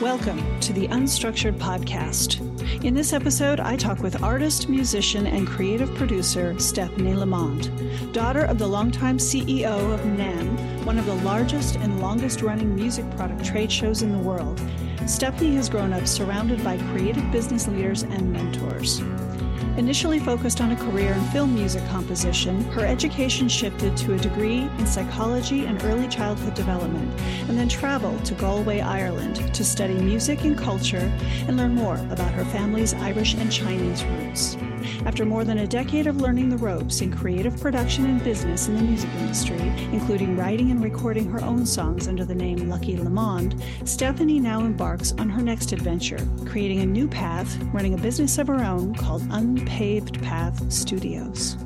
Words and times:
Welcome 0.00 0.60
to 0.60 0.72
the 0.72 0.86
Unstruktured 0.86 1.58
Podcast. 1.58 2.40
In 2.84 2.94
this 2.94 3.12
episode, 3.12 3.58
I 3.58 3.74
talk 3.74 3.98
with 3.98 4.22
artist, 4.22 4.68
musician, 4.68 5.26
and 5.26 5.44
creative 5.44 5.92
producer 5.96 6.56
Stephanie 6.60 7.14
Lamond, 7.14 7.72
daughter 8.12 8.42
of 8.42 8.60
the 8.60 8.66
longtime 8.68 9.18
CEO 9.18 9.92
of 9.92 9.98
NAMM, 10.02 10.84
one 10.84 10.98
of 10.98 11.06
the 11.06 11.16
largest 11.16 11.74
and 11.78 12.00
longest 12.00 12.42
running 12.42 12.76
music 12.76 13.10
product 13.16 13.44
trade 13.44 13.72
shows 13.72 14.02
in 14.02 14.12
the 14.12 14.18
world. 14.18 14.62
Stephanie 15.06 15.56
has 15.56 15.68
grown 15.68 15.92
up 15.92 16.06
surrounded 16.06 16.62
by 16.62 16.78
creative 16.92 17.28
business 17.32 17.66
leaders 17.66 18.04
and 18.04 18.32
mentors. 18.32 19.00
Initially 19.78 20.18
focused 20.18 20.60
on 20.60 20.72
a 20.72 20.76
career 20.76 21.12
in 21.12 21.22
film 21.26 21.54
music 21.54 21.86
composition, 21.86 22.64
her 22.72 22.84
education 22.84 23.48
shifted 23.48 23.96
to 23.98 24.14
a 24.14 24.18
degree 24.18 24.62
in 24.76 24.84
psychology 24.84 25.66
and 25.66 25.80
early 25.84 26.08
childhood 26.08 26.54
development, 26.54 27.08
and 27.48 27.56
then 27.56 27.68
traveled 27.68 28.24
to 28.24 28.34
Galway, 28.34 28.80
Ireland 28.80 29.36
to 29.54 29.64
study 29.64 29.94
music 29.94 30.42
and 30.42 30.58
culture 30.58 31.12
and 31.46 31.56
learn 31.56 31.76
more 31.76 31.94
about 32.10 32.34
her 32.34 32.44
family's 32.46 32.92
Irish 32.92 33.34
and 33.34 33.52
Chinese 33.52 34.02
roots. 34.04 34.56
After 35.04 35.24
more 35.24 35.44
than 35.44 35.58
a 35.58 35.66
decade 35.66 36.06
of 36.06 36.20
learning 36.20 36.48
the 36.48 36.56
ropes 36.56 37.00
in 37.00 37.16
creative 37.16 37.60
production 37.60 38.04
and 38.06 38.22
business 38.22 38.68
in 38.68 38.76
the 38.76 38.82
music 38.82 39.10
industry, 39.18 39.58
including 39.92 40.36
writing 40.36 40.70
and 40.70 40.82
recording 40.82 41.30
her 41.30 41.44
own 41.44 41.64
songs 41.64 42.08
under 42.08 42.24
the 42.24 42.34
name 42.34 42.68
Lucky 42.68 42.96
Lamond, 42.96 43.62
Stephanie 43.84 44.40
now 44.40 44.60
embarks 44.60 45.12
on 45.18 45.28
her 45.28 45.42
next 45.42 45.72
adventure, 45.72 46.26
creating 46.46 46.80
a 46.80 46.86
new 46.86 47.08
path, 47.08 47.56
running 47.72 47.94
a 47.94 47.98
business 47.98 48.38
of 48.38 48.46
her 48.46 48.64
own 48.64 48.94
called 48.94 49.22
Unpaved 49.30 50.22
Path 50.22 50.72
Studios. 50.72 51.56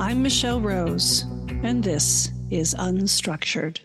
I'm 0.00 0.22
Michelle 0.22 0.60
Rose, 0.60 1.22
and 1.62 1.82
this 1.82 2.30
is 2.50 2.74
Unstruktured. 2.74 3.80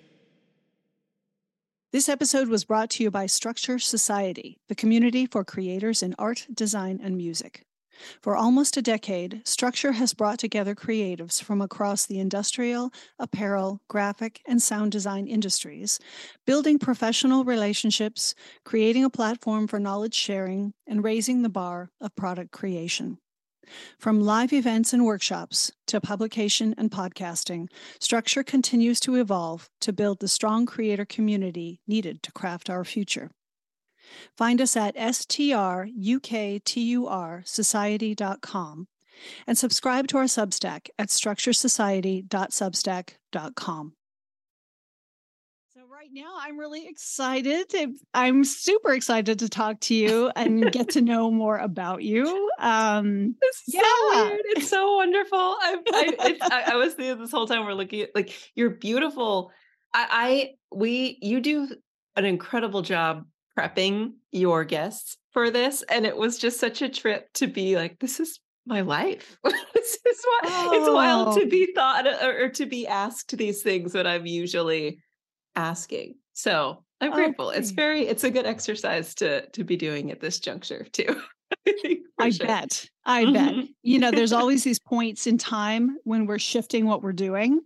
This 1.92 2.10
episode 2.10 2.48
was 2.48 2.66
brought 2.66 2.90
to 2.92 3.04
you 3.04 3.12
by 3.12 3.28
Structure 3.28 3.78
Society, 3.78 4.58
the 4.68 4.74
community 4.74 5.28
for 5.28 5.44
creators 5.44 6.02
in 6.02 6.16
art, 6.18 6.48
design, 6.52 7.00
and 7.04 7.16
music. 7.16 7.66
For 8.22 8.36
almost 8.36 8.78
a 8.78 8.82
decade, 8.82 9.42
Structure 9.46 9.94
has 9.94 10.14
brought 10.14 10.40
together 10.40 10.76
creatives 10.76 11.42
from 11.42 11.62
across 11.62 12.06
the 12.06 12.20
industrial, 12.20 12.92
apparel, 13.20 13.82
graphic, 13.88 14.42
and 14.48 14.62
sound 14.62 14.92
design 14.92 15.28
industries, 15.28 16.00
building 16.46 16.80
professional 16.80 17.44
relationships, 17.44 18.36
creating 18.66 19.04
a 19.04 19.10
platform 19.10 19.68
for 19.68 19.80
knowledge 19.80 20.16
sharing, 20.16 20.74
and 20.88 21.04
raising 21.04 21.42
the 21.42 21.50
bar 21.50 21.90
of 22.02 22.16
product 22.16 22.52
creation. 22.52 23.18
From 23.98 24.22
live 24.22 24.52
events 24.52 24.92
and 24.92 25.06
workshops 25.06 25.72
to 25.88 26.02
publication 26.02 26.76
and 26.78 26.92
podcasting, 26.92 27.70
Structure 28.00 28.44
continues 28.44 29.00
to 29.02 29.16
evolve 29.16 29.70
to 29.82 29.94
build 29.94 30.20
the 30.20 30.28
strong 30.28 30.66
creator 30.66 31.06
community 31.06 31.80
needed 31.88 32.24
to 32.24 32.32
craft 32.32 32.70
our 32.70 32.84
future. 32.84 33.32
Find 34.38 34.62
us 34.62 34.76
at 34.76 34.96
struktur 34.96 35.90
society.com 37.46 38.88
and 39.48 39.58
subscribe 39.58 40.08
to 40.10 40.18
our 40.18 40.26
Substack 40.26 40.90
at 40.98 41.08
structuresociety.substack.com. 41.10 43.94
So, 45.76 45.82
right 45.92 46.10
now, 46.12 46.36
I'm 46.40 46.60
really 46.60 46.88
excited. 46.88 47.74
I'm 48.14 48.44
super 48.44 48.94
excited 48.94 49.40
to 49.40 49.50
talk 49.50 49.80
to 49.82 49.96
you 49.96 50.32
and 50.36 50.72
get 50.72 50.90
to 50.92 51.02
know 51.02 51.32
more 51.32 51.58
about 51.58 52.04
you. 52.04 52.52
Um, 52.60 53.34
it's 53.42 53.64
yeah. 53.68 53.82
so 53.82 53.88
weird. 54.12 54.42
It's 54.46 54.70
so 54.70 54.96
wonderful. 54.96 55.40
I, 55.40 55.78
I, 55.92 56.38
I, 56.42 56.64
I 56.74 56.76
was 56.76 56.94
thinking 56.94 57.18
this 57.20 57.32
whole 57.32 57.48
time 57.48 57.66
we're 57.66 57.74
looking 57.74 58.02
at 58.02 58.12
like 58.14 58.32
you're 58.56 58.70
beautiful. 58.72 59.52
I, 59.94 60.08
I 60.12 60.52
we 60.76 61.18
you 61.22 61.40
do 61.42 61.70
an 62.16 62.26
incredible 62.26 62.84
job 62.84 63.26
prepping 63.58 64.14
your 64.32 64.64
guests 64.64 65.18
for 65.32 65.50
this. 65.50 65.84
And 65.84 66.06
it 66.06 66.16
was 66.16 66.38
just 66.38 66.60
such 66.60 66.82
a 66.82 66.90
trip 66.90 67.32
to 67.34 67.48
be 67.48 67.76
like, 67.76 68.00
this 68.00 68.20
is 68.20 68.40
my 68.66 68.82
life. 68.82 69.38
this 69.74 69.98
is 70.06 70.26
why 70.26 70.40
oh. 70.46 70.72
it's 70.74 70.90
wild 70.90 71.38
to 71.38 71.46
oh. 71.46 71.50
be 71.50 71.74
thought 71.74 72.08
or, 72.08 72.46
or, 72.46 72.50
to 72.50 72.66
be 72.66 72.88
asked 72.88 73.36
these 73.38 73.62
things 73.62 73.92
that 73.94 74.08
I'm 74.08 74.26
usually 74.26 75.00
asking. 75.56 76.16
So 76.34 76.84
I'm 77.02 77.12
grateful. 77.12 77.50
Okay. 77.50 77.60
It's 77.60 77.72
very, 77.72 78.08
it's 78.08 78.24
a 78.24 78.30
good 78.30 78.46
exercise 78.46 79.14
to 79.16 79.46
to 79.50 79.64
be 79.64 79.76
doing 79.76 80.12
at 80.12 80.22
this 80.22 80.40
juncture 80.40 80.86
too. 80.92 81.22
I, 81.68 81.98
I 82.18 82.30
sure. 82.30 82.48
bet. 82.48 82.86
I 83.06 83.26
mm-hmm. 83.26 83.34
bet. 83.34 83.68
You 83.82 84.00
know, 84.00 84.12
there's 84.12 84.34
always 84.34 84.64
these 84.64 84.80
points 84.80 85.28
in 85.28 85.38
time 85.38 85.98
when 86.04 86.26
we're 86.26 86.40
shifting 86.40 86.86
what 86.86 87.04
we're 87.04 87.12
doing 87.12 87.60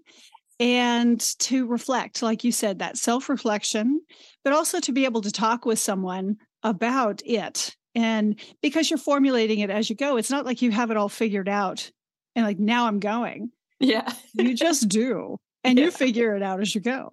and 0.59 1.19
to 1.39 1.67
reflect, 1.67 2.21
like 2.21 2.43
you 2.43 2.51
said, 2.51 2.79
that 2.79 2.97
self 2.97 3.29
reflection, 3.29 4.01
but 4.43 4.53
also 4.53 4.79
to 4.79 4.91
be 4.91 5.05
able 5.05 5.21
to 5.21 5.31
talk 5.31 5.65
with 5.65 5.79
someone 5.79 6.37
about 6.63 7.21
it. 7.25 7.75
And 7.95 8.39
because 8.61 8.89
you're 8.89 8.97
formulating 8.97 9.59
it 9.59 9.69
as 9.69 9.89
you 9.89 9.95
go, 9.95 10.17
it's 10.17 10.29
not 10.29 10.45
like 10.45 10.61
you 10.61 10.71
have 10.71 10.91
it 10.91 10.97
all 10.97 11.09
figured 11.09 11.49
out 11.49 11.91
and 12.35 12.45
like, 12.45 12.59
now 12.59 12.87
I'm 12.87 12.99
going. 12.99 13.51
Yeah. 13.79 14.11
you 14.33 14.53
just 14.55 14.87
do. 14.87 15.37
And 15.63 15.77
yeah. 15.77 15.85
you 15.85 15.91
figure 15.91 16.35
it 16.35 16.43
out 16.43 16.61
as 16.61 16.73
you 16.73 16.81
go. 16.81 17.09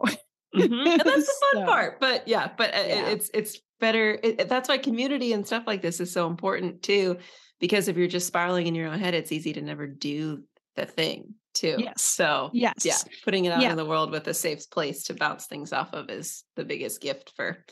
Mm-hmm. 0.55 0.73
And 0.73 1.01
that's 1.01 1.27
the 1.27 1.35
fun 1.53 1.53
so, 1.63 1.65
part. 1.65 2.01
But 2.01 2.29
yeah, 2.29 2.51
but 2.57 2.75
uh, 2.75 2.83
yeah. 2.87 3.09
it's, 3.09 3.31
it's 3.35 3.59
better. 3.81 4.19
It, 4.23 4.49
that's 4.49 4.69
why 4.69 4.79
community 4.79 5.33
and 5.33 5.47
stuff 5.47 5.65
like 5.67 5.83
this 5.83 6.01
is 6.01 6.13
so 6.13 6.29
important 6.29 6.83
too. 6.83 7.19
Because 7.61 7.89
if 7.89 7.97
you're 7.97 8.07
just 8.07 8.27
spiraling 8.27 8.67
in 8.67 8.75
your 8.75 8.89
own 8.89 9.01
head, 9.01 9.15
it's 9.15 9.33
easy 9.33 9.55
to 9.55 9.63
never 9.63 9.87
do 9.87 10.43
the 10.77 10.87
thing 10.87 11.35
too. 11.55 11.77
Yes. 11.79 12.03
So 12.03 12.51
yes, 12.53 12.85
yeah, 12.85 12.97
putting 13.25 13.45
it 13.47 13.53
out 13.53 13.63
yeah. 13.63 13.71
in 13.71 13.77
the 13.77 13.85
world 13.85 14.11
with 14.11 14.27
a 14.29 14.35
safe 14.35 14.69
place 14.71 15.05
to 15.05 15.15
bounce 15.15 15.47
things 15.47 15.73
off 15.73 15.93
of 15.93 16.11
is 16.11 16.45
the 16.57 16.65
biggest 16.65 17.01
gift 17.01 17.33
for 17.37 17.65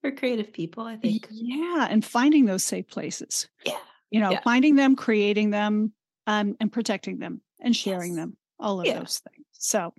for 0.00 0.10
creative 0.10 0.52
people. 0.52 0.84
I 0.84 0.96
think. 0.96 1.28
Yeah, 1.30 1.86
and 1.88 2.04
finding 2.04 2.44
those 2.46 2.64
safe 2.64 2.88
places. 2.88 3.48
Yeah. 3.64 3.78
You 4.10 4.20
know, 4.20 4.30
yeah. 4.30 4.40
finding 4.42 4.76
them, 4.76 4.96
creating 4.96 5.50
them, 5.50 5.92
um, 6.26 6.56
and 6.60 6.72
protecting 6.72 7.18
them 7.18 7.40
and 7.60 7.74
sharing 7.74 8.12
yes. 8.12 8.16
them. 8.16 8.36
All 8.60 8.80
of 8.80 8.86
yeah. 8.86 8.98
those 8.98 9.20
things. 9.20 9.46
So, 9.52 9.92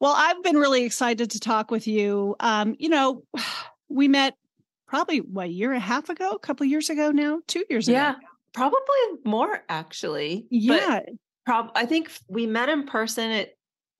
well, 0.00 0.14
I've 0.16 0.42
been 0.42 0.56
really 0.56 0.84
excited 0.84 1.30
to 1.30 1.40
talk 1.40 1.70
with 1.70 1.86
you. 1.86 2.36
Um, 2.40 2.76
you 2.78 2.88
know, 2.88 3.24
we 3.88 4.08
met 4.08 4.36
probably 4.86 5.18
what 5.18 5.46
a 5.46 5.50
year 5.50 5.70
and 5.72 5.78
a 5.78 5.86
half 5.86 6.08
ago, 6.08 6.30
a 6.30 6.38
couple 6.38 6.66
years 6.66 6.90
ago 6.90 7.10
now, 7.10 7.40
two 7.46 7.64
years 7.70 7.88
ago. 7.88 7.96
Yeah, 7.96 8.14
probably 8.52 8.78
more 9.24 9.62
actually. 9.68 10.46
Yeah. 10.50 11.00
But 11.00 11.14
prob 11.50 11.72
I 11.74 11.84
think 11.84 12.12
we 12.28 12.46
met 12.46 12.68
in 12.68 12.84
person 12.84 13.30
at 13.32 13.50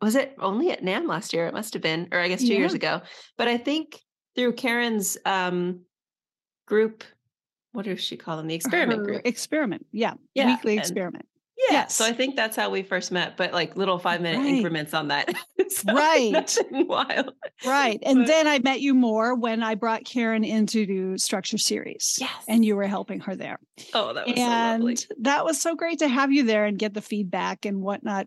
was 0.01 0.15
it 0.15 0.35
only 0.39 0.71
at 0.71 0.83
NAMM 0.83 1.09
last 1.09 1.33
year? 1.33 1.47
It 1.47 1.53
must 1.53 1.75
have 1.75 1.83
been, 1.83 2.09
or 2.13 2.21
I 2.21 2.29
guess 2.29 2.41
two 2.41 2.47
yeah. 2.47 2.59
years 2.59 2.75
ago. 2.75 3.03
But 3.37 3.49
I 3.49 3.59
think 3.59 4.01
through 4.37 4.53
Karen's 4.53 5.19
um 5.27 5.81
group, 6.67 7.03
what 7.73 7.87
does 7.87 8.01
she 8.01 8.17
call 8.17 8.37
them? 8.37 8.47
The 8.47 8.55
experiment 8.55 9.01
Her 9.01 9.05
group. 9.05 9.23
Experiment. 9.25 9.85
Yeah. 9.91 10.15
yeah. 10.35 10.47
Weekly 10.47 10.75
and, 10.75 10.81
experiment. 10.81 11.27
Yeah. 11.69 11.77
Yes. 11.77 11.97
So 11.97 12.05
I 12.05 12.13
think 12.13 12.37
that's 12.37 12.57
how 12.57 12.71
we 12.71 12.83
first 12.83 13.13
met, 13.13 13.37
but 13.37 13.53
like 13.53 13.77
little 13.77 13.99
five 13.99 14.21
minute 14.21 14.39
right. 14.39 14.55
increments 14.55 14.95
on 14.95 15.09
that. 15.09 15.35
so 15.69 15.93
right. 15.93 16.57
Wild. 16.71 17.33
Right. 17.65 17.99
And 18.11 18.21
but, 18.21 18.27
then 18.27 18.47
I 18.47 18.59
met 18.61 18.81
you 18.81 18.95
more 18.95 19.35
when 19.35 19.63
I 19.63 19.75
brought 19.75 20.05
Karen 20.05 20.43
into 20.43 20.87
the 20.87 21.19
structure 21.19 21.59
series. 21.59 22.17
Yes. 22.21 22.31
And 22.49 22.65
you 22.65 22.77
were 22.77 22.87
helping 22.87 23.21
her 23.21 23.37
there. 23.37 23.59
Oh, 23.95 24.13
that 24.15 24.27
was 24.27 24.37
and 24.37 24.99
so 24.99 25.07
that 25.21 25.45
was 25.45 25.61
so 25.61 25.75
great 25.77 25.99
to 26.01 26.09
have 26.09 26.33
you 26.33 26.45
there 26.45 26.65
and 26.65 26.79
get 26.79 26.95
the 26.95 27.03
feedback 27.03 27.67
and 27.67 27.83
whatnot. 27.83 28.27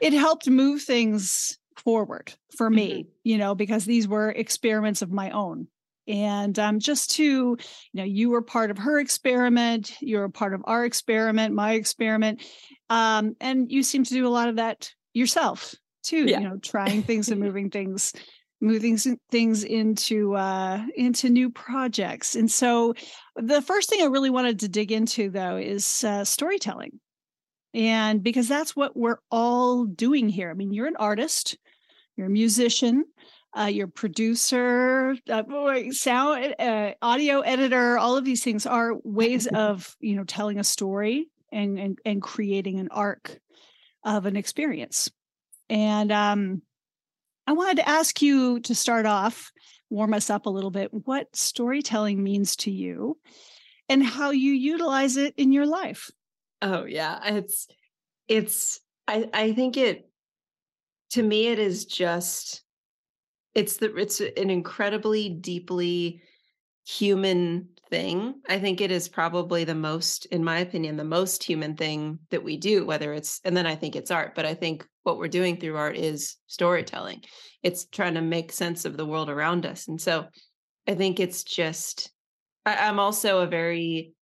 It 0.00 0.12
helped 0.12 0.48
move 0.48 0.82
things 0.82 1.58
forward 1.76 2.32
for 2.56 2.70
me, 2.70 2.90
mm-hmm. 2.90 3.10
you 3.24 3.38
know, 3.38 3.54
because 3.54 3.84
these 3.84 4.08
were 4.08 4.30
experiments 4.30 5.02
of 5.02 5.10
my 5.10 5.30
own 5.30 5.68
and 6.08 6.58
um, 6.58 6.78
just 6.78 7.10
to 7.12 7.22
you 7.24 7.56
know 7.94 8.04
you 8.04 8.30
were 8.30 8.42
part 8.42 8.70
of 8.70 8.78
her 8.78 8.98
experiment 8.98 9.94
you're 10.00 10.24
a 10.24 10.30
part 10.30 10.54
of 10.54 10.62
our 10.64 10.84
experiment 10.84 11.54
my 11.54 11.72
experiment 11.72 12.42
um, 12.90 13.34
and 13.40 13.70
you 13.70 13.82
seem 13.82 14.04
to 14.04 14.14
do 14.14 14.26
a 14.26 14.30
lot 14.30 14.48
of 14.48 14.56
that 14.56 14.90
yourself 15.14 15.74
too 16.02 16.24
yeah. 16.24 16.40
you 16.40 16.48
know 16.48 16.56
trying 16.58 17.02
things 17.02 17.28
and 17.28 17.40
moving 17.46 17.70
things 17.70 18.12
moving 18.60 18.96
things 19.30 19.64
into 19.64 20.34
uh, 20.34 20.82
into 20.94 21.28
new 21.28 21.50
projects. 21.50 22.34
And 22.34 22.50
so 22.50 22.94
the 23.36 23.62
first 23.62 23.90
thing 23.90 24.02
i 24.02 24.06
really 24.06 24.30
wanted 24.30 24.60
to 24.60 24.68
dig 24.68 24.92
into 24.92 25.30
though 25.30 25.56
is 25.56 26.04
uh, 26.04 26.24
storytelling. 26.24 27.00
And 27.74 28.22
because 28.22 28.48
that's 28.48 28.74
what 28.74 28.96
we're 28.96 29.18
all 29.30 29.84
doing 29.84 30.28
here. 30.28 30.50
I 30.50 30.54
mean 30.54 30.72
you're 30.72 30.86
an 30.86 30.96
artist 30.96 31.58
you're 32.16 32.28
a 32.28 32.30
musician 32.30 33.04
uh, 33.58 33.66
your 33.66 33.86
producer, 33.86 35.16
uh, 35.30 35.42
sound, 35.90 36.54
uh, 36.58 36.92
audio 37.00 37.40
editor, 37.40 37.96
all 37.98 38.16
of 38.16 38.24
these 38.24 38.44
things 38.44 38.66
are 38.66 38.92
ways 39.02 39.46
of 39.54 39.96
you 40.00 40.16
know 40.16 40.24
telling 40.24 40.58
a 40.58 40.64
story 40.64 41.28
and 41.50 41.78
and, 41.78 41.98
and 42.04 42.22
creating 42.22 42.78
an 42.78 42.88
arc 42.90 43.38
of 44.04 44.26
an 44.26 44.36
experience. 44.36 45.10
And 45.68 46.12
um, 46.12 46.62
I 47.46 47.52
wanted 47.52 47.78
to 47.78 47.88
ask 47.88 48.22
you 48.22 48.60
to 48.60 48.74
start 48.74 49.06
off, 49.06 49.50
warm 49.90 50.14
us 50.14 50.30
up 50.30 50.46
a 50.46 50.50
little 50.50 50.70
bit, 50.70 50.90
what 50.92 51.34
storytelling 51.34 52.22
means 52.22 52.56
to 52.56 52.70
you, 52.70 53.18
and 53.88 54.04
how 54.04 54.30
you 54.30 54.52
utilize 54.52 55.16
it 55.16 55.34
in 55.36 55.50
your 55.50 55.66
life. 55.66 56.10
Oh 56.60 56.84
yeah, 56.84 57.20
it's 57.36 57.68
it's 58.28 58.80
I 59.08 59.28
I 59.32 59.52
think 59.52 59.76
it 59.76 60.10
to 61.10 61.22
me 61.22 61.46
it 61.46 61.58
is 61.58 61.86
just 61.86 62.62
it's 63.56 63.78
the 63.78 63.92
it's 63.96 64.20
an 64.20 64.50
incredibly 64.50 65.30
deeply 65.30 66.20
human 66.86 67.68
thing. 67.90 68.34
I 68.48 68.58
think 68.58 68.80
it 68.80 68.90
is 68.90 69.08
probably 69.08 69.64
the 69.64 69.74
most, 69.74 70.26
in 70.26 70.44
my 70.44 70.58
opinion, 70.58 70.96
the 70.96 71.04
most 71.04 71.42
human 71.42 71.74
thing 71.74 72.18
that 72.30 72.44
we 72.44 72.56
do, 72.56 72.84
whether 72.84 73.12
it's, 73.12 73.40
and 73.44 73.56
then 73.56 73.66
I 73.66 73.74
think 73.74 73.96
it's 73.96 74.10
art, 74.10 74.34
but 74.34 74.44
I 74.44 74.54
think 74.54 74.86
what 75.02 75.18
we're 75.18 75.28
doing 75.28 75.56
through 75.56 75.76
art 75.76 75.96
is 75.96 76.36
storytelling. 76.46 77.22
It's 77.62 77.86
trying 77.86 78.14
to 78.14 78.20
make 78.20 78.52
sense 78.52 78.84
of 78.84 78.96
the 78.96 79.06
world 79.06 79.30
around 79.30 79.66
us. 79.66 79.88
And 79.88 80.00
so 80.00 80.26
I 80.86 80.94
think 80.94 81.18
it's 81.18 81.42
just, 81.42 82.12
I, 82.64 82.88
I'm 82.88 82.98
also 82.98 83.40
a 83.40 83.46
very 83.46 84.12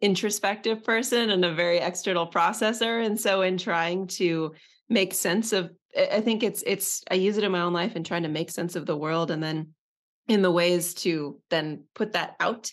introspective 0.00 0.82
person 0.84 1.30
and 1.30 1.44
a 1.44 1.54
very 1.54 1.78
external 1.78 2.30
processor. 2.30 3.04
And 3.04 3.20
so 3.20 3.42
in 3.42 3.58
trying 3.58 4.06
to 4.08 4.54
make 4.88 5.12
sense 5.12 5.52
of, 5.52 5.70
I 5.98 6.20
think 6.20 6.42
it's, 6.42 6.62
it's, 6.66 7.02
I 7.10 7.14
use 7.14 7.36
it 7.36 7.44
in 7.44 7.52
my 7.52 7.62
own 7.62 7.72
life 7.72 7.92
and 7.96 8.06
trying 8.06 8.22
to 8.22 8.28
make 8.28 8.50
sense 8.50 8.76
of 8.76 8.86
the 8.86 8.96
world 8.96 9.30
and 9.30 9.42
then 9.42 9.74
in 10.28 10.42
the 10.42 10.50
ways 10.50 10.94
to 10.94 11.40
then 11.50 11.84
put 11.94 12.12
that 12.12 12.36
out 12.38 12.70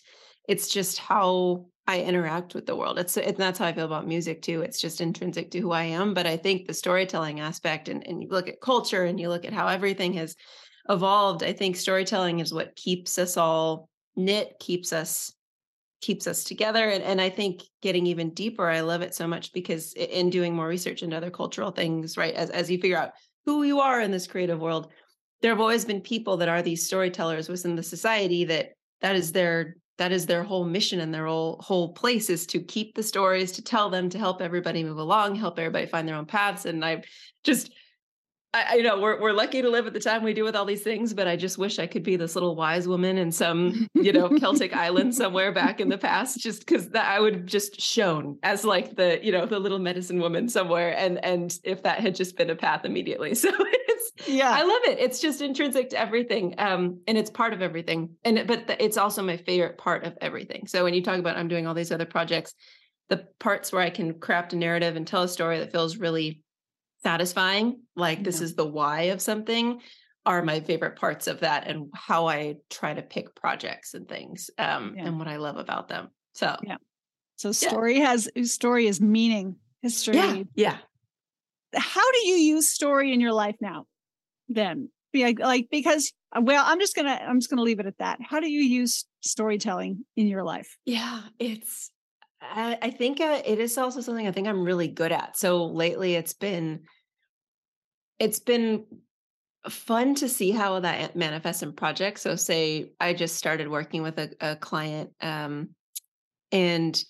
it's 0.48 0.68
just 0.68 0.98
how 0.98 1.66
I 1.88 2.02
interact 2.02 2.56
with 2.56 2.66
the 2.66 2.76
world. 2.76 2.98
It's, 2.98 3.16
it, 3.18 3.38
that's 3.38 3.60
how 3.60 3.66
I 3.66 3.74
feel 3.74 3.86
about 3.86 4.08
music 4.08 4.42
too. 4.42 4.62
It's 4.62 4.82
just 4.82 5.02
intrinsic 5.02 5.52
to 5.52 5.60
who 5.60 5.72
I 5.72 5.84
am. 5.84 6.14
But 6.14 6.26
I 6.26 6.38
think 6.38 6.68
the 6.68 6.74
storytelling 6.74 7.40
aspect, 7.40 7.90
and, 7.90 8.06
and 8.08 8.24
you 8.24 8.30
look 8.30 8.48
at 8.48 8.62
culture 8.62 9.04
and 9.04 9.20
you 9.20 9.30
look 9.30 9.46
at 9.46 9.54
how 9.54 9.68
everything 9.68 10.14
has 10.14 10.36
evolved. 10.90 11.44
I 11.44 11.54
think 11.54 11.76
storytelling 11.76 12.40
is 12.40 12.54
what 12.54 12.76
keeps 12.76 13.20
us 13.20 13.38
all 13.38 13.90
knit, 14.16 14.54
keeps 14.60 14.94
us 14.94 15.34
keeps 16.06 16.28
us 16.28 16.44
together. 16.44 16.90
And, 16.90 17.04
and 17.04 17.20
I 17.20 17.30
think 17.30 17.64
getting 17.82 18.06
even 18.06 18.30
deeper, 18.30 18.70
I 18.70 18.82
love 18.82 19.02
it 19.02 19.16
so 19.16 19.28
much 19.28 19.52
because 19.54 19.94
in 19.94 20.30
doing 20.30 20.56
more 20.56 20.68
research 20.68 21.02
into 21.02 21.18
other 21.18 21.32
cultural 21.32 21.72
things, 21.72 22.16
right, 22.16 22.36
as 22.36 22.52
as 22.52 22.70
you 22.70 22.78
figure 22.80 22.98
out 22.98 23.12
who 23.46 23.64
you 23.64 23.80
are 23.80 24.00
in 24.00 24.12
this 24.12 24.28
creative 24.28 24.60
world, 24.60 24.92
there 25.42 25.52
have 25.52 25.60
always 25.60 25.84
been 25.84 26.02
people 26.02 26.38
that 26.38 26.50
are 26.50 26.62
these 26.62 26.86
storytellers 26.86 27.50
within 27.50 27.76
the 27.76 27.84
society 27.84 28.46
that 28.46 28.74
that 29.02 29.16
is 29.16 29.32
their 29.32 29.78
that 29.98 30.12
is 30.12 30.26
their 30.26 30.44
whole 30.44 30.66
mission 30.66 31.00
and 31.00 31.14
their 31.14 31.26
whole 31.26 31.58
whole 31.62 31.94
place 31.94 32.30
is 32.30 32.46
to 32.48 32.60
keep 32.60 32.94
the 32.94 33.04
stories 33.04 33.52
to 33.54 33.64
tell 33.64 33.90
them 33.90 34.10
to 34.10 34.20
help 34.20 34.42
everybody 34.42 34.84
move 34.84 34.98
along 34.98 35.36
help 35.36 35.58
everybody 35.58 35.86
find 35.86 36.08
their 36.08 36.16
own 36.16 36.26
paths 36.26 36.66
and 36.66 36.84
i 36.84 37.02
just 37.44 37.72
I, 38.56 38.66
I, 38.70 38.76
know 38.78 39.02
we're 39.02 39.20
we're 39.20 39.34
lucky 39.34 39.62
to 39.62 39.70
live 39.70 39.86
at 39.86 39.92
the 39.92 40.00
time 40.00 40.24
we 40.24 40.34
do 40.34 40.46
with 40.46 40.56
all 40.56 40.64
these 40.64 40.82
things, 40.82 41.14
but 41.14 41.28
I 41.28 41.36
just 41.36 41.58
wish 41.58 41.78
I 41.78 41.88
could 41.88 42.04
be 42.04 42.16
this 42.16 42.36
little 42.36 42.56
wise 42.56 42.88
woman 42.88 43.18
in 43.18 43.30
some, 43.30 43.90
you 43.94 44.14
know, 44.14 44.30
Celtic 44.40 44.74
island 44.74 45.14
somewhere 45.14 45.52
back 45.52 45.82
in 45.82 45.90
the 45.90 45.98
past, 45.98 46.40
just 46.40 46.66
because 46.66 46.90
that 46.92 47.06
I 47.06 47.20
would 47.20 47.36
have 47.36 47.46
just 47.46 47.82
shone 47.82 48.40
as 48.44 48.64
like 48.64 48.96
the, 48.96 49.20
you 49.22 49.34
know, 49.34 49.46
the 49.46 49.60
little 49.60 49.80
medicine 49.80 50.22
woman 50.22 50.48
somewhere. 50.48 50.98
And 50.98 51.24
and 51.24 51.58
if 51.66 51.84
that 51.84 52.00
had 52.00 52.16
just 52.16 52.38
been 52.38 52.50
a 52.50 52.56
path 52.56 52.86
immediately. 52.86 53.36
So 53.46 53.52
it's 53.52 54.28
yeah, 54.28 54.50
I 54.50 54.64
love 54.64 54.82
it. 54.86 54.98
It's 54.98 55.20
just 55.20 55.42
intrinsic 55.42 55.90
to 55.90 56.00
everything. 56.00 56.56
Um, 56.58 57.02
and 57.08 57.18
it's 57.18 57.30
part 57.30 57.54
of 57.54 57.62
everything. 57.62 58.16
And 58.24 58.48
but 58.48 58.66
the, 58.66 58.84
it's 58.84 58.98
also 58.98 59.22
my 59.22 59.38
favorite 59.38 59.78
part 59.78 60.04
of 60.04 60.18
everything. 60.22 60.66
So 60.68 60.84
when 60.84 60.94
you 60.94 61.04
talk 61.04 61.20
about 61.20 61.38
I'm 61.38 61.48
doing 61.48 61.68
all 61.68 61.76
these 61.76 61.92
other 61.92 62.06
projects, 62.06 62.54
the 63.10 63.28
parts 63.40 63.72
where 63.72 63.82
I 63.82 63.90
can 63.90 64.20
craft 64.20 64.54
a 64.54 64.56
narrative 64.56 64.96
and 64.96 65.06
tell 65.06 65.24
a 65.24 65.28
story 65.28 65.60
that 65.60 65.72
feels 65.72 65.98
really 65.98 66.42
satisfying, 67.06 67.82
like 67.96 68.24
this 68.24 68.42
is 68.42 68.56
the 68.56 68.66
why 68.66 69.14
of 69.14 69.22
something, 69.22 69.80
are 70.26 70.42
my 70.42 70.60
favorite 70.60 70.96
parts 70.96 71.28
of 71.28 71.42
that 71.42 71.68
and 71.68 71.92
how 71.94 72.28
I 72.28 72.56
try 72.72 72.96
to 72.96 73.04
pick 73.04 73.36
projects 73.36 73.94
and 73.94 74.10
things 74.10 74.50
um, 74.58 74.96
yeah. 74.98 75.06
and 75.06 75.20
what 75.20 75.28
I 75.28 75.36
love 75.36 75.58
about 75.58 75.88
them. 75.88 76.08
So, 76.34 76.58
yeah. 76.64 76.78
So 77.36 77.52
story 77.52 78.00
yeah. 78.00 78.08
has 78.08 78.28
story 78.52 78.88
is 78.88 79.00
meaning, 79.00 79.58
history. 79.84 80.16
Yeah. 80.16 80.44
yeah. 80.56 80.78
How 81.76 82.12
do 82.12 82.28
you 82.28 82.38
use 82.38 82.70
story 82.70 83.14
in 83.14 83.22
your 83.22 83.34
life 83.34 83.58
now? 83.62 83.86
Then, 84.50 84.90
like, 85.14 85.38
like 85.38 85.68
because 85.70 86.12
uh, 86.36 86.42
well, 86.42 86.64
I'm 86.66 86.80
just 86.80 86.96
gonna 86.96 87.20
I'm 87.22 87.40
just 87.40 87.52
gonna 87.52 87.62
leave 87.62 87.80
it 87.80 87.86
at 87.86 88.00
that. 88.00 88.18
How 88.28 88.40
do 88.40 88.50
you 88.50 88.62
use 88.62 89.06
storytelling 89.22 90.06
in 90.16 90.28
your 90.28 90.44
life? 90.44 90.76
Yeah, 90.86 91.22
it's 91.38 91.92
I, 92.42 92.78
I 92.82 92.90
think 92.90 93.22
uh, 93.22 93.42
it 93.46 93.60
is 93.60 93.78
also 93.78 94.02
something 94.02 94.28
I 94.28 94.32
think 94.32 94.48
I'm 94.48 94.64
really 94.64 94.88
good 94.88 95.12
at. 95.12 95.38
So 95.38 95.66
lately, 95.66 96.16
it's 96.16 96.34
been 96.34 96.82
it's 98.20 98.40
been 98.40 98.86
fun 99.70 100.16
to 100.16 100.30
see 100.30 100.52
how 100.52 100.80
that 100.80 101.16
manifests 101.16 101.64
in 101.64 101.74
projects. 101.74 102.22
So, 102.22 102.36
say 102.36 102.92
I 103.00 103.14
just 103.14 103.36
started 103.36 103.68
working 103.68 104.04
with 104.04 104.18
a, 104.20 104.32
a 104.42 104.56
client, 104.56 105.12
um, 105.22 105.70
and 106.52 107.04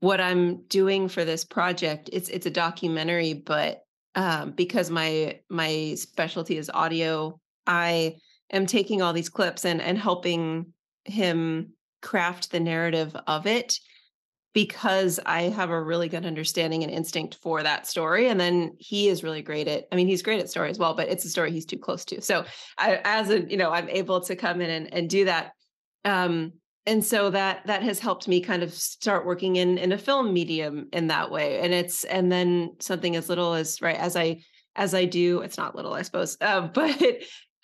what 0.00 0.20
I'm 0.20 0.62
doing 0.64 1.08
for 1.08 1.24
this 1.24 1.44
project 1.44 2.10
it's 2.12 2.28
it's 2.28 2.46
a 2.46 2.50
documentary, 2.50 3.34
but 3.34 3.82
um, 4.14 4.52
because 4.52 4.90
my 4.90 5.40
my 5.48 5.94
specialty 5.96 6.58
is 6.58 6.70
audio, 6.70 7.40
I 7.66 8.16
am 8.50 8.66
taking 8.66 9.02
all 9.02 9.12
these 9.12 9.28
clips 9.28 9.64
and 9.64 9.80
and 9.80 9.98
helping 9.98 10.72
him 11.04 11.72
craft 12.02 12.50
the 12.50 12.60
narrative 12.60 13.16
of 13.26 13.46
it 13.46 13.78
because 14.54 15.18
I 15.26 15.42
have 15.42 15.70
a 15.70 15.82
really 15.82 16.08
good 16.08 16.24
understanding 16.24 16.84
and 16.84 16.92
instinct 16.92 17.38
for 17.42 17.62
that 17.62 17.86
story. 17.86 18.28
And 18.28 18.40
then 18.40 18.76
he 18.78 19.08
is 19.08 19.24
really 19.24 19.42
great 19.42 19.66
at, 19.66 19.86
I 19.90 19.96
mean, 19.96 20.06
he's 20.06 20.22
great 20.22 20.40
at 20.40 20.48
story 20.48 20.70
as 20.70 20.78
well, 20.78 20.94
but 20.94 21.08
it's 21.08 21.24
a 21.24 21.28
story 21.28 21.50
he's 21.50 21.66
too 21.66 21.76
close 21.76 22.04
to. 22.06 22.22
So 22.22 22.44
I, 22.78 23.00
as 23.04 23.30
a, 23.30 23.40
you 23.50 23.56
know, 23.56 23.72
I'm 23.72 23.88
able 23.88 24.20
to 24.22 24.36
come 24.36 24.60
in 24.60 24.70
and, 24.70 24.94
and 24.94 25.10
do 25.10 25.24
that. 25.24 25.52
Um, 26.04 26.52
and 26.86 27.04
so 27.04 27.30
that 27.30 27.66
that 27.66 27.82
has 27.82 27.98
helped 27.98 28.28
me 28.28 28.40
kind 28.40 28.62
of 28.62 28.72
start 28.72 29.26
working 29.26 29.56
in 29.56 29.78
in 29.78 29.92
a 29.92 29.98
film 29.98 30.32
medium 30.32 30.88
in 30.92 31.06
that 31.06 31.30
way 31.30 31.60
and 31.60 31.72
it's 31.72 32.04
and 32.04 32.30
then 32.30 32.76
something 32.78 33.16
as 33.16 33.30
little 33.30 33.54
as 33.54 33.80
right 33.80 33.96
as 33.96 34.16
i 34.16 34.38
as 34.76 34.92
i 34.92 35.06
do 35.06 35.40
it's 35.40 35.56
not 35.56 35.74
little 35.74 35.94
i 35.94 36.02
suppose 36.02 36.36
uh, 36.42 36.60
but 36.74 37.00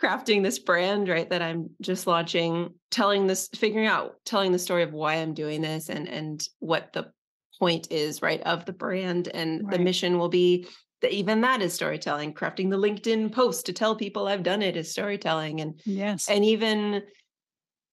crafting 0.00 0.42
this 0.42 0.58
brand, 0.58 1.08
right? 1.08 1.28
That 1.28 1.42
I'm 1.42 1.70
just 1.80 2.06
launching, 2.06 2.74
telling 2.90 3.26
this, 3.26 3.48
figuring 3.54 3.86
out, 3.86 4.14
telling 4.24 4.52
the 4.52 4.58
story 4.58 4.82
of 4.82 4.92
why 4.92 5.14
I'm 5.14 5.34
doing 5.34 5.60
this 5.60 5.88
and 5.88 6.08
and 6.08 6.46
what 6.58 6.92
the 6.92 7.12
point 7.58 7.88
is, 7.90 8.22
right, 8.22 8.40
of 8.42 8.64
the 8.64 8.72
brand. 8.72 9.28
And 9.28 9.62
right. 9.64 9.76
the 9.76 9.82
mission 9.82 10.18
will 10.18 10.28
be 10.28 10.66
that 11.02 11.12
even 11.12 11.40
that 11.42 11.62
is 11.62 11.74
storytelling. 11.74 12.34
Crafting 12.34 12.70
the 12.70 12.78
LinkedIn 12.78 13.32
post 13.32 13.66
to 13.66 13.72
tell 13.72 13.94
people 13.96 14.26
I've 14.26 14.42
done 14.42 14.62
it 14.62 14.76
is 14.76 14.90
storytelling. 14.90 15.60
And 15.60 15.80
yes, 15.84 16.28
and 16.28 16.44
even 16.44 17.02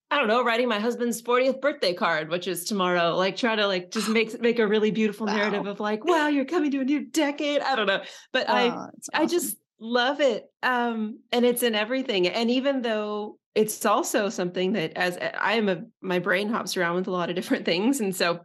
I 0.09 0.17
don't 0.17 0.29
know, 0.29 0.43
writing 0.43 0.69
my 0.69 0.79
husband's 0.79 1.21
40th 1.21 1.59
birthday 1.59 1.93
card, 1.93 2.29
which 2.29 2.47
is 2.47 2.63
tomorrow, 2.63 3.15
like 3.15 3.35
try 3.35 3.55
to 3.55 3.67
like 3.67 3.91
just 3.91 4.07
make 4.09 4.39
make 4.39 4.59
a 4.59 4.67
really 4.67 4.91
beautiful 4.91 5.27
wow. 5.27 5.35
narrative 5.35 5.67
of 5.67 5.79
like, 5.79 6.05
wow, 6.05 6.27
you're 6.27 6.45
coming 6.45 6.71
to 6.71 6.79
a 6.79 6.85
new 6.85 7.05
decade. 7.05 7.61
I 7.61 7.75
don't 7.75 7.87
know. 7.87 8.01
But 8.31 8.49
oh, 8.49 8.53
I 8.53 8.69
awesome. 8.69 8.91
I 9.13 9.25
just 9.25 9.57
Love 9.79 10.21
it. 10.21 10.45
Um, 10.63 11.19
and 11.31 11.45
it's 11.45 11.63
in 11.63 11.75
everything. 11.75 12.27
And 12.27 12.49
even 12.49 12.81
though 12.81 13.37
it's 13.55 13.85
also 13.85 14.29
something 14.29 14.73
that 14.73 14.93
as 14.95 15.17
eh, 15.17 15.31
I 15.39 15.53
am 15.53 15.69
a 15.69 15.83
my 16.01 16.19
brain 16.19 16.49
hops 16.49 16.77
around 16.77 16.95
with 16.95 17.07
a 17.07 17.11
lot 17.11 17.29
of 17.29 17.35
different 17.35 17.65
things. 17.65 17.99
And 17.99 18.15
so 18.15 18.41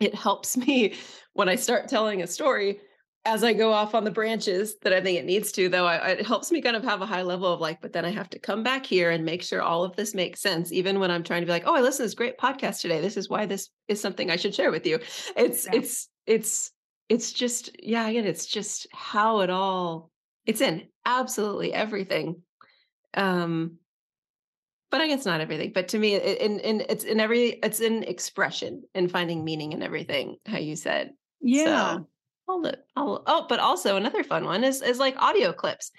it 0.00 0.14
helps 0.14 0.56
me 0.66 0.94
when 1.32 1.48
I 1.48 1.56
start 1.56 1.88
telling 1.88 2.22
a 2.22 2.26
story 2.26 2.80
as 3.26 3.42
I 3.42 3.52
go 3.52 3.72
off 3.72 3.94
on 3.94 4.04
the 4.04 4.10
branches 4.10 4.76
that 4.82 4.92
I 4.92 5.00
think 5.00 5.18
it 5.18 5.24
needs 5.24 5.50
to, 5.52 5.68
though, 5.68 5.84
I, 5.84 6.10
it 6.10 6.26
helps 6.26 6.52
me 6.52 6.62
kind 6.62 6.76
of 6.76 6.84
have 6.84 7.02
a 7.02 7.06
high 7.06 7.22
level 7.22 7.52
of 7.52 7.60
like, 7.60 7.80
but 7.80 7.92
then 7.92 8.04
I 8.04 8.10
have 8.10 8.30
to 8.30 8.38
come 8.38 8.62
back 8.62 8.86
here 8.86 9.10
and 9.10 9.24
make 9.24 9.42
sure 9.42 9.60
all 9.60 9.82
of 9.82 9.96
this 9.96 10.14
makes 10.14 10.40
sense, 10.40 10.72
even 10.72 11.00
when 11.00 11.10
I'm 11.10 11.24
trying 11.24 11.42
to 11.42 11.46
be 11.46 11.50
like, 11.50 11.64
oh, 11.66 11.74
I 11.74 11.80
listened 11.80 12.04
to 12.04 12.06
this 12.06 12.14
great 12.14 12.38
podcast 12.38 12.80
today. 12.80 13.00
This 13.00 13.16
is 13.16 13.28
why 13.28 13.44
this 13.44 13.68
is 13.88 14.00
something 14.00 14.30
I 14.30 14.36
should 14.36 14.54
share 14.54 14.70
with 14.70 14.86
you. 14.86 15.00
It's, 15.36 15.66
yeah. 15.66 15.72
it's, 15.74 16.08
it's, 16.24 16.70
it's 17.08 17.32
just, 17.32 17.70
yeah, 17.82 18.06
again, 18.06 18.26
it's 18.26 18.46
just 18.46 18.86
how 18.92 19.40
it 19.40 19.50
all 19.50 20.12
it's 20.46 20.60
in 20.60 20.88
absolutely 21.04 21.74
everything. 21.74 22.42
Um, 23.14 23.78
but 24.90 25.00
I 25.00 25.08
guess 25.08 25.26
not 25.26 25.40
everything. 25.40 25.72
But 25.74 25.88
to 25.88 25.98
me, 25.98 26.14
it, 26.14 26.40
in 26.40 26.60
in 26.60 26.86
it's 26.88 27.04
in 27.04 27.20
every 27.20 27.48
it's 27.62 27.80
in 27.80 28.04
expression 28.04 28.84
and 28.94 29.10
finding 29.10 29.44
meaning 29.44 29.72
in 29.72 29.82
everything. 29.82 30.36
How 30.46 30.58
you 30.58 30.76
said, 30.76 31.12
yeah. 31.40 31.96
So, 31.96 32.08
I'll, 32.48 32.72
I'll, 32.94 33.22
oh, 33.26 33.46
but 33.48 33.58
also 33.58 33.96
another 33.96 34.22
fun 34.22 34.44
one 34.44 34.62
is 34.62 34.82
is 34.82 34.98
like 34.98 35.20
audio 35.20 35.52
clips. 35.52 35.90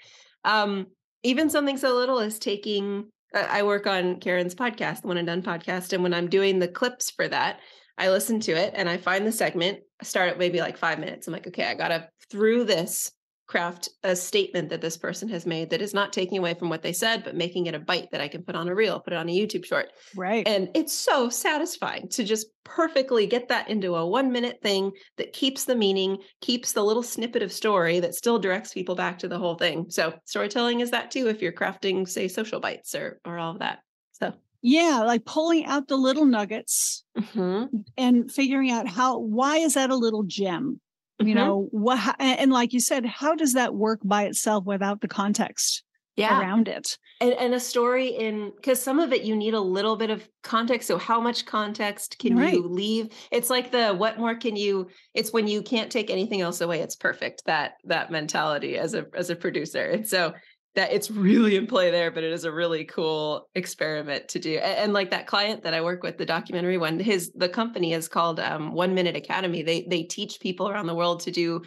Um, 0.44 0.86
even 1.22 1.50
something 1.50 1.76
so 1.76 1.94
little 1.94 2.18
as 2.18 2.38
taking. 2.38 3.10
I 3.34 3.62
work 3.62 3.86
on 3.86 4.20
Karen's 4.20 4.54
podcast, 4.54 5.02
the 5.02 5.08
One 5.08 5.18
and 5.18 5.26
Dunn 5.26 5.42
podcast, 5.42 5.92
and 5.92 6.02
when 6.02 6.14
I'm 6.14 6.30
doing 6.30 6.58
the 6.58 6.68
clips 6.68 7.10
for 7.10 7.28
that, 7.28 7.60
I 7.98 8.08
listen 8.08 8.40
to 8.40 8.52
it 8.52 8.72
and 8.74 8.88
I 8.88 8.96
find 8.96 9.26
the 9.26 9.32
segment. 9.32 9.80
I 10.00 10.04
start 10.04 10.30
at 10.30 10.38
maybe 10.38 10.60
like 10.60 10.78
five 10.78 10.98
minutes. 10.98 11.26
I'm 11.26 11.34
like, 11.34 11.46
okay, 11.46 11.66
I 11.66 11.74
gotta 11.74 12.08
through 12.30 12.64
this 12.64 13.12
craft 13.48 13.88
a 14.04 14.14
statement 14.14 14.68
that 14.68 14.82
this 14.82 14.96
person 14.96 15.28
has 15.30 15.46
made 15.46 15.70
that 15.70 15.80
is 15.80 15.94
not 15.94 16.12
taking 16.12 16.38
away 16.38 16.54
from 16.54 16.68
what 16.68 16.82
they 16.82 16.92
said, 16.92 17.24
but 17.24 17.34
making 17.34 17.66
it 17.66 17.74
a 17.74 17.78
bite 17.78 18.10
that 18.12 18.20
I 18.20 18.28
can 18.28 18.42
put 18.42 18.54
on 18.54 18.68
a 18.68 18.74
reel, 18.74 19.00
put 19.00 19.14
it 19.14 19.16
on 19.16 19.28
a 19.28 19.36
YouTube 19.36 19.64
short. 19.64 19.90
Right. 20.14 20.46
And 20.46 20.68
it's 20.74 20.92
so 20.92 21.30
satisfying 21.30 22.08
to 22.10 22.24
just 22.24 22.48
perfectly 22.64 23.26
get 23.26 23.48
that 23.48 23.68
into 23.70 23.96
a 23.96 24.06
one 24.06 24.30
minute 24.30 24.58
thing 24.62 24.92
that 25.16 25.32
keeps 25.32 25.64
the 25.64 25.74
meaning, 25.74 26.18
keeps 26.42 26.72
the 26.72 26.84
little 26.84 27.02
snippet 27.02 27.42
of 27.42 27.50
story 27.50 28.00
that 28.00 28.14
still 28.14 28.38
directs 28.38 28.74
people 28.74 28.94
back 28.94 29.18
to 29.20 29.28
the 29.28 29.38
whole 29.38 29.56
thing. 29.56 29.86
So 29.88 30.14
storytelling 30.26 30.80
is 30.80 30.90
that 30.90 31.10
too 31.10 31.28
if 31.28 31.40
you're 31.40 31.52
crafting, 31.52 32.06
say, 32.06 32.28
social 32.28 32.60
bites 32.60 32.94
or 32.94 33.18
or 33.24 33.38
all 33.38 33.52
of 33.52 33.60
that. 33.60 33.78
So 34.12 34.34
yeah, 34.60 35.02
like 35.06 35.24
pulling 35.24 35.64
out 35.64 35.88
the 35.88 35.96
little 35.96 36.26
nuggets 36.26 37.02
mm-hmm. 37.16 37.78
and 37.96 38.30
figuring 38.30 38.70
out 38.70 38.86
how 38.86 39.18
why 39.18 39.56
is 39.56 39.74
that 39.74 39.88
a 39.88 39.96
little 39.96 40.24
gem? 40.24 40.80
You 41.18 41.26
mm-hmm. 41.26 41.34
know 41.34 41.68
what 41.70 42.16
and 42.18 42.52
like 42.52 42.72
you 42.72 42.80
said 42.80 43.04
how 43.04 43.34
does 43.34 43.54
that 43.54 43.74
work 43.74 44.00
by 44.04 44.24
itself 44.24 44.64
without 44.64 45.00
the 45.00 45.08
context 45.08 45.82
yeah. 46.18 46.40
around 46.40 46.68
it. 46.68 46.98
And, 47.20 47.32
and 47.34 47.54
a 47.54 47.60
story 47.60 48.08
in 48.08 48.52
because 48.56 48.82
some 48.82 48.98
of 48.98 49.12
it 49.12 49.22
you 49.22 49.36
need 49.36 49.54
a 49.54 49.60
little 49.60 49.96
bit 49.96 50.10
of 50.10 50.28
context. 50.42 50.88
So 50.88 50.98
how 50.98 51.20
much 51.20 51.46
context 51.46 52.18
can 52.18 52.36
Right. 52.36 52.54
you 52.54 52.66
leave? 52.66 53.08
It's 53.30 53.50
like 53.50 53.70
the 53.70 53.94
what 53.94 54.18
more 54.18 54.34
can 54.34 54.56
you? 54.56 54.88
It's 55.14 55.32
when 55.32 55.46
you 55.46 55.62
can't 55.62 55.90
take 55.90 56.10
anything 56.10 56.40
else 56.40 56.60
away. 56.60 56.80
It's 56.80 56.96
perfect 56.96 57.44
that 57.46 57.74
that 57.84 58.10
mentality 58.10 58.76
as 58.76 58.94
a 58.94 59.06
as 59.14 59.30
a 59.30 59.36
producer. 59.36 59.84
And 59.84 60.08
so 60.08 60.34
that 60.74 60.92
it's 60.92 61.10
really 61.10 61.56
in 61.56 61.66
play 61.66 61.90
there, 61.90 62.10
but 62.10 62.22
it 62.24 62.32
is 62.32 62.44
a 62.44 62.52
really 62.52 62.84
cool 62.84 63.48
experiment 63.54 64.28
to 64.28 64.38
do. 64.38 64.56
And, 64.58 64.78
and 64.78 64.92
like 64.92 65.10
that 65.10 65.26
client 65.26 65.62
that 65.64 65.74
I 65.74 65.80
work 65.80 66.02
with, 66.02 66.18
the 66.18 66.26
documentary 66.26 66.78
one, 66.78 66.98
his 67.00 67.32
the 67.34 67.48
company 67.48 67.92
is 67.94 68.08
called 68.08 68.38
um, 68.38 68.72
One 68.72 68.94
Minute 68.94 69.16
Academy. 69.16 69.62
They 69.62 69.86
they 69.88 70.04
teach 70.04 70.40
people 70.40 70.68
around 70.68 70.86
the 70.86 70.94
world 70.94 71.20
to 71.20 71.30
do 71.30 71.62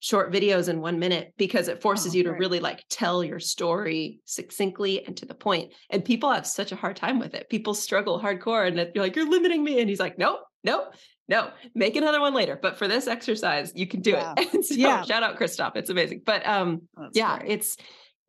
short 0.00 0.32
videos 0.32 0.68
in 0.68 0.80
one 0.80 0.98
minute 0.98 1.32
because 1.38 1.68
it 1.68 1.80
forces 1.80 2.12
Oh, 2.12 2.16
you 2.16 2.24
to 2.24 2.30
great. 2.30 2.40
really 2.40 2.58
like 2.60 2.84
tell 2.90 3.22
your 3.22 3.38
story 3.38 4.18
succinctly 4.24 5.06
and 5.06 5.16
to 5.16 5.24
the 5.26 5.34
point. 5.34 5.72
And 5.90 6.04
people 6.04 6.30
have 6.32 6.44
such 6.44 6.72
a 6.72 6.76
hard 6.76 6.96
time 6.96 7.20
with 7.20 7.34
it. 7.34 7.48
People 7.48 7.72
struggle 7.72 8.20
hardcore 8.20 8.66
and 8.66 8.76
you're 8.94 9.04
like, 9.04 9.14
you're 9.14 9.30
limiting 9.30 9.62
me. 9.62 9.78
And 9.80 9.88
he's 9.88 10.00
like, 10.00 10.18
nope, 10.18 10.40
nope, 10.64 10.92
no, 11.28 11.50
make 11.76 11.94
another 11.94 12.20
one 12.20 12.34
later. 12.34 12.58
But 12.60 12.76
for 12.78 12.88
this 12.88 13.06
exercise, 13.06 13.72
you 13.76 13.86
can 13.86 14.00
do 14.00 14.16
it. 14.16 14.26
And 14.52 14.64
so 14.64 14.74
Yeah. 14.74 15.02
shout 15.02 15.22
out 15.22 15.36
Christoph. 15.36 15.76
It's 15.76 15.88
amazing. 15.90 16.22
But 16.26 16.44
um 16.46 16.82
That's 16.96 17.16
yeah, 17.16 17.38
great. 17.38 17.50
it's 17.52 17.76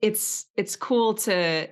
it's 0.04 0.46
it's 0.58 0.76
cool 0.76 1.14
to 1.14 1.70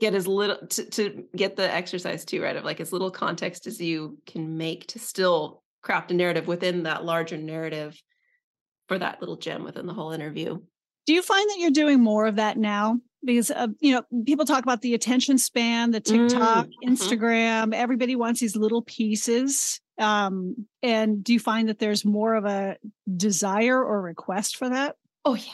get 0.00 0.12
as 0.12 0.26
little 0.26 0.58
to, 0.66 0.84
to 0.90 1.24
get 1.34 1.54
the 1.54 1.72
exercise 1.72 2.24
too, 2.24 2.42
right? 2.42 2.56
Of 2.56 2.64
like 2.64 2.80
as 2.80 2.92
little 2.92 3.10
context 3.10 3.68
as 3.68 3.80
you 3.80 4.18
can 4.26 4.56
make 4.56 4.88
to 4.88 4.98
still 4.98 5.62
craft 5.80 6.10
a 6.10 6.14
narrative 6.14 6.48
within 6.48 6.82
that 6.82 7.04
larger 7.04 7.36
narrative 7.36 7.96
for 8.88 8.98
that 8.98 9.20
little 9.20 9.36
gem 9.36 9.62
within 9.62 9.86
the 9.86 9.94
whole 9.94 10.10
interview. 10.10 10.58
Do 11.06 11.12
you 11.14 11.22
find 11.22 11.48
that 11.48 11.58
you're 11.58 11.70
doing 11.70 12.00
more 12.00 12.26
of 12.26 12.36
that 12.36 12.58
now? 12.58 12.98
Because 13.24 13.52
uh, 13.52 13.68
you 13.78 13.92
know, 13.92 14.02
people 14.26 14.44
talk 14.44 14.64
about 14.64 14.82
the 14.82 14.94
attention 14.94 15.38
span, 15.38 15.92
the 15.92 16.00
TikTok, 16.00 16.66
mhm. 16.66 16.72
Instagram. 16.84 17.74
Everybody 17.74 18.16
wants 18.16 18.40
these 18.40 18.56
little 18.56 18.82
pieces. 18.82 19.80
Um, 19.98 20.66
and 20.82 21.22
do 21.22 21.32
you 21.32 21.40
find 21.40 21.68
that 21.68 21.78
there's 21.78 22.04
more 22.04 22.34
of 22.34 22.44
a 22.44 22.76
desire 23.16 23.80
or 23.80 24.02
request 24.02 24.56
for 24.56 24.68
that? 24.68 24.96
Oh 25.24 25.34
yeah. 25.34 25.52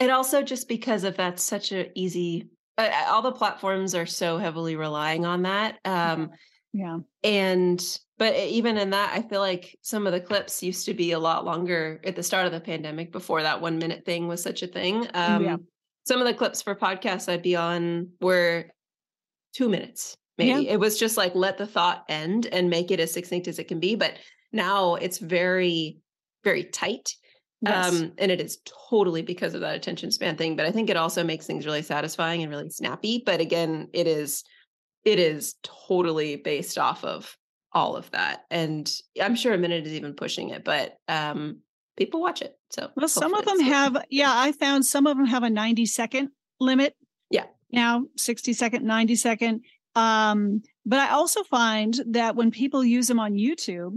And 0.00 0.10
also 0.10 0.42
just 0.42 0.68
because 0.68 1.04
of 1.04 1.16
that's 1.16 1.42
such 1.42 1.72
an 1.72 1.86
easy. 1.94 2.48
Uh, 2.78 2.90
all 3.08 3.22
the 3.22 3.32
platforms 3.32 3.94
are 3.94 4.06
so 4.06 4.36
heavily 4.38 4.76
relying 4.76 5.24
on 5.24 5.42
that. 5.42 5.78
Um, 5.84 6.30
Yeah. 6.72 6.98
and 7.24 7.98
but 8.18 8.34
even 8.36 8.76
in 8.76 8.90
that 8.90 9.10
i 9.14 9.22
feel 9.26 9.40
like 9.40 9.78
some 9.80 10.06
of 10.06 10.12
the 10.12 10.20
clips 10.20 10.62
used 10.62 10.84
to 10.84 10.92
be 10.94 11.12
a 11.12 11.18
lot 11.18 11.44
longer 11.46 12.00
at 12.04 12.16
the 12.16 12.22
start 12.22 12.44
of 12.44 12.52
the 12.52 12.60
pandemic 12.60 13.10
before 13.12 13.42
that 13.42 13.62
one 13.62 13.78
minute 13.78 14.04
thing 14.04 14.28
was 14.28 14.42
such 14.42 14.62
a 14.62 14.66
thing 14.66 15.06
um 15.14 15.42
Yeah. 15.42 15.56
some 16.04 16.20
of 16.20 16.26
the 16.26 16.34
clips 16.34 16.60
for 16.60 16.74
podcasts 16.74 17.30
i'd 17.30 17.40
be 17.42 17.56
on 17.56 18.10
were 18.20 18.66
two 19.54 19.70
minutes 19.70 20.16
maybe 20.36 20.68
it 20.68 20.78
was 20.78 20.98
just 20.98 21.16
like 21.16 21.34
let 21.34 21.56
the 21.56 21.66
thought 21.66 22.04
end 22.10 22.46
and 22.52 22.68
make 22.68 22.90
it 22.90 23.00
as 23.00 23.12
succinct 23.12 23.48
as 23.48 23.58
it 23.58 23.68
can 23.68 23.80
be 23.80 23.94
but 23.94 24.12
now 24.52 24.96
it's 24.96 25.16
very 25.18 25.98
very 26.44 26.64
tight 26.64 27.14
Yes. 27.66 27.88
um 27.88 28.12
and 28.18 28.30
it 28.30 28.40
is 28.40 28.58
totally 28.88 29.22
because 29.22 29.54
of 29.54 29.60
that 29.60 29.74
attention 29.74 30.10
span 30.10 30.36
thing 30.36 30.56
but 30.56 30.66
i 30.66 30.70
think 30.72 30.88
it 30.90 30.96
also 30.96 31.22
makes 31.24 31.46
things 31.46 31.66
really 31.66 31.82
satisfying 31.82 32.42
and 32.42 32.50
really 32.50 32.70
snappy 32.70 33.22
but 33.24 33.40
again 33.40 33.88
it 33.92 34.06
is 34.06 34.44
it 35.04 35.18
is 35.18 35.54
totally 35.62 36.36
based 36.36 36.78
off 36.78 37.04
of 37.04 37.36
all 37.72 37.96
of 37.96 38.10
that 38.12 38.44
and 38.50 38.92
i'm 39.22 39.34
sure 39.36 39.52
a 39.52 39.58
minute 39.58 39.86
is 39.86 39.92
even 39.92 40.14
pushing 40.14 40.50
it 40.50 40.64
but 40.64 40.96
um 41.08 41.58
people 41.96 42.20
watch 42.20 42.42
it 42.42 42.56
so 42.70 42.90
Well, 42.96 43.08
some 43.08 43.32
of 43.34 43.44
them 43.44 43.60
have, 43.60 44.04
yeah, 44.10 44.30
I 44.30 44.52
found 44.52 44.84
some 44.84 45.06
of 45.06 45.16
them 45.16 45.26
have 45.26 45.42
a 45.44 45.50
90 45.50 45.86
second 45.86 46.30
limit. 46.60 46.94
Yeah. 47.30 47.44
Now 47.70 48.04
60 48.16 48.52
second, 48.52 48.84
90 48.84 49.16
second. 49.16 49.62
Um, 49.94 50.62
but 50.84 50.98
I 50.98 51.10
also 51.10 51.42
find 51.44 51.98
that 52.08 52.36
when 52.36 52.50
people 52.50 52.84
use 52.84 53.06
them 53.08 53.18
on 53.20 53.34
YouTube, 53.34 53.96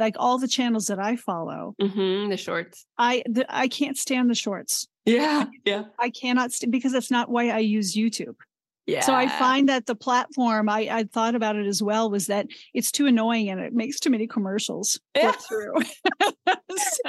like 0.00 0.16
all 0.18 0.38
the 0.38 0.48
channels 0.48 0.86
that 0.86 0.98
I 0.98 1.14
follow, 1.14 1.74
Mhm, 1.80 2.30
the 2.30 2.36
shorts 2.36 2.86
I 2.98 3.22
the, 3.26 3.44
I 3.48 3.68
can't 3.68 3.96
stand 3.96 4.28
the 4.30 4.34
shorts. 4.34 4.88
yeah 5.06 5.44
yeah 5.64 5.84
I 5.98 6.10
cannot 6.10 6.50
st- 6.52 6.70
because 6.72 6.92
that's 6.92 7.10
not 7.10 7.30
why 7.30 7.50
I 7.50 7.58
use 7.58 7.94
YouTube. 7.94 8.34
Yeah 8.90 9.00
So 9.00 9.14
I 9.14 9.28
find 9.28 9.68
that 9.68 9.86
the 9.86 9.94
platform 9.94 10.68
I 10.68 10.80
I 10.90 11.04
thought 11.04 11.34
about 11.34 11.56
it 11.56 11.66
as 11.66 11.82
well 11.82 12.10
was 12.10 12.26
that 12.26 12.46
it's 12.74 12.90
too 12.90 13.06
annoying 13.06 13.48
and 13.50 13.60
it 13.60 13.72
makes 13.72 14.00
too 14.00 14.10
many 14.10 14.26
commercials 14.26 14.98
Yeah. 15.16 15.32
through. 15.32 15.74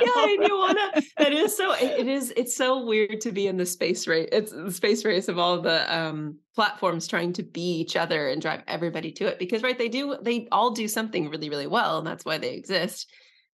yeah, 0.05 0.23
and 0.33 0.43
you 0.47 0.57
wanna. 0.57 0.91
That 1.17 1.33
is 1.33 1.55
so. 1.55 1.73
It, 1.73 2.07
is. 2.07 2.33
It's 2.35 2.55
so 2.55 2.85
weird 2.85 3.21
to 3.21 3.31
be 3.31 3.47
in 3.47 3.57
the 3.57 3.65
space 3.65 4.07
race. 4.07 4.29
It's 4.31 4.51
the 4.51 4.71
space 4.71 5.05
race 5.05 5.27
of 5.27 5.37
all 5.37 5.61
the 5.61 5.79
um, 5.95 6.37
platforms 6.55 7.07
trying 7.07 7.33
to 7.33 7.43
be 7.43 7.61
each 7.61 7.95
other 7.95 8.27
and 8.29 8.41
drive 8.41 8.61
everybody 8.67 9.11
to 9.13 9.27
it. 9.27 9.39
Because 9.39 9.61
right, 9.63 9.77
they 9.77 9.87
do. 9.89 10.17
They 10.21 10.47
all 10.51 10.71
do 10.71 10.87
something 10.87 11.29
really, 11.29 11.49
really 11.49 11.67
well, 11.67 11.97
and 11.99 12.07
that's 12.07 12.25
why 12.25 12.37
they 12.37 12.53
exist. 12.53 13.11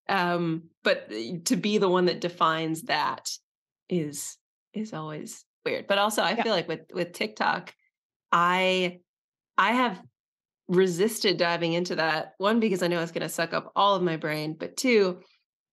Um, 0.10 0.64
but 0.84 1.10
uh, 1.12 1.40
to 1.46 1.56
be 1.56 1.78
the 1.78 1.90
one 1.90 2.06
that 2.06 2.22
defines 2.22 2.84
that 2.84 3.30
is 3.90 4.38
is 4.74 4.94
always 4.94 5.44
weird. 5.66 5.88
But 5.88 5.98
also, 5.98 6.22
I 6.22 6.32
Yeah. 6.32 6.44
feel 6.44 6.54
like 6.54 6.68
with 6.68 6.82
with 6.94 7.12
TikTok, 7.14 7.74
I 8.32 9.00
I 9.58 9.72
have 9.74 10.02
resisted 10.68 11.38
diving 11.38 11.74
into 11.74 11.96
that 11.96 12.34
one 12.38 12.60
because 12.60 12.84
I 12.84 12.88
know 12.88 13.02
it's 13.02 13.12
going 13.12 13.22
to 13.22 13.30
suck 13.30 13.54
up 13.54 13.72
all 13.76 13.96
of 13.96 14.04
my 14.04 14.18
brain, 14.18 14.56
but 14.60 14.76
two, 14.76 15.22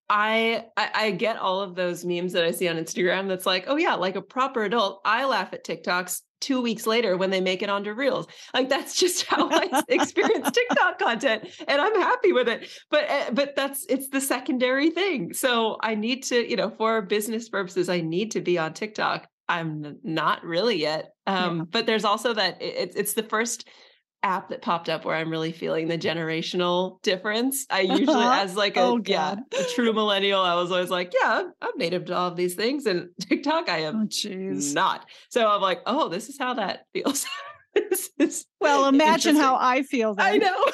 I, 0.08 0.66
I 0.76 0.90
I 0.94 1.10
get 1.12 1.38
all 1.38 1.60
of 1.60 1.74
those 1.74 2.04
memes 2.04 2.32
that 2.34 2.44
I 2.44 2.50
see 2.50 2.68
on 2.68 2.76
Instagram. 2.76 3.26
That's 3.28 3.46
like, 3.46 3.64
oh 3.68 3.76
yeah, 3.76 3.94
like 3.94 4.16
a 4.16 4.22
proper 4.22 4.64
adult, 4.64 5.00
I 5.04 5.24
laugh 5.24 5.52
at 5.52 5.64
TikToks 5.64 6.20
two 6.40 6.60
weeks 6.60 6.86
later 6.86 7.16
when 7.16 7.30
they 7.30 7.40
make 7.40 7.62
it 7.62 7.70
onto 7.70 7.92
Reels. 7.92 8.26
Like 8.52 8.68
that's 8.68 8.96
just 8.96 9.24
how 9.26 9.48
I 9.50 9.82
experience 9.88 10.50
TikTok 10.50 10.98
content, 10.98 11.48
and 11.66 11.80
I'm 11.80 11.94
happy 12.00 12.32
with 12.32 12.48
it. 12.48 12.68
But 12.90 13.10
uh, 13.10 13.30
but 13.32 13.56
that's 13.56 13.86
it's 13.88 14.08
the 14.10 14.20
secondary 14.20 14.90
thing. 14.90 15.32
So 15.32 15.78
I 15.80 15.94
need 15.94 16.22
to, 16.24 16.48
you 16.48 16.56
know, 16.56 16.70
for 16.70 17.00
business 17.02 17.48
purposes, 17.48 17.88
I 17.88 18.02
need 18.02 18.32
to 18.32 18.40
be 18.40 18.58
on 18.58 18.74
TikTok. 18.74 19.26
I'm 19.48 19.98
not 20.02 20.44
really 20.44 20.80
yet. 20.80 21.12
Um, 21.26 21.58
Yeah. 21.58 21.64
But 21.70 21.86
there's 21.86 22.04
also 22.04 22.32
that 22.34 22.60
it, 22.62 22.74
it's 22.76 22.96
it's 22.96 23.12
the 23.14 23.22
first 23.22 23.68
app 24.22 24.48
that 24.48 24.62
popped 24.62 24.88
up 24.88 25.04
where 25.04 25.14
I'm 25.14 25.28
really 25.28 25.52
feeling 25.52 25.86
the 25.86 25.98
generational 25.98 27.02
difference. 27.02 27.66
I 27.68 27.80
usually, 28.00 28.24
Uh-huh. 28.24 28.40
as 28.42 28.56
like 28.56 28.76
a 28.78 28.80
Oh, 28.80 29.00
yeah, 29.04 29.36
a 29.58 29.64
true 29.74 29.92
millennial, 29.92 30.40
I 30.40 30.54
was 30.54 30.72
always 30.72 30.88
like, 30.88 31.12
yeah, 31.20 31.40
I'm, 31.42 31.52
I'm 31.60 31.76
native 31.76 32.06
to 32.06 32.16
all 32.16 32.28
of 32.28 32.36
these 32.36 32.54
things, 32.54 32.86
and 32.86 33.10
TikTok, 33.20 33.68
I 33.68 33.84
Oh 33.84 33.88
am 33.88 34.08
jeez. 34.08 34.72
not. 34.74 35.04
So 35.28 35.46
I'm 35.46 35.60
like, 35.60 35.82
oh, 35.84 36.08
this 36.08 36.28
is 36.30 36.38
how 36.38 36.54
that 36.54 36.86
feels. 36.94 37.26
this 37.74 38.08
is 38.18 38.46
Well, 38.60 38.86
imagine 38.86 39.36
how. 39.36 39.58
I 39.60 39.82
feel 39.82 40.14
then. 40.14 40.26
I 40.26 40.36
know. 40.38 40.64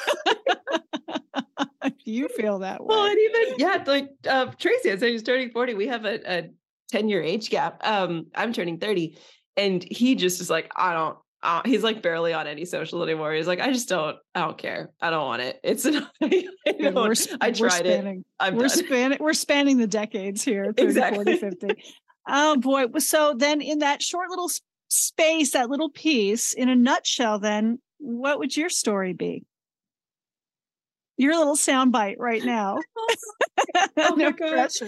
you 2.05 2.27
feel 2.29 2.59
that 2.59 2.79
way. 2.81 2.87
Well, 2.95 3.05
and 3.05 3.17
even 3.19 3.53
yeah, 3.57 3.83
like 3.85 4.09
uh, 4.29 4.45
Tracy, 4.57 4.91
I 4.91 4.97
said 4.97 5.09
he's 5.09 5.23
turning 5.23 5.49
forty. 5.51 5.73
We 5.73 5.87
have 5.87 6.05
a, 6.05 6.19
a 6.31 6.49
ten 6.91 7.09
year 7.09 7.21
age 7.23 7.49
gap. 7.49 7.79
Um, 7.85 8.27
I'm 8.35 8.53
turning 8.53 8.77
thirty, 8.79 9.17
and 9.57 9.83
he 9.83 10.15
just 10.15 10.41
is 10.41 10.49
like, 10.49 10.71
I 10.75 10.93
don't. 10.93 11.17
Uh, 11.43 11.61
he's 11.65 11.81
like 11.83 12.03
barely 12.03 12.33
on 12.33 12.45
any 12.45 12.65
social 12.65 13.01
anymore. 13.01 13.33
He's 13.33 13.47
like, 13.47 13.59
I 13.59 13.71
just 13.71 13.89
don't. 13.89 14.15
I 14.35 14.41
don't 14.41 14.57
care. 14.59 14.91
I 15.01 15.09
don't 15.09 15.25
want 15.25 15.41
it. 15.41 15.59
It's 15.63 15.85
an, 15.85 16.05
I, 16.21 16.47
Yeah, 16.65 16.91
don't- 16.91 16.95
we're, 16.95 17.15
I 17.41 17.51
tried 17.51 17.87
it. 17.87 18.05
I'm 18.39 18.55
we're 18.55 18.67
done. 18.67 18.69
spanning 18.69 19.17
we're 19.19 19.33
spanning 19.33 19.77
the 19.77 19.87
decades 19.87 20.43
here 20.43 20.65
30 20.77 20.83
Exactly. 20.83 21.37
40 21.37 21.37
50 21.37 21.83
oh 22.29 22.57
boy 22.57 22.85
so 22.99 23.33
then 23.35 23.61
in 23.61 23.79
that 23.79 24.03
short 24.03 24.29
little 24.29 24.51
space 24.89 25.51
that 25.53 25.69
little 25.71 25.89
piece 25.89 26.53
in 26.53 26.69
a 26.69 26.75
nutshell 26.75 27.39
then 27.39 27.79
what 27.97 28.37
would 28.37 28.55
your 28.55 28.69
story 28.69 29.13
be 29.13 29.43
your 31.17 31.35
little 31.35 31.55
soundbite 31.55 32.17
right 32.19 32.43
now 32.43 32.77
Oh 33.97 34.15
my 34.15 34.23
no 34.23 34.31
gosh. 34.31 34.81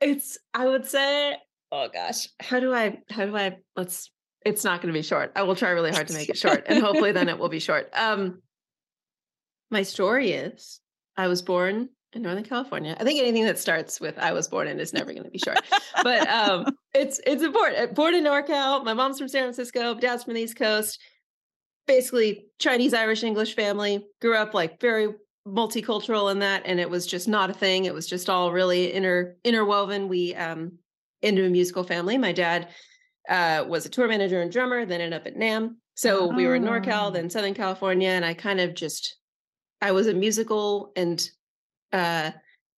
It's. 0.00 0.38
I 0.54 0.66
would 0.66 0.86
say. 0.86 1.36
Oh 1.70 1.88
gosh, 1.92 2.28
how 2.40 2.60
do 2.60 2.72
I? 2.74 2.98
How 3.10 3.26
do 3.26 3.36
I? 3.36 3.56
Let's. 3.76 4.10
It's 4.46 4.64
not 4.64 4.80
going 4.80 4.92
to 4.92 4.98
be 4.98 5.02
short. 5.02 5.32
I 5.36 5.42
will 5.42 5.56
try 5.56 5.70
really 5.70 5.90
hard 5.90 6.08
to 6.08 6.14
make 6.14 6.28
it 6.28 6.38
short, 6.38 6.64
and 6.66 6.82
hopefully, 6.82 7.12
then 7.12 7.28
it 7.28 7.38
will 7.38 7.48
be 7.48 7.60
short. 7.60 7.90
Um, 7.94 8.42
my 9.70 9.82
story 9.82 10.32
is: 10.32 10.80
I 11.16 11.28
was 11.28 11.42
born 11.42 11.88
in 12.12 12.22
Northern 12.22 12.44
California. 12.44 12.96
I 12.98 13.04
think 13.04 13.20
anything 13.20 13.44
that 13.44 13.58
starts 13.58 14.00
with 14.00 14.18
"I 14.18 14.32
was 14.32 14.48
born 14.48 14.68
in" 14.68 14.80
is 14.80 14.92
never 14.92 15.12
going 15.12 15.24
to 15.24 15.30
be 15.30 15.38
short, 15.38 15.58
but 16.02 16.26
um, 16.28 16.66
it's 16.94 17.20
it's 17.26 17.42
important. 17.42 17.94
Born 17.94 18.14
in 18.14 18.24
NorCal. 18.24 18.84
My 18.84 18.94
mom's 18.94 19.18
from 19.18 19.28
San 19.28 19.42
Francisco. 19.42 19.94
Dad's 19.94 20.24
from 20.24 20.34
the 20.34 20.40
East 20.40 20.56
Coast. 20.56 21.00
Basically, 21.86 22.46
Chinese, 22.58 22.94
Irish, 22.94 23.24
English 23.24 23.54
family. 23.54 24.06
Grew 24.20 24.36
up 24.36 24.54
like 24.54 24.80
very 24.80 25.08
multicultural 25.48 26.30
in 26.30 26.38
that, 26.40 26.62
and 26.64 26.78
it 26.80 26.90
was 26.90 27.06
just 27.06 27.28
not 27.28 27.50
a 27.50 27.54
thing. 27.54 27.84
It 27.84 27.94
was 27.94 28.06
just 28.06 28.28
all 28.30 28.52
really 28.52 28.92
inter 28.92 29.36
interwoven. 29.44 30.08
We 30.08 30.34
um 30.34 30.72
into 31.22 31.44
a 31.44 31.50
musical 31.50 31.84
family. 31.84 32.18
My 32.18 32.32
dad 32.32 32.68
uh 33.28 33.64
was 33.66 33.86
a 33.86 33.88
tour 33.88 34.08
manager 34.08 34.40
and 34.40 34.52
drummer, 34.52 34.84
then 34.86 35.00
ended 35.00 35.20
up 35.20 35.26
at 35.26 35.36
NAMM. 35.36 35.76
So 35.94 36.32
we 36.32 36.46
were 36.46 36.54
in 36.54 36.66
Oh. 36.66 36.70
NorCal, 36.70 37.12
then 37.12 37.28
Southern 37.30 37.54
California, 37.54 38.08
and 38.10 38.24
I 38.24 38.34
kind 38.34 38.60
of 38.60 38.74
just 38.74 39.16
I 39.80 39.92
was 39.92 40.06
a 40.06 40.14
musical 40.14 40.92
and 40.96 41.28
uh 41.92 42.30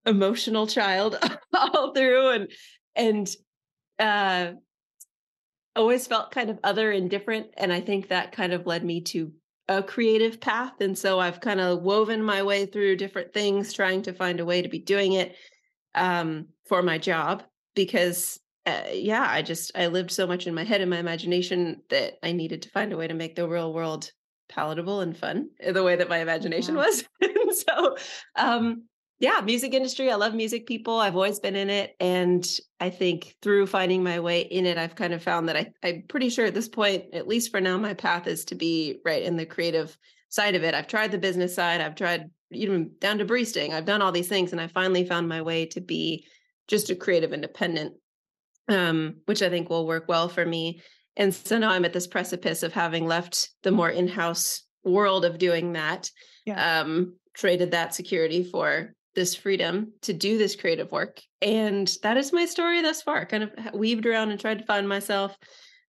emotional 0.07 0.67
child 0.67 1.19
all 1.55 1.93
through 1.95 2.31
and 2.31 2.51
and 2.97 3.29
uh 3.99 4.53
always 5.77 6.07
felt 6.07 6.31
kind 6.33 6.51
of 6.51 6.59
other 6.65 6.91
and 6.91 7.09
different. 7.11 7.49
And 7.57 7.73
I 7.73 7.81
think 7.81 8.09
that 8.09 8.33
kind 8.33 8.53
of 8.53 8.67
led 8.67 8.85
me 8.85 9.03
to 9.03 9.33
a 9.71 9.83
creative 9.85 10.41
path. 10.41 10.81
And 10.81 10.99
so 10.99 11.21
I've 11.21 11.41
kind 11.41 11.61
of 11.61 11.83
woven 11.83 12.25
my 12.25 12.43
way 12.43 12.67
through 12.67 12.97
different 12.97 13.33
things, 13.33 13.73
trying 13.73 14.03
to 14.03 14.13
find 14.13 14.41
a 14.41 14.45
way 14.45 14.63
to 14.63 14.69
be 14.69 14.81
doing 14.81 15.13
it 15.13 15.37
um, 15.95 16.49
for 16.67 16.83
my 16.83 16.99
job 16.99 17.45
because 17.77 18.41
uh, 18.67 18.83
yeah, 18.93 19.25
I 19.27 19.43
just 19.43 19.71
I 19.77 19.87
lived 19.87 20.11
so 20.11 20.27
much 20.27 20.49
in 20.49 20.55
my 20.55 20.65
head 20.65 20.81
and 20.81 20.91
my 20.91 20.99
imagination 20.99 21.83
that 21.89 22.15
I 22.23 22.33
needed 22.33 22.63
to 22.63 22.71
find 22.71 22.93
a 22.93 22.97
way 22.97 23.07
to 23.07 23.15
make 23.15 23.37
the 23.37 23.49
real 23.49 23.73
world 23.73 24.11
palatable 24.49 25.01
and 25.01 25.17
fun 25.17 25.51
eh, 25.61 25.71
the 25.71 25.85
way 25.85 25.95
that 25.95 26.09
my 26.09 26.19
imagination 26.19 26.75
yeah. 26.75 26.85
was. 26.85 27.05
so 27.67 27.97
um 28.37 28.83
yeah, 29.21 29.43
music 29.45 29.75
industry. 29.75 30.11
I 30.11 30.15
love 30.15 30.35
music 30.35 30.67
people. 30.67 30.99
I've 30.99 31.15
always 31.15 31.39
been 31.39 31.55
in 31.55 31.69
it. 31.69 31.95
And 32.01 32.45
I 32.81 32.89
think 32.89 33.37
through 33.43 33.67
finding 33.67 34.03
my 34.03 34.19
way 34.19 34.41
in 34.41 34.65
it, 34.65 34.79
I've 34.79 34.97
kind 34.97 35.13
of 35.13 35.23
found 35.23 35.49
that 35.49 35.57
I, 35.57 35.71
I'm 35.83 36.05
pretty 36.09 36.31
sure 36.31 36.47
at 36.47 36.55
this 36.55 36.69
point, 36.69 37.05
at 37.13 37.29
least 37.29 37.51
for 37.51 37.61
now, 37.61 37.77
my 37.77 37.93
path 37.93 38.27
is 38.27 38.47
to 38.47 38.55
be 38.55 38.97
right 39.05 39.23
in 39.23 39.37
the 39.37 39.45
creative 39.45 39.97
side 40.31 40.55
of 40.55 40.65
it. 40.65 40.75
I've 40.75 40.87
tried 40.87 41.13
the 41.13 41.19
business 41.19 41.55
side. 41.55 41.83
I've 41.83 41.97
tried 41.97 42.31
even 42.51 42.93
down 42.99 43.19
to 43.19 43.27
breasting. 43.27 43.75
I've 43.75 43.85
done 43.85 44.01
all 44.01 44.11
these 44.11 44.29
things. 44.29 44.53
And 44.53 44.61
I 44.61 44.69
finally 44.69 45.05
found 45.05 45.29
my 45.29 45.43
way 45.43 45.67
to 45.67 45.83
be 45.83 46.27
just 46.67 46.89
a 46.89 46.97
creative 46.97 47.35
independent, 47.35 47.93
um, 48.69 49.17
which 49.27 49.43
I 49.43 49.51
think 49.51 49.69
will 49.69 49.87
work 49.87 50.07
well 50.09 50.31
for 50.31 50.47
me. 50.47 50.81
And 51.17 51.35
so 51.35 51.59
now 51.59 51.73
I'm 51.73 51.85
at 51.85 51.93
this 51.93 52.07
precipice 52.07 52.63
of 52.63 52.73
having 52.73 53.07
left 53.07 53.51
the 53.65 53.71
more 53.71 53.91
in-house 53.91 54.65
world 54.83 55.27
of 55.27 55.37
doing 55.37 55.75
that. 55.75 56.11
Yeah. 56.47 56.81
Um, 56.81 57.17
traded 57.35 57.73
that 57.73 57.95
security 57.95 58.45
for 58.45 58.95
this 59.15 59.35
freedom 59.35 59.93
to 60.03 60.13
do 60.13 60.39
this 60.39 60.57
creative 60.57 60.93
work. 60.93 61.21
And 61.43 61.91
that 62.03 62.17
is 62.17 62.33
my 62.33 62.47
story 62.47 62.83
thus 62.83 63.03
far. 63.03 63.27
Kind 63.27 63.45
of 63.45 63.51
weaved 63.75 64.07
around 64.07 64.31
and 64.31 64.41
tried 64.41 64.59
to 64.59 64.65
find 64.65 64.89
myself 64.89 65.37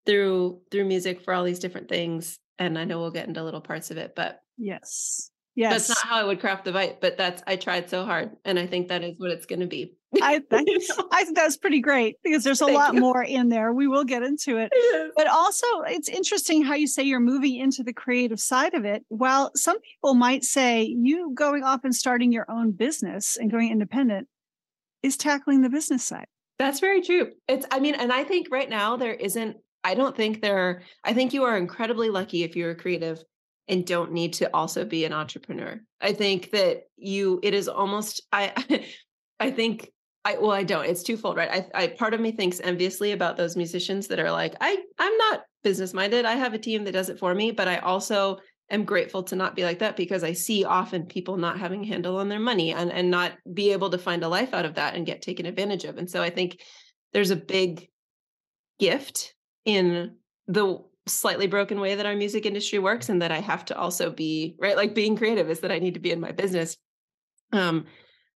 through 0.05 0.61
through 0.71 0.85
music 0.85 1.21
for 1.23 1.33
all 1.33 1.43
these 1.43 1.59
different 1.59 1.89
things. 1.89 2.39
And 2.59 2.77
I 2.77 2.83
know 2.83 2.99
we'll 2.99 3.11
get 3.11 3.27
into 3.27 3.43
little 3.43 3.61
parts 3.61 3.91
of 3.91 3.97
it, 3.97 4.13
but 4.15 4.39
yes. 4.57 5.30
Yes. 5.55 5.87
That's 5.87 5.89
not 5.89 6.07
how 6.07 6.21
I 6.21 6.23
would 6.23 6.39
craft 6.39 6.65
the 6.65 6.71
bite, 6.71 7.01
but 7.01 7.17
that's 7.17 7.43
I 7.45 7.57
tried 7.57 7.89
so 7.89 8.05
hard. 8.05 8.31
And 8.45 8.57
I 8.57 8.65
think 8.65 8.87
that 8.87 9.03
is 9.03 9.15
what 9.17 9.31
it's 9.31 9.45
gonna 9.45 9.67
be. 9.67 9.93
I 10.21 10.39
think 10.49 10.69
I 11.11 11.23
think 11.23 11.35
that's 11.35 11.57
pretty 11.57 11.81
great 11.81 12.15
because 12.23 12.43
there's 12.43 12.61
a 12.61 12.65
Thank 12.65 12.77
lot 12.77 12.93
you. 12.93 13.01
more 13.01 13.23
in 13.23 13.49
there. 13.49 13.73
We 13.73 13.87
will 13.87 14.05
get 14.05 14.23
into 14.23 14.57
it. 14.57 14.71
Yes. 14.73 15.11
But 15.15 15.27
also 15.27 15.65
it's 15.87 16.07
interesting 16.07 16.63
how 16.63 16.75
you 16.75 16.87
say 16.87 17.03
you're 17.03 17.19
moving 17.19 17.57
into 17.57 17.83
the 17.83 17.93
creative 17.93 18.39
side 18.39 18.73
of 18.73 18.85
it. 18.85 19.03
While 19.09 19.51
some 19.55 19.79
people 19.81 20.13
might 20.13 20.43
say 20.43 20.83
you 20.83 21.33
going 21.33 21.63
off 21.63 21.81
and 21.83 21.93
starting 21.93 22.31
your 22.31 22.49
own 22.49 22.71
business 22.71 23.37
and 23.37 23.51
going 23.51 23.71
independent 23.71 24.27
is 25.03 25.17
tackling 25.17 25.61
the 25.61 25.69
business 25.69 26.03
side. 26.03 26.27
That's 26.59 26.79
very 26.79 27.01
true. 27.01 27.31
It's 27.47 27.65
I 27.71 27.79
mean, 27.79 27.95
and 27.95 28.13
I 28.13 28.23
think 28.23 28.47
right 28.51 28.69
now 28.69 28.95
there 28.95 29.13
isn't 29.13 29.57
I 29.83 29.95
don't 29.95 30.15
think 30.15 30.41
there 30.41 30.57
are, 30.57 30.81
I 31.03 31.13
think 31.13 31.33
you 31.33 31.43
are 31.43 31.57
incredibly 31.57 32.09
lucky 32.09 32.43
if 32.43 32.55
you're 32.55 32.71
a 32.71 32.75
creative 32.75 33.23
and 33.71 33.87
don't 33.87 34.11
need 34.11 34.33
to 34.33 34.53
also 34.53 34.83
be 34.83 35.05
an 35.05 35.13
entrepreneur. 35.13 35.81
I 36.01 36.13
think 36.13 36.51
that 36.51 36.83
you 36.97 37.39
it 37.41 37.53
is 37.53 37.67
almost 37.67 38.21
I 38.31 38.53
I 39.39 39.49
think 39.49 39.89
I 40.23 40.37
well, 40.37 40.51
I 40.51 40.63
don't. 40.63 40.85
It's 40.85 41.01
twofold, 41.01 41.37
right? 41.37 41.65
I, 41.73 41.83
I 41.83 41.87
part 41.87 42.13
of 42.13 42.19
me 42.19 42.31
thinks 42.31 42.59
enviously 42.59 43.13
about 43.13 43.37
those 43.37 43.55
musicians 43.55 44.07
that 44.09 44.19
are 44.19 44.31
like, 44.31 44.55
I 44.61 44.77
I'm 44.99 45.17
not 45.17 45.41
business 45.63 45.93
minded. 45.93 46.25
I 46.25 46.33
have 46.33 46.53
a 46.53 46.59
team 46.59 46.83
that 46.83 46.91
does 46.91 47.09
it 47.09 47.17
for 47.17 47.33
me, 47.33 47.51
but 47.51 47.67
I 47.67 47.77
also 47.77 48.37
am 48.69 48.83
grateful 48.83 49.23
to 49.23 49.35
not 49.35 49.55
be 49.55 49.63
like 49.63 49.79
that 49.79 49.95
because 49.95 50.23
I 50.23 50.33
see 50.33 50.63
often 50.63 51.05
people 51.05 51.37
not 51.37 51.59
having 51.59 51.83
a 51.83 51.87
handle 51.87 52.17
on 52.17 52.29
their 52.29 52.39
money 52.39 52.73
and 52.73 52.91
and 52.91 53.09
not 53.09 53.33
be 53.53 53.71
able 53.71 53.89
to 53.89 53.97
find 53.97 54.23
a 54.23 54.29
life 54.29 54.53
out 54.53 54.65
of 54.65 54.75
that 54.75 54.95
and 54.95 55.05
get 55.05 55.21
taken 55.21 55.45
advantage 55.45 55.85
of. 55.85 55.97
And 55.97 56.09
so 56.09 56.21
I 56.21 56.29
think 56.29 56.59
there's 57.13 57.31
a 57.31 57.35
big 57.35 57.87
gift 58.79 59.33
in 59.65 60.17
the 60.47 60.83
slightly 61.11 61.47
broken 61.47 61.79
way 61.79 61.95
that 61.95 62.05
our 62.05 62.15
music 62.15 62.45
industry 62.45 62.79
works 62.79 63.09
and 63.09 63.21
that 63.21 63.31
I 63.31 63.39
have 63.39 63.65
to 63.65 63.77
also 63.77 64.11
be 64.11 64.55
right 64.59 64.75
like 64.75 64.95
being 64.95 65.17
creative 65.17 65.49
is 65.49 65.59
that 65.61 65.71
I 65.71 65.79
need 65.79 65.95
to 65.95 65.99
be 65.99 66.11
in 66.11 66.19
my 66.19 66.31
business 66.31 66.77
um 67.51 67.85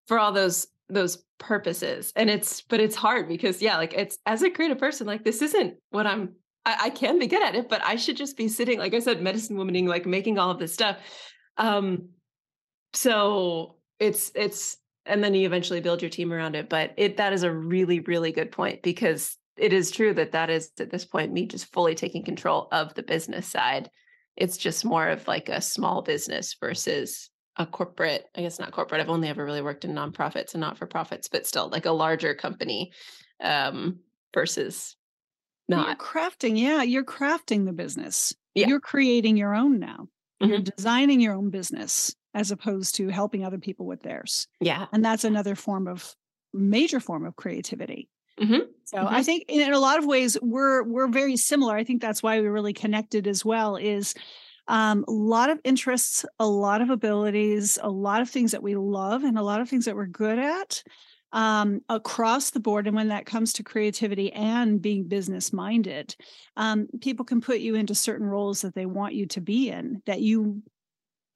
for 0.07 0.19
all 0.19 0.31
those 0.31 0.67
those 0.89 1.23
purposes. 1.39 2.13
And 2.15 2.29
it's 2.29 2.61
but 2.61 2.79
it's 2.79 2.95
hard 2.95 3.27
because 3.27 3.61
yeah 3.61 3.77
like 3.77 3.93
it's 3.93 4.17
as 4.25 4.41
a 4.43 4.49
creative 4.49 4.77
person 4.77 5.07
like 5.07 5.23
this 5.23 5.41
isn't 5.41 5.75
what 5.89 6.07
i'm 6.07 6.33
I, 6.65 6.77
I, 6.83 6.89
can 6.89 7.19
be 7.19 7.27
good 7.27 7.43
at 7.43 7.55
it 7.55 7.69
but 7.69 7.83
i 7.83 7.95
should 7.95 8.17
just 8.17 8.37
be 8.37 8.47
sitting 8.47 8.79
like 8.79 8.93
i 8.93 8.99
said 8.99 9.21
medicine 9.21 9.57
womaning 9.57 9.87
like 9.87 10.05
making 10.05 10.39
all 10.39 10.51
of 10.51 10.59
this 10.59 10.73
stuff. 10.73 10.97
Um 11.57 12.09
so 12.93 13.75
it's 13.99 14.31
it's 14.35 14.77
and 15.05 15.23
then 15.23 15.33
you 15.33 15.45
eventually 15.45 15.81
build 15.81 16.01
your 16.01 16.09
team 16.09 16.31
around 16.31 16.55
it 16.55 16.69
but 16.69 16.93
it 16.97 17.17
that 17.17 17.33
is 17.33 17.43
a 17.43 17.51
really 17.51 17.99
really 17.99 18.31
good 18.31 18.51
point 18.51 18.81
because 18.81 19.37
it 19.57 19.73
is 19.73 19.91
true 19.91 20.13
that 20.13 20.33
that 20.33 20.49
is 20.49 20.71
at 20.79 20.89
this 20.89 21.05
point 21.05 21.31
me 21.31 21.45
just 21.45 21.71
fully 21.71 21.95
taking 21.95 22.23
control 22.23 22.67
of 22.71 22.93
the 22.95 23.03
business 23.03 23.47
side 23.47 23.89
it's 24.37 24.57
just 24.57 24.83
more 24.83 25.07
of 25.07 25.27
like 25.27 25.49
a 25.49 25.61
small 25.61 26.01
business 26.01 26.55
versus 26.59 27.29
a 27.57 27.65
corporate, 27.65 28.25
I 28.35 28.41
guess 28.41 28.59
not 28.59 28.71
corporate. 28.71 29.01
I've 29.01 29.09
only 29.09 29.29
ever 29.29 29.45
really 29.45 29.61
worked 29.61 29.85
in 29.85 29.93
nonprofits 29.93 30.53
and 30.53 30.61
not 30.61 30.77
for 30.77 30.85
profits, 30.85 31.29
but 31.29 31.47
still 31.47 31.69
like 31.69 31.85
a 31.85 31.91
larger 31.91 32.33
company 32.33 32.91
um, 33.41 33.99
versus 34.33 34.95
not. 35.69 35.87
You're 35.87 35.95
crafting, 35.95 36.59
yeah, 36.59 36.83
you're 36.83 37.05
crafting 37.05 37.65
the 37.65 37.73
business. 37.73 38.33
Yeah. 38.55 38.67
You're 38.67 38.81
creating 38.81 39.37
your 39.37 39.55
own 39.55 39.79
now. 39.79 40.07
Mm-hmm. 40.41 40.45
You're 40.47 40.59
designing 40.59 41.21
your 41.21 41.33
own 41.33 41.49
business 41.49 42.13
as 42.33 42.51
opposed 42.51 42.95
to 42.95 43.07
helping 43.07 43.45
other 43.45 43.57
people 43.57 43.85
with 43.85 44.01
theirs. 44.01 44.47
Yeah. 44.59 44.87
And 44.91 45.03
that's 45.03 45.23
another 45.23 45.55
form 45.55 45.87
of 45.87 46.13
major 46.53 46.99
form 46.99 47.25
of 47.25 47.37
creativity. 47.37 48.09
Mm-hmm. 48.39 48.69
So 48.83 48.97
mm-hmm. 48.97 49.15
I 49.15 49.23
think 49.23 49.45
in 49.47 49.73
a 49.73 49.79
lot 49.79 49.97
of 49.97 50.05
ways 50.05 50.37
we're 50.41 50.83
we're 50.83 51.07
very 51.07 51.37
similar. 51.37 51.75
I 51.75 51.83
think 51.83 52.01
that's 52.01 52.21
why 52.21 52.39
we 52.41 52.47
really 52.47 52.73
connected 52.73 53.27
as 53.27 53.45
well. 53.45 53.75
Is 53.77 54.13
um, 54.67 55.05
a 55.07 55.11
lot 55.11 55.49
of 55.49 55.59
interests, 55.63 56.25
a 56.39 56.47
lot 56.47 56.81
of 56.81 56.89
abilities, 56.89 57.77
a 57.81 57.89
lot 57.89 58.21
of 58.21 58.29
things 58.29 58.51
that 58.51 58.63
we 58.63 58.75
love, 58.75 59.23
and 59.23 59.37
a 59.37 59.43
lot 59.43 59.61
of 59.61 59.69
things 59.69 59.85
that 59.85 59.95
we're 59.95 60.05
good 60.05 60.39
at 60.39 60.83
um, 61.31 61.81
across 61.89 62.49
the 62.49 62.59
board. 62.59 62.87
And 62.87 62.95
when 62.95 63.09
that 63.09 63.25
comes 63.25 63.53
to 63.53 63.63
creativity 63.63 64.31
and 64.33 64.81
being 64.81 65.07
business 65.07 65.53
minded, 65.53 66.15
um, 66.57 66.87
people 67.01 67.25
can 67.25 67.41
put 67.41 67.59
you 67.59 67.75
into 67.75 67.93
certain 67.93 68.25
roles 68.25 68.61
that 68.61 68.73
they 68.73 68.85
want 68.85 69.13
you 69.13 69.27
to 69.27 69.41
be 69.41 69.69
in 69.69 70.01
that 70.05 70.21
you 70.21 70.63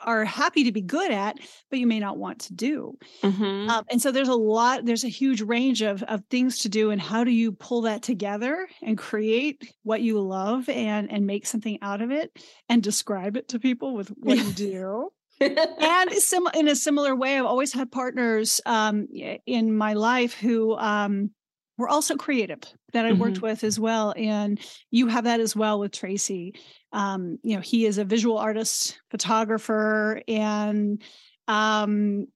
are 0.01 0.25
happy 0.25 0.63
to 0.65 0.71
be 0.71 0.81
good 0.81 1.11
at, 1.11 1.37
but 1.69 1.79
you 1.79 1.87
may 1.87 1.99
not 1.99 2.17
want 2.17 2.39
to 2.39 2.53
do. 2.53 2.97
Mm-hmm. 3.23 3.69
Um, 3.69 3.85
and 3.89 4.01
so 4.01 4.11
there's 4.11 4.29
a 4.29 4.35
lot, 4.35 4.85
there's 4.85 5.03
a 5.03 5.09
huge 5.09 5.41
range 5.41 5.81
of 5.81 6.03
of 6.03 6.23
things 6.29 6.59
to 6.59 6.69
do, 6.69 6.91
and 6.91 7.01
how 7.01 7.23
do 7.23 7.31
you 7.31 7.51
pull 7.51 7.81
that 7.81 8.01
together 8.01 8.67
and 8.81 8.97
create 8.97 9.73
what 9.83 10.01
you 10.01 10.19
love 10.19 10.69
and 10.69 11.11
and 11.11 11.25
make 11.25 11.45
something 11.45 11.79
out 11.81 12.01
of 12.01 12.11
it 12.11 12.31
and 12.67 12.83
describe 12.83 13.37
it 13.37 13.49
to 13.49 13.59
people 13.59 13.95
with 13.95 14.09
what 14.09 14.37
you 14.37 14.51
do. 14.53 15.09
and 15.41 16.11
sim- 16.13 16.49
in 16.53 16.67
a 16.67 16.75
similar 16.75 17.15
way, 17.15 17.37
I've 17.37 17.45
always 17.45 17.71
had 17.71 17.91
partners 17.91 18.59
um, 18.65 19.07
in 19.45 19.73
my 19.73 19.93
life 19.93 20.33
who 20.33 20.75
um, 20.75 21.31
were 21.79 21.89
also 21.89 22.15
creative 22.15 22.61
that 22.93 23.07
I 23.07 23.13
worked 23.13 23.37
mm-hmm. 23.37 23.45
with 23.47 23.63
as 23.63 23.79
well. 23.79 24.13
And 24.15 24.59
you 24.91 25.07
have 25.07 25.23
that 25.23 25.39
as 25.39 25.55
well 25.55 25.79
with 25.79 25.91
Tracy 25.91 26.53
um, 26.91 27.37
you 27.43 27.55
know 27.55 27.61
he 27.61 27.85
is 27.85 27.97
a 27.97 28.05
visual 28.05 28.37
artist 28.37 28.99
photographer 29.11 30.21
and 30.27 31.01
um, 31.47 32.27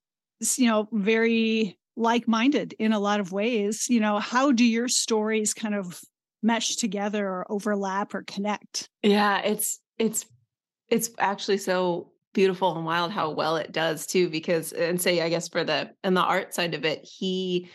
you 0.58 0.68
know 0.68 0.88
very 0.92 1.78
like-minded 1.96 2.74
in 2.80 2.92
a 2.92 3.00
lot 3.00 3.20
of 3.20 3.32
ways 3.32 3.88
you 3.88 4.00
know 4.00 4.18
how 4.18 4.52
do 4.52 4.66
your 4.66 4.88
stories 4.88 5.54
kind 5.54 5.76
of 5.76 6.02
mesh 6.42 6.76
together 6.76 7.28
or 7.28 7.52
overlap 7.52 8.16
or 8.16 8.24
connect 8.24 8.90
yeah 9.04 9.40
it's 9.42 9.80
it's 10.00 10.26
it's 10.90 11.12
actually 11.20 11.58
so 11.58 12.12
beautiful 12.34 12.76
and 12.76 12.84
wild 12.84 13.12
how 13.12 13.30
well 13.30 13.58
it 13.58 13.72
does 13.72 14.08
too 14.08 14.28
because 14.28 14.74
and 14.74 15.00
say 15.00 15.22
i 15.22 15.30
guess 15.30 15.48
for 15.48 15.64
the 15.64 15.92
and 16.04 16.18
the 16.18 16.22
art 16.22 16.52
side 16.54 16.74
of 16.74 16.84
it 16.84 17.04
he 17.04 17.70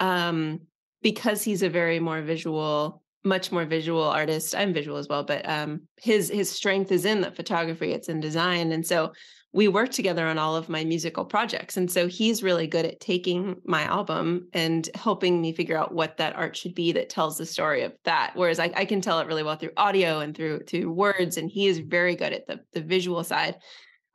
um 0.00 0.60
because 1.02 1.42
he's 1.42 1.62
a 1.62 1.68
very 1.68 2.00
more 2.00 2.22
visual 2.22 3.02
much 3.24 3.52
more 3.52 3.64
visual 3.64 4.02
artist. 4.02 4.52
I'm 4.52 4.72
visual 4.72 4.96
as 4.96 5.06
well, 5.08 5.22
but 5.22 5.48
um, 5.48 5.82
his 5.96 6.28
his 6.28 6.50
strength 6.50 6.90
is 6.90 7.04
in 7.04 7.20
the 7.20 7.30
photography. 7.30 7.92
It's 7.92 8.08
in 8.08 8.20
design, 8.20 8.72
and 8.72 8.84
so 8.84 9.12
we 9.52 9.68
work 9.68 9.90
together 9.90 10.26
on 10.26 10.38
all 10.38 10.56
of 10.56 10.70
my 10.70 10.82
musical 10.82 11.26
projects. 11.26 11.76
And 11.76 11.90
so 11.90 12.08
he's 12.08 12.42
really 12.42 12.66
good 12.66 12.86
at 12.86 13.00
taking 13.00 13.56
my 13.64 13.82
album 13.82 14.48
and 14.54 14.88
helping 14.94 15.42
me 15.42 15.52
figure 15.52 15.76
out 15.76 15.92
what 15.92 16.16
that 16.16 16.34
art 16.36 16.56
should 16.56 16.74
be 16.74 16.92
that 16.92 17.10
tells 17.10 17.36
the 17.36 17.44
story 17.44 17.82
of 17.82 17.92
that. 18.04 18.32
Whereas 18.34 18.58
I, 18.58 18.72
I 18.74 18.86
can 18.86 19.02
tell 19.02 19.20
it 19.20 19.26
really 19.26 19.42
well 19.42 19.56
through 19.56 19.72
audio 19.76 20.20
and 20.20 20.34
through 20.34 20.60
through 20.66 20.90
words, 20.90 21.36
and 21.36 21.50
he 21.50 21.66
is 21.66 21.78
very 21.78 22.16
good 22.16 22.32
at 22.32 22.46
the 22.46 22.60
the 22.72 22.80
visual 22.80 23.22
side. 23.24 23.56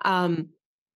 Um, 0.03 0.49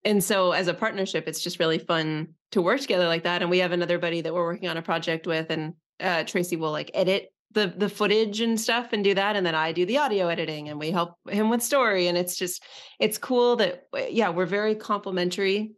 and 0.03 0.23
so 0.23 0.51
as 0.51 0.67
a 0.67 0.73
partnership, 0.73 1.27
it's 1.27 1.43
just 1.43 1.59
really 1.59 1.77
fun 1.77 2.29
to 2.51 2.61
work 2.61 2.81
together 2.81 3.07
like 3.07 3.23
that. 3.23 3.41
And 3.43 3.51
we 3.51 3.59
have 3.59 3.71
another 3.71 3.99
buddy 3.99 4.21
that 4.21 4.33
we're 4.33 4.43
working 4.43 4.69
on 4.69 4.77
a 4.77 4.81
project 4.81 5.27
with, 5.27 5.51
and 5.51 5.73
uh, 6.01 6.23
Tracy 6.23 6.55
will 6.55 6.71
like 6.71 6.91
edit 6.93 7.31
the 7.53 7.73
the 7.75 7.89
footage 7.89 8.41
and 8.41 8.59
stuff 8.59 8.93
and 8.93 9.03
do 9.03 9.13
that 9.13 9.35
and 9.35 9.45
then 9.45 9.55
I 9.55 9.71
do 9.71 9.85
the 9.85 9.97
audio 9.97 10.27
editing 10.27 10.69
and 10.69 10.79
we 10.79 10.91
help 10.91 11.15
him 11.29 11.49
with 11.49 11.61
story 11.61 12.07
and 12.07 12.17
it's 12.17 12.35
just 12.35 12.63
it's 12.99 13.17
cool 13.17 13.57
that 13.57 13.87
yeah 14.09 14.29
we're 14.29 14.45
very 14.45 14.75
complementary 14.75 15.73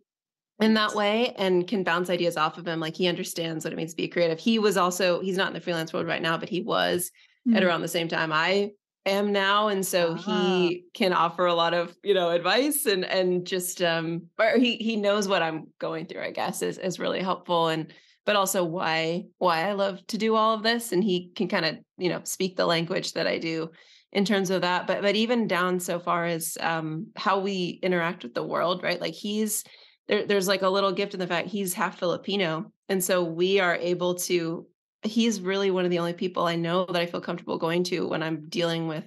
in 0.61 0.75
that 0.75 0.93
way 0.93 1.33
and 1.37 1.67
can 1.67 1.83
bounce 1.83 2.09
ideas 2.09 2.37
off 2.37 2.57
of 2.57 2.67
him 2.67 2.79
like 2.79 2.95
he 2.95 3.07
understands 3.07 3.65
what 3.65 3.73
it 3.73 3.75
means 3.75 3.91
to 3.91 3.97
be 3.97 4.07
creative 4.07 4.39
he 4.39 4.59
was 4.59 4.77
also 4.77 5.19
he's 5.21 5.37
not 5.37 5.47
in 5.47 5.53
the 5.53 5.59
freelance 5.61 5.91
world 5.91 6.05
right 6.05 6.21
now 6.21 6.37
but 6.37 6.49
he 6.49 6.61
was 6.61 7.11
mm. 7.47 7.55
at 7.55 7.63
around 7.63 7.81
the 7.81 7.87
same 7.87 8.07
time 8.07 8.31
I 8.31 8.71
am 9.05 9.31
now 9.31 9.67
and 9.67 9.85
so 9.85 10.13
uh-huh. 10.13 10.31
he 10.31 10.85
can 10.93 11.11
offer 11.11 11.45
a 11.45 11.53
lot 11.53 11.73
of 11.73 11.95
you 12.03 12.13
know 12.13 12.29
advice 12.29 12.85
and 12.85 13.03
and 13.03 13.45
just 13.45 13.81
um 13.81 14.23
or 14.39 14.57
he 14.57 14.77
he 14.77 14.95
knows 14.95 15.27
what 15.27 15.41
i'm 15.41 15.67
going 15.77 16.05
through 16.05 16.21
i 16.21 16.31
guess 16.31 16.61
is 16.61 16.77
is 16.77 16.99
really 16.99 17.19
helpful 17.19 17.67
and 17.67 17.93
but 18.25 18.35
also 18.35 18.63
why 18.63 19.23
why 19.37 19.67
i 19.67 19.73
love 19.73 20.05
to 20.07 20.17
do 20.17 20.35
all 20.35 20.53
of 20.53 20.63
this 20.63 20.91
and 20.91 21.03
he 21.03 21.31
can 21.35 21.47
kind 21.47 21.65
of 21.65 21.75
you 21.97 22.09
know 22.09 22.21
speak 22.23 22.55
the 22.55 22.65
language 22.65 23.13
that 23.13 23.27
i 23.27 23.37
do 23.37 23.69
in 24.11 24.25
terms 24.25 24.49
of 24.49 24.61
that 24.61 24.87
but 24.87 25.01
but 25.01 25.15
even 25.15 25.47
down 25.47 25.79
so 25.79 25.99
far 25.99 26.25
as 26.25 26.57
um 26.61 27.07
how 27.15 27.39
we 27.39 27.79
interact 27.81 28.23
with 28.23 28.33
the 28.33 28.43
world 28.43 28.83
right 28.83 29.01
like 29.01 29.13
he's 29.13 29.63
there, 30.07 30.25
there's 30.25 30.47
like 30.47 30.63
a 30.63 30.69
little 30.69 30.91
gift 30.91 31.13
in 31.13 31.19
the 31.19 31.27
fact 31.27 31.47
he's 31.47 31.73
half 31.73 31.99
filipino 31.99 32.71
and 32.89 33.03
so 33.03 33.23
we 33.23 33.59
are 33.59 33.75
able 33.75 34.15
to 34.15 34.67
he's 35.03 35.41
really 35.41 35.71
one 35.71 35.85
of 35.85 35.91
the 35.91 35.99
only 35.99 36.13
people 36.13 36.45
I 36.45 36.55
know 36.55 36.85
that 36.85 37.01
I 37.01 37.05
feel 37.05 37.21
comfortable 37.21 37.57
going 37.57 37.83
to 37.85 38.07
when 38.07 38.23
I'm 38.23 38.47
dealing 38.49 38.87
with 38.87 39.03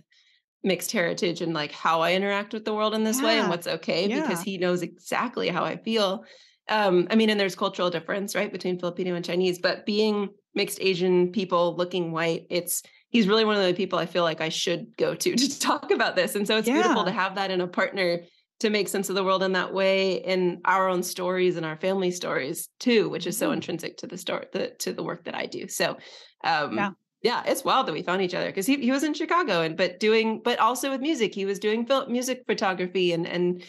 mixed 0.62 0.92
heritage 0.92 1.40
and 1.40 1.54
like 1.54 1.72
how 1.72 2.00
I 2.00 2.14
interact 2.14 2.52
with 2.52 2.64
the 2.64 2.74
world 2.74 2.94
in 2.94 3.04
this 3.04 3.20
yeah. 3.20 3.26
way 3.26 3.38
and 3.38 3.48
what's 3.48 3.66
okay 3.66 4.08
yeah. 4.08 4.20
because 4.20 4.42
he 4.42 4.58
knows 4.58 4.82
exactly 4.82 5.48
how 5.48 5.64
I 5.64 5.76
feel. 5.76 6.24
Um, 6.68 7.06
I 7.10 7.14
mean, 7.14 7.30
and 7.30 7.38
there's 7.38 7.54
cultural 7.54 7.90
difference, 7.90 8.34
right, 8.34 8.50
between 8.50 8.78
Filipino 8.78 9.14
and 9.14 9.24
Chinese, 9.24 9.58
but 9.58 9.86
being 9.86 10.30
mixed 10.54 10.78
Asian 10.80 11.30
people 11.30 11.76
looking 11.76 12.12
white, 12.12 12.46
it's 12.50 12.82
he's 13.08 13.28
really 13.28 13.44
one 13.44 13.56
of 13.56 13.64
the 13.64 13.74
people 13.74 13.98
I 13.98 14.06
feel 14.06 14.24
like 14.24 14.40
I 14.40 14.48
should 14.48 14.96
go 14.96 15.14
to 15.14 15.36
to 15.36 15.60
talk 15.60 15.90
about 15.90 16.16
this. 16.16 16.34
And 16.34 16.46
so 16.46 16.56
it's 16.56 16.68
yeah. 16.68 16.74
beautiful 16.74 17.04
to 17.04 17.12
have 17.12 17.36
that 17.36 17.50
in 17.50 17.60
a 17.60 17.68
partner 17.68 18.20
to 18.60 18.70
make 18.70 18.88
sense 18.88 19.08
of 19.08 19.14
the 19.14 19.24
world 19.24 19.42
in 19.42 19.52
that 19.52 19.72
way 19.72 20.14
in 20.14 20.60
our 20.64 20.88
own 20.88 21.02
stories 21.02 21.56
and 21.56 21.66
our 21.66 21.76
family 21.76 22.10
stories 22.10 22.68
too 22.78 23.08
which 23.08 23.26
is 23.26 23.36
so 23.36 23.46
mm-hmm. 23.46 23.54
intrinsic 23.54 23.98
to 23.98 24.06
the 24.06 24.16
story 24.16 24.46
the, 24.52 24.68
to 24.78 24.92
the 24.92 25.02
work 25.02 25.24
that 25.24 25.34
i 25.34 25.46
do 25.46 25.68
so 25.68 25.96
um 26.44 26.76
yeah 26.76 26.90
yeah 27.22 27.42
it's 27.46 27.64
wild 27.64 27.86
that 27.86 27.92
we 27.92 28.02
found 28.02 28.22
each 28.22 28.34
other 28.34 28.46
because 28.46 28.66
he, 28.66 28.76
he 28.76 28.90
was 28.90 29.04
in 29.04 29.14
chicago 29.14 29.60
and 29.62 29.76
but 29.76 30.00
doing 30.00 30.40
but 30.42 30.58
also 30.58 30.90
with 30.90 31.00
music 31.00 31.34
he 31.34 31.44
was 31.44 31.58
doing 31.58 31.86
film, 31.86 32.10
music 32.10 32.44
photography 32.46 33.12
and 33.12 33.26
and 33.26 33.62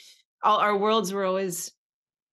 all 0.43 0.57
our 0.57 0.77
worlds 0.77 1.11
were 1.11 1.25
always 1.25 1.71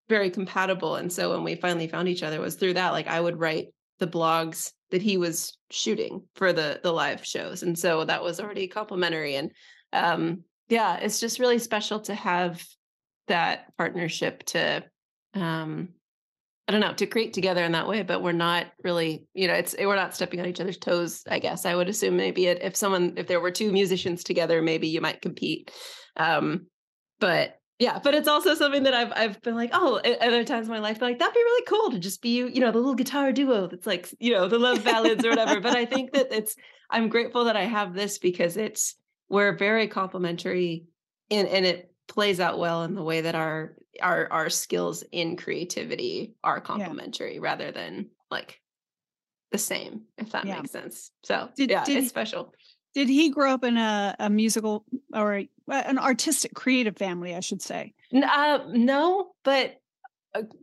very 0.08 0.30
compatible 0.30 0.96
and 0.96 1.12
so 1.12 1.30
when 1.30 1.44
we 1.44 1.54
finally 1.54 1.88
found 1.88 2.08
each 2.08 2.22
other 2.22 2.40
was 2.40 2.56
through 2.56 2.74
that 2.74 2.92
like 2.92 3.06
i 3.06 3.20
would 3.20 3.38
write 3.38 3.68
the 4.00 4.06
blogs 4.06 4.72
that 4.90 5.02
he 5.02 5.16
was 5.16 5.56
shooting 5.70 6.22
for 6.36 6.52
the 6.52 6.80
the 6.82 6.92
live 6.92 7.24
shows 7.24 7.62
and 7.62 7.78
so 7.78 8.04
that 8.04 8.22
was 8.22 8.40
already 8.40 8.68
complementary 8.68 9.36
and 9.36 9.50
um 9.92 10.42
yeah 10.68 10.96
it's 10.96 11.20
just 11.20 11.38
really 11.38 11.58
special 11.58 12.00
to 12.00 12.14
have 12.14 12.62
that 13.28 13.72
partnership 13.78 14.42
to 14.44 14.84
um 15.34 15.88
i 16.68 16.72
don't 16.72 16.80
know 16.80 16.92
to 16.92 17.06
create 17.06 17.32
together 17.32 17.64
in 17.64 17.72
that 17.72 17.88
way 17.88 18.02
but 18.02 18.22
we're 18.22 18.32
not 18.32 18.66
really 18.82 19.26
you 19.32 19.48
know 19.48 19.54
it's 19.54 19.74
we're 19.78 19.96
not 19.96 20.14
stepping 20.14 20.40
on 20.40 20.46
each 20.46 20.60
other's 20.60 20.78
toes 20.78 21.22
i 21.30 21.38
guess. 21.38 21.64
I 21.64 21.74
would 21.74 21.88
assume 21.88 22.16
maybe 22.16 22.46
it, 22.46 22.62
if 22.62 22.76
someone 22.76 23.14
if 23.16 23.26
there 23.26 23.40
were 23.40 23.50
two 23.50 23.72
musicians 23.72 24.22
together 24.22 24.60
maybe 24.60 24.88
you 24.88 25.00
might 25.00 25.22
compete 25.22 25.70
um 26.16 26.66
but 27.20 27.58
yeah 27.78 27.98
but 28.02 28.14
it's 28.14 28.28
also 28.28 28.54
something 28.54 28.84
that 28.84 28.94
i've 28.94 29.12
i've 29.16 29.40
been 29.42 29.54
like 29.54 29.70
oh 29.72 30.00
other 30.20 30.44
times 30.44 30.66
in 30.66 30.72
my 30.72 30.78
life 30.78 31.00
like 31.02 31.18
that'd 31.18 31.34
be 31.34 31.40
really 31.40 31.64
cool 31.66 31.90
to 31.90 31.98
just 31.98 32.22
be 32.22 32.36
you 32.36 32.48
you 32.48 32.60
know 32.60 32.70
the 32.70 32.78
little 32.78 32.94
guitar 32.94 33.32
duo 33.32 33.66
that's 33.66 33.86
like 33.86 34.08
you 34.20 34.32
know 34.32 34.48
the 34.48 34.58
love 34.58 34.84
ballads 34.84 35.24
or 35.24 35.30
whatever 35.30 35.60
but 35.60 35.76
i 35.76 35.84
think 35.84 36.12
that 36.12 36.32
it's 36.32 36.54
i'm 36.90 37.08
grateful 37.08 37.44
that 37.44 37.56
i 37.56 37.64
have 37.64 37.94
this 37.94 38.18
because 38.18 38.56
it's 38.56 38.96
we're 39.28 39.56
very 39.56 39.88
complementary 39.88 40.84
and 41.30 41.48
and 41.48 41.66
it 41.66 41.90
plays 42.06 42.38
out 42.38 42.58
well 42.58 42.84
in 42.84 42.94
the 42.94 43.02
way 43.02 43.22
that 43.22 43.34
our 43.34 43.74
our 44.02 44.30
our 44.30 44.50
skills 44.50 45.02
in 45.10 45.36
creativity 45.36 46.34
are 46.44 46.60
complementary 46.60 47.34
yeah. 47.34 47.40
rather 47.42 47.72
than 47.72 48.08
like 48.30 48.60
the 49.52 49.58
same 49.58 50.02
if 50.18 50.30
that 50.32 50.44
yeah. 50.44 50.56
makes 50.56 50.70
sense 50.70 51.10
so 51.22 51.48
did, 51.56 51.70
yeah 51.70 51.84
did, 51.84 51.98
it's 51.98 52.08
special 52.08 52.52
did 52.94 53.08
he 53.08 53.30
grow 53.30 53.52
up 53.52 53.64
in 53.64 53.76
a, 53.76 54.14
a 54.18 54.30
musical 54.30 54.84
or 55.12 55.36
a, 55.36 55.48
an 55.68 55.98
artistic 55.98 56.54
creative 56.54 56.96
family 56.96 57.34
i 57.34 57.40
should 57.40 57.62
say 57.62 57.92
uh, 58.14 58.58
no 58.72 59.32
but 59.44 59.80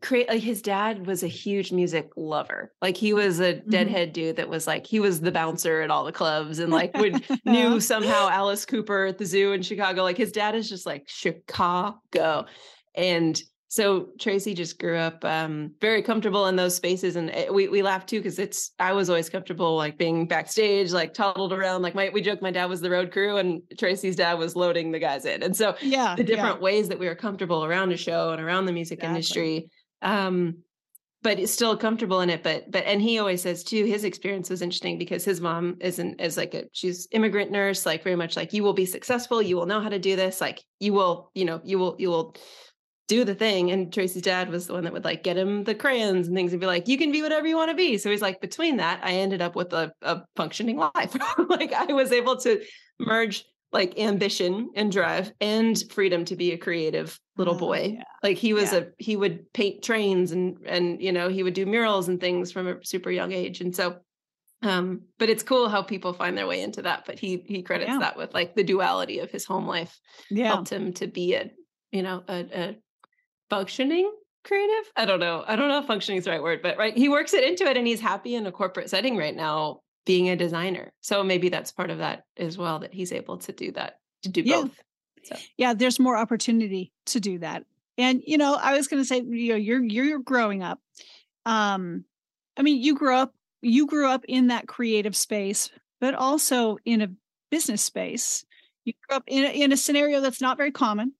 create 0.02 0.28
like 0.28 0.42
his 0.42 0.62
dad 0.62 1.08
was 1.08 1.24
a 1.24 1.28
huge 1.28 1.72
music 1.72 2.10
lover. 2.18 2.74
Like 2.82 2.98
he 2.98 3.14
was 3.14 3.40
a 3.40 3.54
mm-hmm. 3.54 3.70
deadhead 3.70 4.10
mm-hmm. 4.10 4.14
dude 4.14 4.36
that 4.36 4.50
was 4.50 4.68
like 4.68 4.86
he 4.86 5.00
was 5.00 5.22
the 5.22 5.32
bouncer 5.32 5.82
at 5.82 5.90
all 5.90 6.04
the 6.04 6.12
clubs 6.12 6.60
and 6.60 6.72
like 6.72 6.96
would 6.98 7.24
knew 7.46 7.80
somehow 7.80 8.30
Alice 8.30 8.66
Cooper 8.66 9.06
at 9.06 9.18
the 9.18 9.26
zoo 9.26 9.54
in 9.54 9.62
Chicago. 9.62 10.04
Like 10.04 10.18
his 10.18 10.32
dad 10.32 10.56
is 10.56 10.70
just 10.70 10.86
like 10.86 11.06
Chicago. 11.08 12.46
And 12.96 13.42
so 13.72 14.10
Tracy 14.20 14.54
just 14.54 14.80
grew 14.80 14.98
up 14.98 15.24
um, 15.24 15.72
very 15.80 16.02
comfortable 16.02 16.48
in 16.48 16.58
those 16.58 16.76
spaces, 16.76 17.16
and 17.16 17.30
it, 17.30 17.54
we 17.54 17.70
we 17.70 17.82
laugh 17.82 18.06
too 18.06 18.20
because 18.20 18.38
it's 18.38 18.72
I 18.80 18.92
was 18.92 19.10
always 19.10 19.30
comfortable 19.30 19.78
like 19.78 19.98
being 19.98 20.28
backstage, 20.28 20.92
like 20.92 21.14
toddled 21.14 21.54
around. 21.54 21.82
Like 21.82 21.96
my 21.96 22.10
we 22.10 22.22
joke 22.22 22.42
my 22.42 22.52
dad 22.52 22.66
was 22.66 22.82
the 22.82 22.90
road 22.90 23.14
crew, 23.14 23.38
and 23.38 23.62
Tracy's 23.80 24.18
dad 24.18 24.34
was 24.34 24.58
loading 24.58 24.92
the 24.92 25.00
guys 25.00 25.24
in, 25.24 25.42
and 25.42 25.56
so 25.56 25.76
yeah, 25.82 26.16
the 26.18 26.24
different 26.26 26.58
yeah. 26.58 26.64
ways 26.64 26.90
that 26.90 27.00
we 27.00 27.08
were 27.08 27.16
comfortable 27.16 27.64
around 27.64 27.94
a 27.94 27.98
show 27.98 28.32
and 28.32 28.42
around 28.42 28.66
the 28.66 28.74
music 28.74 29.00
exactly. 29.00 29.16
industry. 29.16 29.70
Um, 30.02 30.58
but 31.24 31.40
it's 31.40 31.54
still 31.54 31.78
comfortable 31.78 32.20
in 32.20 32.30
it. 32.30 32.44
But 32.44 32.70
but 32.70 32.84
and 32.86 33.02
he 33.02 33.20
always 33.20 33.42
says 33.42 33.64
too, 33.64 33.86
his 33.86 34.04
experience 34.04 34.50
was 34.50 34.62
interesting 34.62 34.98
because 34.98 35.24
his 35.24 35.40
mom 35.40 35.78
isn't 35.80 36.20
is 36.20 36.36
like 36.36 36.54
a 36.56 36.66
she's 36.74 37.08
immigrant 37.12 37.52
nurse, 37.52 37.86
like 37.86 38.04
very 38.04 38.18
much 38.18 38.36
like 38.36 38.52
you 38.52 38.64
will 38.64 38.74
be 38.74 38.86
successful, 38.86 39.42
you 39.42 39.56
will 39.56 39.66
know 39.66 39.80
how 39.80 39.88
to 39.88 40.00
do 40.00 40.18
this, 40.18 40.42
like 40.42 40.62
you 40.82 40.92
will, 40.92 41.32
you 41.36 41.46
know, 41.46 41.62
you 41.64 41.80
will 41.80 41.96
you 42.00 42.10
will 42.10 42.36
do 43.08 43.26
the 43.26 43.36
thing. 43.36 43.72
And 43.72 43.92
Tracy's 43.92 44.22
dad 44.22 44.50
was 44.50 44.68
the 44.68 44.74
one 44.74 44.84
that 44.86 44.94
would 44.94 45.04
like 45.04 45.24
get 45.24 45.38
him 45.38 45.64
the 45.64 45.76
crayons 45.76 46.28
and 46.28 46.36
things 46.36 46.54
and 46.54 46.62
be 46.62 46.68
like, 46.68 46.88
you 46.88 46.98
can 46.98 47.12
be 47.12 47.22
whatever 47.22 47.48
you 47.48 47.56
want 47.56 47.70
to 47.70 47.76
be. 47.76 47.98
So 47.98 48.10
he's 48.10 48.22
like, 48.22 48.42
between 48.42 48.78
that, 48.78 49.02
I 49.04 49.14
ended 49.14 49.42
up 49.42 49.56
with 49.56 49.74
a, 49.74 49.92
a 50.02 50.22
functioning 50.36 50.78
life. 50.78 51.16
like 51.50 51.74
I 51.74 51.92
was 51.92 52.12
able 52.12 52.38
to 52.38 52.62
merge 53.00 53.46
like 53.74 53.98
ambition 53.98 54.70
and 54.76 54.92
drive 54.92 55.32
and 55.40 55.82
freedom 55.92 56.26
to 56.26 56.36
be 56.36 56.52
a 56.52 56.58
creative 56.58 57.20
little 57.38 57.56
oh, 57.56 57.60
boy. 57.60 57.96
Yeah. 57.98 58.04
Like 58.22 58.38
he 58.38 58.54
was 58.54 58.74
yeah. 58.74 58.80
a 58.80 58.86
he 58.98 59.16
would 59.16 59.52
paint 59.54 59.84
trains 59.84 60.32
and 60.32 60.58
and 60.66 61.02
you 61.02 61.12
know, 61.12 61.30
he 61.30 61.44
would 61.44 61.54
do 61.54 61.66
murals 61.66 62.08
and 62.08 62.20
things 62.20 62.52
from 62.52 62.68
a 62.68 62.86
super 62.86 63.12
young 63.12 63.32
age. 63.32 63.62
And 63.62 63.76
so 63.76 63.98
um 64.64 65.02
but 65.18 65.30
it's 65.30 65.44
cool 65.44 65.70
how 65.70 65.82
people 65.82 66.14
find 66.14 66.38
their 66.38 66.48
way 66.48 66.62
into 66.62 66.84
that 66.84 67.04
but 67.06 67.18
he 67.18 67.44
he 67.48 67.64
credits 67.64 67.90
yeah. 67.90 68.00
that 68.00 68.16
with 68.16 68.34
like 68.34 68.56
the 68.56 68.64
duality 68.64 69.20
of 69.20 69.32
his 69.32 69.44
home 69.44 69.66
life 69.66 70.00
yeah. 70.30 70.48
helped 70.50 70.72
him 70.72 70.94
to 70.94 71.08
be 71.08 71.34
a 71.34 71.50
you 71.92 72.04
know 72.04 72.24
a, 72.28 72.46
a 72.54 72.76
functioning 73.52 74.10
creative. 74.44 74.92
I 74.96 75.06
don't 75.06 75.20
know. 75.20 75.44
I 75.46 75.56
don't 75.56 75.68
know 75.68 75.80
if 75.80 75.86
functioning 75.86 76.18
is 76.18 76.26
the 76.26 76.32
right 76.32 76.42
word, 76.42 76.62
but 76.64 76.78
right. 76.78 76.98
He 76.98 77.10
works 77.10 77.34
it 77.34 77.44
into 77.44 77.66
it 77.66 77.78
and 77.78 77.86
he's 77.86 78.00
happy 78.00 78.34
in 78.34 78.48
a 78.48 78.52
corporate 78.52 78.90
setting 78.90 79.18
right 79.18 79.36
now 79.36 79.82
being 80.06 80.30
a 80.30 80.36
designer. 80.36 80.94
So 81.02 81.24
maybe 81.24 81.50
that's 81.50 81.72
part 81.72 81.92
of 81.92 82.00
that 82.00 82.24
as 82.38 82.58
well, 82.58 82.80
that 82.80 82.94
he's 82.94 83.12
able 83.12 83.38
to 83.40 83.52
do 83.52 83.72
that, 83.74 84.00
to 84.24 84.30
do 84.30 84.42
yeah. 84.42 84.62
both. 84.62 84.80
So. 85.24 85.36
Yeah, 85.58 85.74
there's 85.76 86.00
more 86.00 86.18
opportunity 86.18 86.92
to 87.08 87.20
do 87.20 87.40
that. 87.40 87.64
And 87.98 88.24
you 88.26 88.38
know, 88.38 88.56
I 88.56 88.76
was 88.76 88.88
going 88.88 89.04
to 89.04 89.06
say, 89.08 89.18
you 89.18 89.50
know, 89.50 89.56
you're 89.56 89.84
you're 89.84 90.20
growing 90.20 90.64
up. 90.64 90.80
Um, 91.46 92.06
I 92.58 92.64
mean, 92.64 92.82
you 92.82 92.96
grew 92.96 93.16
up 93.16 93.36
you 93.62 93.86
grew 93.86 94.08
up 94.08 94.26
in 94.28 94.48
that 94.48 94.68
creative 94.68 95.16
space, 95.16 95.70
but 96.00 96.16
also 96.16 96.78
in 96.86 97.02
a 97.02 97.12
business 97.52 97.84
space. 97.84 98.44
You 98.86 98.94
grew 99.08 99.18
up 99.18 99.24
in 99.28 99.44
a, 99.44 99.50
in 99.50 99.72
a 99.72 99.78
scenario 99.78 100.22
that's 100.22 100.42
not 100.42 100.58
very 100.58 100.72
common 100.72 101.14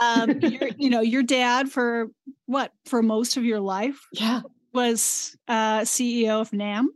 um, 0.00 0.40
you 0.78 0.90
know, 0.90 1.00
your 1.00 1.22
dad 1.22 1.70
for 1.70 2.08
what 2.46 2.72
for 2.86 3.02
most 3.02 3.36
of 3.36 3.44
your 3.44 3.60
life, 3.60 4.00
yeah, 4.12 4.42
was 4.72 5.36
uh, 5.48 5.80
CEO 5.80 6.40
of 6.40 6.50
NAMM, 6.50 6.86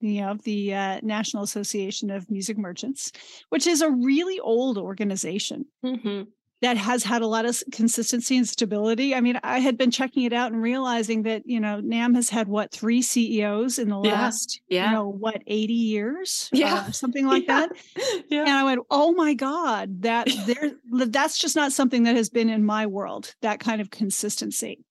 you 0.00 0.20
know, 0.20 0.36
the 0.44 0.74
uh, 0.74 1.00
National 1.02 1.42
Association 1.42 2.10
of 2.10 2.30
Music 2.30 2.58
Merchants, 2.58 3.12
which 3.50 3.66
is 3.66 3.82
a 3.82 3.90
really 3.90 4.40
old 4.40 4.78
organization. 4.78 5.66
Mm-hmm 5.84 6.22
that 6.64 6.78
has 6.78 7.04
had 7.04 7.20
a 7.20 7.26
lot 7.26 7.44
of 7.44 7.62
consistency 7.72 8.38
and 8.38 8.48
stability. 8.48 9.14
I 9.14 9.20
mean, 9.20 9.38
I 9.42 9.58
had 9.58 9.76
been 9.76 9.90
checking 9.90 10.22
it 10.22 10.32
out 10.32 10.50
and 10.50 10.62
realizing 10.62 11.24
that, 11.24 11.42
you 11.44 11.60
know, 11.60 11.82
NAMM 11.84 12.14
has 12.14 12.30
had 12.30 12.48
what, 12.48 12.72
three 12.72 13.02
CEOs 13.02 13.78
in 13.78 13.90
the 13.90 14.00
yeah. 14.00 14.12
last, 14.12 14.62
yeah. 14.66 14.86
you 14.86 14.96
know, 14.96 15.06
what, 15.06 15.42
80 15.46 15.74
years? 15.74 16.48
Yeah. 16.54 16.86
Uh, 16.88 16.90
something 16.90 17.26
like 17.34 17.46
yeah. 17.46 17.66
that. 17.66 18.24
Yeah. 18.30 18.40
And 18.40 18.48
I 18.48 18.64
went, 18.64 18.80
oh 18.90 19.12
my 19.12 19.34
God, 19.34 20.00
that 20.04 20.26
there 20.46 20.72
that's 20.90 21.36
just 21.36 21.54
not 21.54 21.70
something 21.70 22.04
that 22.04 22.16
has 22.16 22.30
been 22.30 22.48
in 22.48 22.64
my 22.64 22.86
world, 22.86 23.34
that 23.42 23.60
kind 23.60 23.82
of 23.82 23.90
consistency. 23.90 24.86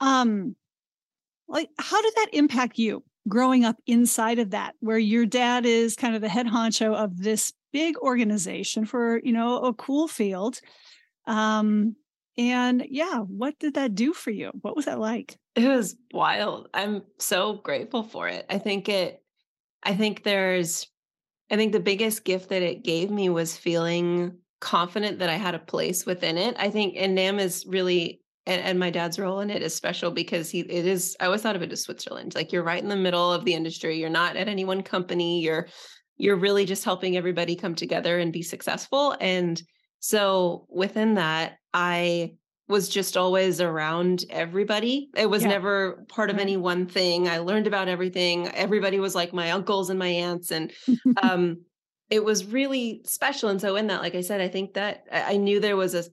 Um, 0.00 0.54
like 1.48 1.70
how 1.78 2.02
did 2.02 2.12
that 2.16 2.28
impact 2.34 2.76
you 2.76 3.02
growing 3.26 3.64
up 3.64 3.76
inside 3.86 4.40
of 4.40 4.50
that, 4.50 4.74
where 4.80 4.98
your 4.98 5.24
dad 5.24 5.64
is 5.64 5.96
kind 5.96 6.14
of 6.14 6.20
the 6.20 6.28
head 6.28 6.46
honcho 6.46 6.94
of 6.94 7.16
this 7.16 7.54
big 7.72 7.96
organization 7.96 8.84
for, 8.84 9.22
you 9.24 9.32
know, 9.32 9.60
a 9.60 9.72
cool 9.72 10.06
field? 10.06 10.60
Um, 11.26 11.96
and 12.36 12.84
yeah, 12.88 13.18
what 13.18 13.58
did 13.58 13.74
that 13.74 13.94
do 13.94 14.12
for 14.12 14.30
you? 14.30 14.50
What 14.60 14.76
was 14.76 14.86
that 14.86 14.98
like? 14.98 15.38
It 15.54 15.68
was 15.68 15.96
wild. 16.12 16.68
I'm 16.74 17.02
so 17.18 17.54
grateful 17.54 18.02
for 18.02 18.28
it. 18.28 18.44
I 18.50 18.58
think 18.58 18.88
it, 18.88 19.22
I 19.82 19.94
think 19.94 20.24
there's, 20.24 20.88
I 21.50 21.56
think 21.56 21.72
the 21.72 21.80
biggest 21.80 22.24
gift 22.24 22.48
that 22.48 22.62
it 22.62 22.82
gave 22.82 23.10
me 23.10 23.28
was 23.28 23.56
feeling 23.56 24.38
confident 24.60 25.20
that 25.20 25.28
I 25.28 25.36
had 25.36 25.54
a 25.54 25.60
place 25.60 26.04
within 26.06 26.36
it. 26.38 26.56
I 26.58 26.70
think, 26.70 26.94
and 26.96 27.16
NAMM 27.16 27.38
is 27.38 27.64
really, 27.68 28.20
and, 28.46 28.60
and 28.62 28.78
my 28.78 28.90
dad's 28.90 29.18
role 29.18 29.40
in 29.40 29.50
it 29.50 29.62
is 29.62 29.74
special 29.74 30.10
because 30.10 30.50
he, 30.50 30.60
it 30.60 30.86
is, 30.86 31.16
I 31.20 31.26
always 31.26 31.42
thought 31.42 31.56
of 31.56 31.62
it 31.62 31.72
as 31.72 31.82
Switzerland. 31.82 32.34
Like 32.34 32.52
you're 32.52 32.64
right 32.64 32.82
in 32.82 32.88
the 32.88 32.96
middle 32.96 33.32
of 33.32 33.44
the 33.44 33.54
industry. 33.54 34.00
You're 34.00 34.10
not 34.10 34.36
at 34.36 34.48
any 34.48 34.64
one 34.64 34.82
company. 34.82 35.40
You're 35.40 35.68
you're 36.16 36.36
really 36.36 36.64
just 36.64 36.84
helping 36.84 37.16
everybody 37.16 37.56
come 37.56 37.74
together 37.74 38.18
and 38.18 38.32
be 38.32 38.42
successful. 38.42 39.16
And 39.20 39.60
so 40.00 40.66
within 40.68 41.14
that, 41.14 41.58
I 41.72 42.34
was 42.68 42.88
just 42.88 43.16
always 43.16 43.60
around 43.60 44.24
everybody. 44.30 45.10
It 45.16 45.28
was 45.28 45.42
yeah. 45.42 45.50
never 45.50 46.04
part 46.08 46.30
of 46.30 46.38
any 46.38 46.56
one 46.56 46.86
thing. 46.86 47.28
I 47.28 47.38
learned 47.38 47.66
about 47.66 47.88
everything. 47.88 48.48
Everybody 48.48 49.00
was 49.00 49.14
like 49.14 49.34
my 49.34 49.50
uncles 49.50 49.90
and 49.90 49.98
my 49.98 50.08
aunts. 50.08 50.50
And 50.50 50.72
um, 51.22 51.62
it 52.08 52.24
was 52.24 52.46
really 52.46 53.02
special. 53.04 53.50
And 53.50 53.60
so 53.60 53.76
in 53.76 53.88
that, 53.88 54.00
like 54.00 54.14
I 54.14 54.22
said, 54.22 54.40
I 54.40 54.48
think 54.48 54.74
that 54.74 55.04
I 55.12 55.36
knew 55.36 55.60
there 55.60 55.76
was 55.76 55.94
a 55.94 56.04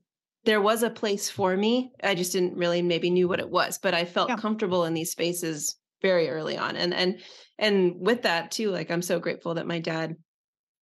there 0.43 0.61
was 0.61 0.81
a 0.81 0.89
place 0.89 1.29
for 1.29 1.55
me. 1.55 1.91
I 2.03 2.15
just 2.15 2.31
didn't 2.31 2.57
really 2.57 2.81
maybe 2.81 3.11
knew 3.11 3.27
what 3.27 3.39
it 3.39 3.49
was, 3.49 3.77
but 3.77 3.93
I 3.93 4.05
felt 4.05 4.29
yeah. 4.29 4.37
comfortable 4.37 4.85
in 4.85 4.95
these 4.95 5.11
spaces 5.11 5.75
very 6.01 6.29
early 6.29 6.57
on. 6.57 6.75
And 6.75 6.93
and 6.93 7.21
and 7.59 7.93
with 7.97 8.23
that 8.23 8.51
too, 8.51 8.71
like 8.71 8.89
I'm 8.91 9.03
so 9.03 9.19
grateful 9.19 9.53
that 9.53 9.67
my 9.67 9.79
dad 9.79 10.15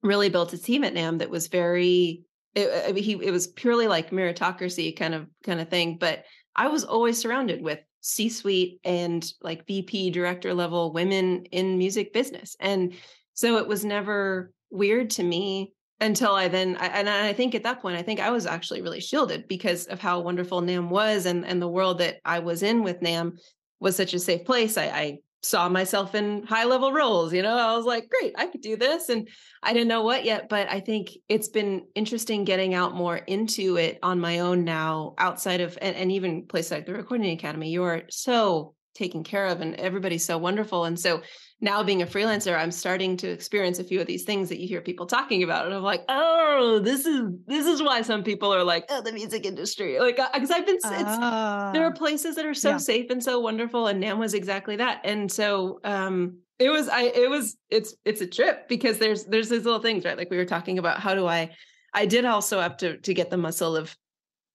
really 0.02 0.30
built 0.30 0.54
a 0.54 0.58
team 0.58 0.84
at 0.84 0.94
NAMM 0.94 1.20
that 1.20 1.30
was 1.30 1.48
very 1.48 2.24
it, 2.60 2.90
uh, 2.90 2.94
mean, 2.94 3.04
he 3.04 3.14
it 3.14 3.32
was 3.32 3.48
purely 3.48 3.88
like 3.88 4.12
meritocracy 4.12 4.96
kind 4.96 5.14
of 5.14 5.28
kind 5.44 5.60
of 5.60 5.70
thing. 5.70 5.98
But 6.00 6.26
I 6.56 6.68
was 6.68 6.84
always 6.84 7.18
surrounded 7.18 7.62
with 7.62 7.80
C-suite 8.02 8.80
and 8.84 9.26
like 9.42 9.68
VP 9.68 10.12
director 10.12 10.54
level 10.54 10.94
women 10.94 11.46
in 11.46 11.78
music 11.78 12.14
business, 12.14 12.56
and 12.60 12.94
so 13.34 13.58
it 13.58 13.68
was 13.68 13.86
never 13.86 14.52
weird 14.70 15.10
to 15.12 15.24
me 15.24 15.74
until 16.02 16.34
I 16.34 16.48
then 16.48 16.76
and 16.78 17.10
I 17.10 17.34
think 17.34 17.56
at 17.56 17.64
that 17.64 17.82
point 17.82 17.98
I 17.98 18.04
think 18.04 18.20
I 18.20 18.30
was 18.30 18.46
actually 18.46 18.82
really 18.82 19.02
shielded 19.02 19.48
because 19.48 19.86
of 19.88 20.00
how 20.00 20.22
wonderful 20.22 20.62
NAMM 20.62 20.90
was 20.90 21.26
and 21.26 21.46
and 21.46 21.62
the 21.62 21.68
world 21.68 21.98
that 22.00 22.18
I 22.24 22.40
was 22.40 22.64
in 22.64 22.84
with 22.84 23.02
NAMM 23.02 23.40
was 23.80 23.96
such 23.96 24.14
a 24.14 24.20
safe 24.20 24.46
place. 24.46 24.78
I, 24.78 24.86
I 24.86 25.20
saw 25.42 25.70
myself 25.70 26.16
in 26.16 26.44
high 26.44 26.66
level 26.66 26.92
roles. 26.92 27.34
You 27.34 27.42
know, 27.42 27.56
I 27.56 27.76
was 27.76 27.86
like, 27.86 28.10
great, 28.10 28.34
I 28.38 28.48
could 28.48 28.62
do 28.62 28.76
this. 28.76 29.10
And 29.10 29.28
I 29.64 29.74
didn't 29.74 29.88
know 29.88 30.04
what 30.04 30.26
yet, 30.26 30.50
but 30.50 30.70
I 30.70 30.80
think 30.80 31.12
it's 31.28 31.48
been 31.48 31.86
interesting 31.96 32.44
getting 32.44 32.74
out 32.74 32.96
more 32.96 33.18
into 33.18 33.78
it 33.78 34.00
on 34.04 34.20
my 34.20 34.40
own 34.40 34.64
now, 34.64 35.14
outside 35.18 35.62
of, 35.62 35.78
and, 35.82 35.96
and 35.96 36.12
even 36.12 36.46
places 36.46 36.72
like 36.72 36.86
the 36.86 36.94
Recording 36.94 37.32
Academy. 37.32 37.70
You 37.70 37.84
are 37.84 38.04
so 38.10 38.76
taken 38.96 39.24
care 39.24 39.48
of 39.48 39.62
and 39.62 39.76
everybody's 39.76 40.26
so 40.26 40.38
wonderful. 40.38 40.86
And 40.86 41.00
so 41.00 41.22
now 41.62 41.84
being 41.84 42.02
a 42.02 42.06
freelancer, 42.06 42.58
I'm 42.58 42.72
starting 42.72 43.18
to 43.18 43.28
experience 43.28 43.80
a 43.80 43.84
few 43.84 44.00
of 44.00 44.08
these 44.08 44.24
things 44.24 44.48
that 44.50 44.60
you 44.60 44.68
hear 44.68 44.82
people 44.82 45.06
talking 45.06 45.44
about. 45.44 45.66
And 45.66 45.74
I'm 45.74 45.84
like, 45.84 46.06
oh, 46.08 46.80
this 46.82 47.06
is 47.06 47.24
this 47.48 47.68
is 47.68 47.84
why 47.84 48.02
some 48.02 48.24
people 48.24 48.54
are 48.54 48.64
like, 48.64 48.86
oh, 48.90 49.02
the 49.02 49.12
music 49.12 49.46
industry. 49.46 50.00
Like, 50.00 50.18
because 50.34 50.52
uh, 50.52 50.56
I've 50.56 50.66
been, 50.66 50.80
uh, 50.84 51.72
there 51.74 51.86
are 51.86 51.92
ah. 51.94 51.98
places 51.98 52.36
that 52.36 52.46
are 52.46 52.54
so 52.54 52.72
yeah. 52.72 52.78
safe 52.78 53.10
and 53.10 53.22
so 53.22 53.40
wonderful. 53.40 53.88
And 53.88 54.02
NAMM 54.02 54.20
was 54.20 54.34
exactly 54.34 54.78
that. 54.78 55.02
And 55.04 55.32
so 55.32 55.80
um 55.84 56.38
it 56.60 56.70
was 56.70 56.88
I 56.90 57.04
it 57.04 57.30
was 57.30 57.58
it's 57.70 57.96
it's 58.06 58.22
a 58.22 58.28
trip 58.28 58.68
because 58.68 58.98
there's 58.98 59.26
there's 59.26 59.50
these 59.50 59.66
little 59.66 59.82
things, 59.82 60.06
right? 60.06 60.18
Like 60.18 60.30
we 60.30 60.38
were 60.38 60.46
talking 60.46 60.80
about 60.80 61.00
how 61.00 61.14
do 61.14 61.28
I 61.28 61.52
I 61.94 62.06
did 62.06 62.26
also 62.26 62.62
have 62.62 62.78
to 62.78 62.98
to 62.98 63.14
get 63.14 63.30
the 63.30 63.38
muscle 63.38 63.76
of 63.76 63.96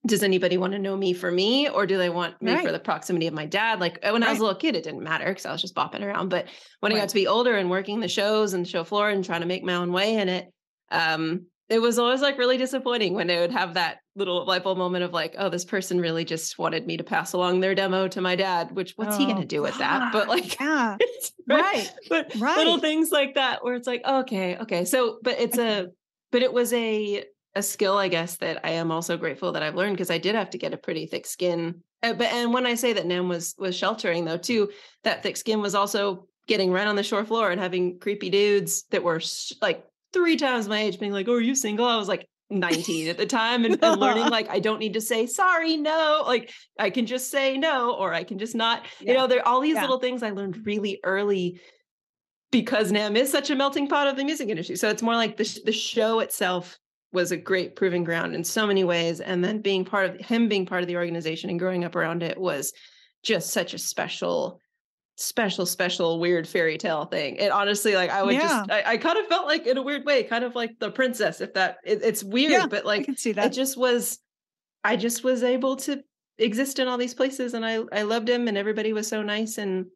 does 0.07 0.23
anybody 0.23 0.57
want 0.59 0.73
to 0.73 0.79
know 0.79 0.97
me 0.97 1.12
for 1.12 1.31
me 1.31 1.69
or 1.69 1.87
do 1.87 1.97
they 1.97 2.11
want 2.11 2.40
me 2.43 2.53
right. 2.53 2.64
for 2.64 2.73
the 2.73 2.79
proximity 2.79 3.27
of 3.27 3.35
my 3.35 3.47
dad 3.47 3.81
like 3.81 3.99
when 4.03 4.21
right. 4.21 4.29
i 4.29 4.31
was 4.31 4.38
a 4.38 4.43
little 4.43 4.59
kid 4.59 4.77
it 4.77 4.85
didn't 4.85 5.03
matter 5.03 5.27
because 5.27 5.47
i 5.47 5.53
was 5.53 5.61
just 5.61 5.75
bopping 5.75 6.03
around 6.03 6.29
but 6.29 6.47
when 6.81 6.93
right. 6.93 6.99
i 6.99 7.01
got 7.01 7.09
to 7.09 7.14
be 7.14 7.27
older 7.27 7.57
and 7.57 7.71
working 7.71 8.01
the 8.01 8.09
shows 8.09 8.53
and 8.53 8.64
the 8.64 8.69
show 8.69 8.85
floor 8.85 9.09
and 9.09 9.25
trying 9.25 9.40
to 9.40 9.47
make 9.47 9.64
my 9.64 9.75
own 9.75 9.93
way 9.93 10.17
in 10.17 10.29
it 10.29 10.53
um 10.90 11.47
it 11.69 11.79
was 11.79 11.99
always 11.99 12.21
like 12.21 12.37
really 12.37 12.59
disappointing 12.59 13.14
when 13.14 13.27
they 13.27 13.38
would 13.38 13.51
have 13.51 13.75
that 13.75 13.99
little 14.17 14.45
light 14.45 14.62
bulb 14.62 14.77
moment 14.77 15.03
of 15.03 15.12
like, 15.12 15.35
oh, 15.38 15.49
this 15.49 15.64
person 15.64 15.99
really 15.99 16.25
just 16.25 16.59
wanted 16.59 16.87
me 16.87 16.97
to 16.99 17.05
pass 17.05 17.33
along 17.33 17.61
their 17.61 17.75
demo 17.75 18.07
to 18.07 18.21
my 18.21 18.37
dad, 18.37 18.73
which 18.73 18.93
what's 18.97 19.17
oh, 19.17 19.19
he 19.19 19.25
going 19.25 19.40
to 19.40 19.47
do 19.47 19.62
with 19.62 19.77
that? 19.79 20.12
But 20.12 20.29
like, 20.29 20.61
yeah, 20.61 20.97
right. 21.49 21.61
right. 21.75 21.93
But 22.09 22.35
right. 22.37 22.59
little 22.59 22.79
things 22.79 23.11
like 23.11 23.35
that 23.35 23.64
where 23.64 23.75
it's 23.75 23.87
like, 23.87 24.03
okay, 24.07 24.59
okay. 24.59 24.85
So, 24.85 25.19
but 25.23 25.40
it's 25.40 25.57
a, 25.57 25.88
but 26.31 26.43
it 26.43 26.53
was 26.53 26.73
a, 26.75 27.25
a 27.57 27.62
skill, 27.62 27.97
I 27.97 28.09
guess, 28.09 28.37
that 28.37 28.61
I 28.64 28.71
am 28.71 28.90
also 28.90 29.17
grateful 29.17 29.53
that 29.53 29.62
I've 29.62 29.77
learned 29.77 29.97
because 29.97 30.11
I 30.11 30.19
did 30.19 30.35
have 30.35 30.51
to 30.51 30.59
get 30.59 30.75
a 30.75 30.79
pretty 30.79 31.07
thick 31.07 31.27
skin. 31.27 31.83
Uh, 32.03 32.12
but 32.12 32.33
and 32.33 32.53
when 32.53 32.67
I 32.67 32.75
say 32.75 32.93
that 32.93 33.07
NAMM 33.07 33.29
was 33.29 33.55
was 33.59 33.77
sheltering 33.77 34.25
though 34.25 34.37
too, 34.37 34.71
that 35.05 35.23
thick 35.23 35.37
skin 35.37 35.61
was 35.61 35.75
also 35.75 36.27
getting 36.47 36.73
right 36.73 36.87
on 36.87 36.97
the 36.97 37.03
shore 37.03 37.25
floor 37.25 37.51
and 37.51 37.61
having 37.61 37.99
creepy 37.99 38.29
dudes 38.29 38.85
that 38.90 39.03
were 39.03 39.21
sh- 39.21 39.53
like 39.62 39.85
three 40.12 40.37
times 40.37 40.69
my 40.69 40.81
age 40.81 40.99
being 40.99 41.12
like, 41.12 41.29
"Oh, 41.29 41.35
are 41.35 41.40
you 41.40 41.55
single?" 41.55 41.87
I 41.87 41.97
was 41.97 42.09
like 42.09 42.29
19 42.51 43.09
at 43.09 43.17
the 43.17 43.27
time 43.27 43.64
and, 43.64 43.83
and 43.83 44.01
learning 44.01 44.29
like 44.31 44.49
I 44.51 44.59
don't 44.59 44.79
need 44.79 44.95
to 44.95 45.01
say 45.01 45.27
sorry, 45.27 45.77
no. 45.77 46.25
Like 46.27 46.53
I 46.79 46.90
can 46.90 47.07
just 47.07 47.31
say 47.31 47.57
no 47.57 47.95
or 47.95 48.12
I 48.12 48.25
can 48.25 48.38
just 48.38 48.55
not. 48.55 48.85
Yeah. 49.01 49.12
You 49.12 49.19
know, 49.19 49.27
there 49.27 49.38
are 49.40 49.47
all 49.47 49.61
these 49.61 49.77
yeah. 49.77 49.83
little 49.83 50.01
things 50.01 50.23
I 50.23 50.31
learned 50.31 50.67
really 50.67 51.01
early 51.05 51.61
because 52.51 52.93
NAMM 52.93 53.17
is 53.17 53.31
such 53.31 53.51
a 53.51 53.57
melting 53.57 53.88
pot 53.88 54.09
of 54.09 54.17
the 54.17 54.25
music 54.25 54.49
industry. 54.49 54.77
So 54.77 54.88
it's 54.88 55.03
more 55.03 55.17
like 55.17 55.37
the 55.37 55.61
the 55.64 55.73
show 55.73 56.21
itself 56.21 56.79
was 57.14 57.33
a 57.33 57.37
great 57.37 57.77
proving 57.77 58.05
ground 58.05 58.35
in 58.35 58.44
so 58.44 58.66
many 58.66 58.85
ways. 58.85 59.20
And 59.20 59.42
then 59.42 59.61
being 59.61 59.85
part 59.85 60.11
of 60.11 60.20
him 60.20 60.48
being 60.48 60.66
part 60.66 60.83
of 60.83 60.88
the 60.88 60.96
organization 60.96 61.48
and 61.48 61.59
growing 61.59 61.85
up 61.85 61.96
around 61.96 62.22
it 62.22 62.37
was 62.37 62.72
just 63.22 63.50
such 63.50 63.72
a 63.72 63.79
special, 63.79 64.61
special, 65.16 65.64
special 65.64 66.20
weird 66.20 66.46
fairy 66.46 66.77
tale 66.77 67.07
thing. 67.07 67.37
It 67.37 67.50
honestly, 67.50 67.94
like 67.94 68.11
I 68.11 68.22
would 68.22 68.35
yeah. 68.35 68.40
just, 68.40 68.70
I, 68.70 68.83
I, 68.87 68.96
kind 68.98 69.16
of 69.16 69.27
felt 69.27 69.46
like 69.46 69.66
in 69.66 69.79
a 69.79 69.83
weird 69.83 70.05
way, 70.05 70.24
kind 70.24 70.44
of 70.44 70.55
like 70.55 70.79
the 70.81 70.90
princess, 70.90 71.40
if 71.40 71.55
that 71.55 71.79
it, 71.85 72.00
it's 72.03 72.22
weird, 72.22 72.53
yeah, 72.53 72.66
but 72.66 72.85
like 72.85 73.09
see 73.16 73.33
that. 73.33 73.46
It 73.46 73.53
just 73.53 73.79
was, 73.79 74.18
I 74.83 74.96
just 74.96 75.24
was 75.24 75.42
able 75.42 75.77
to 75.77 76.03
exist 76.37 76.81
in 76.81 76.88
all 76.88 76.98
these 76.98 77.14
places 77.14 77.55
and 77.55 77.64
I, 77.64 77.79
I 77.92 78.03
loved 78.03 78.29
him 78.29 78.48
and 78.48 78.59
everybody 78.59 78.92
was 78.92 79.09
so 79.09 79.22
nice. 79.22 79.57
And 79.57 79.87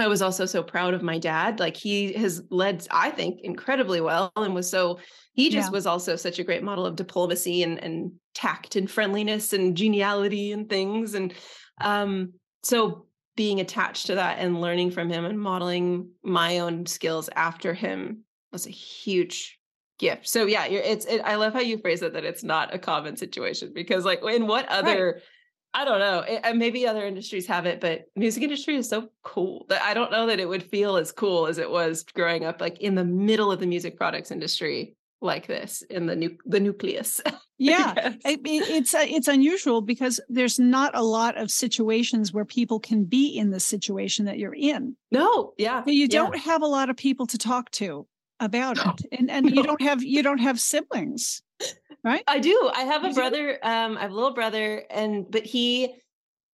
I 0.00 0.08
was 0.08 0.22
also 0.22 0.46
so 0.46 0.62
proud 0.62 0.94
of 0.94 1.02
my 1.02 1.18
dad. 1.18 1.60
Like 1.60 1.76
he 1.76 2.12
has 2.14 2.42
led, 2.50 2.86
I 2.90 3.10
think, 3.10 3.40
incredibly 3.42 4.00
well 4.00 4.32
and 4.36 4.54
was 4.54 4.70
so 4.70 4.98
he 5.34 5.50
just 5.50 5.68
yeah. 5.68 5.72
was 5.72 5.86
also 5.86 6.16
such 6.16 6.38
a 6.38 6.44
great 6.44 6.62
model 6.62 6.86
of 6.86 6.96
diplomacy 6.96 7.62
and, 7.62 7.78
and 7.82 8.12
tact 8.34 8.76
and 8.76 8.90
friendliness 8.90 9.52
and 9.52 9.76
geniality 9.76 10.52
and 10.52 10.68
things. 10.68 11.14
And 11.14 11.34
um, 11.80 12.32
so 12.62 13.06
being 13.36 13.60
attached 13.60 14.06
to 14.06 14.16
that 14.16 14.38
and 14.38 14.60
learning 14.60 14.90
from 14.90 15.08
him 15.08 15.24
and 15.24 15.38
modeling 15.38 16.10
my 16.22 16.58
own 16.58 16.86
skills 16.86 17.30
after 17.36 17.72
him 17.72 18.24
was 18.52 18.66
a 18.66 18.70
huge 18.70 19.58
gift. 19.98 20.28
So 20.28 20.46
yeah, 20.46 20.64
it's 20.66 21.06
it, 21.06 21.20
I 21.24 21.36
love 21.36 21.52
how 21.52 21.60
you 21.60 21.78
phrase 21.78 22.02
it 22.02 22.14
that 22.14 22.24
it's 22.24 22.42
not 22.42 22.74
a 22.74 22.78
common 22.78 23.16
situation 23.16 23.72
because 23.74 24.04
like 24.04 24.20
in 24.24 24.46
what 24.46 24.68
other 24.68 25.12
right. 25.14 25.22
I 25.72 25.84
don't 25.84 26.00
know. 26.00 26.24
It, 26.26 26.56
maybe 26.56 26.86
other 26.86 27.06
industries 27.06 27.46
have 27.46 27.66
it, 27.66 27.80
but 27.80 28.06
music 28.16 28.42
industry 28.42 28.76
is 28.76 28.88
so 28.88 29.08
cool 29.22 29.66
that 29.68 29.82
I 29.82 29.94
don't 29.94 30.10
know 30.10 30.26
that 30.26 30.40
it 30.40 30.48
would 30.48 30.64
feel 30.64 30.96
as 30.96 31.12
cool 31.12 31.46
as 31.46 31.58
it 31.58 31.70
was 31.70 32.02
growing 32.02 32.44
up 32.44 32.60
like 32.60 32.80
in 32.80 32.96
the 32.96 33.04
middle 33.04 33.52
of 33.52 33.60
the 33.60 33.66
music 33.66 33.96
products 33.96 34.30
industry 34.30 34.96
like 35.20 35.46
this 35.46 35.82
in 35.82 36.06
the 36.06 36.16
nu- 36.16 36.38
the 36.44 36.60
nucleus. 36.60 37.20
yeah, 37.58 38.14
it, 38.24 38.40
it's 38.44 38.94
uh, 38.94 39.06
it's 39.06 39.28
unusual 39.28 39.80
because 39.80 40.20
there's 40.28 40.58
not 40.58 40.96
a 40.96 41.02
lot 41.02 41.36
of 41.36 41.50
situations 41.50 42.32
where 42.32 42.44
people 42.44 42.80
can 42.80 43.04
be 43.04 43.28
in 43.28 43.50
the 43.50 43.60
situation 43.60 44.24
that 44.24 44.38
you're 44.38 44.54
in. 44.54 44.96
No, 45.12 45.52
yeah, 45.58 45.82
you 45.86 46.08
don't 46.08 46.36
have 46.36 46.62
a 46.62 46.66
lot 46.66 46.90
of 46.90 46.96
people 46.96 47.26
to 47.28 47.38
talk 47.38 47.70
to 47.72 48.06
about 48.40 48.76
no. 48.76 48.94
it, 48.98 49.18
and 49.18 49.30
and 49.30 49.46
no. 49.46 49.52
you 49.52 49.62
don't 49.62 49.82
have 49.82 50.02
you 50.02 50.22
don't 50.22 50.38
have 50.38 50.58
siblings, 50.58 51.42
right? 52.02 52.24
I 52.26 52.40
do. 52.40 52.70
I 52.74 52.82
have 52.82 53.04
a 53.04 53.12
brother. 53.12 53.58
Um, 53.62 53.96
I 53.96 54.02
have 54.02 54.10
a 54.10 54.14
little 54.14 54.34
brother, 54.34 54.84
and 54.90 55.30
but 55.30 55.44
he 55.44 55.94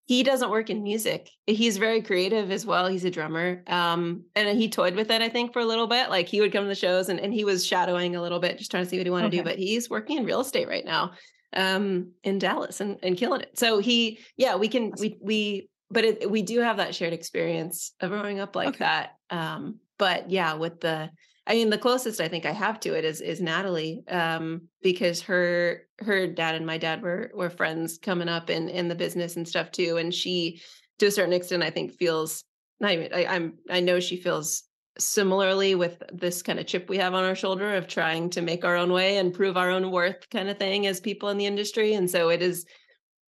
he 0.07 0.23
doesn't 0.23 0.51
work 0.51 0.71
in 0.71 0.85
music. 0.85 1.31
He's 1.47 1.79
very 1.79 2.01
creative 2.01 2.53
as 2.53 2.65
well. 2.65 2.87
He's 2.87 3.05
a 3.05 3.11
drummer. 3.11 3.65
Um, 3.67 4.25
and 4.37 4.57
he 4.57 4.69
toyed 4.69 4.95
with 4.95 5.11
it, 5.11 5.21
I 5.21 5.29
think, 5.29 5.53
for 5.53 5.59
a 5.59 5.65
little 5.65 5.89
bit. 5.89 6.11
Like 6.11 6.29
he 6.29 6.41
would 6.41 6.53
come 6.53 6.63
to 6.63 6.69
the 6.69 6.77
shows 6.77 7.09
and, 7.09 7.19
and 7.19 7.35
he 7.35 7.45
was 7.45 7.67
shadowing 7.67 8.15
a 8.15 8.23
little 8.23 8.39
bit, 8.39 8.57
just 8.57 8.71
trying 8.71 8.85
to 8.85 8.89
see 8.89 8.99
what 8.99 9.07
he 9.07 9.11
wanted 9.11 9.27
okay. 9.27 9.39
to 9.39 9.43
do. 9.43 9.51
But 9.51 9.59
he's 9.59 9.91
working 9.91 10.19
in 10.19 10.25
real 10.25 10.41
estate 10.41 10.69
right 10.69 10.85
now 10.85 11.13
um, 11.55 12.13
in 12.23 12.39
Dallas 12.39 12.81
and, 12.81 12.99
and 13.03 13.17
killing 13.17 13.41
it. 13.41 13.59
So 13.59 13.81
he, 13.81 14.21
yeah, 14.37 14.55
we 14.55 14.69
can, 14.69 14.93
we, 14.97 15.19
we, 15.21 15.69
but 15.91 16.05
it, 16.05 16.31
we 16.31 16.43
do 16.43 16.61
have 16.61 16.77
that 16.77 16.95
shared 16.95 17.13
experience 17.13 17.93
of 18.01 18.11
growing 18.11 18.39
up 18.39 18.55
like 18.55 18.69
okay. 18.69 18.79
that. 18.79 19.17
Um, 19.31 19.81
but 19.99 20.31
yeah, 20.31 20.55
with 20.55 20.81
the, 20.81 21.11
I 21.47 21.55
mean, 21.55 21.71
the 21.71 21.79
closest 21.79 22.21
I 22.21 22.29
think 22.29 22.45
I 22.45 22.53
have 22.53 22.81
to 22.81 22.95
it 22.95 23.05
is 23.05 23.21
is 23.21 23.41
Natalie, 23.41 24.03
um, 24.09 24.69
because 24.83 25.23
her 25.23 25.83
her 26.01 26.27
dad 26.27 26.57
and 26.57 26.67
my 26.67 26.79
dad 26.79 27.03
were 27.03 27.31
were 27.35 27.51
friends 27.51 27.99
coming 27.99 28.29
up 28.29 28.51
in 28.51 28.69
in 28.69 28.89
the 28.89 28.95
business 28.95 29.37
and 29.37 29.47
stuff 29.47 29.71
too, 29.71 29.97
and 29.97 30.13
she, 30.13 30.61
to 30.99 31.07
a 31.07 31.11
certain 31.11 31.33
extent, 31.33 31.63
I 31.63 31.71
think 31.71 31.93
feels 31.93 32.43
not 32.81 32.93
even. 32.93 33.13
I, 33.15 33.27
I'm 33.27 33.59
I 33.71 33.81
know 33.81 34.01
she 34.01 34.17
feels 34.17 34.65
similarly 34.99 35.75
with 35.75 36.03
this 36.13 36.43
kind 36.43 36.59
of 36.59 36.67
chip 36.67 36.89
we 36.89 36.97
have 36.97 37.15
on 37.15 37.23
our 37.23 37.35
shoulder 37.35 37.75
of 37.77 37.87
trying 37.87 38.31
to 38.31 38.41
make 38.41 38.65
our 38.65 38.77
own 38.77 38.93
way 38.93 39.19
and 39.19 39.35
prove 39.35 39.57
our 39.57 39.71
own 39.71 39.91
worth, 39.91 40.29
kind 40.31 40.49
of 40.49 40.59
thing, 40.59 40.87
as 40.87 41.01
people 41.01 41.29
in 41.29 41.39
the 41.39 41.47
industry, 41.47 41.95
and 41.95 42.11
so 42.11 42.29
it 42.29 42.43
is 42.43 42.67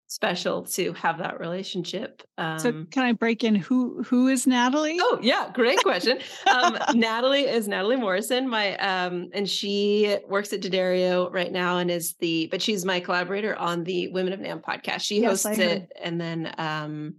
special 0.09 0.63
to 0.63 0.95
have 0.95 1.19
that 1.19 1.39
relationship. 1.39 2.23
Um, 2.39 2.59
so 2.59 2.85
can 2.91 3.05
I 3.05 3.13
break 3.13 3.45
in 3.45 3.55
who 3.55 4.03
who 4.03 4.27
is 4.27 4.47
Natalie? 4.47 4.97
Oh 5.01 5.19
yeah, 5.23 5.51
great 5.53 5.79
question. 5.83 6.19
um, 6.53 6.77
Natalie 6.95 7.43
is 7.43 7.69
Natalie 7.69 7.97
Morrison, 7.97 8.49
my 8.49 8.77
um, 8.79 9.29
and 9.33 9.49
she 9.49 10.17
works 10.27 10.53
at 10.53 10.63
D'Addario 10.63 11.33
right 11.33 11.53
now 11.53 11.79
and 11.79 11.91
is 11.91 12.15
the 12.21 12.49
but 12.51 12.61
she's 12.61 12.85
my 12.85 13.01
collaborator 13.01 13.55
on 13.57 13.85
the 13.85 14.09
Women 14.09 14.33
of 14.33 14.41
NAMM 14.41 14.63
podcast. 14.63 15.03
She 15.03 15.21
yes, 15.21 15.45
hosts 15.45 15.59
it 15.59 15.93
and 16.03 16.21
then 16.21 16.55
um, 16.59 17.17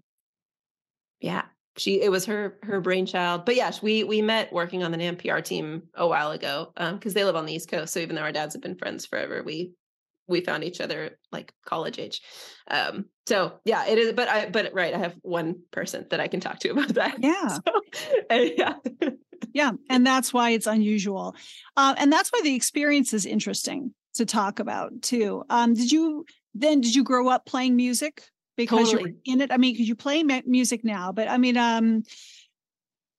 yeah, 1.22 1.44
she 1.78 2.02
it 2.02 2.10
was 2.10 2.26
her 2.26 2.58
her 2.64 2.82
brainchild. 2.82 3.46
But 3.46 3.56
yes, 3.56 3.84
we 3.84 4.04
we 4.04 4.24
met 4.24 4.52
working 4.52 4.84
on 4.84 4.92
the 4.92 4.98
NAMM 4.98 5.20
PR 5.20 5.42
team 5.42 5.84
a 5.94 6.08
while 6.08 6.32
ago 6.32 6.72
because 6.76 7.12
um, 7.12 7.14
they 7.14 7.24
live 7.24 7.36
on 7.36 7.46
the 7.46 7.54
East 7.54 7.70
Coast. 7.70 7.94
So 7.94 8.00
even 8.00 8.16
though 8.16 8.24
our 8.24 8.32
dads 8.32 8.56
have 8.56 8.64
been 8.64 8.78
friends 8.78 9.06
forever, 9.06 9.44
we 9.44 9.74
we 10.30 10.42
found 10.42 10.64
each 10.64 10.80
other 10.80 11.18
like 11.32 11.54
college 11.66 12.00
age. 12.00 12.22
Um, 12.70 13.06
so 13.28 13.54
yeah, 13.66 13.88
it 13.88 13.98
is. 13.98 14.14
But 14.14 14.30
I 14.30 14.50
but 14.50 14.74
right, 14.74 14.94
I 14.94 14.98
have 14.98 15.16
one 15.22 15.62
person 15.72 16.06
that 16.12 16.20
I 16.20 16.28
can 16.28 16.40
talk 16.40 16.60
to 16.60 16.70
about 16.72 16.90
that. 16.90 17.18
Yeah, 17.20 17.48
so, 17.48 17.62
uh, 18.30 18.36
yeah, 18.56 18.74
yeah, 19.54 19.72
and 19.90 20.06
that's 20.06 20.34
why 20.34 20.52
it's 20.52 20.68
unusual, 20.68 21.36
uh, 21.76 21.96
and 21.98 22.14
that's 22.14 22.30
why 22.30 22.42
the 22.44 22.56
experience 22.56 23.14
is 23.14 23.26
interesting 23.26 23.94
to 24.16 24.26
talk 24.26 24.60
about 24.60 25.02
too. 25.02 25.44
Um, 25.50 25.74
did 25.74 25.92
you 25.92 26.26
then? 26.54 26.82
Did 26.82 26.96
you 26.96 27.04
grow 27.04 27.28
up 27.30 27.46
playing 27.46 27.76
music 27.76 28.24
because 28.56 28.92
totally. 28.92 29.16
you're 29.26 29.36
in 29.36 29.42
it? 29.42 29.52
I 29.52 29.58
mean, 29.58 29.74
because 29.74 29.88
you 29.88 29.96
play 29.96 30.24
music 30.24 30.84
now, 30.84 31.12
but 31.12 31.28
I 31.28 31.38
mean, 31.38 31.58
um, 31.58 32.04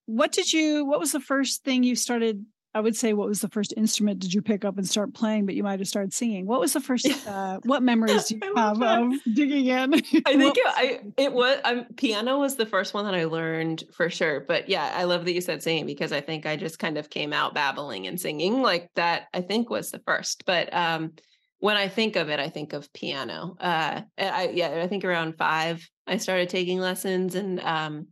what 0.06 0.32
did 0.32 0.52
you? 0.52 0.84
What 0.84 1.00
was 1.00 1.12
the 1.12 1.20
first 1.20 1.64
thing 1.64 1.82
you 1.82 1.96
started 1.96 2.44
I 2.72 2.80
would 2.80 2.94
say, 2.94 3.14
what 3.14 3.26
was 3.26 3.40
the 3.40 3.48
first 3.48 3.74
instrument 3.76 4.20
did 4.20 4.32
you 4.32 4.42
pick 4.42 4.64
up 4.64 4.78
and 4.78 4.88
start 4.88 5.12
playing? 5.12 5.44
But 5.46 5.56
you 5.56 5.64
might 5.64 5.80
have 5.80 5.88
started 5.88 6.12
singing. 6.12 6.46
What 6.46 6.60
was 6.60 6.72
the 6.72 6.80
first? 6.80 7.08
Uh, 7.30 7.58
what 7.64 7.82
memories 7.82 8.26
do 8.26 8.36
you 8.42 8.54
have 8.56 8.78
that. 8.80 9.02
of 9.02 9.12
digging 9.34 9.66
in? 9.66 9.94
I 10.26 10.36
think 10.36 10.56
it, 10.56 10.64
I 10.66 11.00
it 11.16 11.32
was 11.32 11.60
um, 11.64 11.86
piano 11.96 12.38
was 12.38 12.56
the 12.56 12.66
first 12.66 12.92
one 12.92 13.04
that 13.04 13.14
I 13.14 13.24
learned 13.24 13.84
for 13.92 14.10
sure. 14.10 14.40
But 14.40 14.68
yeah, 14.68 14.92
I 14.96 15.04
love 15.04 15.24
that 15.24 15.32
you 15.32 15.40
said 15.40 15.62
singing 15.62 15.86
because 15.86 16.12
I 16.12 16.20
think 16.20 16.46
I 16.46 16.56
just 16.56 16.78
kind 16.78 16.98
of 16.98 17.10
came 17.10 17.32
out 17.32 17.54
babbling 17.54 18.06
and 18.06 18.20
singing 18.20 18.62
like 18.62 18.90
that. 18.94 19.28
I 19.32 19.42
think 19.42 19.70
was 19.70 19.90
the 19.90 20.00
first. 20.06 20.44
But 20.44 20.72
um, 20.74 21.12
when 21.58 21.76
I 21.76 21.88
think 21.88 22.16
of 22.16 22.30
it, 22.30 22.40
I 22.40 22.48
think 22.48 22.72
of 22.72 22.92
piano. 22.92 23.54
Uh, 23.60 24.02
I 24.18 24.50
yeah, 24.54 24.80
I 24.82 24.88
think 24.88 25.04
around 25.04 25.36
five 25.36 25.86
I 26.06 26.16
started 26.16 26.48
taking 26.48 26.80
lessons, 26.80 27.34
and 27.34 27.60
um, 27.60 28.08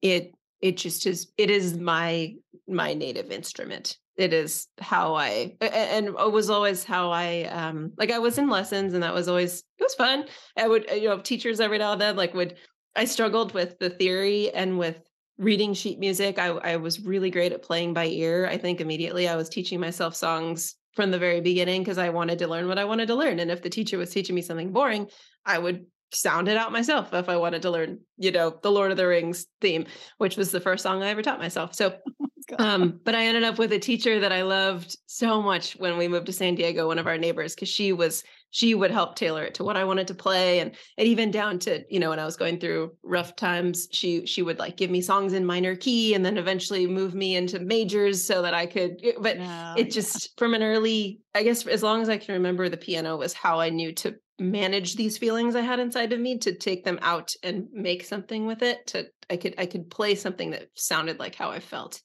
it 0.00 0.32
it 0.64 0.78
just 0.78 1.06
is 1.06 1.30
it 1.36 1.50
is 1.50 1.76
my 1.76 2.34
my 2.66 2.94
native 2.94 3.30
instrument. 3.30 3.98
It 4.16 4.32
is 4.32 4.68
how 4.80 5.14
i 5.14 5.56
and 5.60 6.06
it 6.06 6.32
was 6.32 6.48
always 6.48 6.84
how 6.84 7.10
i 7.10 7.42
um 7.42 7.92
like 7.98 8.10
i 8.10 8.18
was 8.18 8.38
in 8.38 8.48
lessons 8.48 8.94
and 8.94 9.02
that 9.02 9.12
was 9.12 9.28
always 9.28 9.58
it 9.78 9.82
was 9.82 9.94
fun. 9.94 10.24
I 10.56 10.66
would 10.66 10.88
you 10.90 11.08
know 11.10 11.18
teachers 11.20 11.60
every 11.60 11.76
now 11.78 11.92
and 11.92 12.00
then 12.00 12.16
like 12.16 12.32
would 12.32 12.56
i 12.96 13.04
struggled 13.04 13.52
with 13.52 13.78
the 13.78 13.90
theory 13.90 14.50
and 14.54 14.78
with 14.78 15.00
reading 15.36 15.74
sheet 15.74 15.98
music. 15.98 16.38
I 16.38 16.46
i 16.46 16.76
was 16.76 17.00
really 17.00 17.30
great 17.30 17.52
at 17.52 17.62
playing 17.62 17.92
by 17.92 18.06
ear. 18.06 18.46
I 18.46 18.56
think 18.56 18.80
immediately 18.80 19.28
i 19.28 19.36
was 19.36 19.50
teaching 19.50 19.80
myself 19.80 20.16
songs 20.16 20.76
from 20.94 21.10
the 21.10 21.18
very 21.18 21.42
beginning 21.42 21.82
because 21.82 21.98
i 21.98 22.08
wanted 22.08 22.38
to 22.38 22.48
learn 22.48 22.68
what 22.68 22.78
i 22.78 22.86
wanted 22.86 23.08
to 23.08 23.16
learn. 23.16 23.38
And 23.38 23.50
if 23.50 23.60
the 23.60 23.68
teacher 23.68 23.98
was 23.98 24.10
teaching 24.10 24.34
me 24.34 24.40
something 24.40 24.72
boring 24.72 25.08
i 25.44 25.58
would 25.58 25.84
sound 26.14 26.48
it 26.48 26.56
out 26.56 26.72
myself 26.72 27.12
if 27.12 27.28
I 27.28 27.36
wanted 27.36 27.62
to 27.62 27.70
learn, 27.70 28.00
you 28.16 28.32
know, 28.32 28.58
the 28.62 28.70
Lord 28.70 28.90
of 28.90 28.96
the 28.96 29.06
Rings 29.06 29.46
theme, 29.60 29.86
which 30.18 30.36
was 30.36 30.50
the 30.50 30.60
first 30.60 30.82
song 30.82 31.02
I 31.02 31.08
ever 31.08 31.22
taught 31.22 31.38
myself. 31.38 31.74
So, 31.74 31.96
oh 32.20 32.64
um, 32.64 33.00
but 33.04 33.14
I 33.14 33.26
ended 33.26 33.44
up 33.44 33.58
with 33.58 33.72
a 33.72 33.78
teacher 33.78 34.20
that 34.20 34.32
I 34.32 34.42
loved 34.42 34.96
so 35.06 35.40
much 35.40 35.74
when 35.74 35.96
we 35.96 36.08
moved 36.08 36.26
to 36.26 36.32
San 36.32 36.54
Diego, 36.54 36.86
one 36.86 36.98
of 36.98 37.06
our 37.06 37.18
neighbors, 37.18 37.54
because 37.54 37.68
she 37.68 37.92
was, 37.92 38.22
she 38.50 38.74
would 38.74 38.90
help 38.90 39.16
tailor 39.16 39.44
it 39.44 39.54
to 39.54 39.64
what 39.64 39.76
I 39.76 39.84
wanted 39.84 40.06
to 40.08 40.14
play. 40.14 40.60
And, 40.60 40.72
and 40.98 41.08
even 41.08 41.30
down 41.30 41.58
to, 41.60 41.82
you 41.88 41.98
know, 41.98 42.10
when 42.10 42.18
I 42.18 42.24
was 42.24 42.36
going 42.36 42.60
through 42.60 42.92
rough 43.02 43.34
times, 43.34 43.88
she, 43.92 44.26
she 44.26 44.42
would 44.42 44.58
like 44.58 44.76
give 44.76 44.90
me 44.90 45.00
songs 45.00 45.32
in 45.32 45.44
minor 45.44 45.74
key 45.74 46.14
and 46.14 46.24
then 46.24 46.36
eventually 46.36 46.86
move 46.86 47.14
me 47.14 47.36
into 47.36 47.58
majors 47.58 48.24
so 48.24 48.42
that 48.42 48.54
I 48.54 48.66
could, 48.66 49.02
but 49.20 49.38
oh, 49.40 49.74
it 49.76 49.90
just 49.90 50.14
yeah. 50.14 50.30
from 50.38 50.54
an 50.54 50.62
early, 50.62 51.20
I 51.34 51.42
guess, 51.42 51.66
as 51.66 51.82
long 51.82 52.02
as 52.02 52.08
I 52.08 52.18
can 52.18 52.34
remember 52.34 52.68
the 52.68 52.76
piano 52.76 53.16
was 53.16 53.32
how 53.32 53.58
I 53.58 53.70
knew 53.70 53.92
to 53.94 54.14
manage 54.38 54.96
these 54.96 55.18
feelings 55.18 55.54
I 55.54 55.60
had 55.60 55.78
inside 55.78 56.12
of 56.12 56.20
me 56.20 56.38
to 56.38 56.54
take 56.54 56.84
them 56.84 56.98
out 57.02 57.32
and 57.42 57.68
make 57.72 58.04
something 58.04 58.46
with 58.46 58.62
it 58.62 58.86
to 58.88 59.06
I 59.30 59.36
could 59.36 59.54
I 59.58 59.66
could 59.66 59.90
play 59.90 60.14
something 60.16 60.50
that 60.50 60.68
sounded 60.74 61.18
like 61.18 61.34
how 61.34 61.50
I 61.50 61.60
felt. 61.60 62.00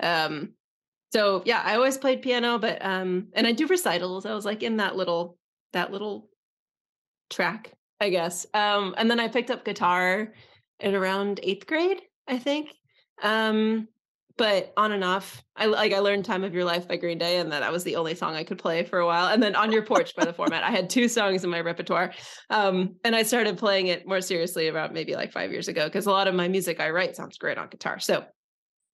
Um 0.00 0.52
so 1.12 1.42
yeah, 1.44 1.62
I 1.64 1.74
always 1.76 1.98
played 1.98 2.22
piano 2.22 2.58
but 2.58 2.84
um 2.84 3.28
and 3.34 3.46
I 3.46 3.52
do 3.52 3.66
recitals. 3.66 4.24
I 4.24 4.34
was 4.34 4.44
like 4.44 4.62
in 4.62 4.76
that 4.76 4.96
little 4.96 5.36
that 5.72 5.90
little 5.90 6.28
track, 7.28 7.72
I 8.00 8.10
guess. 8.10 8.46
Um 8.54 8.94
and 8.96 9.10
then 9.10 9.18
I 9.18 9.28
picked 9.28 9.50
up 9.50 9.64
guitar 9.64 10.32
in 10.78 10.94
around 10.94 11.40
8th 11.42 11.66
grade, 11.66 12.00
I 12.28 12.38
think. 12.38 12.72
Um 13.22 13.88
but 14.36 14.72
on 14.76 14.92
and 14.92 15.04
off. 15.04 15.42
I 15.56 15.66
like 15.66 15.92
I 15.92 16.00
learned 16.00 16.24
"Time 16.24 16.44
of 16.44 16.54
Your 16.54 16.64
Life" 16.64 16.88
by 16.88 16.96
Green 16.96 17.18
Day, 17.18 17.38
and 17.38 17.52
that, 17.52 17.70
was 17.70 17.84
the 17.84 17.96
only 17.96 18.14
song 18.14 18.34
I 18.34 18.44
could 18.44 18.58
play 18.58 18.84
for 18.84 18.98
a 18.98 19.06
while. 19.06 19.28
And 19.28 19.42
then 19.42 19.54
"On 19.54 19.70
Your 19.70 19.84
Porch" 19.84 20.14
by 20.16 20.24
the 20.24 20.32
Format. 20.32 20.64
I 20.64 20.70
had 20.70 20.90
two 20.90 21.08
songs 21.08 21.44
in 21.44 21.50
my 21.50 21.60
repertoire, 21.60 22.12
um, 22.50 22.96
and 23.04 23.14
I 23.14 23.22
started 23.22 23.58
playing 23.58 23.88
it 23.88 24.06
more 24.06 24.20
seriously 24.20 24.68
about 24.68 24.92
maybe 24.92 25.14
like 25.14 25.32
five 25.32 25.52
years 25.52 25.68
ago 25.68 25.84
because 25.84 26.06
a 26.06 26.10
lot 26.10 26.28
of 26.28 26.34
my 26.34 26.48
music 26.48 26.80
I 26.80 26.90
write 26.90 27.16
sounds 27.16 27.38
great 27.38 27.58
on 27.58 27.68
guitar. 27.68 28.00
So 28.00 28.24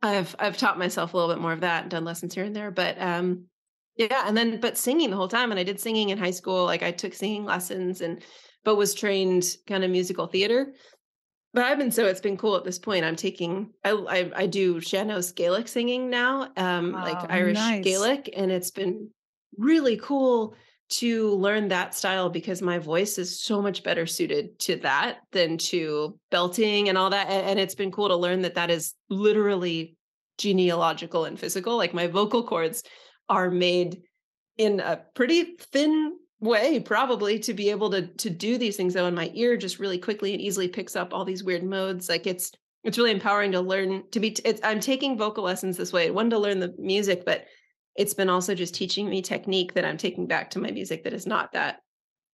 I've 0.02 0.34
I've 0.38 0.56
taught 0.56 0.78
myself 0.78 1.14
a 1.14 1.16
little 1.16 1.34
bit 1.34 1.40
more 1.40 1.52
of 1.52 1.60
that 1.60 1.82
and 1.82 1.90
done 1.90 2.04
lessons 2.04 2.34
here 2.34 2.44
and 2.44 2.54
there. 2.54 2.70
But 2.70 3.00
um, 3.00 3.46
yeah, 3.96 4.24
and 4.26 4.36
then 4.36 4.60
but 4.60 4.76
singing 4.76 5.10
the 5.10 5.16
whole 5.16 5.28
time, 5.28 5.50
and 5.50 5.60
I 5.60 5.64
did 5.64 5.80
singing 5.80 6.10
in 6.10 6.18
high 6.18 6.30
school. 6.30 6.64
Like 6.64 6.82
I 6.82 6.90
took 6.90 7.14
singing 7.14 7.44
lessons 7.44 8.02
and 8.02 8.22
but 8.62 8.76
was 8.76 8.94
trained 8.94 9.56
kind 9.66 9.84
of 9.84 9.90
musical 9.90 10.26
theater 10.26 10.74
but 11.52 11.64
I've 11.64 11.78
been 11.78 11.90
so 11.90 12.06
it's 12.06 12.20
been 12.20 12.36
cool 12.36 12.56
at 12.56 12.64
this 12.64 12.78
point. 12.78 13.04
I'm 13.04 13.16
taking 13.16 13.70
I 13.84 13.90
I, 13.90 14.30
I 14.36 14.46
do 14.46 14.80
Sean-Nós 14.80 15.34
Gaelic 15.34 15.68
singing 15.68 16.10
now, 16.10 16.48
um, 16.56 16.94
oh, 16.94 16.98
like 16.98 17.30
Irish 17.30 17.54
nice. 17.54 17.84
Gaelic, 17.84 18.30
and 18.36 18.50
it's 18.50 18.70
been 18.70 19.10
really 19.56 19.96
cool 19.96 20.54
to 20.90 21.30
learn 21.36 21.68
that 21.68 21.94
style 21.94 22.28
because 22.28 22.60
my 22.60 22.78
voice 22.78 23.16
is 23.16 23.40
so 23.40 23.62
much 23.62 23.84
better 23.84 24.06
suited 24.06 24.58
to 24.58 24.76
that 24.76 25.18
than 25.30 25.56
to 25.56 26.18
belting 26.30 26.88
and 26.88 26.98
all 26.98 27.10
that. 27.10 27.28
And, 27.28 27.46
and 27.46 27.60
it's 27.60 27.76
been 27.76 27.92
cool 27.92 28.08
to 28.08 28.16
learn 28.16 28.42
that 28.42 28.56
that 28.56 28.70
is 28.70 28.94
literally 29.08 29.96
genealogical 30.38 31.26
and 31.26 31.38
physical. 31.38 31.76
Like 31.76 31.94
my 31.94 32.08
vocal 32.08 32.44
cords 32.44 32.82
are 33.28 33.50
made 33.50 34.02
in 34.56 34.80
a 34.80 35.00
pretty 35.14 35.56
thin 35.72 36.16
way 36.40 36.80
probably 36.80 37.38
to 37.38 37.52
be 37.52 37.70
able 37.70 37.90
to 37.90 38.06
to 38.06 38.30
do 38.30 38.56
these 38.56 38.76
things 38.76 38.94
though 38.94 39.06
and 39.06 39.16
my 39.16 39.30
ear 39.34 39.56
just 39.56 39.78
really 39.78 39.98
quickly 39.98 40.32
and 40.32 40.40
easily 40.40 40.68
picks 40.68 40.96
up 40.96 41.12
all 41.12 41.24
these 41.24 41.44
weird 41.44 41.62
modes 41.62 42.08
like 42.08 42.26
it's 42.26 42.52
it's 42.82 42.96
really 42.96 43.10
empowering 43.10 43.52
to 43.52 43.60
learn 43.60 44.02
to 44.10 44.18
be 44.20 44.34
i'm 44.64 44.80
taking 44.80 45.18
vocal 45.18 45.44
lessons 45.44 45.76
this 45.76 45.92
way 45.92 46.10
one 46.10 46.30
to 46.30 46.38
learn 46.38 46.58
the 46.58 46.74
music 46.78 47.24
but 47.26 47.44
it's 47.94 48.14
been 48.14 48.30
also 48.30 48.54
just 48.54 48.74
teaching 48.74 49.08
me 49.10 49.20
technique 49.20 49.74
that 49.74 49.84
i'm 49.84 49.98
taking 49.98 50.26
back 50.26 50.48
to 50.48 50.58
my 50.58 50.70
music 50.70 51.04
that 51.04 51.12
is 51.12 51.26
not 51.26 51.52
that 51.52 51.80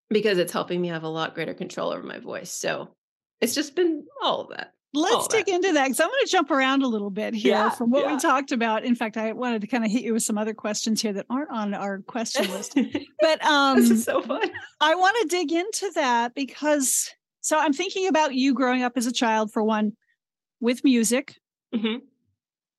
because 0.08 0.38
it's 0.38 0.52
helping 0.52 0.80
me 0.80 0.86
have 0.86 1.02
a 1.02 1.08
lot 1.08 1.34
greater 1.34 1.54
control 1.54 1.90
over 1.90 2.04
my 2.04 2.20
voice 2.20 2.52
so 2.52 2.94
it's 3.40 3.56
just 3.56 3.74
been 3.74 4.04
all 4.22 4.42
of 4.42 4.50
that 4.50 4.72
Let's 4.96 5.28
dig 5.28 5.48
into 5.48 5.72
that 5.72 5.84
because 5.84 6.00
I'm 6.00 6.08
going 6.08 6.24
to 6.24 6.30
jump 6.30 6.50
around 6.50 6.82
a 6.82 6.88
little 6.88 7.10
bit 7.10 7.34
here 7.34 7.52
yeah, 7.52 7.70
from 7.70 7.90
what 7.90 8.04
yeah. 8.04 8.14
we 8.14 8.20
talked 8.20 8.52
about. 8.52 8.84
In 8.84 8.94
fact, 8.94 9.16
I 9.16 9.32
wanted 9.32 9.60
to 9.60 9.66
kind 9.66 9.84
of 9.84 9.90
hit 9.90 10.02
you 10.02 10.14
with 10.14 10.22
some 10.22 10.38
other 10.38 10.54
questions 10.54 11.02
here 11.02 11.12
that 11.12 11.26
aren't 11.28 11.50
on 11.50 11.74
our 11.74 12.00
question 12.00 12.50
list. 12.50 12.78
but 13.20 13.44
um, 13.44 13.78
this 13.80 13.90
is 13.90 14.04
so 14.04 14.22
fun. 14.22 14.50
I 14.80 14.94
want 14.94 15.16
to 15.22 15.28
dig 15.28 15.52
into 15.52 15.90
that 15.94 16.34
because 16.34 17.10
so 17.46 17.56
I'm 17.56 17.72
thinking 17.72 18.08
about 18.08 18.34
you 18.34 18.54
growing 18.54 18.82
up 18.82 18.94
as 18.96 19.06
a 19.06 19.12
child, 19.12 19.52
for 19.52 19.62
one, 19.62 19.92
with 20.58 20.82
music. 20.82 21.36
Mm-hmm. 21.72 22.04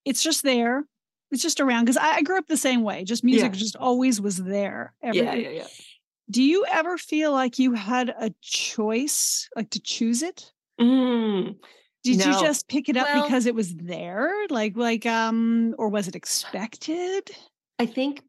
It's 0.03 0.21
just 0.21 0.43
there. 0.43 0.84
It's 1.32 1.41
just 1.41 1.62
around 1.62 1.86
because 1.86 1.95
I, 1.95 2.15
I, 2.15 2.21
grew 2.21 2.38
up 2.38 2.47
the 2.47 2.58
same 2.58 2.84
way. 2.84 3.06
Just 3.06 3.23
music 3.23 3.53
yeah. 3.53 3.60
just 3.60 3.77
always 3.77 4.19
was 4.19 4.36
there. 4.36 4.93
Every, 5.01 5.21
yeah, 5.21 5.34
yeah, 5.36 5.49
yeah. 5.49 5.67
Do 6.30 6.43
you 6.43 6.65
ever 6.69 6.97
feel 6.97 7.32
like 7.32 7.60
you 7.60 7.75
had 7.75 8.10
a 8.10 8.34
choice, 8.41 9.47
like 9.56 9.69
to 9.69 9.80
choose 9.80 10.21
it? 10.21 10.51
Mm. 10.82 11.56
Did 12.08 12.20
no. 12.20 12.26
you 12.26 12.41
just 12.41 12.70
pick 12.70 12.88
it 12.88 12.96
up 12.96 13.06
well, 13.06 13.24
because 13.24 13.46
it 13.46 13.54
was 13.54 13.76
there? 13.76 14.34
Like 14.50 14.78
like 14.78 15.06
um 15.06 15.76
or 15.78 15.89
was 15.89 16.08
it 16.08 16.15
expected? 16.15 17.32
I 17.80 17.86
think 17.86 18.22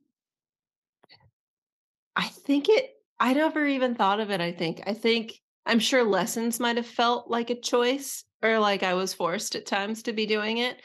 I 2.17 2.27
think 2.27 2.69
it 2.69 2.91
I 3.21 3.35
never 3.35 3.67
even 3.67 3.95
thought 3.95 4.19
of 4.19 4.31
it, 4.31 4.41
I 4.41 4.51
think. 4.51 4.83
I 4.87 4.95
think 4.95 5.41
I'm 5.65 5.79
sure 5.79 6.03
lessons 6.03 6.59
might 6.59 6.77
have 6.77 6.87
felt 6.87 7.31
like 7.31 7.51
a 7.51 7.61
choice 7.61 8.25
or 8.43 8.59
like 8.59 8.83
I 8.83 8.95
was 8.95 9.15
forced 9.15 9.55
at 9.55 9.67
times 9.67 10.03
to 10.05 10.13
be 10.13 10.27
doing 10.27 10.59
it. 10.59 10.83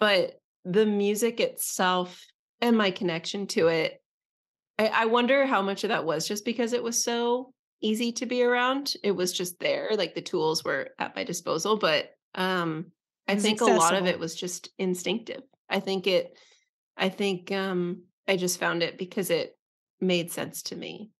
But 0.00 0.40
the 0.64 0.86
music 0.86 1.40
itself 1.40 2.24
and 2.62 2.76
my 2.76 2.90
connection 2.90 3.46
to 3.48 3.68
it, 3.68 4.00
I, 4.78 4.86
I 4.86 5.04
wonder 5.06 5.44
how 5.44 5.60
much 5.60 5.84
of 5.84 5.88
that 5.88 6.06
was 6.06 6.26
just 6.26 6.46
because 6.46 6.72
it 6.72 6.82
was 6.82 7.04
so 7.04 7.52
easy 7.84 8.12
to 8.12 8.26
be 8.26 8.42
around. 8.42 8.94
It 9.02 9.12
was 9.12 9.32
just 9.32 9.60
there, 9.60 9.90
like 9.92 10.14
the 10.14 10.22
tools 10.22 10.64
were 10.64 10.90
at 10.98 11.14
my 11.14 11.22
disposal. 11.22 11.76
But 11.76 12.10
um, 12.34 12.86
I 13.28 13.36
think 13.36 13.60
accessible. 13.60 13.78
a 13.78 13.84
lot 13.84 13.94
of 13.94 14.06
it 14.06 14.18
was 14.18 14.34
just 14.34 14.70
instinctive. 14.78 15.42
I 15.68 15.80
think 15.80 16.06
it, 16.06 16.36
I 16.96 17.10
think 17.10 17.52
um, 17.52 18.04
I 18.26 18.36
just 18.36 18.58
found 18.58 18.82
it 18.82 18.96
because 18.96 19.30
it 19.30 19.56
made 20.00 20.32
sense 20.32 20.62
to 20.64 20.76
me. 20.76 21.10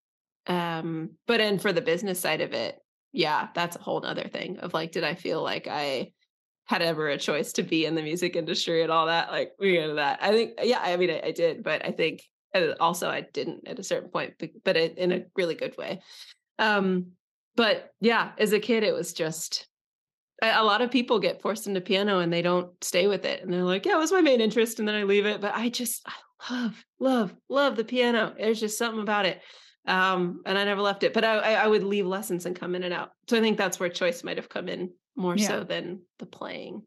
Um, 0.47 1.11
but 1.27 1.39
and 1.39 1.61
for 1.61 1.71
the 1.71 1.81
business 1.81 2.19
side 2.19 2.41
of 2.41 2.53
it, 2.53 2.77
yeah, 3.11 3.47
that's 3.53 3.75
a 3.75 3.81
whole 3.81 4.03
other 4.05 4.27
thing 4.27 4.57
of 4.59 4.73
like, 4.73 4.91
did 4.91 5.03
I 5.03 5.13
feel 5.15 5.41
like 5.43 5.67
I 5.67 6.11
had 6.65 6.81
ever 6.81 7.09
a 7.09 7.17
choice 7.17 7.53
to 7.53 7.63
be 7.63 7.85
in 7.85 7.93
the 7.93 8.01
music 8.01 8.35
industry 8.35 8.81
and 8.81 8.91
all 8.91 9.05
that? 9.05 9.29
Like, 9.31 9.51
we 9.59 9.73
get 9.73 9.83
into 9.83 9.95
that. 9.95 10.19
I 10.21 10.31
think, 10.31 10.53
yeah, 10.63 10.79
I 10.81 10.97
mean, 10.97 11.11
I, 11.11 11.21
I 11.27 11.31
did, 11.31 11.63
but 11.63 11.85
I 11.85 11.91
think 11.91 12.23
also 12.79 13.09
I 13.09 13.21
didn't 13.21 13.67
at 13.67 13.79
a 13.79 13.83
certain 13.83 14.09
point, 14.09 14.33
but 14.63 14.77
it, 14.77 14.97
in 14.97 15.11
a 15.11 15.25
really 15.35 15.55
good 15.55 15.77
way. 15.77 16.01
Um, 16.59 17.11
but 17.55 17.91
yeah, 18.01 18.31
as 18.37 18.53
a 18.53 18.59
kid, 18.59 18.83
it 18.83 18.93
was 18.93 19.13
just 19.13 19.67
a 20.41 20.63
lot 20.63 20.81
of 20.81 20.91
people 20.91 21.19
get 21.19 21.41
forced 21.41 21.67
into 21.67 21.81
piano 21.81 22.19
and 22.19 22.31
they 22.31 22.41
don't 22.41 22.71
stay 22.83 23.07
with 23.07 23.25
it. 23.25 23.41
And 23.41 23.51
they're 23.51 23.63
like 23.63 23.85
yeah 23.85 23.95
it 23.95 23.99
was 23.99 24.11
my 24.11 24.21
main 24.21 24.41
interest 24.41 24.79
and 24.79 24.87
then 24.87 24.95
i 24.95 25.03
leave 25.03 25.25
it. 25.25 25.41
But 25.41 25.55
i 25.55 25.69
just 25.69 26.05
i 26.05 26.53
love 26.53 26.85
love 26.99 27.33
love 27.49 27.75
the 27.75 27.83
piano. 27.83 28.33
There's 28.37 28.59
just 28.59 28.77
something 28.77 29.01
about 29.01 29.25
it. 29.25 29.41
Um, 29.87 30.41
and 30.45 30.57
i 30.57 30.63
never 30.63 30.81
left 30.81 31.03
it. 31.03 31.13
But 31.13 31.23
I, 31.23 31.55
I 31.55 31.67
would 31.67 31.83
leave 31.83 32.05
lessons 32.05 32.45
and 32.45 32.55
come 32.55 32.75
in 32.75 32.83
and 32.83 32.93
out. 32.93 33.11
So 33.29 33.37
i 33.37 33.41
think 33.41 33.57
that's 33.57 33.79
where 33.79 33.89
choice 33.89 34.23
might 34.23 34.37
have 34.37 34.49
come 34.49 34.67
in 34.67 34.91
more 35.15 35.37
yeah. 35.37 35.47
so 35.47 35.63
than 35.63 36.01
the 36.19 36.25
playing. 36.25 36.83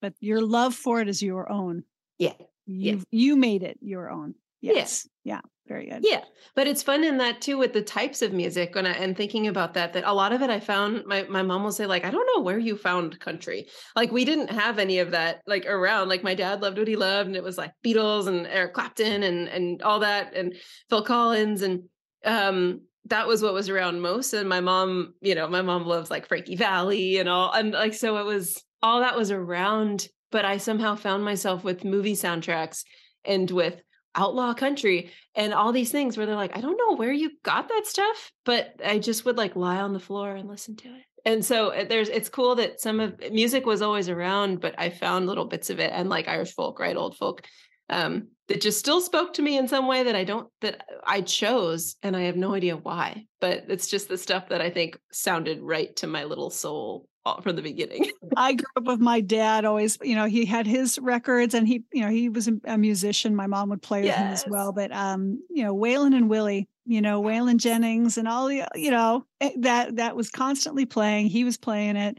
But 0.00 0.14
your 0.20 0.42
love 0.42 0.74
for 0.74 1.00
it 1.00 1.08
is 1.08 1.22
your 1.22 1.50
own. 1.50 1.84
Yeah. 2.18 2.34
You 2.66 2.96
yeah. 2.96 3.02
you 3.10 3.36
made 3.36 3.62
it 3.62 3.78
your 3.80 4.10
own. 4.10 4.34
Yes. 4.60 5.08
Yeah. 5.24 5.36
yeah 5.36 5.40
very 5.68 5.88
good. 5.88 6.00
Yeah. 6.02 6.24
But 6.54 6.66
it's 6.66 6.82
fun 6.82 7.04
in 7.04 7.18
that 7.18 7.40
too 7.40 7.58
with 7.58 7.72
the 7.72 7.82
types 7.82 8.22
of 8.22 8.32
music 8.32 8.74
when 8.74 8.86
I 8.86 8.92
and 8.92 9.16
thinking 9.16 9.46
about 9.46 9.74
that, 9.74 9.92
that 9.92 10.04
a 10.04 10.12
lot 10.12 10.32
of 10.32 10.42
it 10.42 10.50
I 10.50 10.58
found 10.58 11.04
my, 11.06 11.24
my 11.24 11.42
mom 11.42 11.62
will 11.62 11.72
say, 11.72 11.86
like, 11.86 12.04
I 12.04 12.10
don't 12.10 12.28
know 12.34 12.42
where 12.42 12.58
you 12.58 12.76
found 12.76 13.20
country. 13.20 13.68
Like 13.94 14.10
we 14.10 14.24
didn't 14.24 14.50
have 14.50 14.78
any 14.78 14.98
of 14.98 15.12
that 15.12 15.42
like 15.46 15.66
around. 15.66 16.08
Like 16.08 16.24
my 16.24 16.34
dad 16.34 16.62
loved 16.62 16.78
what 16.78 16.88
he 16.88 16.96
loved, 16.96 17.28
and 17.28 17.36
it 17.36 17.42
was 17.42 17.58
like 17.58 17.72
Beatles 17.84 18.26
and 18.26 18.46
Eric 18.46 18.74
Clapton 18.74 19.22
and 19.22 19.48
and 19.48 19.82
all 19.82 20.00
that 20.00 20.34
and 20.34 20.54
Phil 20.88 21.04
Collins. 21.04 21.62
And 21.62 21.84
um 22.24 22.80
that 23.06 23.26
was 23.26 23.42
what 23.42 23.54
was 23.54 23.68
around 23.68 24.00
most. 24.00 24.32
And 24.32 24.48
my 24.48 24.60
mom, 24.60 25.14
you 25.20 25.34
know, 25.34 25.48
my 25.48 25.62
mom 25.62 25.86
loves 25.86 26.10
like 26.10 26.26
Frankie 26.26 26.56
Valli 26.56 27.18
and 27.18 27.28
all 27.28 27.52
and 27.52 27.72
like 27.72 27.94
so 27.94 28.16
it 28.18 28.24
was 28.24 28.62
all 28.82 29.00
that 29.00 29.16
was 29.16 29.30
around, 29.30 30.08
but 30.30 30.44
I 30.44 30.58
somehow 30.58 30.94
found 30.94 31.24
myself 31.24 31.64
with 31.64 31.84
movie 31.84 32.14
soundtracks 32.14 32.84
and 33.24 33.50
with 33.50 33.82
outlaw 34.18 34.52
country 34.52 35.10
and 35.34 35.54
all 35.54 35.72
these 35.72 35.92
things 35.92 36.16
where 36.16 36.26
they're 36.26 36.34
like, 36.34 36.56
I 36.56 36.60
don't 36.60 36.76
know 36.76 36.96
where 36.96 37.12
you 37.12 37.30
got 37.44 37.68
that 37.68 37.86
stuff, 37.86 38.32
but 38.44 38.74
I 38.84 38.98
just 38.98 39.24
would 39.24 39.38
like 39.38 39.56
lie 39.56 39.80
on 39.80 39.92
the 39.92 40.00
floor 40.00 40.34
and 40.34 40.48
listen 40.48 40.76
to 40.76 40.88
it. 40.88 41.02
And 41.24 41.44
so 41.44 41.68
uh, 41.68 41.84
there's 41.84 42.08
it's 42.08 42.28
cool 42.28 42.56
that 42.56 42.80
some 42.80 43.00
of 43.00 43.18
music 43.32 43.64
was 43.64 43.82
always 43.82 44.08
around, 44.08 44.60
but 44.60 44.74
I 44.78 44.90
found 44.90 45.26
little 45.26 45.44
bits 45.44 45.70
of 45.70 45.78
it 45.78 45.92
and 45.94 46.08
like 46.08 46.28
Irish 46.28 46.54
folk, 46.54 46.80
right? 46.80 46.96
Old 46.96 47.16
folk 47.16 47.42
um, 47.90 48.28
that 48.48 48.60
just 48.60 48.78
still 48.78 49.00
spoke 49.00 49.34
to 49.34 49.42
me 49.42 49.56
in 49.56 49.68
some 49.68 49.86
way 49.86 50.04
that 50.04 50.16
I 50.16 50.24
don't 50.24 50.48
that 50.60 50.84
I 51.06 51.20
chose 51.20 51.96
and 52.02 52.16
I 52.16 52.22
have 52.22 52.36
no 52.36 52.54
idea 52.54 52.76
why. 52.76 53.26
But 53.40 53.64
it's 53.68 53.88
just 53.88 54.08
the 54.08 54.18
stuff 54.18 54.48
that 54.48 54.60
I 54.60 54.70
think 54.70 54.98
sounded 55.12 55.60
right 55.60 55.94
to 55.96 56.06
my 56.06 56.24
little 56.24 56.50
soul 56.50 57.08
from 57.36 57.56
the 57.56 57.62
beginning. 57.62 58.10
I 58.36 58.54
grew 58.54 58.66
up 58.76 58.84
with 58.84 59.00
my 59.00 59.20
dad 59.20 59.64
always, 59.64 59.98
you 60.02 60.14
know, 60.14 60.26
he 60.26 60.44
had 60.44 60.66
his 60.66 60.98
records 61.00 61.54
and 61.54 61.66
he, 61.66 61.84
you 61.92 62.02
know, 62.02 62.10
he 62.10 62.28
was 62.28 62.48
a 62.64 62.78
musician. 62.78 63.34
My 63.34 63.46
mom 63.46 63.70
would 63.70 63.82
play 63.82 64.00
with 64.00 64.06
yes. 64.06 64.18
him 64.18 64.26
as 64.28 64.44
well. 64.48 64.72
But 64.72 64.92
um, 64.92 65.42
you 65.50 65.64
know, 65.64 65.74
Waylon 65.74 66.16
and 66.16 66.28
Willie, 66.28 66.68
you 66.86 67.00
know, 67.00 67.22
Waylon 67.22 67.58
Jennings 67.58 68.18
and 68.18 68.28
all 68.28 68.48
the, 68.48 68.66
you 68.74 68.90
know, 68.90 69.24
eh, 69.40 69.52
that 69.58 69.96
that 69.96 70.16
was 70.16 70.30
constantly 70.30 70.86
playing. 70.86 71.28
He 71.28 71.44
was 71.44 71.56
playing 71.56 71.96
it 71.96 72.18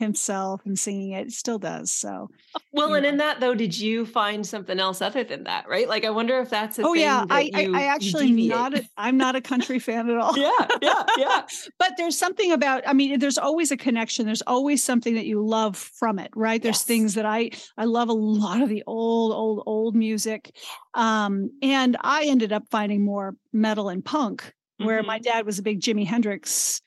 himself 0.00 0.62
and 0.64 0.78
singing 0.78 1.12
it. 1.12 1.28
it 1.28 1.32
still 1.32 1.58
does. 1.58 1.92
So, 1.92 2.28
well, 2.72 2.94
and 2.94 3.04
know. 3.04 3.08
in 3.10 3.16
that 3.18 3.38
though, 3.38 3.54
did 3.54 3.78
you 3.78 4.04
find 4.06 4.44
something 4.44 4.80
else 4.80 5.00
other 5.00 5.22
than 5.22 5.44
that? 5.44 5.68
Right? 5.68 5.88
Like, 5.88 6.04
I 6.04 6.10
wonder 6.10 6.40
if 6.40 6.50
that's. 6.50 6.78
oh 6.80 6.94
yeah, 6.94 7.24
I, 7.30 7.50
I, 7.54 7.68
I 7.72 7.82
actually 7.84 8.32
not. 8.32 8.74
A, 8.74 8.84
I'm 8.96 9.16
not 9.16 9.36
a 9.36 9.40
country 9.40 9.78
fan 9.78 10.10
at 10.10 10.16
all. 10.16 10.36
yeah, 10.38 10.50
yeah, 10.82 11.02
yeah. 11.18 11.42
but 11.78 11.92
there's 11.96 12.18
something 12.18 12.50
about. 12.50 12.82
I 12.86 12.92
mean, 12.92 13.20
there's 13.20 13.38
always 13.38 13.70
a 13.70 13.76
connection. 13.76 14.26
There's 14.26 14.42
always 14.42 14.82
something 14.82 15.14
that 15.14 15.26
you 15.26 15.46
love 15.46 15.76
from 15.76 16.18
it, 16.18 16.30
right? 16.34 16.60
There's 16.60 16.76
yes. 16.76 16.84
things 16.84 17.14
that 17.14 17.26
I 17.26 17.50
I 17.76 17.84
love 17.84 18.08
a 18.08 18.14
lot 18.14 18.62
of 18.62 18.68
the 18.68 18.82
old, 18.86 19.32
old, 19.32 19.62
old 19.66 19.94
music, 19.94 20.54
um, 20.94 21.50
and 21.62 21.96
I 22.00 22.24
ended 22.24 22.52
up 22.52 22.64
finding 22.70 23.04
more 23.04 23.36
metal 23.52 23.88
and 23.88 24.04
punk. 24.04 24.52
Where 24.78 25.00
mm-hmm. 25.00 25.08
my 25.08 25.18
dad 25.18 25.44
was 25.44 25.58
a 25.58 25.62
big 25.62 25.80
Jimi 25.80 26.06
Hendrix 26.06 26.80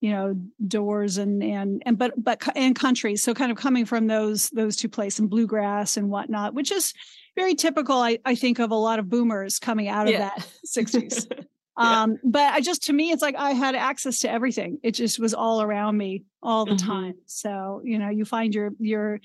you 0.00 0.10
know 0.10 0.34
doors 0.66 1.18
and 1.18 1.42
and 1.42 1.82
and 1.84 1.98
but 1.98 2.12
but 2.22 2.56
and 2.56 2.76
countries 2.76 3.22
so 3.22 3.34
kind 3.34 3.50
of 3.50 3.58
coming 3.58 3.84
from 3.84 4.06
those 4.06 4.50
those 4.50 4.76
two 4.76 4.88
places 4.88 5.20
and 5.20 5.30
bluegrass 5.30 5.96
and 5.96 6.08
whatnot 6.08 6.54
which 6.54 6.70
is 6.70 6.94
very 7.36 7.54
typical 7.54 7.96
i, 7.96 8.18
I 8.24 8.34
think 8.34 8.58
of 8.58 8.70
a 8.70 8.76
lot 8.76 8.98
of 8.98 9.08
boomers 9.08 9.58
coming 9.58 9.88
out 9.88 10.06
of 10.06 10.12
yeah. 10.12 10.30
that 10.36 10.48
60s 10.66 11.26
yeah. 11.36 12.02
um 12.02 12.18
but 12.22 12.52
i 12.52 12.60
just 12.60 12.84
to 12.84 12.92
me 12.92 13.10
it's 13.10 13.22
like 13.22 13.36
i 13.36 13.52
had 13.52 13.74
access 13.74 14.20
to 14.20 14.30
everything 14.30 14.78
it 14.82 14.92
just 14.92 15.18
was 15.18 15.34
all 15.34 15.62
around 15.62 15.96
me 15.96 16.24
all 16.42 16.64
the 16.64 16.72
mm-hmm. 16.72 16.86
time 16.86 17.14
so 17.26 17.80
you 17.84 17.98
know 17.98 18.08
you 18.08 18.24
find 18.24 18.54
your 18.54 18.70
your 18.78 19.20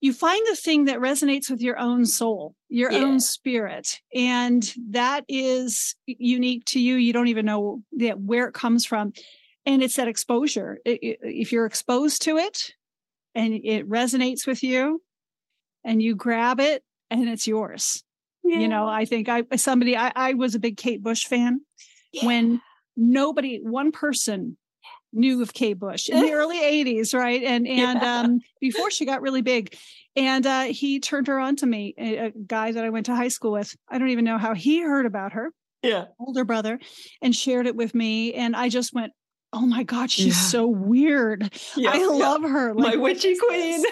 you 0.00 0.12
find 0.12 0.46
the 0.46 0.56
thing 0.56 0.84
that 0.86 0.98
resonates 0.98 1.48
with 1.48 1.60
your 1.60 1.78
own 1.78 2.04
soul 2.04 2.56
your 2.68 2.90
yeah. 2.90 2.98
own 2.98 3.20
spirit 3.20 4.00
and 4.12 4.74
that 4.90 5.24
is 5.28 5.94
unique 6.06 6.64
to 6.64 6.80
you 6.80 6.96
you 6.96 7.12
don't 7.12 7.28
even 7.28 7.46
know 7.46 7.82
where 8.16 8.48
it 8.48 8.52
comes 8.52 8.84
from 8.84 9.12
and 9.66 9.82
it's 9.82 9.96
that 9.96 10.08
exposure. 10.08 10.78
If 10.84 11.52
you're 11.52 11.66
exposed 11.66 12.22
to 12.22 12.38
it 12.38 12.72
and 13.34 13.52
it 13.52 13.88
resonates 13.88 14.46
with 14.46 14.62
you 14.62 15.02
and 15.84 16.02
you 16.02 16.14
grab 16.14 16.60
it 16.60 16.82
and 17.10 17.28
it's 17.28 17.46
yours. 17.46 18.02
Yeah. 18.44 18.60
you 18.60 18.68
know 18.68 18.86
i 18.86 19.04
think 19.04 19.28
i 19.28 19.42
somebody 19.56 19.96
i, 19.96 20.12
I 20.14 20.34
was 20.34 20.54
a 20.54 20.60
big 20.60 20.76
kate 20.76 21.02
bush 21.02 21.24
fan 21.24 21.62
yeah. 22.12 22.26
when 22.26 22.60
nobody 22.96 23.58
one 23.60 23.90
person 23.90 24.56
knew 25.12 25.42
of 25.42 25.52
kate 25.52 25.78
bush 25.78 26.08
in 26.08 26.20
the 26.20 26.32
early 26.40 26.58
80s 26.58 27.14
right? 27.14 27.42
And 27.42 27.66
and 27.66 28.00
yeah. 28.00 28.20
um 28.20 28.40
before 28.60 28.90
she 28.90 29.04
got 29.04 29.22
really 29.22 29.42
big. 29.42 29.76
And 30.14 30.46
uh 30.46 30.62
he 30.64 31.00
turned 31.00 31.26
her 31.26 31.38
on 31.38 31.56
to 31.56 31.66
me 31.66 31.94
a, 31.98 32.16
a 32.26 32.30
guy 32.30 32.72
that 32.72 32.84
i 32.84 32.90
went 32.90 33.06
to 33.06 33.16
high 33.16 33.28
school 33.28 33.52
with. 33.52 33.74
I 33.88 33.98
don't 33.98 34.10
even 34.10 34.24
know 34.24 34.38
how 34.38 34.54
he 34.54 34.80
heard 34.80 35.06
about 35.06 35.32
her. 35.32 35.50
Yeah. 35.82 36.06
Older 36.18 36.44
brother 36.44 36.78
and 37.22 37.34
shared 37.34 37.66
it 37.66 37.76
with 37.76 37.94
me. 37.94 38.34
And 38.34 38.54
i 38.54 38.68
just 38.68 38.92
went 38.92 39.12
oh 39.56 39.66
my 39.66 39.82
god 39.82 40.10
she's 40.10 40.26
yeah. 40.26 40.32
so 40.50 40.66
weird. 40.66 41.50
Yeah, 41.76 41.92
i 41.94 42.06
love 42.06 42.42
yeah. 42.44 42.48
her 42.48 42.74
like, 42.74 42.94
my 42.94 43.00
witchy 43.00 43.36
queen. 43.36 43.82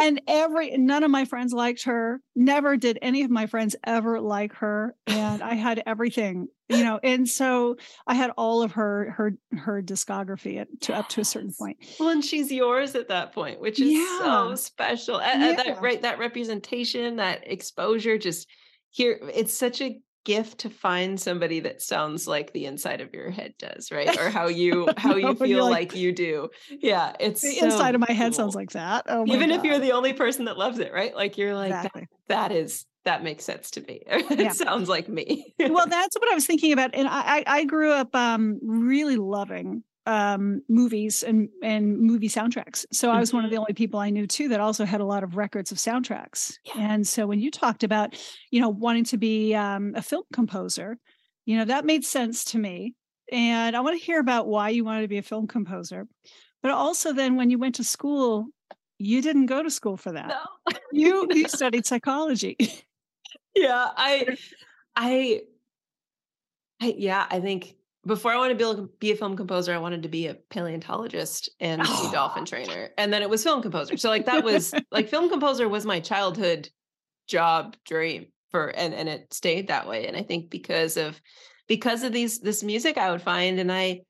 and 0.00 0.20
every 0.26 0.76
none 0.76 1.04
of 1.04 1.10
my 1.10 1.24
friends 1.24 1.52
liked 1.52 1.84
her 1.84 2.20
never 2.34 2.76
did 2.76 2.98
any 3.00 3.22
of 3.22 3.30
my 3.30 3.46
friends 3.46 3.76
ever 3.84 4.20
like 4.20 4.54
her 4.54 4.94
and 5.06 5.40
i 5.42 5.54
had 5.54 5.82
everything 5.86 6.48
you 6.68 6.82
know 6.82 6.98
and 7.02 7.28
so 7.28 7.76
i 8.08 8.14
had 8.14 8.30
all 8.36 8.62
of 8.62 8.72
her 8.72 9.14
her 9.16 9.34
her 9.56 9.80
discography 9.80 10.60
at, 10.60 10.68
to 10.80 10.92
yes. 10.92 10.98
up 10.98 11.08
to 11.10 11.20
a 11.20 11.24
certain 11.24 11.54
point. 11.56 11.76
Well 12.00 12.08
and 12.08 12.24
she's 12.24 12.50
yours 12.50 12.96
at 12.96 13.08
that 13.08 13.32
point 13.32 13.60
which 13.60 13.80
is 13.80 14.08
so 14.18 14.54
special 14.56 15.18
that 15.18 15.80
right 15.80 16.02
that 16.02 16.18
representation 16.18 17.16
that 17.16 17.42
exposure 17.50 18.18
just 18.18 18.48
here 18.90 19.18
it's 19.32 19.56
such 19.56 19.80
a 19.80 20.00
gift 20.24 20.58
to 20.58 20.70
find 20.70 21.20
somebody 21.20 21.60
that 21.60 21.82
sounds 21.82 22.26
like 22.26 22.52
the 22.52 22.66
inside 22.66 23.00
of 23.00 23.12
your 23.14 23.30
head 23.30 23.54
does, 23.58 23.92
right? 23.92 24.18
Or 24.18 24.30
how 24.30 24.48
you 24.48 24.88
how 24.96 25.16
you 25.16 25.34
feel 25.34 25.64
like, 25.64 25.92
like, 25.92 25.96
you 25.96 26.12
do. 26.12 26.48
Yeah, 26.70 27.12
it's 27.20 27.42
the 27.42 27.52
so 27.52 27.66
inside 27.66 27.94
of 27.94 28.00
my 28.00 28.12
head 28.12 28.34
sounds 28.34 28.54
like 28.54 28.70
that. 28.70 29.04
Oh 29.08 29.24
Even 29.26 29.50
God. 29.50 29.58
if 29.58 29.64
you're 29.64 29.78
the 29.78 29.92
only 29.92 30.12
person 30.12 30.46
that 30.46 30.58
loves 30.58 30.78
it, 30.78 30.92
right? 30.92 31.14
Like 31.14 31.38
you're 31.38 31.54
like 31.54 31.72
exactly. 31.72 32.08
that, 32.28 32.50
that 32.50 32.56
is 32.56 32.86
that 33.04 33.22
makes 33.22 33.44
sense 33.44 33.70
to 33.72 33.80
me. 33.82 34.02
it 34.06 34.38
yeah. 34.38 34.50
sounds 34.50 34.88
like 34.88 35.08
me. 35.08 35.54
well, 35.58 35.86
that's 35.88 36.16
what 36.16 36.30
I 36.30 36.34
was 36.34 36.46
thinking 36.46 36.72
about, 36.72 36.94
and 36.94 37.06
I 37.08 37.44
I 37.46 37.64
grew 37.64 37.92
up 37.92 38.14
um, 38.14 38.58
really 38.62 39.16
loving 39.16 39.84
um, 40.06 40.62
movies 40.68 41.22
and 41.22 41.48
and 41.62 41.98
movie 41.98 42.28
soundtracks. 42.28 42.84
So 42.92 43.10
I 43.10 43.20
was 43.20 43.30
mm-hmm. 43.30 43.38
one 43.38 43.44
of 43.44 43.50
the 43.50 43.56
mm-hmm. 43.56 43.62
only 43.62 43.74
people 43.74 44.00
I 44.00 44.10
knew 44.10 44.26
too 44.26 44.48
that 44.48 44.60
also 44.60 44.84
had 44.84 45.00
a 45.00 45.06
lot 45.06 45.24
of 45.24 45.36
records 45.36 45.72
of 45.72 45.78
soundtracks. 45.78 46.58
Yeah. 46.64 46.92
And 46.92 47.06
so 47.06 47.26
when 47.26 47.40
you 47.40 47.50
talked 47.50 47.84
about, 47.84 48.14
you 48.50 48.60
know, 48.60 48.68
wanting 48.68 49.04
to 49.04 49.16
be 49.16 49.54
um, 49.54 49.94
a 49.96 50.02
film 50.02 50.24
composer, 50.32 50.98
you 51.46 51.56
know, 51.56 51.64
that 51.64 51.84
made 51.84 52.04
sense 52.04 52.44
to 52.46 52.58
me. 52.58 52.94
And 53.32 53.74
I 53.74 53.80
want 53.80 53.98
to 53.98 54.04
hear 54.04 54.20
about 54.20 54.46
why 54.46 54.68
you 54.68 54.84
wanted 54.84 55.02
to 55.02 55.08
be 55.08 55.18
a 55.18 55.22
film 55.22 55.46
composer. 55.46 56.06
But 56.62 56.72
also 56.72 57.12
then 57.12 57.36
when 57.36 57.50
you 57.50 57.58
went 57.58 57.76
to 57.76 57.84
school, 57.84 58.46
you 58.98 59.22
didn't 59.22 59.46
go 59.46 59.62
to 59.62 59.70
school 59.70 59.96
for 59.96 60.12
that. 60.12 60.28
No. 60.28 60.78
you 60.92 61.28
you 61.32 61.48
studied 61.48 61.86
psychology. 61.86 62.56
Yeah, 63.54 63.88
I 63.96 64.36
I 64.96 65.42
I 66.80 66.94
yeah, 66.96 67.26
I 67.30 67.40
think 67.40 67.76
before 68.06 68.32
I 68.32 68.36
wanted 68.36 68.58
to 68.58 68.88
be 68.98 69.12
a 69.12 69.16
film 69.16 69.36
composer, 69.36 69.72
I 69.72 69.78
wanted 69.78 70.02
to 70.02 70.08
be 70.08 70.26
a 70.26 70.34
paleontologist 70.34 71.50
and 71.60 71.82
oh. 71.84 72.08
a 72.08 72.12
dolphin 72.12 72.44
trainer. 72.46 72.90
And 72.98 73.12
then 73.12 73.22
it 73.22 73.30
was 73.30 73.42
film 73.42 73.62
composer. 73.62 73.96
So 73.96 74.08
like 74.08 74.26
that 74.26 74.44
was 74.44 74.74
like 74.90 75.08
film 75.08 75.28
composer 75.28 75.68
was 75.68 75.86
my 75.86 76.00
childhood 76.00 76.68
job 77.26 77.76
dream 77.86 78.26
for 78.50 78.68
and 78.68 78.94
and 78.94 79.08
it 79.08 79.32
stayed 79.32 79.68
that 79.68 79.88
way. 79.88 80.06
And 80.06 80.16
I 80.16 80.22
think 80.22 80.50
because 80.50 80.96
of 80.96 81.20
because 81.68 82.02
of 82.02 82.12
these 82.12 82.40
this 82.40 82.62
music 82.62 82.98
I 82.98 83.10
would 83.10 83.22
find 83.22 83.58
and 83.58 83.72
I 83.72 84.02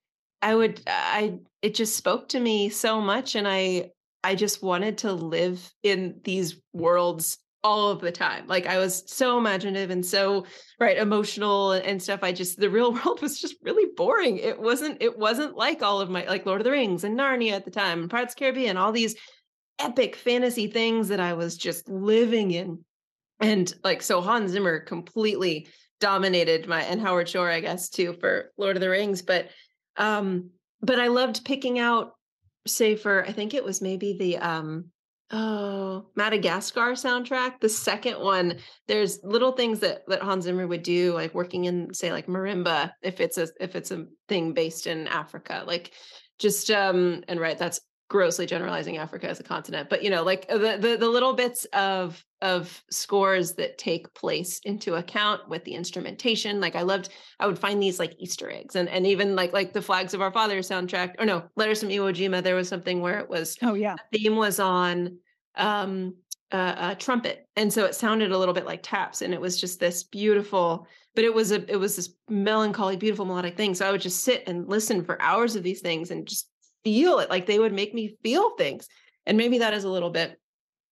I 0.43 0.55
would 0.55 0.81
I 0.87 1.39
it 1.63 1.75
just 1.75 1.97
spoke 1.97 2.29
to 2.31 2.41
me 2.41 2.69
so 2.69 3.01
much 3.01 3.37
and 3.37 3.47
I 3.47 3.91
I 4.23 4.35
just 4.35 4.63
wanted 4.63 4.99
to 4.99 5.13
live 5.13 5.73
in 5.83 6.21
these 6.25 6.61
worlds 6.73 7.39
all 7.65 7.89
of 7.89 8.01
the 8.01 8.13
time. 8.13 8.47
Like 8.47 8.67
I 8.67 8.79
was 8.79 9.03
so 9.07 9.39
imaginative 9.39 9.91
and 9.91 10.05
so 10.05 10.47
right 10.79 10.99
emotional 10.99 11.73
and 11.73 12.01
stuff. 12.01 12.21
I 12.23 12.31
just 12.31 12.61
the 12.61 12.71
real 12.71 12.93
world 13.05 13.23
was 13.23 13.41
just 13.41 13.57
really 13.63 13.91
boring. 13.97 14.37
It 14.37 14.61
wasn't 14.61 14.99
it 15.01 15.19
wasn't 15.19 15.57
like 15.57 15.83
all 15.83 16.01
of 16.01 16.11
my 16.11 16.25
like 16.27 16.47
Lord 16.47 16.61
of 16.61 16.65
the 16.65 16.71
Rings 16.71 17.03
and 17.03 17.19
Narnia 17.19 17.53
at 17.53 17.65
the 17.65 17.71
time 17.71 18.03
and 18.03 18.11
Pirates 18.11 18.35
Caribbean, 18.35 18.77
all 18.77 18.93
these 18.93 19.17
epic 19.79 20.15
fantasy 20.15 20.69
things 20.69 21.09
that 21.09 21.21
I 21.21 21.33
was 21.33 21.57
just 21.57 21.89
living 21.89 22.53
in. 22.53 22.85
And 23.41 23.75
like 23.83 24.03
so 24.03 24.21
Hans 24.21 24.53
Zimmer 24.53 24.79
completely 24.81 25.67
dominated 26.01 26.69
my 26.69 26.83
and 26.83 27.01
Howard 27.01 27.29
Shore, 27.29 27.51
I 27.51 27.61
guess, 27.61 27.89
too, 27.89 28.13
for 28.21 28.53
Lord 28.59 28.77
of 28.77 28.81
the 28.81 28.91
Rings. 28.91 29.23
But 29.23 29.49
um, 29.97 30.51
but 30.83 31.01
I 31.01 31.07
loved 31.07 31.45
picking 31.45 31.79
out 31.79 32.13
say 32.67 32.95
for 32.95 33.25
I 33.25 33.33
think 33.33 33.55
it 33.55 33.65
was 33.65 33.81
maybe 33.81 34.17
the 34.19 34.39
um 34.39 34.91
oh 35.35 36.07
Madagascar 36.17 36.93
soundtrack. 36.93 37.61
The 37.61 37.69
second 37.69 38.21
one, 38.21 38.59
there's 38.87 39.21
little 39.23 39.53
things 39.53 39.81
that 39.81 40.03
that 40.09 40.23
Hans 40.23 40.45
Zimmer 40.45 40.67
would 40.67 40.83
do, 40.83 41.13
like 41.13 41.35
working 41.35 41.65
in 41.65 41.93
say 41.93 42.13
like 42.13 42.27
marimba, 42.27 42.93
if 43.03 43.21
it's 43.21 43.39
a 43.39 43.49
if 43.61 43.77
it's 43.77 43.91
a 43.91 44.07
thing 44.29 44.55
based 44.55 44.87
in 44.87 45.09
Africa, 45.09 45.65
like 45.67 45.93
just 46.39 46.71
um 46.71 47.23
and 47.29 47.41
right 47.41 47.59
that's 47.59 47.81
grossly 48.09 48.47
generalizing 48.47 48.99
Africa 48.99 49.29
as 49.29 49.41
a 49.41 49.43
continent, 49.43 49.89
but 49.89 50.03
you 50.03 50.11
know, 50.11 50.23
like 50.23 50.47
the, 50.47 50.79
the 50.81 50.97
the 50.99 51.09
little 51.09 51.33
bits 51.33 51.65
of 51.73 52.23
of 52.43 52.83
scores 52.91 53.55
that 53.55 53.79
take 53.79 54.13
place 54.15 54.61
into 54.65 54.95
account 54.95 55.49
with 55.49 55.65
the 55.65 55.75
instrumentation. 55.75 56.61
Like 56.61 56.77
I 56.77 56.83
loved, 56.83 57.09
I 57.41 57.47
would 57.47 57.59
find 57.59 57.83
these 57.83 57.99
like 57.99 58.15
Easter 58.19 58.51
eggs, 58.51 58.77
and 58.77 58.89
and 58.89 59.07
even 59.07 59.35
like 59.35 59.53
like 59.53 59.73
the 59.73 59.83
Flags 59.83 60.15
of 60.15 60.21
Our 60.21 60.31
Fathers 60.31 60.69
soundtrack, 60.69 61.15
or 61.19 61.27
no, 61.27 61.45
Letters 61.57 61.81
from 61.81 61.89
Iwo 61.89 62.13
Jima. 62.13 62.43
There 62.43 62.55
was 62.55 62.69
something 62.69 63.01
where 63.01 63.19
it 63.19 63.29
was 63.29 63.57
oh 63.63 63.75
yeah, 63.75 63.97
the 64.13 64.19
theme 64.19 64.37
was 64.37 64.61
on 64.61 65.19
um 65.57 66.15
a 66.51 66.95
trumpet, 66.97 67.49
and 67.57 67.73
so 67.73 67.85
it 67.85 67.97
sounded 67.97 68.31
a 68.31 68.39
little 68.39 68.55
bit 68.55 68.65
like 68.65 68.81
taps, 68.83 69.23
and 69.23 69.35
it 69.35 69.41
was 69.41 69.61
just 69.61 69.81
this 69.81 70.05
beautiful. 70.05 70.87
But 71.17 71.25
it 71.25 71.35
was 71.35 71.51
a 71.51 71.69
it 71.71 71.77
was 71.77 71.97
this 71.97 72.11
melancholy, 72.29 72.97
beautiful 72.97 73.25
melodic 73.25 73.57
thing. 73.57 73.75
So 73.75 73.89
I 73.89 73.91
would 73.91 74.01
just 74.01 74.23
sit 74.25 74.45
and 74.47 74.69
listen 74.69 75.05
for 75.05 75.21
hours 75.21 75.57
of 75.57 75.63
these 75.63 75.81
things 75.81 76.11
and 76.11 76.27
just 76.29 76.49
feel 76.85 77.19
it 77.19 77.31
like 77.31 77.47
they 77.47 77.59
would 77.59 77.73
make 77.73 77.95
me 77.95 78.17
feel 78.23 78.51
things 78.57 78.87
and 79.27 79.37
maybe 79.37 79.59
that 79.59 79.75
is 79.75 79.85
a 79.85 79.91
little 79.91 80.11
bit 80.11 80.39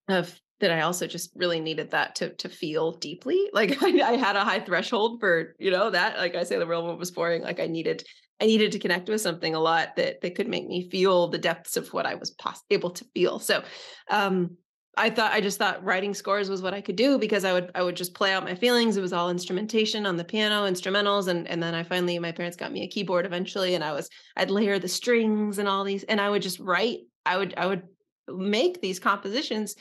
of 0.09 0.39
that 0.61 0.71
I 0.71 0.83
also 0.83 1.07
just 1.07 1.33
really 1.35 1.61
needed 1.61 1.91
that 1.91 2.15
to 2.17 2.31
to 2.37 2.49
feel 2.49 2.93
deeply. 2.93 3.51
Like 3.53 3.83
I, 3.83 3.89
I, 4.13 4.17
had 4.17 4.37
a 4.37 4.45
high 4.45 4.61
threshold 4.61 5.21
for 5.21 5.55
you 5.59 5.71
know 5.71 5.91
that. 5.91 6.19
Like 6.19 6.35
I 6.35 6.45
say, 6.45 6.59
the 6.59 6.67
real 6.67 6.85
world 6.85 6.99
was 6.99 7.11
boring. 7.11 7.43
Like 7.43 7.61
I 7.61 7.67
needed 7.67 8.05
I 8.43 8.47
needed 8.47 8.73
to 8.73 8.81
connect 8.81 9.09
with 9.09 9.21
something 9.21 9.55
a 9.55 9.61
lot 9.61 9.95
that 9.97 10.21
that 10.21 10.35
could 10.35 10.49
make 10.49 10.67
me 10.67 10.91
feel 10.91 11.29
the 11.29 11.39
depths 11.39 11.77
of 11.77 11.93
what 11.93 12.07
I 12.07 12.17
was 12.17 12.33
pos- 12.33 12.65
able 12.71 12.91
to 12.91 13.05
feel. 13.15 13.39
So 13.39 13.63
um, 14.11 14.57
I 14.97 15.11
thought 15.11 15.33
I 15.33 15.41
just 15.41 15.59
thought 15.59 15.85
writing 15.85 16.13
scores 16.13 16.51
was 16.51 16.61
what 16.61 16.75
I 16.75 16.81
could 16.81 16.97
do 16.97 17.19
because 17.19 17.45
I 17.45 17.53
would 17.53 17.71
I 17.77 17.83
would 17.83 17.95
just 17.95 18.15
play 18.15 18.33
out 18.33 18.45
my 18.45 18.57
feelings. 18.57 18.97
It 18.97 19.01
was 19.01 19.13
all 19.13 19.31
instrumentation 19.31 20.07
on 20.07 20.17
the 20.17 20.25
piano, 20.25 20.69
instrumentals, 20.69 21.29
and 21.29 21.47
and 21.47 21.63
then 21.63 21.75
I 21.75 21.85
finally 21.85 22.19
my 22.19 22.33
parents 22.33 22.57
got 22.57 22.73
me 22.73 22.83
a 22.83 22.89
keyboard 22.89 23.27
eventually, 23.27 23.77
and 23.77 23.85
I 23.85 23.93
was 23.93 24.09
I'd 24.37 24.51
layer 24.51 24.81
the 24.81 24.89
strings 24.89 25.59
and 25.59 25.69
all 25.69 25.85
these, 25.85 26.03
and 26.05 26.21
I 26.21 26.29
would 26.29 26.43
just 26.43 26.59
write. 26.59 26.99
I 27.25 27.39
would 27.39 27.55
I 27.57 27.67
would 27.67 27.85
make 28.29 28.83
these 28.83 28.99
compositions 28.99 29.77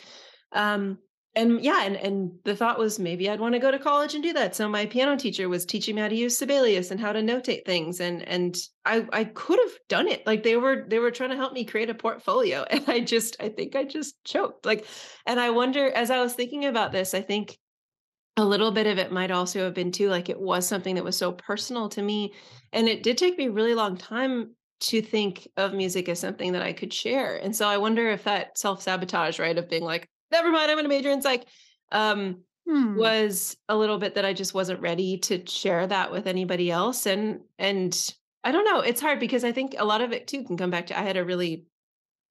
um, 0.53 0.99
and 1.33 1.63
yeah, 1.63 1.83
and 1.83 1.95
and 1.95 2.31
the 2.43 2.55
thought 2.55 2.77
was 2.77 2.99
maybe 2.99 3.29
I'd 3.29 3.39
want 3.39 3.53
to 3.53 3.59
go 3.59 3.71
to 3.71 3.79
college 3.79 4.15
and 4.15 4.23
do 4.23 4.33
that. 4.33 4.53
So 4.53 4.67
my 4.67 4.85
piano 4.85 5.15
teacher 5.15 5.47
was 5.47 5.65
teaching 5.65 5.95
me 5.95 6.01
how 6.01 6.09
to 6.09 6.15
use 6.15 6.37
Sibelius 6.37 6.91
and 6.91 6.99
how 6.99 7.13
to 7.13 7.21
notate 7.21 7.65
things, 7.65 8.01
and 8.01 8.21
and 8.27 8.57
I 8.85 9.07
I 9.13 9.23
could 9.23 9.59
have 9.59 9.77
done 9.87 10.09
it. 10.09 10.27
Like 10.27 10.43
they 10.43 10.57
were 10.57 10.85
they 10.87 10.99
were 10.99 11.11
trying 11.11 11.29
to 11.29 11.37
help 11.37 11.53
me 11.53 11.63
create 11.63 11.89
a 11.89 11.93
portfolio, 11.93 12.63
and 12.69 12.83
I 12.87 12.99
just 12.99 13.37
I 13.39 13.47
think 13.47 13.75
I 13.77 13.85
just 13.85 14.21
choked. 14.25 14.65
Like, 14.65 14.85
and 15.25 15.39
I 15.39 15.51
wonder 15.51 15.89
as 15.89 16.11
I 16.11 16.21
was 16.21 16.33
thinking 16.33 16.65
about 16.65 16.91
this, 16.91 17.13
I 17.13 17.21
think 17.21 17.57
a 18.35 18.43
little 18.43 18.71
bit 18.71 18.87
of 18.87 18.97
it 18.97 19.11
might 19.11 19.31
also 19.31 19.63
have 19.63 19.73
been 19.73 19.91
too 19.91 20.09
like 20.09 20.29
it 20.29 20.39
was 20.39 20.67
something 20.67 20.95
that 20.95 21.03
was 21.03 21.17
so 21.17 21.31
personal 21.31 21.87
to 21.89 22.01
me, 22.01 22.33
and 22.73 22.89
it 22.89 23.03
did 23.03 23.17
take 23.17 23.37
me 23.37 23.47
a 23.47 23.51
really 23.51 23.75
long 23.75 23.95
time 23.95 24.53
to 24.81 25.01
think 25.01 25.47
of 25.55 25.73
music 25.73 26.09
as 26.09 26.19
something 26.19 26.53
that 26.53 26.63
I 26.63 26.73
could 26.73 26.91
share. 26.91 27.37
And 27.37 27.55
so 27.55 27.69
I 27.69 27.77
wonder 27.77 28.09
if 28.09 28.23
that 28.25 28.57
self 28.57 28.81
sabotage, 28.81 29.39
right, 29.39 29.57
of 29.57 29.69
being 29.69 29.83
like, 29.83 30.09
never 30.31 30.51
mind, 30.51 30.69
I'm 30.69 30.77
going 30.77 30.85
to 30.85 30.89
major 30.89 31.11
in 31.11 31.21
psych. 31.21 31.45
Um, 31.91 32.43
hmm. 32.67 32.95
was 32.95 33.57
a 33.67 33.75
little 33.75 33.97
bit 33.97 34.15
that 34.15 34.25
I 34.25 34.33
just 34.33 34.53
wasn't 34.53 34.81
ready 34.81 35.17
to 35.19 35.45
share 35.45 35.85
that 35.87 36.11
with 36.11 36.27
anybody 36.27 36.71
else. 36.71 37.05
And, 37.05 37.41
and 37.59 38.13
I 38.43 38.51
don't 38.51 38.65
know, 38.65 38.79
it's 38.79 39.01
hard 39.01 39.19
because 39.19 39.43
I 39.43 39.51
think 39.51 39.75
a 39.77 39.85
lot 39.85 40.01
of 40.01 40.11
it 40.11 40.27
too 40.27 40.43
can 40.43 40.57
come 40.57 40.69
back 40.69 40.87
to, 40.87 40.97
I 40.97 41.03
had 41.03 41.17
a 41.17 41.25
really 41.25 41.65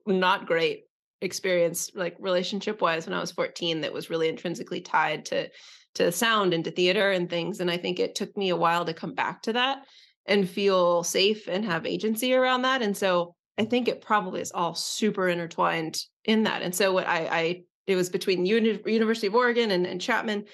not 0.06 0.46
great 0.46 0.84
experience, 1.20 1.90
like 1.94 2.16
relationship 2.18 2.80
wise 2.80 3.06
when 3.06 3.14
I 3.14 3.20
was 3.20 3.32
14, 3.32 3.82
that 3.82 3.92
was 3.92 4.10
really 4.10 4.28
intrinsically 4.28 4.80
tied 4.80 5.26
to, 5.26 5.50
to 5.96 6.10
sound 6.10 6.54
and 6.54 6.64
to 6.64 6.70
theater 6.70 7.10
and 7.10 7.28
things. 7.28 7.60
And 7.60 7.70
I 7.70 7.76
think 7.76 7.98
it 7.98 8.14
took 8.14 8.34
me 8.36 8.48
a 8.50 8.56
while 8.56 8.84
to 8.84 8.94
come 8.94 9.14
back 9.14 9.42
to 9.42 9.52
that 9.52 9.84
and 10.26 10.48
feel 10.48 11.02
safe 11.02 11.48
and 11.48 11.64
have 11.64 11.86
agency 11.86 12.34
around 12.34 12.62
that. 12.62 12.82
And 12.82 12.96
so 12.96 13.34
I 13.58 13.64
think 13.64 13.88
it 13.88 14.00
probably 14.00 14.40
is 14.40 14.52
all 14.52 14.74
super 14.74 15.28
intertwined 15.28 15.98
in 16.24 16.44
that. 16.44 16.62
And 16.62 16.74
so 16.74 16.92
what 16.92 17.06
I, 17.06 17.28
I 17.30 17.62
it 17.90 17.96
was 17.96 18.08
between 18.08 18.46
Uni- 18.46 18.80
University 18.86 19.26
of 19.26 19.34
Oregon 19.34 19.70
and, 19.70 19.86
and 19.86 20.00
Chapman. 20.00 20.44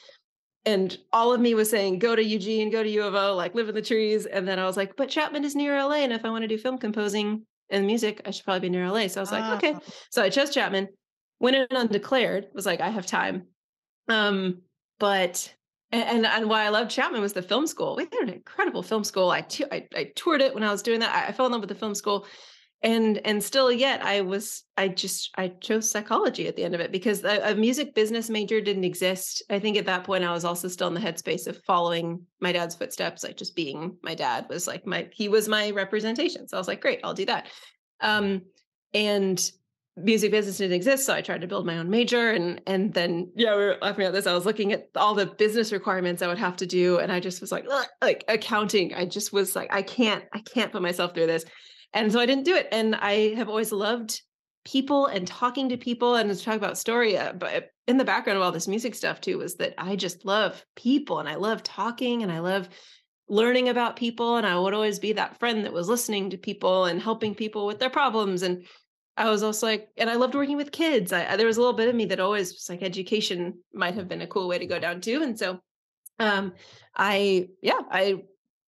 And 0.65 0.97
all 1.13 1.33
of 1.33 1.41
me 1.41 1.55
was 1.55 1.71
saying, 1.71 2.01
go 2.01 2.17
to 2.17 2.25
Eugene, 2.25 2.71
go 2.71 2.83
to 2.83 2.89
U 2.89 3.05
of 3.05 3.15
O, 3.15 3.35
like 3.35 3.55
live 3.55 3.69
in 3.69 3.75
the 3.75 3.83
trees. 3.83 4.27
And 4.27 4.47
then 4.49 4.59
I 4.59 4.65
was 4.65 4.77
like, 4.77 4.97
but 4.97 5.09
Chapman 5.09 5.45
is 5.45 5.55
near 5.55 5.81
LA. 5.81 5.97
And 5.97 6.13
if 6.13 6.25
I 6.25 6.31
want 6.31 6.43
to 6.43 6.49
do 6.49 6.59
film 6.59 6.79
composing 6.79 7.47
and 7.71 7.87
music, 7.87 8.23
I 8.25 8.31
should 8.33 8.45
probably 8.45 8.69
be 8.69 8.71
near 8.71 8.91
LA. 8.91 9.07
So 9.07 9.21
I 9.21 9.23
was 9.23 9.33
like, 9.33 9.63
okay. 9.63 9.75
Ah. 9.77 9.81
So 10.11 10.23
I 10.23 10.29
chose 10.29 10.51
Chapman, 10.51 10.89
went 11.39 11.57
in 11.57 11.67
undeclared, 11.71 12.49
was 12.53 12.67
like, 12.67 12.81
I 12.81 12.89
have 12.89 13.07
time. 13.07 13.45
Um, 14.09 14.63
but 14.99 15.55
and, 15.93 16.27
and 16.27 16.51
why 16.51 16.65
I 16.65 16.71
loved 16.71 16.91
Chapman 16.91 17.21
was 17.21 17.33
the 17.33 17.43
film 17.43 17.67
school. 17.67 17.97
We 17.97 18.05
had 18.05 18.29
an 18.29 18.31
incredible 18.31 18.83
film 18.83 19.05
school. 19.05 19.31
I, 19.31 19.43
t- 19.43 19.65
I, 19.71 19.87
I 19.95 20.13
toured 20.17 20.41
it 20.41 20.53
when 20.53 20.65
I 20.65 20.73
was 20.73 20.83
doing 20.83 21.01
that. 21.01 21.15
I, 21.15 21.29
I 21.29 21.33
fell 21.33 21.47
in 21.47 21.53
love 21.53 21.61
with 21.61 21.69
the 21.69 21.77
film 21.77 21.95
school 21.95 22.27
and 22.83 23.19
and 23.25 23.43
still 23.43 23.73
yet 23.73 24.05
i 24.05 24.21
was 24.21 24.65
i 24.77 24.87
just 24.87 25.31
i 25.37 25.49
chose 25.49 25.91
psychology 25.91 26.47
at 26.47 26.57
the 26.57 26.65
end 26.65 26.75
of 26.75 26.81
it 26.81 26.93
because 26.93 27.25
a, 27.25 27.53
a, 27.53 27.55
music 27.55 27.95
business 27.95 28.29
major 28.29 28.61
didn't 28.61 28.85
exist. 28.85 29.43
I 29.49 29.59
think 29.59 29.77
at 29.77 29.87
that 29.87 30.05
point 30.05 30.25
i 30.25 30.33
was 30.33 30.45
also 30.45 30.69
still 30.69 30.89
in 30.89 30.95
the 30.95 31.01
headspace 31.01 31.47
of 31.47 31.63
following 31.65 32.23
my 32.41 32.53
dad's 32.53 32.75
footsteps 32.75 33.25
like 33.25 33.37
just 33.37 33.57
being 33.57 33.97
my 34.03 34.15
dad 34.15 34.47
was 34.49 34.67
like 34.67 34.87
my 34.87 35.09
he 35.13 35.29
was 35.29 35.49
my 35.49 35.71
representation. 35.71 36.47
So 36.49 36.57
i 36.57 36.61
was 36.61 36.69
like 36.69 36.83
great 36.83 37.01
i'll 37.03 37.15
do 37.15 37.27
that. 37.27 37.49
Um 38.01 38.43
and 38.93 39.51
music 39.99 40.31
business 40.31 40.59
didn't 40.59 40.77
exist 40.77 41.07
so 41.07 41.15
i 41.15 41.23
tried 41.23 41.41
to 41.41 41.47
build 41.47 41.65
my 41.65 41.79
own 41.79 41.89
major 41.89 42.33
and 42.33 42.61
and 42.67 42.93
then 42.93 43.33
yeah 43.35 43.57
we 43.57 43.65
were 43.65 43.79
laughing 43.81 44.05
at 44.05 44.13
this. 44.13 44.27
I 44.27 44.35
was 44.35 44.45
looking 44.45 44.75
at 44.75 44.91
all 44.95 45.15
the 45.15 45.25
business 45.25 45.73
requirements 45.73 46.21
i 46.21 46.27
would 46.27 46.37
have 46.37 46.57
to 46.57 46.67
do 46.67 46.99
and 46.99 47.11
i 47.11 47.21
just 47.21 47.41
was 47.41 47.51
like 47.51 47.67
like 48.03 48.23
accounting. 48.29 48.93
I 48.93 49.07
just 49.07 49.33
was 49.33 49.57
like 49.57 49.73
i 49.73 49.81
can't 49.81 50.25
i 50.35 50.41
can't 50.41 50.71
put 50.71 50.83
myself 50.83 51.15
through 51.15 51.29
this 51.29 51.47
and 51.97 52.13
so 52.13 52.21
I 52.21 52.27
didn't 52.27 52.45
do 52.45 52.55
it. 52.55 52.69
And 52.71 52.95
I 52.95 53.35
have 53.37 53.49
always 53.49 53.73
loved 53.73 54.21
people 54.67 55.07
and 55.07 55.27
talking 55.27 55.71
to 55.71 55.79
people 55.79 56.17
and 56.17 56.29
to 56.29 56.45
talk 56.45 56.57
about 56.57 56.77
story. 56.77 57.17
Uh, 57.17 57.33
but 57.33 57.71
in 57.87 57.97
the 57.97 58.05
background 58.05 58.37
of 58.37 58.43
all 58.43 58.53
this 58.53 58.69
music 58.69 58.95
stuff 58.95 59.21
too 59.21 59.39
was 59.39 59.55
that 59.57 59.75
I 59.79 59.97
just 59.97 60.27
love 60.27 60.63
people 60.77 61.21
and 61.21 61.29
I 61.29 61.37
love 61.37 61.63
talking 61.63 62.23
and 62.23 62.31
I 62.31 62.41
love 62.41 62.69
learning 63.29 63.71
about 63.71 63.97
people. 63.97 64.37
And 64.37 64.47
I 64.47 64.59
would 64.59 64.75
always 64.75 64.99
be 64.99 65.15
that 65.15 65.39
friend 65.39 65.65
that 65.65 65.73
was 65.73 65.89
listening 65.89 66.29
to 66.31 66.37
people 66.37 66.85
and 66.85 67.01
helping 67.01 67.35
people 67.35 67.67
with 67.67 67.79
their 67.79 67.89
problems. 67.89 68.43
And 68.43 68.67
I 69.17 69.31
was 69.31 69.43
also 69.43 69.67
like, 69.67 69.89
and 69.97 70.11
I 70.11 70.17
loved 70.17 70.35
working 70.35 70.59
with 70.59 70.73
kids. 70.73 71.15
I, 71.15 71.37
there 71.37 71.47
was 71.47 71.57
a 71.57 71.61
little 71.61 71.77
bit 71.77 71.89
of 71.89 71.95
me 71.95 72.05
that 72.07 72.21
always 72.21 72.53
was 72.53 72.67
like 72.69 72.83
education 72.83 73.55
might 73.73 73.95
have 73.95 74.07
been 74.07 74.21
a 74.21 74.27
cool 74.27 74.49
way 74.49 74.59
to 74.59 74.67
go 74.67 74.79
down 74.79 75.01
too. 75.01 75.23
And 75.23 75.39
so, 75.39 75.61
um, 76.19 76.53
I, 76.95 77.49
yeah, 77.63 77.81
I, 77.91 78.25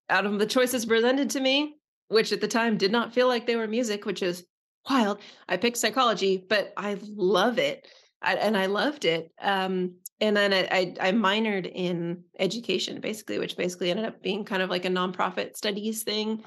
out 0.09 0.25
of 0.25 0.39
the 0.39 0.47
choices 0.47 0.87
presented 0.87 1.31
to 1.31 1.41
me, 1.41 1.78
which 2.09 2.33
at 2.33 2.41
the 2.41 2.49
time 2.49 2.77
did 2.77 2.93
not 2.93 3.15
feel 3.15 3.29
like 3.29 3.47
they 3.47 3.57
were 3.57 3.67
music, 3.67 4.05
which 4.05 4.23
is 4.23 4.45
wild. 4.89 5.21
I 5.49 5.57
picked 5.57 5.77
psychology, 5.77 6.45
but 6.49 6.73
I 6.77 6.99
love 7.03 7.59
it. 7.59 7.87
I, 8.23 8.35
and 8.35 8.57
I 8.57 8.67
loved 8.67 9.05
it. 9.05 9.31
Um, 9.41 9.95
and 10.21 10.37
then 10.37 10.53
I, 10.53 10.69
I, 10.71 10.95
I, 11.01 11.13
minored 11.13 11.71
in 11.73 12.25
education, 12.41 13.01
basically, 13.01 13.39
which 13.39 13.57
basically 13.57 13.91
ended 13.91 14.07
up 14.07 14.21
being 14.21 14.45
kind 14.45 14.63
of 14.63 14.71
like 14.71 14.85
a 14.85 14.89
nonprofit 14.89 15.57
studies 15.57 16.03
thing. 16.03 16.43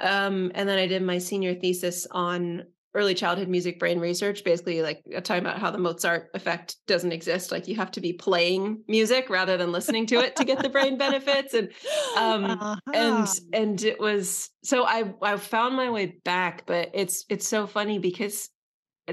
Um, 0.00 0.52
and 0.54 0.68
then 0.68 0.78
I 0.78 0.86
did 0.86 1.02
my 1.02 1.18
senior 1.18 1.54
thesis 1.54 2.06
on 2.12 2.64
early 2.94 3.14
childhood 3.14 3.48
music 3.48 3.78
brain 3.78 4.00
research 4.00 4.42
basically 4.44 4.80
like 4.82 5.02
talking 5.22 5.44
about 5.44 5.58
how 5.58 5.70
the 5.70 5.78
mozart 5.78 6.30
effect 6.34 6.76
doesn't 6.86 7.12
exist 7.12 7.52
like 7.52 7.68
you 7.68 7.76
have 7.76 7.90
to 7.90 8.00
be 8.00 8.12
playing 8.12 8.82
music 8.88 9.28
rather 9.28 9.56
than 9.56 9.72
listening 9.72 10.06
to 10.06 10.16
it 10.16 10.34
to 10.36 10.44
get 10.44 10.62
the 10.62 10.68
brain 10.68 10.96
benefits 10.96 11.54
and 11.54 11.68
um 12.16 12.44
uh-huh. 12.44 12.76
and 12.94 13.28
and 13.52 13.82
it 13.82 14.00
was 14.00 14.50
so 14.64 14.84
i 14.84 15.04
i 15.22 15.36
found 15.36 15.76
my 15.76 15.90
way 15.90 16.18
back 16.24 16.64
but 16.66 16.90
it's 16.94 17.24
it's 17.28 17.46
so 17.46 17.66
funny 17.66 17.98
because 17.98 18.48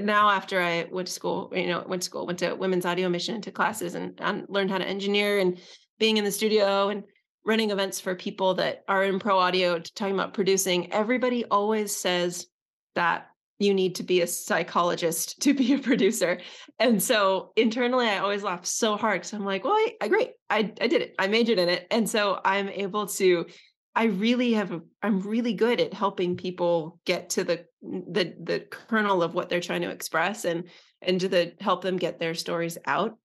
now 0.00 0.30
after 0.30 0.60
i 0.60 0.86
went 0.90 1.06
to 1.06 1.12
school 1.12 1.52
you 1.54 1.66
know 1.66 1.84
went 1.86 2.02
to 2.02 2.06
school 2.06 2.26
went 2.26 2.38
to 2.38 2.54
women's 2.54 2.86
audio 2.86 3.08
mission 3.08 3.34
into 3.34 3.50
classes 3.50 3.94
and, 3.94 4.18
and 4.22 4.46
learned 4.48 4.70
how 4.70 4.78
to 4.78 4.86
engineer 4.86 5.38
and 5.38 5.58
being 5.98 6.16
in 6.16 6.24
the 6.24 6.32
studio 6.32 6.88
and 6.88 7.04
running 7.44 7.70
events 7.70 8.00
for 8.00 8.14
people 8.14 8.54
that 8.54 8.82
are 8.88 9.04
in 9.04 9.18
pro 9.18 9.38
audio 9.38 9.78
talking 9.78 10.14
about 10.14 10.34
producing 10.34 10.92
everybody 10.92 11.44
always 11.44 11.94
says 11.94 12.46
that 12.94 13.28
you 13.58 13.72
need 13.72 13.94
to 13.94 14.02
be 14.02 14.20
a 14.20 14.26
psychologist 14.26 15.40
to 15.42 15.54
be 15.54 15.72
a 15.72 15.78
producer. 15.78 16.40
And 16.78 17.02
so 17.02 17.52
internally, 17.56 18.06
I 18.06 18.18
always 18.18 18.42
laugh 18.42 18.66
so 18.66 18.96
hard 18.96 19.20
because 19.20 19.32
I'm 19.32 19.44
like, 19.44 19.64
well, 19.64 19.72
I, 19.72 19.94
I 20.02 20.08
great. 20.08 20.32
I, 20.50 20.72
I 20.80 20.86
did 20.86 21.02
it. 21.02 21.14
I 21.18 21.26
majored 21.26 21.58
in 21.58 21.68
it. 21.68 21.86
And 21.90 22.08
so 22.08 22.40
I'm 22.44 22.68
able 22.68 23.06
to, 23.06 23.46
I 23.94 24.04
really 24.04 24.52
have, 24.52 24.78
I'm 25.02 25.20
really 25.20 25.54
good 25.54 25.80
at 25.80 25.94
helping 25.94 26.36
people 26.36 27.00
get 27.06 27.30
to 27.30 27.44
the, 27.44 27.64
the, 27.80 28.34
the 28.42 28.66
kernel 28.70 29.22
of 29.22 29.34
what 29.34 29.48
they're 29.48 29.60
trying 29.60 29.82
to 29.82 29.90
express 29.90 30.44
and, 30.44 30.64
and 31.00 31.20
to 31.20 31.28
the, 31.28 31.54
help 31.60 31.82
them 31.82 31.96
get 31.96 32.18
their 32.18 32.34
stories 32.34 32.76
out. 32.86 33.16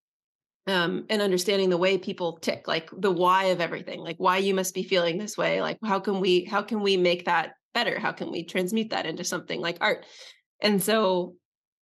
Um, 0.68 1.06
and 1.10 1.20
understanding 1.20 1.70
the 1.70 1.76
way 1.76 1.98
people 1.98 2.38
tick, 2.38 2.68
like 2.68 2.88
the 2.96 3.10
why 3.10 3.46
of 3.46 3.60
everything, 3.60 3.98
like 3.98 4.14
why 4.18 4.38
you 4.38 4.54
must 4.54 4.74
be 4.74 4.84
feeling 4.84 5.18
this 5.18 5.36
way. 5.36 5.60
Like, 5.60 5.76
how 5.84 5.98
can 5.98 6.20
we, 6.20 6.44
how 6.44 6.62
can 6.62 6.82
we 6.82 6.96
make 6.96 7.24
that 7.24 7.54
better? 7.74 7.98
How 7.98 8.12
can 8.12 8.30
we 8.30 8.44
transmute 8.44 8.90
that 8.90 9.06
into 9.06 9.24
something 9.24 9.60
like 9.60 9.78
art? 9.80 10.04
And 10.60 10.82
so 10.82 11.34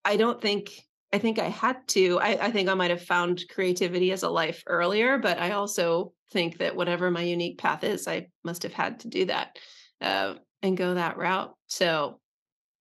I 0.04 0.16
don't 0.16 0.40
think 0.40 0.70
I 1.12 1.18
think 1.18 1.38
I 1.38 1.48
had 1.48 1.76
to. 1.88 2.20
I, 2.20 2.46
I 2.46 2.50
think 2.50 2.68
I 2.68 2.74
might 2.74 2.90
have 2.90 3.02
found 3.02 3.44
creativity 3.50 4.12
as 4.12 4.22
a 4.22 4.28
life 4.28 4.62
earlier, 4.66 5.18
but 5.18 5.38
I 5.38 5.52
also 5.52 6.12
think 6.30 6.58
that 6.58 6.76
whatever 6.76 7.10
my 7.10 7.22
unique 7.22 7.58
path 7.58 7.82
is, 7.82 8.06
I 8.06 8.28
must 8.44 8.62
have 8.62 8.72
had 8.72 9.00
to 9.00 9.08
do 9.08 9.24
that 9.24 9.58
uh, 10.00 10.34
and 10.62 10.76
go 10.76 10.94
that 10.94 11.16
route. 11.16 11.52
So 11.66 12.20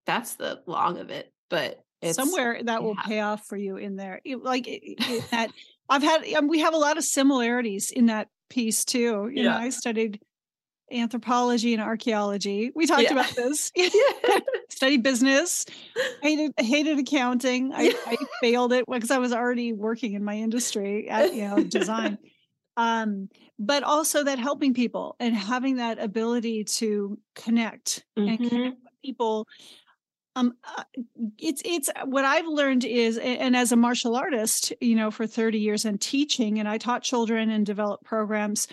that's 0.05 0.35
the 0.35 0.61
long 0.67 0.99
of 0.99 1.09
it. 1.09 1.31
But 1.49 1.79
somewhere 2.11 2.61
that 2.63 2.67
yeah. 2.67 2.79
will 2.79 2.95
pay 2.95 3.19
off 3.19 3.45
for 3.47 3.57
you 3.57 3.77
in 3.77 3.95
there. 3.95 4.21
It, 4.23 4.43
like 4.43 4.67
it, 4.67 5.25
that, 5.31 5.51
I've 5.89 6.03
had. 6.03 6.23
Um, 6.33 6.47
we 6.47 6.59
have 6.59 6.75
a 6.75 6.77
lot 6.77 6.97
of 6.97 7.03
similarities 7.03 7.89
in 7.89 8.07
that 8.07 8.27
piece 8.49 8.85
too. 8.85 9.29
You 9.33 9.43
yeah. 9.43 9.51
know, 9.51 9.57
I 9.57 9.69
studied 9.69 10.19
anthropology 10.91 11.73
and 11.73 11.81
archaeology. 11.81 12.71
We 12.75 12.85
talked 12.85 13.03
yeah. 13.03 13.13
about 13.13 13.35
this. 13.35 13.71
Studied 14.69 15.03
business. 15.03 15.65
Hated 16.21 16.53
hated 16.57 16.99
accounting. 16.99 17.71
I, 17.73 17.93
I 18.05 18.17
failed 18.41 18.73
it 18.73 18.85
because 18.89 19.11
I 19.11 19.17
was 19.17 19.33
already 19.33 19.73
working 19.73 20.13
in 20.13 20.23
my 20.23 20.35
industry 20.35 21.09
at 21.09 21.33
you 21.33 21.47
know 21.47 21.63
design. 21.63 22.17
Um, 22.77 23.27
but 23.57 23.83
also 23.83 24.23
that 24.23 24.39
helping 24.39 24.73
people 24.73 25.17
and 25.19 25.35
having 25.35 25.77
that 25.77 25.99
ability 25.99 26.63
to 26.63 27.19
connect 27.35 28.05
mm-hmm. 28.17 28.29
and 28.29 28.37
connect 28.37 28.53
mm-hmm. 28.53 28.69
with 28.69 29.01
people 29.03 29.47
um 30.35 30.53
uh, 30.63 30.83
it's 31.37 31.61
it's 31.65 31.89
what 32.05 32.23
i've 32.23 32.47
learned 32.47 32.85
is 32.85 33.17
and 33.17 33.55
as 33.55 33.71
a 33.71 33.75
martial 33.75 34.15
artist 34.15 34.71
you 34.79 34.95
know 34.95 35.11
for 35.11 35.27
30 35.27 35.59
years 35.59 35.85
and 35.85 35.99
teaching 35.99 36.59
and 36.59 36.69
i 36.69 36.77
taught 36.77 37.03
children 37.03 37.49
and 37.49 37.65
developed 37.65 38.03
programs 38.03 38.67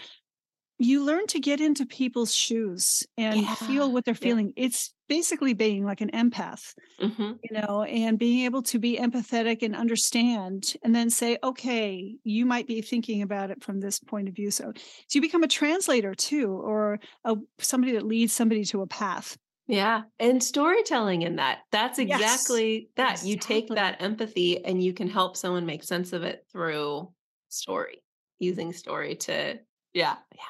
you 0.79 1.05
learn 1.05 1.27
to 1.29 1.41
get 1.41 1.61
into 1.61 1.87
people's 1.87 2.35
shoes 2.35 3.07
and 3.17 3.41
yeah. 3.41 3.55
feel 3.55 3.91
what 3.91 4.05
they're 4.05 4.15
feeling. 4.15 4.53
Yeah. 4.57 4.67
It's 4.67 4.93
basically 5.09 5.55
being 5.55 5.85
like 5.85 6.01
an 6.01 6.11
empath, 6.11 6.75
mm-hmm. 7.01 7.33
you 7.43 7.61
know, 7.61 7.83
and 7.85 8.19
being 8.19 8.45
able 8.45 8.63
to 8.63 8.79
be 8.79 8.99
empathetic 8.99 9.63
and 9.63 9.75
understand 9.75 10.75
and 10.83 10.95
then 10.95 11.09
say, 11.09 11.39
okay, 11.43 12.17
you 12.25 12.45
might 12.45 12.67
be 12.67 12.83
thinking 12.83 13.23
about 13.23 13.51
it 13.51 13.63
from 13.63 13.81
this 13.81 14.01
point 14.01 14.29
of 14.29 14.35
view. 14.35 14.51
So, 14.51 14.73
so 14.75 14.83
you 15.17 15.23
become 15.23 15.43
a 15.43 15.49
translator 15.49 16.15
too, 16.15 16.53
or 16.53 16.99
a, 17.25 17.37
somebody 17.59 17.93
that 17.93 18.05
leads 18.05 18.33
somebody 18.33 18.65
to 18.67 18.83
a 18.83 18.87
path. 18.87 19.39
Yeah. 19.69 20.03
And 20.21 20.43
storytelling 20.43 21.23
in 21.23 21.37
that. 21.37 21.61
That's 21.73 21.99
exactly 21.99 22.73
yes. 22.75 22.89
that. 22.97 23.11
Exactly. 23.13 23.31
You 23.31 23.37
take 23.39 23.69
that 23.71 24.03
empathy 24.03 24.65
and 24.65 24.83
you 24.83 24.93
can 24.93 25.09
help 25.09 25.37
someone 25.37 25.65
make 25.65 25.85
sense 25.85 26.13
of 26.13 26.23
it 26.23 26.45
through 26.53 27.11
story, 27.49 28.03
using 28.39 28.73
story 28.73 29.15
to, 29.17 29.59
yeah, 29.95 30.17
yeah 30.35 30.43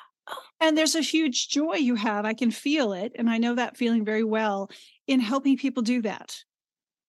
and 0.61 0.77
there's 0.77 0.95
a 0.95 1.01
huge 1.01 1.49
joy 1.49 1.77
you 1.77 1.95
have. 1.95 2.25
I 2.25 2.35
can 2.35 2.51
feel 2.51 2.93
it. 2.93 3.13
And 3.15 3.29
I 3.29 3.39
know 3.39 3.55
that 3.55 3.77
feeling 3.77 4.05
very 4.05 4.25
well 4.25 4.71
in 5.07 5.21
helping 5.21 5.57
people 5.57 5.83
do 5.83 6.03
that. 6.03 6.37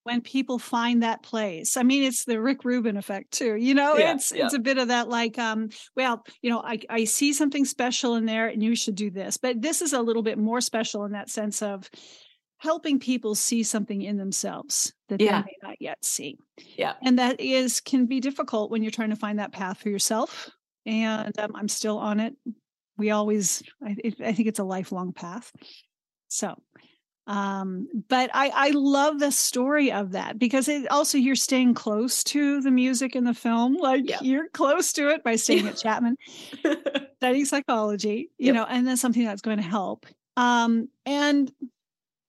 When 0.03 0.21
people 0.21 0.57
find 0.57 1.03
that 1.03 1.21
place. 1.21 1.75
I 1.75 1.83
mean, 1.83 2.03
it's 2.03 2.23
the 2.23 2.39
Rick 2.39 2.63
Rubin 2.63 2.95
effect 2.95 3.31
too. 3.31 3.57
You 3.57 3.73
know, 3.73 3.97
yeah, 3.97 4.13
it's 4.13 4.31
yeah. 4.31 4.45
it's 4.45 4.53
a 4.53 4.59
bit 4.59 4.77
of 4.77 4.87
that 4.87 5.09
like, 5.09 5.37
um, 5.37 5.67
well, 5.97 6.23
you 6.41 6.49
know, 6.49 6.61
I, 6.61 6.79
I 6.89 7.03
see 7.03 7.33
something 7.33 7.65
special 7.65 8.15
in 8.15 8.25
there 8.25 8.47
and 8.47 8.63
you 8.63 8.73
should 8.73 8.95
do 8.95 9.11
this. 9.11 9.35
But 9.35 9.61
this 9.61 9.81
is 9.81 9.91
a 9.91 10.01
little 10.01 10.23
bit 10.23 10.37
more 10.37 10.61
special 10.61 11.03
in 11.03 11.11
that 11.11 11.29
sense 11.29 11.61
of 11.61 11.89
helping 12.59 12.99
people 12.99 13.35
see 13.35 13.63
something 13.63 14.01
in 14.01 14.15
themselves 14.15 14.93
that 15.09 15.19
yeah. 15.19 15.41
they 15.41 15.45
may 15.47 15.69
not 15.69 15.75
yet 15.81 15.97
see. 16.05 16.37
Yeah. 16.77 16.93
And 17.03 17.19
that 17.19 17.41
is 17.41 17.81
can 17.81 18.05
be 18.05 18.21
difficult 18.21 18.71
when 18.71 18.83
you're 18.83 18.91
trying 18.91 19.09
to 19.09 19.17
find 19.17 19.39
that 19.39 19.51
path 19.51 19.79
for 19.79 19.89
yourself. 19.89 20.49
And 20.85 21.37
um, 21.37 21.51
I'm 21.53 21.67
still 21.67 21.97
on 21.97 22.21
it 22.21 22.33
we 22.97 23.11
always 23.11 23.63
I, 23.83 23.95
I 24.23 24.33
think 24.33 24.47
it's 24.47 24.59
a 24.59 24.63
lifelong 24.63 25.13
path 25.13 25.51
so 26.27 26.55
um 27.27 27.87
but 28.07 28.29
i 28.33 28.49
i 28.53 28.69
love 28.71 29.19
the 29.19 29.31
story 29.31 29.91
of 29.91 30.11
that 30.11 30.39
because 30.39 30.69
it 30.69 30.89
also 30.89 31.17
you're 31.17 31.35
staying 31.35 31.73
close 31.73 32.23
to 32.23 32.61
the 32.61 32.71
music 32.71 33.15
in 33.15 33.25
the 33.25 33.33
film 33.33 33.75
like 33.75 34.09
yeah. 34.09 34.19
you're 34.21 34.47
close 34.49 34.93
to 34.93 35.09
it 35.09 35.23
by 35.23 35.35
staying 35.35 35.67
at 35.67 35.75
chapman 35.83 36.15
studying 37.17 37.45
psychology 37.45 38.31
you 38.37 38.47
yep. 38.47 38.55
know 38.55 38.65
and 38.65 38.87
that's 38.87 39.01
something 39.01 39.25
that's 39.25 39.41
going 39.41 39.57
to 39.57 39.63
help 39.63 40.05
um 40.37 40.87
and 41.05 41.51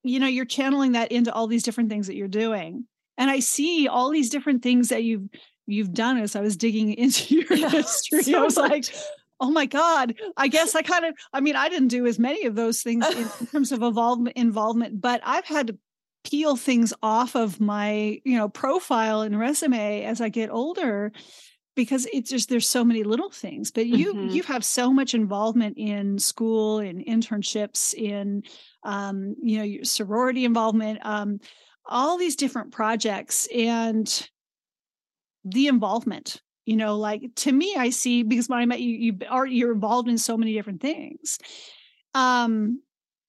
you 0.03 0.19
know 0.19 0.27
you're 0.27 0.45
channeling 0.45 0.93
that 0.93 1.13
into 1.13 1.33
all 1.33 1.47
these 1.47 1.63
different 1.63 1.91
things 1.91 2.09
that 2.09 2.17
you're 2.17 2.27
doing 2.27 2.85
and 3.17 3.31
i 3.31 3.39
see 3.39 3.87
all 3.87 4.11
these 4.11 4.31
different 4.31 4.63
things 4.63 4.89
that 4.89 5.05
you've 5.05 5.29
you've 5.67 5.93
done 5.93 6.19
as 6.19 6.35
i 6.35 6.41
was 6.41 6.57
digging 6.57 6.93
into 6.95 7.37
your 7.37 7.53
yeah, 7.55 7.69
history 7.69 8.23
so 8.25 8.41
i 8.41 8.43
was 8.43 8.57
much. 8.57 8.71
like 8.71 8.95
oh 9.41 9.51
my 9.51 9.67
god 9.67 10.15
i 10.37 10.49
guess 10.49 10.75
i 10.75 10.83
kind 10.83 11.05
of 11.05 11.15
i 11.33 11.41
mean 11.41 11.57
i 11.57 11.69
didn't 11.69 11.89
do 11.89 12.07
as 12.07 12.19
many 12.19 12.47
of 12.47 12.55
those 12.55 12.83
things 12.83 13.07
in, 13.09 13.29
in 13.41 13.47
terms 13.53 13.73
of 13.73 13.83
involvement 13.83 14.37
involvement 14.37 15.01
but 15.01 15.21
i've 15.25 15.47
had 15.47 15.69
to 15.69 15.79
peel 16.25 16.57
things 16.57 16.93
off 17.03 17.35
of 17.35 17.61
my 17.61 18.21
you 18.25 18.37
know 18.37 18.49
profile 18.49 19.23
and 19.23 19.39
resume 19.39 20.05
as 20.05 20.21
i 20.21 20.29
get 20.29 20.51
older 20.51 21.13
because 21.79 22.09
it's 22.13 22.29
just 22.29 22.49
there's 22.49 22.69
so 22.69 22.85
many 22.85 23.05
little 23.05 23.31
things 23.31 23.71
but 23.71 23.87
you 23.87 24.13
mm-hmm. 24.13 24.31
you 24.31 24.43
have 24.43 24.65
so 24.65 24.93
much 24.93 25.15
involvement 25.15 25.79
in 25.79 26.19
school 26.19 26.81
in 26.81 27.05
internships 27.05 27.95
in 27.95 28.43
um, 28.83 29.37
you 29.41 29.59
know 29.59 29.65
your 29.65 29.85
sorority 29.85 30.45
involvement 30.45 30.99
um, 31.05 31.39
all 31.87 32.19
these 32.19 32.35
different 32.35 32.73
projects 32.73 33.49
and 33.55 34.29
the 35.45 35.69
involvement 35.69 36.43
you 36.69 36.77
know 36.77 36.99
like 36.99 37.23
to 37.35 37.51
me 37.51 37.75
i 37.79 37.89
see 37.89 38.23
because 38.23 38.47
when 38.47 38.59
i 38.59 38.67
met 38.67 38.79
you 38.79 38.95
you 38.95 39.19
are 39.31 39.47
you're 39.47 39.73
involved 39.73 40.07
in 40.07 40.19
so 40.19 40.37
many 40.37 40.53
different 40.53 40.83
things. 40.83 41.39
Um 42.15 42.83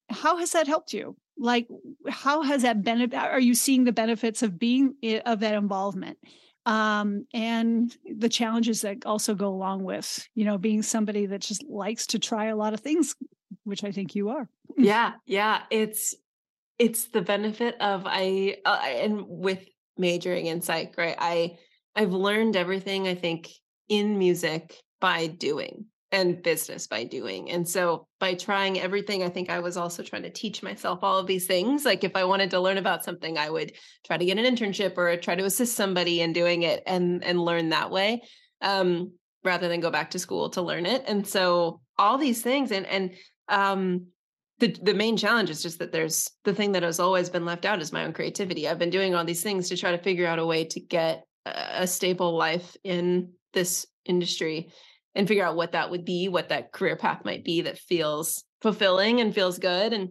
how 0.09 0.37
has 0.37 0.51
that 0.51 0.67
helped 0.67 0.91
you? 0.91 1.15
Like 1.37 1.67
how 2.09 2.41
has 2.41 2.63
that 2.63 2.83
benefit 2.83 3.15
are 3.15 3.39
you 3.39 3.55
seeing 3.55 3.85
the 3.85 3.93
benefits 3.93 4.43
of 4.43 4.59
being 4.59 4.95
of 5.25 5.39
that 5.39 5.55
involvement? 5.55 6.17
Um 6.65 7.27
and 7.33 7.95
the 8.13 8.27
challenges 8.27 8.81
that 8.81 9.05
also 9.05 9.35
go 9.35 9.47
along 9.47 9.85
with 9.85 10.27
you 10.35 10.43
know 10.43 10.57
being 10.57 10.81
somebody 10.81 11.25
that 11.27 11.39
just 11.39 11.63
likes 11.63 12.07
to 12.07 12.19
try 12.19 12.47
a 12.47 12.57
lot 12.57 12.73
of 12.73 12.81
things 12.81 13.15
which 13.63 13.85
i 13.85 13.91
think 13.91 14.15
you 14.15 14.29
are. 14.29 14.49
Yeah 14.77 15.13
yeah 15.25 15.61
it's 15.69 16.13
it's 16.77 17.05
the 17.05 17.21
benefit 17.21 17.75
of 17.79 18.03
i 18.05 18.57
uh, 18.65 18.81
and 18.83 19.23
with 19.27 19.63
majoring 19.97 20.47
in 20.47 20.61
psych 20.61 20.93
right 20.97 21.15
i 21.19 21.57
I've 21.95 22.13
learned 22.13 22.55
everything 22.55 23.07
I 23.07 23.15
think 23.15 23.49
in 23.87 24.17
music 24.17 24.77
by 25.01 25.27
doing 25.27 25.85
and 26.11 26.41
business 26.41 26.87
by 26.87 27.03
doing. 27.03 27.51
And 27.51 27.67
so 27.67 28.07
by 28.19 28.33
trying 28.33 28.79
everything, 28.79 29.21
I 29.23 29.29
think 29.29 29.49
I 29.49 29.59
was 29.59 29.77
also 29.77 30.01
trying 30.01 30.23
to 30.23 30.31
teach 30.31 30.63
myself 30.63 30.99
all 31.03 31.19
of 31.19 31.27
these 31.27 31.45
things. 31.45 31.85
Like 31.85 32.03
if 32.03 32.15
I 32.15 32.23
wanted 32.23 32.49
to 32.51 32.59
learn 32.59 32.77
about 32.77 33.03
something, 33.03 33.37
I 33.37 33.49
would 33.49 33.73
try 34.05 34.17
to 34.17 34.25
get 34.25 34.39
an 34.39 34.55
internship 34.55 34.97
or 34.97 35.15
try 35.17 35.35
to 35.35 35.45
assist 35.45 35.75
somebody 35.75 36.21
in 36.21 36.33
doing 36.33 36.63
it 36.63 36.81
and 36.87 37.23
and 37.23 37.39
learn 37.39 37.69
that 37.69 37.91
way. 37.91 38.21
Um, 38.61 39.11
rather 39.43 39.67
than 39.67 39.79
go 39.79 39.91
back 39.91 40.11
to 40.11 40.19
school 40.19 40.49
to 40.49 40.61
learn 40.61 40.85
it. 40.85 41.03
And 41.07 41.25
so 41.25 41.81
all 41.97 42.17
these 42.17 42.41
things 42.41 42.71
and 42.71 42.85
and 42.85 43.11
um 43.47 44.07
the 44.59 44.75
the 44.83 44.93
main 44.93 45.15
challenge 45.15 45.49
is 45.49 45.61
just 45.61 45.79
that 45.79 45.91
there's 45.91 46.29
the 46.43 46.53
thing 46.53 46.73
that 46.73 46.83
has 46.83 46.99
always 46.99 47.29
been 47.29 47.45
left 47.45 47.65
out 47.65 47.81
is 47.81 47.93
my 47.93 48.03
own 48.03 48.13
creativity. 48.13 48.67
I've 48.67 48.79
been 48.79 48.89
doing 48.89 49.15
all 49.15 49.23
these 49.23 49.43
things 49.43 49.69
to 49.69 49.77
try 49.77 49.91
to 49.91 49.97
figure 49.97 50.27
out 50.27 50.39
a 50.39 50.45
way 50.45 50.65
to 50.65 50.79
get 50.79 51.23
a 51.45 51.87
stable 51.87 52.37
life 52.37 52.75
in 52.83 53.31
this 53.53 53.85
industry 54.05 54.71
and 55.15 55.27
figure 55.27 55.45
out 55.45 55.55
what 55.55 55.71
that 55.71 55.89
would 55.89 56.05
be, 56.05 56.27
what 56.27 56.49
that 56.49 56.71
career 56.71 56.95
path 56.95 57.25
might 57.25 57.43
be 57.43 57.61
that 57.61 57.77
feels 57.77 58.43
fulfilling 58.61 59.21
and 59.21 59.33
feels 59.33 59.57
good 59.57 59.93
and 59.93 60.09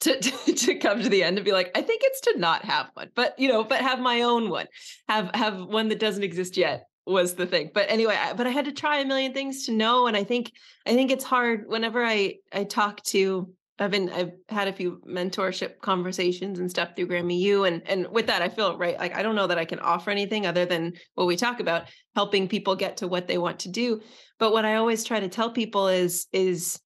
to, 0.00 0.18
to, 0.20 0.52
to 0.54 0.74
come 0.76 1.02
to 1.02 1.08
the 1.08 1.22
end 1.22 1.38
and 1.38 1.44
be 1.44 1.52
like, 1.52 1.70
I 1.76 1.82
think 1.82 2.02
it's 2.04 2.20
to 2.22 2.38
not 2.38 2.64
have 2.64 2.90
one, 2.94 3.10
but 3.14 3.38
you 3.38 3.48
know, 3.48 3.64
but 3.64 3.80
have 3.80 4.00
my 4.00 4.22
own 4.22 4.50
one, 4.50 4.66
have 5.08 5.30
have 5.34 5.64
one 5.64 5.88
that 5.88 6.00
doesn't 6.00 6.24
exist 6.24 6.56
yet 6.56 6.86
was 7.06 7.34
the 7.34 7.46
thing. 7.46 7.70
But 7.72 7.90
anyway, 7.90 8.16
I, 8.16 8.32
but 8.32 8.46
I 8.46 8.50
had 8.50 8.66
to 8.66 8.72
try 8.72 8.98
a 8.98 9.04
million 9.04 9.32
things 9.32 9.66
to 9.66 9.72
know, 9.72 10.06
and 10.06 10.16
I 10.16 10.24
think 10.24 10.52
I 10.86 10.94
think 10.94 11.10
it's 11.10 11.24
hard 11.24 11.64
whenever 11.66 12.04
I 12.04 12.36
I 12.52 12.64
talk 12.64 13.02
to 13.04 13.52
I've 13.78 13.90
been 13.90 14.10
I've 14.10 14.32
had 14.48 14.68
a 14.68 14.72
few 14.72 15.00
mentorship 15.08 15.80
conversations 15.80 16.58
and 16.58 16.70
stuff 16.70 16.90
through 16.94 17.08
Grammy 17.08 17.38
U 17.40 17.64
and 17.64 17.82
and 17.86 18.06
with 18.08 18.26
that 18.26 18.42
I 18.42 18.48
feel 18.48 18.76
right 18.76 18.98
like 18.98 19.16
I 19.16 19.22
don't 19.22 19.34
know 19.34 19.46
that 19.46 19.58
I 19.58 19.64
can 19.64 19.78
offer 19.78 20.10
anything 20.10 20.46
other 20.46 20.66
than 20.66 20.92
what 21.14 21.26
we 21.26 21.36
talk 21.36 21.58
about 21.58 21.88
helping 22.14 22.48
people 22.48 22.76
get 22.76 22.98
to 22.98 23.08
what 23.08 23.26
they 23.26 23.38
want 23.38 23.60
to 23.60 23.70
do. 23.70 24.00
But 24.38 24.52
what 24.52 24.64
I 24.64 24.76
always 24.76 25.04
try 25.04 25.20
to 25.20 25.28
tell 25.28 25.50
people 25.50 25.88
is 25.88 26.26
is 26.32 26.80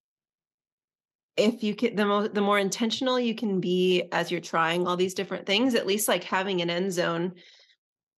if 1.37 1.63
you 1.63 1.75
can 1.75 1.97
the 1.97 2.07
more 2.07 2.29
the 2.29 2.41
more 2.41 2.59
intentional 2.59 3.21
you 3.21 3.35
can 3.35 3.61
be 3.61 4.05
as 4.13 4.31
you're 4.31 4.41
trying 4.41 4.87
all 4.87 4.97
these 4.97 5.15
different 5.15 5.45
things 5.45 5.75
at 5.75 5.87
least 5.87 6.09
like 6.09 6.25
having 6.25 6.63
an 6.63 6.71
end 6.71 6.93
zone 6.93 7.33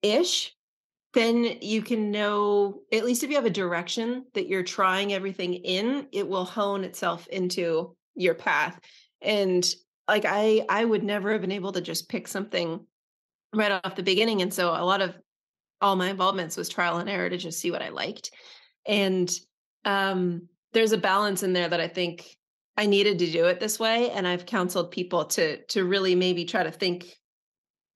ish 0.02 0.54
then 1.14 1.42
you 1.62 1.82
can 1.82 2.10
know 2.10 2.80
at 2.92 3.04
least 3.04 3.24
if 3.24 3.30
you 3.30 3.36
have 3.36 3.46
a 3.46 3.50
direction 3.50 4.24
that 4.34 4.46
you're 4.46 4.62
trying 4.62 5.12
everything 5.12 5.54
in 5.54 6.06
it 6.12 6.28
will 6.28 6.44
hone 6.44 6.84
itself 6.84 7.26
into 7.28 7.96
your 8.18 8.34
path 8.34 8.78
and 9.22 9.74
like 10.06 10.24
i 10.26 10.64
i 10.68 10.84
would 10.84 11.02
never 11.02 11.32
have 11.32 11.40
been 11.40 11.52
able 11.52 11.72
to 11.72 11.80
just 11.80 12.08
pick 12.08 12.28
something 12.28 12.80
right 13.54 13.72
off 13.84 13.96
the 13.96 14.02
beginning 14.02 14.42
and 14.42 14.52
so 14.52 14.70
a 14.70 14.84
lot 14.84 15.00
of 15.00 15.14
all 15.80 15.96
my 15.96 16.10
involvements 16.10 16.56
was 16.56 16.68
trial 16.68 16.98
and 16.98 17.08
error 17.08 17.30
to 17.30 17.36
just 17.36 17.60
see 17.60 17.70
what 17.70 17.82
i 17.82 17.88
liked 17.88 18.30
and 18.86 19.30
um 19.84 20.42
there's 20.72 20.92
a 20.92 20.98
balance 20.98 21.42
in 21.42 21.52
there 21.52 21.68
that 21.68 21.80
i 21.80 21.88
think 21.88 22.36
i 22.76 22.86
needed 22.86 23.18
to 23.18 23.30
do 23.30 23.46
it 23.46 23.60
this 23.60 23.78
way 23.78 24.10
and 24.10 24.26
i've 24.26 24.46
counseled 24.46 24.90
people 24.90 25.24
to 25.24 25.62
to 25.66 25.84
really 25.84 26.14
maybe 26.14 26.44
try 26.44 26.62
to 26.62 26.70
think 26.70 27.14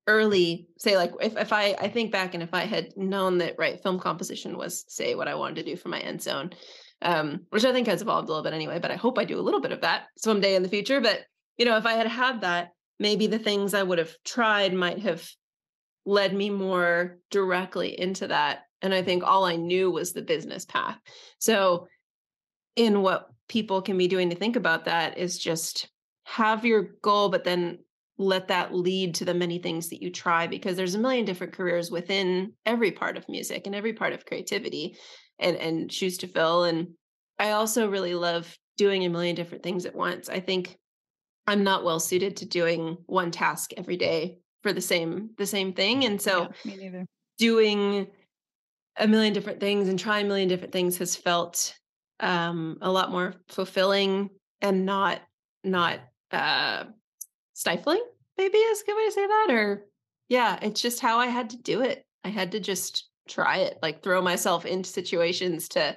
early 0.09 0.69
say 0.79 0.97
like 0.97 1.13
if, 1.21 1.37
if 1.37 1.53
i 1.53 1.75
i 1.81 1.89
think 1.89 2.11
back 2.11 2.35
and 2.35 2.43
if 2.43 2.53
i 2.55 2.65
had 2.65 2.97
known 2.97 3.39
that 3.39 3.55
right 3.59 3.83
film 3.83 3.99
composition 3.99 4.57
was 4.57 4.85
say 4.89 5.15
what 5.15 5.29
i 5.29 5.35
wanted 5.35 5.57
to 5.57 5.63
do 5.63 5.77
for 5.77 5.89
my 5.89 6.01
end 6.01 6.21
zone 6.21 6.51
um 7.03 7.41
which 7.51 7.65
i 7.65 7.73
think 7.73 7.87
has 7.87 8.03
evolved 8.03 8.29
a 8.29 8.33
little 8.33 8.45
bit 8.45 8.53
anyway 8.53 8.79
but 8.79 8.91
i 8.91 8.97
hope 8.97 9.19
i 9.19 9.25
do 9.25 9.39
a 9.39 9.43
little 9.43 9.61
bit 9.61 9.73
of 9.73 9.81
that 9.81 10.07
someday 10.17 10.55
in 10.55 10.63
the 10.63 10.69
future. 10.69 11.01
But 11.01 11.21
you 11.59 11.65
know 11.65 11.77
if 11.77 11.87
i 11.87 11.95
had 11.95 12.07
had 12.07 12.41
that 12.43 12.71
maybe 12.99 13.27
the 13.27 13.39
things 13.39 13.75
i 13.75 13.83
would 13.83 13.99
have 13.99 14.15
tried 14.25 14.73
might 14.73 15.01
have 15.01 15.29
led 16.05 16.35
me 16.35 16.51
more 16.51 17.19
directly 17.31 17.99
into 17.99 18.29
that. 18.29 18.63
And 18.81 18.93
i 18.93 19.03
think 19.03 19.23
all 19.23 19.45
i 19.45 19.57
knew 19.57 19.91
was 19.91 20.13
the 20.13 20.23
business 20.23 20.65
path. 20.65 20.99
So 21.39 21.89
in 22.77 23.03
what 23.03 23.29
people 23.49 23.83
can 23.83 23.99
be 23.99 24.09
doing 24.09 24.31
to 24.31 24.37
think 24.37 24.57
about 24.57 24.87
that 24.87 25.19
is 25.19 25.39
just 25.39 25.89
have 26.25 26.65
your 26.65 26.83
goal 27.03 27.29
but 27.29 27.45
then 27.45 27.79
let 28.19 28.49
that 28.49 28.75
lead 28.75 29.15
to 29.17 29.25
the 29.25 29.35
many 29.35 29.59
things 29.59 29.89
that 29.89 30.03
you 30.03 30.11
try 30.11 30.47
because 30.47 30.77
there's 30.77 30.95
a 30.95 30.99
million 30.99 31.25
different 31.25 31.53
careers 31.53 31.91
within 31.91 32.53
every 32.65 32.93
part 32.93 33.17
of 33.17 33.29
music 33.29 33.67
and 33.67 33.75
every 33.75 33.93
part 33.93 34.13
of 34.13 34.25
creativity 34.25 34.97
and 35.43 35.57
and 35.57 35.93
shoes 35.93 36.19
to 36.19 36.27
fill 36.27 36.65
and 36.65 36.89
i 37.39 37.51
also 37.51 37.89
really 37.89 38.15
love 38.15 38.57
doing 38.77 39.05
a 39.05 39.09
million 39.11 39.35
different 39.37 39.63
things 39.63 39.85
at 39.85 39.95
once. 39.95 40.29
I 40.29 40.41
think 40.41 40.79
i'm 41.47 41.63
not 41.65 41.85
well 41.85 42.01
suited 42.01 42.37
to 42.39 42.47
doing 42.47 42.97
one 43.07 43.31
task 43.31 43.73
every 43.77 43.97
day 43.97 44.39
for 44.63 44.73
the 44.73 44.81
same 44.81 45.31
the 45.39 45.47
same 45.47 45.73
thing 45.73 46.05
and 46.05 46.21
so 46.21 46.49
yeah, 46.65 47.03
doing 47.39 48.07
a 48.97 49.09
million 49.09 49.33
different 49.33 49.61
things 49.61 49.89
and 49.89 49.99
trying 49.99 50.27
a 50.27 50.29
million 50.29 50.49
different 50.49 50.73
things 50.73 50.99
has 50.99 51.17
felt 51.17 51.75
um 52.21 52.79
a 52.81 52.91
lot 52.91 53.11
more 53.11 53.35
fulfilling 53.49 54.31
and 54.61 54.87
not 54.87 55.21
not 55.65 55.99
uh 56.31 56.85
stifling 57.55 58.03
maybe 58.39 58.57
is 58.59 58.83
a 58.83 58.85
good 58.85 58.97
way 58.97 59.07
to 59.07 59.13
say 59.13 59.27
that 59.27 59.47
or 59.51 59.87
yeah 60.29 60.59
it's 60.63 60.81
just 60.81 61.01
how 61.01 61.19
i 61.19 61.27
had 61.27 61.51
to 61.51 61.57
do 61.57 61.81
it. 61.83 62.07
I 62.25 62.29
had 62.29 62.53
to 62.53 62.61
just 62.61 63.09
try 63.29 63.59
it 63.59 63.79
like 63.83 64.03
throw 64.03 64.21
myself 64.21 64.67
into 64.67 64.89
situations 64.89 65.69
to 65.69 65.97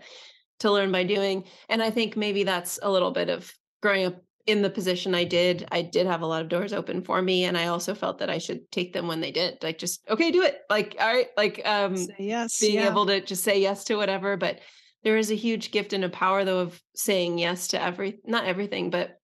to 0.59 0.71
learn 0.71 0.91
by 0.91 1.03
doing 1.03 1.43
and 1.69 1.81
i 1.81 1.89
think 1.89 2.15
maybe 2.15 2.43
that's 2.43 2.79
a 2.81 2.91
little 2.91 3.11
bit 3.11 3.29
of 3.29 3.51
growing 3.81 4.05
up 4.05 4.21
in 4.45 4.61
the 4.61 4.69
position 4.69 5.15
i 5.15 5.23
did 5.23 5.67
i 5.71 5.81
did 5.81 6.05
have 6.05 6.21
a 6.21 6.25
lot 6.25 6.41
of 6.41 6.49
doors 6.49 6.71
open 6.71 7.01
for 7.01 7.21
me 7.21 7.45
and 7.45 7.57
i 7.57 7.67
also 7.67 7.95
felt 7.95 8.19
that 8.19 8.29
i 8.29 8.37
should 8.37 8.59
take 8.71 8.93
them 8.93 9.07
when 9.07 9.21
they 9.21 9.31
did 9.31 9.57
like 9.63 9.77
just 9.77 10.07
okay 10.09 10.31
do 10.31 10.43
it 10.43 10.61
like 10.69 10.95
all 10.99 11.07
right 11.07 11.29
like 11.35 11.61
um 11.65 11.97
say 11.97 12.15
yes 12.19 12.59
being 12.59 12.75
yeah. 12.75 12.89
able 12.89 13.05
to 13.05 13.21
just 13.21 13.43
say 13.43 13.59
yes 13.59 13.83
to 13.83 13.95
whatever 13.95 14.37
but 14.37 14.59
there 15.03 15.17
is 15.17 15.31
a 15.31 15.35
huge 15.35 15.71
gift 15.71 15.93
and 15.93 16.03
a 16.03 16.09
power 16.09 16.45
though 16.45 16.59
of 16.59 16.79
saying 16.95 17.37
yes 17.39 17.69
to 17.69 17.81
every 17.81 18.19
not 18.23 18.45
everything 18.45 18.89
but 18.91 19.17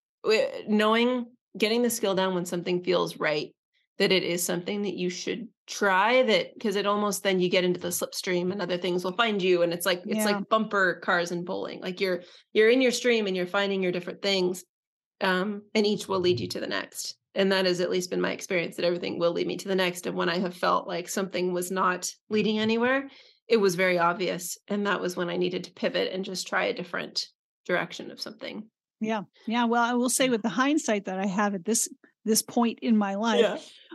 knowing 0.68 1.26
getting 1.58 1.82
the 1.82 1.90
skill 1.90 2.16
down 2.16 2.34
when 2.34 2.46
something 2.46 2.84
feels 2.84 3.18
right 3.18 3.54
that 4.02 4.12
it 4.12 4.24
is 4.24 4.44
something 4.44 4.82
that 4.82 4.96
you 4.98 5.12
should 5.12 5.48
try 5.68 6.24
that 6.24 6.56
because 6.56 6.76
it 6.76 6.88
almost 6.88 7.22
then 7.22 7.40
you 7.40 7.48
get 7.48 7.64
into 7.64 7.80
the 7.80 7.90
slipstream 7.90 8.52
and 8.52 8.60
other 8.60 8.76
things 8.76 9.04
will 9.04 9.14
find 9.16 9.44
you 9.44 9.62
and 9.62 9.72
it's 9.72 9.86
like 9.86 10.02
it's 10.08 10.26
Yeah. 10.26 10.38
like 10.38 10.50
bumper 10.50 10.96
cars 11.04 11.30
and 11.30 11.46
bowling 11.46 11.82
like 11.82 12.02
you're 12.02 12.24
you're 12.52 12.72
in 12.72 12.82
your 12.82 12.92
stream 12.92 13.28
and 13.28 13.36
you're 13.38 13.46
finding 13.46 13.84
your 13.84 13.92
different 13.92 14.24
things 14.24 14.64
um 15.22 15.62
and 15.76 15.86
each 15.86 16.08
will 16.08 16.20
lead 16.20 16.40
you 16.40 16.48
to 16.48 16.60
the 16.60 16.66
next 16.66 17.16
and 17.36 17.52
that 17.52 17.68
has 17.68 17.80
at 17.80 17.92
least 17.92 18.10
been 18.10 18.20
my 18.20 18.32
experience 18.32 18.76
that 18.76 18.86
everything 18.86 19.20
will 19.20 19.34
lead 19.34 19.46
me 19.46 19.56
to 19.58 19.68
the 19.68 19.76
next 19.76 20.08
and 20.08 20.16
when 20.18 20.30
i 20.30 20.40
have 20.40 20.56
felt 20.58 20.88
like 20.88 21.08
something 21.08 21.54
was 21.54 21.70
not 21.70 22.12
leading 22.28 22.58
anywhere 22.58 23.08
it 23.48 23.58
was 23.58 23.76
very 23.76 24.00
obvious 24.00 24.58
and 24.68 24.88
that 24.88 25.00
was 25.00 25.16
when 25.16 25.30
i 25.30 25.38
needed 25.38 25.64
to 25.66 25.72
pivot 25.74 26.12
and 26.12 26.26
just 26.26 26.48
try 26.48 26.66
a 26.66 26.74
different 26.74 27.28
direction 27.68 28.10
of 28.10 28.20
something 28.20 28.64
Yeah. 29.00 29.22
Yeah. 29.46 29.66
Well, 29.66 29.84
I 29.84 29.94
will 29.94 30.10
say 30.10 30.30
with 30.30 30.42
the 30.42 30.50
hindsight 30.64 31.06
that 31.06 31.20
I 31.20 31.28
have 31.28 31.54
at 31.56 31.66
this 31.66 31.88
this 32.26 32.42
point 32.42 32.80
in 32.82 32.98
my 32.98 33.16
life, 33.16 33.52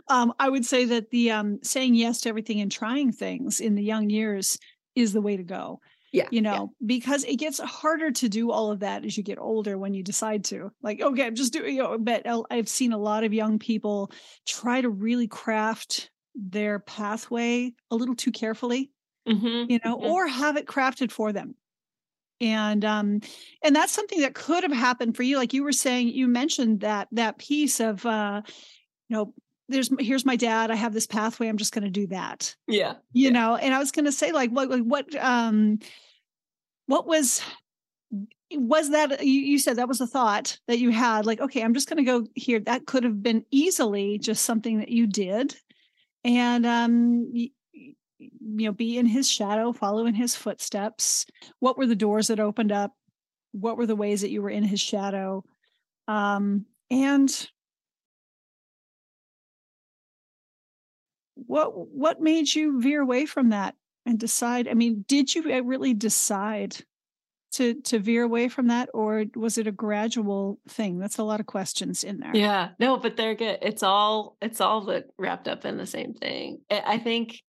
um, 0.08 0.32
I 0.38 0.48
would 0.48 0.64
say 0.66 0.84
that 0.86 1.10
the 1.10 1.30
um 1.30 1.58
saying 1.62 1.94
yes 1.94 2.20
to 2.22 2.28
everything 2.28 2.60
and 2.60 2.70
trying 2.70 3.12
things 3.12 3.60
in 3.60 3.74
the 3.74 3.84
young 3.84 4.10
years 4.10 4.58
is 4.94 5.12
the 5.12 5.20
way 5.22 5.36
to 5.36 5.44
go. 5.44 5.80
yeah 6.12 6.30
You 6.30 6.40
yeah. 6.48 6.58
know, 6.58 6.74
because 6.84 7.22
it 7.24 7.36
gets 7.36 7.60
harder 7.60 8.10
to 8.10 8.28
do 8.28 8.50
all 8.50 8.72
of 8.72 8.80
that 8.80 9.04
as 9.04 9.16
you 9.16 9.22
get 9.22 9.38
older 9.38 9.78
when 9.78 9.94
you 9.94 10.02
decide 10.02 10.44
to. 10.46 10.70
Like, 10.82 11.00
okay, 11.00 11.24
I'm 11.24 11.36
just 11.36 11.52
doing. 11.52 11.76
You 11.76 11.82
know, 11.84 11.98
but 11.98 12.26
I've 12.50 12.68
seen 12.68 12.92
a 12.92 12.98
lot 12.98 13.22
of 13.22 13.32
young 13.32 13.60
people 13.60 14.10
try 14.46 14.80
to 14.80 14.88
really 14.90 15.28
craft 15.28 16.10
their 16.34 16.80
pathway 16.80 17.72
a 17.90 17.96
little 17.96 18.16
too 18.16 18.32
carefully 18.32 18.90
Mhm, 19.26 19.68
you 19.68 19.78
know, 19.84 19.94
mhm. 20.00 20.02
or 20.02 20.26
have 20.26 20.56
it 20.56 20.66
crafted 20.66 21.10
for 21.10 21.32
them. 21.32 21.54
And 22.40 22.84
um 22.84 23.20
and 23.62 23.74
that's 23.74 23.92
something 23.92 24.20
that 24.20 24.34
could 24.34 24.62
have 24.62 24.72
happened 24.72 25.16
for 25.16 25.22
you 25.22 25.38
like 25.38 25.54
you 25.54 25.62
were 25.64 25.72
saying 25.72 26.08
you 26.08 26.28
mentioned 26.28 26.80
that 26.80 27.08
that 27.12 27.38
piece 27.38 27.80
of 27.80 28.04
uh 28.04 28.42
you 29.08 29.16
know 29.16 29.32
there's 29.68 29.90
here's 29.98 30.26
my 30.26 30.36
dad 30.36 30.70
I 30.70 30.74
have 30.74 30.92
this 30.92 31.06
pathway 31.06 31.48
I'm 31.48 31.56
just 31.56 31.72
going 31.72 31.84
to 31.84 31.90
do 31.90 32.06
that 32.08 32.54
yeah 32.68 32.94
you 33.12 33.28
Yeah. 33.28 33.30
know 33.30 33.56
and 33.56 33.72
I 33.72 33.78
was 33.78 33.90
going 33.90 34.04
to 34.04 34.12
say 34.12 34.32
like 34.32 34.50
what 34.50 34.68
what 34.82 35.14
um 35.16 35.78
what 36.86 37.06
was 37.06 37.40
was 38.52 38.90
that 38.90 39.24
you, 39.24 39.40
you 39.40 39.58
said 39.58 39.76
that 39.76 39.88
was 39.88 40.00
a 40.00 40.06
thought 40.06 40.58
that 40.68 40.78
you 40.78 40.90
had 40.90 41.24
like 41.24 41.40
okay 41.40 41.62
I'm 41.62 41.74
just 41.74 41.88
going 41.88 42.04
to 42.04 42.10
go 42.10 42.26
here 42.34 42.60
that 42.60 42.86
could 42.86 43.04
have 43.04 43.22
been 43.22 43.44
easily 43.50 44.18
just 44.18 44.44
something 44.44 44.78
that 44.80 44.90
you 44.90 45.06
did 45.06 45.56
and 46.22 46.66
um 46.66 47.32
you 48.18 48.30
know 48.40 48.72
be 48.72 48.98
in 48.98 49.06
his 49.06 49.30
shadow 49.30 49.72
follow 49.72 50.06
in 50.06 50.14
his 50.14 50.34
footsteps. 50.34 51.26
What 51.60 51.76
were 51.76 51.86
the 51.86 51.96
doors 51.96 52.28
that 52.28 52.40
opened 52.40 52.72
up? 52.72 52.92
What 53.52 53.76
were 53.76 53.86
the 53.86 53.96
ways 53.96 54.20
that 54.20 54.30
you 54.30 54.42
were 54.42 54.50
in 54.50 54.64
his 54.64 54.80
shadow? 54.80 55.44
Um 56.08 56.66
and 56.90 57.48
what 61.34 61.88
what 61.88 62.20
made 62.20 62.52
you 62.54 62.80
veer 62.80 63.02
away 63.02 63.26
from 63.26 63.50
that 63.50 63.74
and 64.06 64.18
decide 64.18 64.66
i 64.68 64.74
mean 64.74 65.04
did 65.06 65.34
you 65.34 65.42
really 65.62 65.92
decide 65.92 66.76
to 67.56 67.74
to 67.82 67.98
veer 67.98 68.22
away 68.22 68.48
from 68.48 68.66
that 68.68 68.90
or 68.92 69.24
was 69.34 69.56
it 69.56 69.66
a 69.66 69.72
gradual 69.72 70.60
thing? 70.68 70.98
That's 70.98 71.18
a 71.18 71.24
lot 71.24 71.40
of 71.40 71.46
questions 71.46 72.04
in 72.04 72.18
there. 72.18 72.34
Yeah, 72.34 72.70
no, 72.78 72.98
but 72.98 73.16
they're 73.16 73.34
good. 73.34 73.58
It's 73.62 73.82
all 73.82 74.36
it's 74.42 74.60
all 74.60 75.02
wrapped 75.18 75.48
up 75.48 75.64
in 75.64 75.78
the 75.78 75.86
same 75.86 76.12
thing. 76.12 76.60
I 76.70 76.98
think 76.98 77.42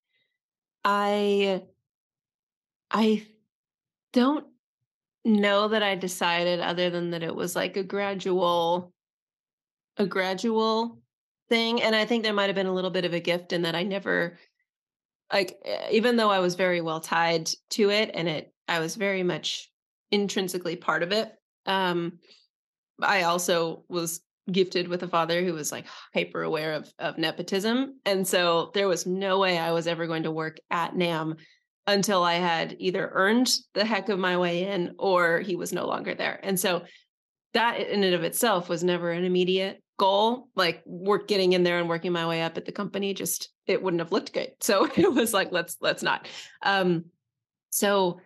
I 0.89 1.65
I 2.93 3.27
don't 4.13 4.47
know 5.25 5.67
that 5.67 5.83
I 5.83 5.97
decided 5.97 6.61
other 6.61 6.91
than 6.91 7.11
that 7.11 7.25
it 7.25 7.35
was 7.35 7.57
like 7.57 7.77
a 7.77 7.83
gradual 7.83 8.95
a 9.97 10.07
gradual 10.07 11.03
thing 11.49 11.83
and 11.83 11.97
I 11.97 12.05
think 12.05 12.23
there 12.23 12.33
might 12.33 12.47
have 12.47 12.55
been 12.55 12.69
a 12.69 12.73
little 12.73 12.91
bit 12.91 13.05
of 13.05 13.15
a 13.15 13.21
gift 13.21 13.53
in 13.53 13.63
that 13.63 13.75
I 13.75 13.83
never 13.83 14.39
like 15.33 15.59
even 15.91 16.15
though 16.15 16.31
I 16.31 16.39
was 16.39 16.55
very 16.55 16.81
well 16.81 17.01
tied 17.01 17.51
to 17.71 17.91
it 17.91 18.13
and 18.15 18.29
it 18.29 18.55
I 18.69 18.79
was 18.79 18.95
very 18.95 19.25
much 19.25 19.69
intrinsically 20.13 20.77
part 20.77 21.03
of 21.03 21.11
it. 21.11 21.33
Um 21.67 22.21
I 23.03 23.25
also 23.25 23.85
was 23.89 24.21
gifted 24.51 24.89
with 24.89 25.03
a 25.03 25.09
father 25.09 25.45
who 25.45 25.53
was 25.53 25.73
like 25.73 25.87
hyper 26.15 26.43
aware 26.43 26.75
of 26.75 26.93
of 26.99 27.19
nepotism 27.19 27.99
and 28.05 28.27
so 28.27 28.71
there 28.75 28.89
was 28.89 29.07
no 29.07 29.39
way 29.39 29.59
I 29.59 29.73
was 29.73 29.87
ever 29.87 30.07
going 30.07 30.23
to 30.23 30.31
work 30.31 30.59
at 30.71 30.95
NAMM 30.95 31.37
until 31.87 32.23
I 32.23 32.35
had 32.35 32.77
either 32.79 33.11
earned 33.13 33.55
the 33.75 33.85
heck 33.85 34.09
of 34.09 34.19
my 34.19 34.37
way 34.37 34.67
in 34.67 34.95
or 34.99 35.41
he 35.41 35.57
was 35.57 35.73
no 35.73 35.87
longer 35.87 36.15
there. 36.15 36.41
And 36.43 36.59
so 36.59 36.83
that 37.55 37.81
in 37.81 38.03
and 38.03 38.15
of 38.15 38.25
itself 38.25 38.69
was 38.69 38.83
never 38.83 39.11
an 39.11 39.25
immediate 39.25 39.83
goal 39.99 40.49
like 40.55 40.83
work 40.85 41.27
getting 41.27 41.55
in 41.55 41.63
there 41.63 41.79
and 41.79 41.89
working 41.89 42.13
my 42.13 42.27
way 42.27 42.43
up 42.43 42.59
at 42.59 42.67
the 42.67 42.73
company 42.73 43.15
just 43.15 43.49
it 43.67 43.83
wouldn't 43.83 44.03
have 44.03 44.13
looked 44.13 44.35
good 44.35 44.51
so 44.61 44.85
it 44.97 45.11
was 45.11 45.33
like 45.33 45.51
let's 45.53 45.79
let's 45.81 46.03
not 46.03 46.29
um 46.63 47.07
so 47.71 48.21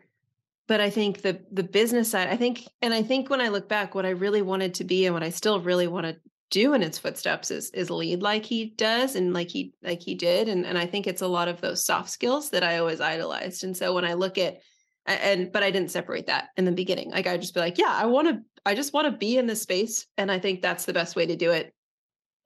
but 0.71 0.81
i 0.81 0.89
think 0.89 1.21
the 1.21 1.39
the 1.51 1.63
business 1.63 2.11
side 2.11 2.29
i 2.29 2.37
think 2.37 2.67
and 2.81 2.95
i 2.95 3.03
think 3.03 3.29
when 3.29 3.41
i 3.41 3.49
look 3.49 3.69
back 3.69 3.95
what 3.95 4.07
i 4.07 4.11
really 4.11 4.41
wanted 4.41 4.73
to 4.73 4.85
be 4.85 5.05
and 5.05 5.13
what 5.13 5.23
i 5.23 5.31
still 5.31 5.61
really 5.61 5.89
want 5.89 6.07
to 6.07 6.17
do 6.51 6.75
in 6.75 6.83
its 6.83 6.99
footsteps 6.99 7.51
is 7.51 7.71
is 7.71 7.91
lead 7.91 8.23
like 8.23 8.45
he 8.45 8.67
does 8.77 9.15
and 9.15 9.33
like 9.33 9.49
he 9.49 9.73
like 9.83 10.03
he 10.03 10.15
did. 10.15 10.49
And 10.49 10.67
and 10.67 10.77
i 10.77 10.85
think 10.85 11.07
it's 11.07 11.23
a 11.23 11.29
lot 11.29 11.49
of 11.49 11.61
those 11.61 11.85
soft 11.85 12.11
skills 12.11 12.51
that 12.51 12.65
i 12.65 12.79
always 12.79 13.01
idolized. 13.01 13.65
And 13.65 13.77
so 13.77 13.95
when 13.95 14.05
i 14.05 14.15
look 14.15 14.37
at 14.37 14.59
and 15.07 15.51
but 15.53 15.63
i 15.63 15.71
didn't 15.71 15.93
separate 15.93 16.27
that 16.27 16.49
in 16.57 16.65
the 16.65 16.73
beginning. 16.73 17.11
Like 17.11 17.27
i 17.27 17.37
just 17.37 17.55
be 17.55 17.61
like 17.61 17.79
yeah 17.79 17.93
i 17.93 18.07
want 18.07 18.29
to 18.29 18.41
i 18.67 18.75
just 18.75 18.93
want 18.93 19.07
to 19.07 19.17
be 19.17 19.39
in 19.39 19.47
this 19.47 19.63
space. 19.63 20.07
And 20.19 20.31
i 20.31 20.39
think 20.39 20.61
that's 20.61 20.85
the 20.85 20.93
best 20.93 21.17
way 21.17 21.27
to 21.27 21.37
do 21.37 21.53
it 21.53 21.73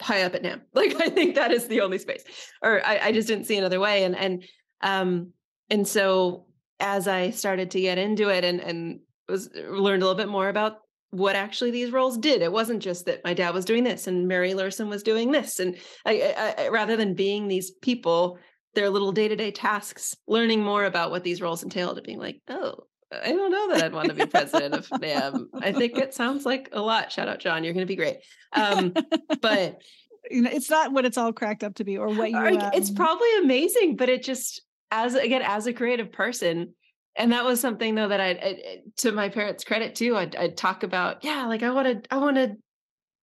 high 0.02 0.22
up 0.22 0.34
at 0.34 0.42
NAMM 0.42 0.60
like 0.74 1.00
i 1.00 1.08
think 1.08 1.34
that 1.34 1.50
is 1.50 1.66
the 1.66 1.80
only 1.80 1.98
space. 1.98 2.24
Or 2.62 2.84
i, 2.86 2.98
I 3.04 3.12
just 3.12 3.28
didn't 3.28 3.46
see 3.46 3.56
another 3.56 3.80
way. 3.80 4.04
And 4.04 4.14
and 4.14 4.44
um 4.82 5.32
and 5.70 5.88
so 5.88 6.43
as 6.80 7.08
i 7.08 7.30
started 7.30 7.70
to 7.70 7.80
get 7.80 7.98
into 7.98 8.28
it 8.28 8.44
and 8.44 8.60
and 8.60 9.00
was 9.28 9.48
learned 9.54 10.02
a 10.02 10.06
little 10.06 10.14
bit 10.14 10.28
more 10.28 10.48
about 10.48 10.78
what 11.14 11.36
actually 11.36 11.70
these 11.70 11.92
roles 11.92 12.18
did. 12.18 12.42
It 12.42 12.50
wasn't 12.50 12.82
just 12.82 13.06
that 13.06 13.22
my 13.22 13.34
dad 13.34 13.54
was 13.54 13.64
doing 13.64 13.84
this 13.84 14.08
and 14.08 14.26
mary 14.26 14.52
Luehrsen 14.52 14.88
was 14.88 15.04
doing 15.04 15.30
this 15.30 15.60
and 15.60 15.76
I, 16.04 16.34
I, 16.36 16.64
I 16.64 16.68
rather 16.68 16.96
than 16.96 17.14
being 17.14 17.46
these 17.46 17.70
people 17.70 18.38
their 18.74 18.90
little 18.90 19.12
day-to-day 19.12 19.52
tasks 19.52 20.16
learning 20.26 20.62
more 20.62 20.84
about 20.84 21.12
what 21.12 21.22
these 21.22 21.40
roles 21.40 21.62
entailed 21.62 21.96
and 21.96 22.06
being 22.06 22.18
like 22.18 22.40
oh 22.48 22.74
i 23.12 23.28
don't 23.28 23.52
know 23.52 23.72
that 23.72 23.84
i'd 23.84 23.92
want 23.92 24.08
to 24.08 24.14
be 24.14 24.26
president 24.26 24.74
of 24.74 24.88
NAMM 24.88 25.46
i 25.60 25.70
think 25.70 25.96
it 25.96 26.14
sounds 26.14 26.44
like 26.44 26.70
a 26.72 26.80
lot. 26.80 27.12
Shout 27.12 27.28
out 27.28 27.38
john 27.38 27.62
you're 27.62 27.74
going 27.74 27.86
to 27.86 27.90
be 27.90 27.96
great. 27.96 28.16
Um, 28.52 28.92
but 29.40 29.80
you 30.30 30.42
know, 30.42 30.50
it's 30.52 30.70
not 30.70 30.92
what 30.92 31.04
it's 31.04 31.18
all 31.18 31.32
cracked 31.32 31.62
up 31.62 31.76
to 31.76 31.84
be 31.84 31.96
or 31.96 32.08
what 32.08 32.30
you. 32.30 32.36
Um, 32.38 32.70
it's 32.72 32.90
probably 32.90 33.28
amazing, 33.38 33.96
but 33.96 34.08
it 34.08 34.22
just 34.22 34.62
as 34.94 35.14
again 35.14 35.42
as 35.42 35.66
a 35.66 35.72
creative 35.72 36.12
person, 36.12 36.74
and 37.16 37.32
that 37.32 37.44
was 37.44 37.60
something 37.60 37.94
though 37.94 38.08
that 38.08 38.20
I, 38.20 38.30
I 38.30 38.78
to 38.98 39.12
my 39.12 39.28
parents' 39.28 39.64
credit 39.64 39.94
too. 39.94 40.16
I'd, 40.16 40.36
I'd 40.36 40.56
talk 40.56 40.82
about 40.82 41.24
yeah, 41.24 41.46
like 41.46 41.62
I 41.62 41.70
want 41.70 42.04
to, 42.04 42.14
I 42.14 42.18
want 42.18 42.36
to 42.36 42.56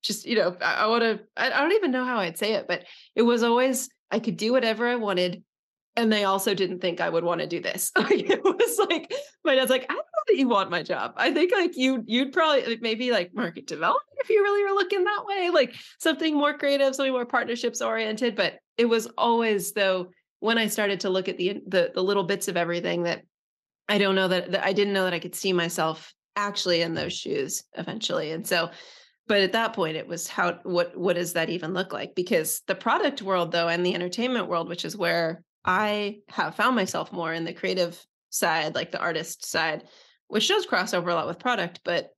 just 0.03 0.25
you 0.25 0.35
know, 0.35 0.55
I, 0.61 0.73
I 0.73 0.87
want 0.87 1.03
to. 1.03 1.19
I, 1.37 1.51
I 1.51 1.61
don't 1.61 1.73
even 1.73 1.91
know 1.91 2.05
how 2.05 2.19
I'd 2.19 2.37
say 2.37 2.53
it, 2.53 2.67
but 2.67 2.83
it 3.15 3.21
was 3.21 3.43
always 3.43 3.89
I 4.11 4.19
could 4.19 4.37
do 4.37 4.51
whatever 4.51 4.87
I 4.87 4.95
wanted 4.95 5.43
and 5.95 6.11
they 6.11 6.23
also 6.23 6.53
didn't 6.53 6.79
think 6.79 7.01
I 7.01 7.09
would 7.09 7.23
want 7.23 7.41
to 7.41 7.47
do 7.47 7.59
this. 7.59 7.91
it 7.97 8.43
was 8.43 8.79
like 8.89 9.13
my 9.43 9.55
dad's 9.55 9.69
like, 9.69 9.83
I 9.83 9.93
don't 9.93 9.97
know 9.97 10.23
that 10.27 10.37
you 10.37 10.47
want 10.47 10.71
my 10.71 10.83
job. 10.83 11.13
I 11.17 11.33
think 11.33 11.51
like 11.51 11.75
you 11.75 12.03
you'd 12.05 12.31
probably 12.31 12.77
maybe 12.81 13.11
like 13.11 13.33
market 13.33 13.67
development 13.67 14.05
if 14.19 14.29
you 14.29 14.41
really 14.41 14.63
were 14.63 14.77
looking 14.77 15.03
that 15.03 15.25
way, 15.25 15.49
like 15.49 15.75
something 15.99 16.35
more 16.35 16.57
creative, 16.57 16.95
something 16.95 17.11
more 17.11 17.25
partnerships 17.25 17.81
oriented. 17.81 18.35
But 18.35 18.59
it 18.77 18.85
was 18.85 19.07
always 19.17 19.73
though 19.73 20.11
when 20.41 20.57
I 20.57 20.67
started 20.67 20.99
to 21.01 21.09
look 21.09 21.29
at 21.29 21.37
the 21.37 21.61
the, 21.65 21.91
the 21.95 22.03
little 22.03 22.25
bits 22.25 22.49
of 22.49 22.57
everything 22.57 23.03
that 23.03 23.21
I 23.87 23.97
don't 23.97 24.15
know 24.15 24.27
that, 24.27 24.51
that 24.51 24.65
I 24.65 24.73
didn't 24.73 24.93
know 24.93 25.05
that 25.05 25.13
I 25.13 25.19
could 25.19 25.35
see 25.35 25.53
myself 25.53 26.13
actually 26.35 26.81
in 26.81 26.93
those 26.93 27.13
shoes 27.13 27.63
eventually. 27.77 28.31
And 28.31 28.45
so 28.45 28.69
but 29.27 29.41
at 29.41 29.53
that 29.53 29.73
point 29.73 29.95
it 29.95 30.07
was 30.07 30.27
how 30.27 30.59
what 30.63 30.97
what 30.97 31.15
does 31.15 31.33
that 31.33 31.49
even 31.49 31.73
look 31.73 31.93
like 31.93 32.15
because 32.15 32.61
the 32.67 32.75
product 32.75 33.21
world 33.21 33.51
though 33.51 33.69
and 33.69 33.85
the 33.85 33.95
entertainment 33.95 34.49
world 34.49 34.67
which 34.67 34.83
is 34.83 34.97
where 34.97 35.43
I 35.63 36.17
have 36.29 36.55
found 36.55 36.75
myself 36.75 37.13
more 37.13 37.31
in 37.31 37.45
the 37.45 37.53
creative 37.53 38.03
side, 38.31 38.73
like 38.73 38.91
the 38.91 38.99
artist 38.99 39.45
side, 39.45 39.83
which 40.27 40.47
does 40.47 40.65
cross 40.65 40.93
over 40.93 41.09
a 41.09 41.15
lot 41.15 41.27
with 41.27 41.37
product, 41.39 41.81
but 41.85 42.09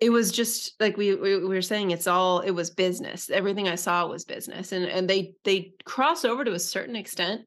it 0.00 0.10
was 0.10 0.32
just 0.32 0.80
like 0.80 0.96
we, 0.96 1.14
we, 1.14 1.36
we 1.36 1.46
were 1.46 1.62
saying 1.62 1.90
it's 1.90 2.06
all 2.06 2.40
it 2.40 2.52
was 2.52 2.70
business 2.70 3.30
everything 3.30 3.68
i 3.68 3.74
saw 3.74 4.06
was 4.06 4.24
business 4.24 4.72
and 4.72 4.84
and 4.84 5.08
they 5.08 5.34
they 5.44 5.72
cross 5.84 6.24
over 6.24 6.44
to 6.44 6.52
a 6.52 6.58
certain 6.58 6.96
extent 6.96 7.42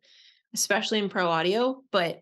especially 0.54 1.00
in 1.00 1.10
pro 1.10 1.28
audio 1.28 1.82
but 1.92 2.22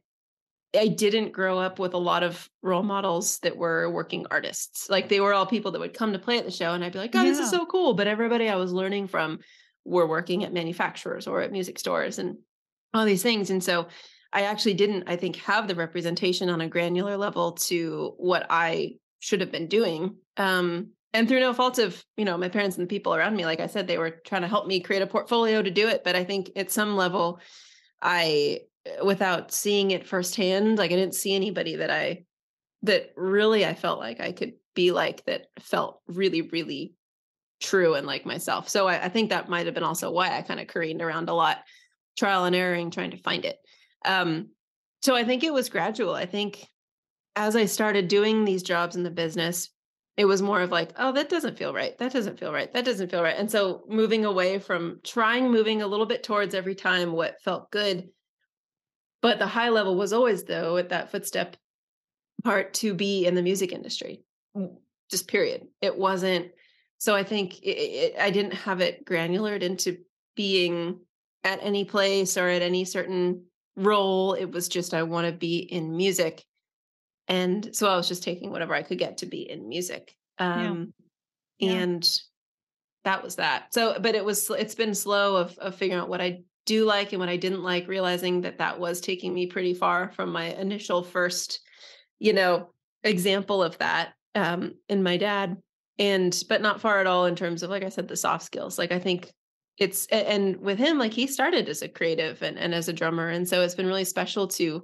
i 0.78 0.88
didn't 0.88 1.32
grow 1.32 1.60
up 1.60 1.80
with 1.80 1.94
a 1.94 1.98
lot 1.98 2.24
of 2.24 2.50
role 2.62 2.84
models 2.84 3.40
that 3.40 3.58
were 3.58 3.90
working 3.90 4.26
artists 4.32 4.90
like 4.90 5.10
they 5.10 5.20
were 5.20 5.34
all 5.34 5.46
people 5.46 5.72
that 5.72 5.80
would 5.80 5.94
come 5.94 6.14
to 6.14 6.20
play 6.20 6.38
at 6.38 6.46
the 6.46 6.52
show 6.52 6.74
and 6.74 6.84
i'd 6.84 6.94
be 6.94 7.00
like 7.00 7.16
oh 7.16 7.22
yeah. 7.22 7.30
this 7.30 7.40
is 7.40 7.50
so 7.50 7.66
cool 7.66 7.94
but 7.94 8.08
everybody 8.08 8.48
i 8.48 8.56
was 8.56 8.72
learning 8.72 9.08
from 9.08 9.40
were 9.86 10.08
working 10.08 10.44
at 10.44 10.54
manufacturers 10.54 11.28
or 11.28 11.42
at 11.42 11.52
music 11.52 11.80
stores 11.80 12.20
and 12.20 12.38
all 12.94 13.06
these 13.06 13.24
things. 13.24 13.50
And 13.50 13.64
so 13.64 13.88
I 14.34 14.44
actually 14.44 14.76
didn't, 14.76 15.06
I 15.08 15.16
think, 15.16 15.38
have 15.38 15.68
the 15.68 15.76
representation 15.76 16.50
on 16.50 16.62
a 16.62 16.68
granular 16.68 17.18
level 17.18 17.54
to 17.54 18.14
what 18.18 18.46
I 18.50 18.96
should 19.22 19.40
have 19.40 19.52
been 19.52 19.68
doing. 19.68 20.18
Um, 20.36 20.90
and 21.14 21.28
through 21.28 21.40
no 21.40 21.54
fault 21.54 21.78
of, 21.78 22.04
you 22.18 22.26
know, 22.26 22.38
my 22.38 22.50
parents 22.50 22.78
and 22.78 22.86
the 22.86 22.94
people 22.94 23.14
around 23.14 23.36
me, 23.36 23.46
like 23.46 23.60
I 23.60 23.68
said, 23.68 23.88
they 23.88 23.98
were 23.98 24.22
trying 24.26 24.42
to 24.42 24.48
help 24.48 24.68
me 24.68 24.82
create 24.82 25.02
a 25.02 25.08
portfolio 25.08 25.62
to 25.62 25.72
do 25.72 25.88
it. 25.88 26.04
But 26.04 26.16
I 26.16 26.24
think 26.24 26.52
at 26.56 26.72
some 26.72 26.96
level, 26.96 27.40
I, 28.02 28.62
without 29.04 29.52
seeing 29.52 29.92
it 29.92 30.08
firsthand, 30.08 30.78
like 30.78 30.92
I 30.92 30.96
didn't 30.96 31.16
see 31.16 31.36
anybody 31.36 31.78
that 31.78 31.92
I, 31.92 32.24
that 32.84 33.12
really 33.16 33.66
I 33.66 33.76
felt 33.76 34.00
like 34.00 34.20
I 34.20 34.32
could 34.32 34.54
be 34.74 34.92
like 34.92 35.24
that 35.26 35.48
felt 35.60 36.02
really, 36.08 36.42
really 36.42 36.96
true 37.62 37.94
and 37.94 38.08
like 38.08 38.26
myself. 38.26 38.70
So 38.70 38.88
I, 38.88 39.04
I 39.04 39.10
think 39.10 39.30
that 39.30 39.50
might 39.50 39.68
have 39.68 39.76
been 39.76 39.84
also 39.84 40.12
why 40.12 40.36
I 40.36 40.42
kind 40.42 40.60
of 40.60 40.68
careened 40.68 41.02
around 41.02 41.30
a 41.30 41.34
lot 41.34 41.60
trial 42.18 42.46
and 42.46 42.56
erroring 42.56 42.90
trying 42.90 43.12
to 43.12 43.18
find 43.18 43.46
it. 43.46 43.58
Um, 44.04 44.50
so 45.02 45.16
I 45.16 45.26
think 45.26 45.44
it 45.44 45.54
was 45.54 45.70
gradual. 45.70 46.14
I 46.14 46.26
think 46.26 46.66
as 47.36 47.56
I 47.56 47.66
started 47.66 48.08
doing 48.08 48.46
these 48.46 48.64
jobs 48.64 48.96
in 48.96 49.04
the 49.04 49.12
business, 49.12 49.70
it 50.18 50.26
was 50.26 50.42
more 50.42 50.62
of 50.62 50.72
like, 50.72 50.92
oh, 50.98 51.14
that 51.14 51.30
doesn't 51.30 51.58
feel 51.58 51.74
right. 51.74 51.98
That 51.98 52.12
doesn't 52.12 52.40
feel 52.40 52.52
right. 52.52 52.72
That 52.74 52.86
doesn't 52.86 53.10
feel 53.10 53.24
right. 53.24 53.38
And 53.38 53.50
so 53.50 53.84
moving 53.88 54.26
away 54.26 54.60
from 54.60 55.00
trying, 55.04 55.50
moving 55.50 55.82
a 55.82 55.88
little 55.88 56.06
bit 56.06 56.24
towards 56.24 56.54
every 56.54 56.76
time 56.76 57.14
what 57.14 57.42
felt 57.42 57.72
good. 57.72 58.10
But 59.22 59.40
the 59.40 59.48
high 59.48 59.70
level 59.70 59.96
was 59.96 60.14
always, 60.14 60.44
though, 60.44 60.78
at 60.78 60.90
that 60.90 61.12
footstep 61.12 61.56
part 62.44 62.74
to 62.76 62.94
be 62.94 63.26
in 63.26 63.36
the 63.36 63.42
music 63.42 63.72
industry, 63.72 64.24
just 65.10 65.28
period. 65.28 65.68
It 65.80 65.98
wasn't. 65.98 66.48
So 66.98 67.16
I 67.16 67.24
think 67.24 67.62
it, 67.62 67.78
it, 67.78 68.16
I 68.20 68.32
didn't 68.32 68.54
have 68.54 68.82
it 68.82 69.06
granulared 69.06 69.64
into 69.64 69.98
being 70.36 71.00
at 71.44 71.60
any 71.62 71.86
place 71.86 72.38
or 72.38 72.48
at 72.48 72.62
any 72.62 72.84
certain 72.84 73.46
role. 73.76 74.34
It 74.34 74.52
was 74.52 74.68
just, 74.68 74.94
I 74.94 75.04
want 75.04 75.28
to 75.28 75.34
be 75.34 75.60
in 75.60 75.96
music. 75.96 76.44
And 77.28 77.76
so 77.76 77.88
I 77.88 77.96
was 77.96 78.08
just 78.08 78.24
taking 78.24 78.52
whatever 78.52 78.74
I 78.74 78.84
could 78.84 78.98
get 78.98 79.18
to 79.18 79.26
be 79.26 79.50
in 79.50 79.70
music. 79.70 80.16
Um, 80.38 80.94
yeah. 81.60 81.70
Yeah. 81.70 81.80
And 81.80 82.20
that 83.04 83.24
was 83.24 83.36
that. 83.36 83.74
So, 83.74 83.98
but 84.00 84.16
it 84.16 84.26
was, 84.26 84.50
it's 84.50 84.76
been 84.76 84.96
slow 84.96 85.36
of, 85.36 85.58
of 85.60 85.76
figuring 85.76 86.02
out 86.02 86.10
what 86.10 86.22
I 86.22 86.42
do 86.66 86.86
like 86.86 87.14
and 87.14 87.20
what 87.20 87.30
I 87.30 87.38
didn't 87.38 87.64
like, 87.64 87.88
realizing 87.88 88.42
that 88.42 88.58
that 88.58 88.80
was 88.80 89.02
taking 89.02 89.34
me 89.34 89.48
pretty 89.48 89.74
far 89.74 90.12
from 90.12 90.32
my 90.32 90.54
initial 90.56 91.04
first, 91.04 91.62
you 92.20 92.34
know, 92.34 92.72
example 93.04 93.64
of 93.64 93.78
that 93.78 94.14
um, 94.36 94.74
in 94.90 95.04
my 95.04 95.18
dad. 95.18 95.58
And, 96.00 96.44
but 96.50 96.62
not 96.62 96.82
far 96.82 97.00
at 97.00 97.08
all 97.08 97.26
in 97.26 97.36
terms 97.36 97.64
of, 97.64 97.70
like 97.70 97.84
I 97.84 97.90
said, 97.90 98.08
the 98.08 98.16
soft 98.16 98.44
skills. 98.44 98.80
Like 98.80 98.92
I 98.92 99.00
think 99.00 99.32
it's 99.78 100.06
and 100.08 100.58
with 100.58 100.78
him 100.78 101.00
like 101.00 101.14
he 101.14 101.26
started 101.26 101.70
as 101.70 101.82
a 101.82 101.88
creative 101.88 102.42
and, 102.44 102.60
and 102.60 102.74
as 102.74 102.88
a 102.88 102.94
drummer 102.94 103.30
and 103.30 103.48
so 103.48 103.62
it's 103.62 103.74
been 103.74 103.88
really 103.88 104.04
special 104.04 104.48
to 104.48 104.84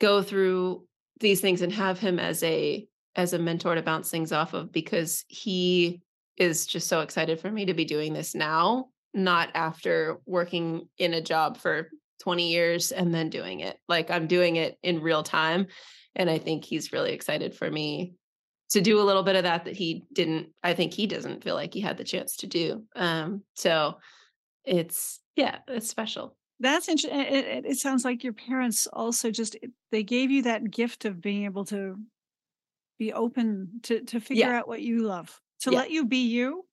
go 0.00 0.22
through 0.22 0.86
these 1.20 1.40
things 1.40 1.62
and 1.62 1.72
have 1.72 1.98
him 1.98 2.18
as 2.18 2.42
a 2.42 2.86
as 3.16 3.32
a 3.32 3.38
mentor 3.38 3.74
to 3.76 3.82
bounce 3.82 4.10
things 4.10 4.32
off 4.32 4.54
of 4.54 4.72
because 4.72 5.24
he 5.28 6.02
is 6.36 6.66
just 6.66 6.88
so 6.88 7.00
excited 7.00 7.38
for 7.38 7.50
me 7.50 7.66
to 7.66 7.74
be 7.74 7.84
doing 7.84 8.12
this 8.12 8.34
now 8.34 8.88
not 9.14 9.50
after 9.54 10.18
working 10.26 10.88
in 10.98 11.14
a 11.14 11.20
job 11.20 11.56
for 11.56 11.88
20 12.20 12.50
years 12.50 12.90
and 12.90 13.14
then 13.14 13.30
doing 13.30 13.60
it. 13.60 13.78
Like 13.88 14.10
i'm 14.10 14.26
doing 14.26 14.56
it 14.56 14.76
in 14.82 15.00
real 15.00 15.22
time 15.22 15.68
and 16.16 16.28
i 16.28 16.38
think 16.38 16.64
he's 16.64 16.92
really 16.92 17.12
excited 17.12 17.54
for 17.54 17.70
me 17.70 18.14
to 18.70 18.80
do 18.80 19.00
a 19.00 19.04
little 19.04 19.22
bit 19.22 19.36
of 19.36 19.44
that 19.44 19.66
that 19.66 19.76
he 19.76 20.04
didn't 20.12 20.48
i 20.62 20.74
think 20.74 20.92
he 20.92 21.06
doesn't 21.06 21.44
feel 21.44 21.54
like 21.54 21.72
he 21.72 21.80
had 21.80 21.96
the 21.96 22.04
chance 22.04 22.36
to 22.38 22.46
do. 22.46 22.82
Um 22.96 23.42
so 23.54 23.98
it's 24.64 25.20
yeah 25.36 25.58
it's 25.68 25.88
special 25.88 26.36
that's 26.64 26.88
interesting 26.88 27.20
it, 27.20 27.44
it, 27.44 27.66
it, 27.66 27.78
sounds 27.78 28.04
like 28.04 28.24
your 28.24 28.32
parents 28.32 28.86
also 28.92 29.30
just 29.30 29.56
they 29.90 30.02
gave 30.02 30.30
you 30.30 30.42
that 30.42 30.70
gift 30.70 31.04
of 31.04 31.20
being 31.20 31.44
able 31.44 31.64
to 31.64 31.98
be 32.98 33.12
open 33.12 33.80
to 33.82 34.00
to 34.02 34.20
figure 34.20 34.46
yeah. 34.46 34.58
out 34.58 34.68
what 34.68 34.82
you 34.82 35.02
love 35.02 35.40
to 35.60 35.70
yeah. 35.70 35.78
let 35.78 35.90
you 35.90 36.04
be 36.04 36.26
you 36.26 36.64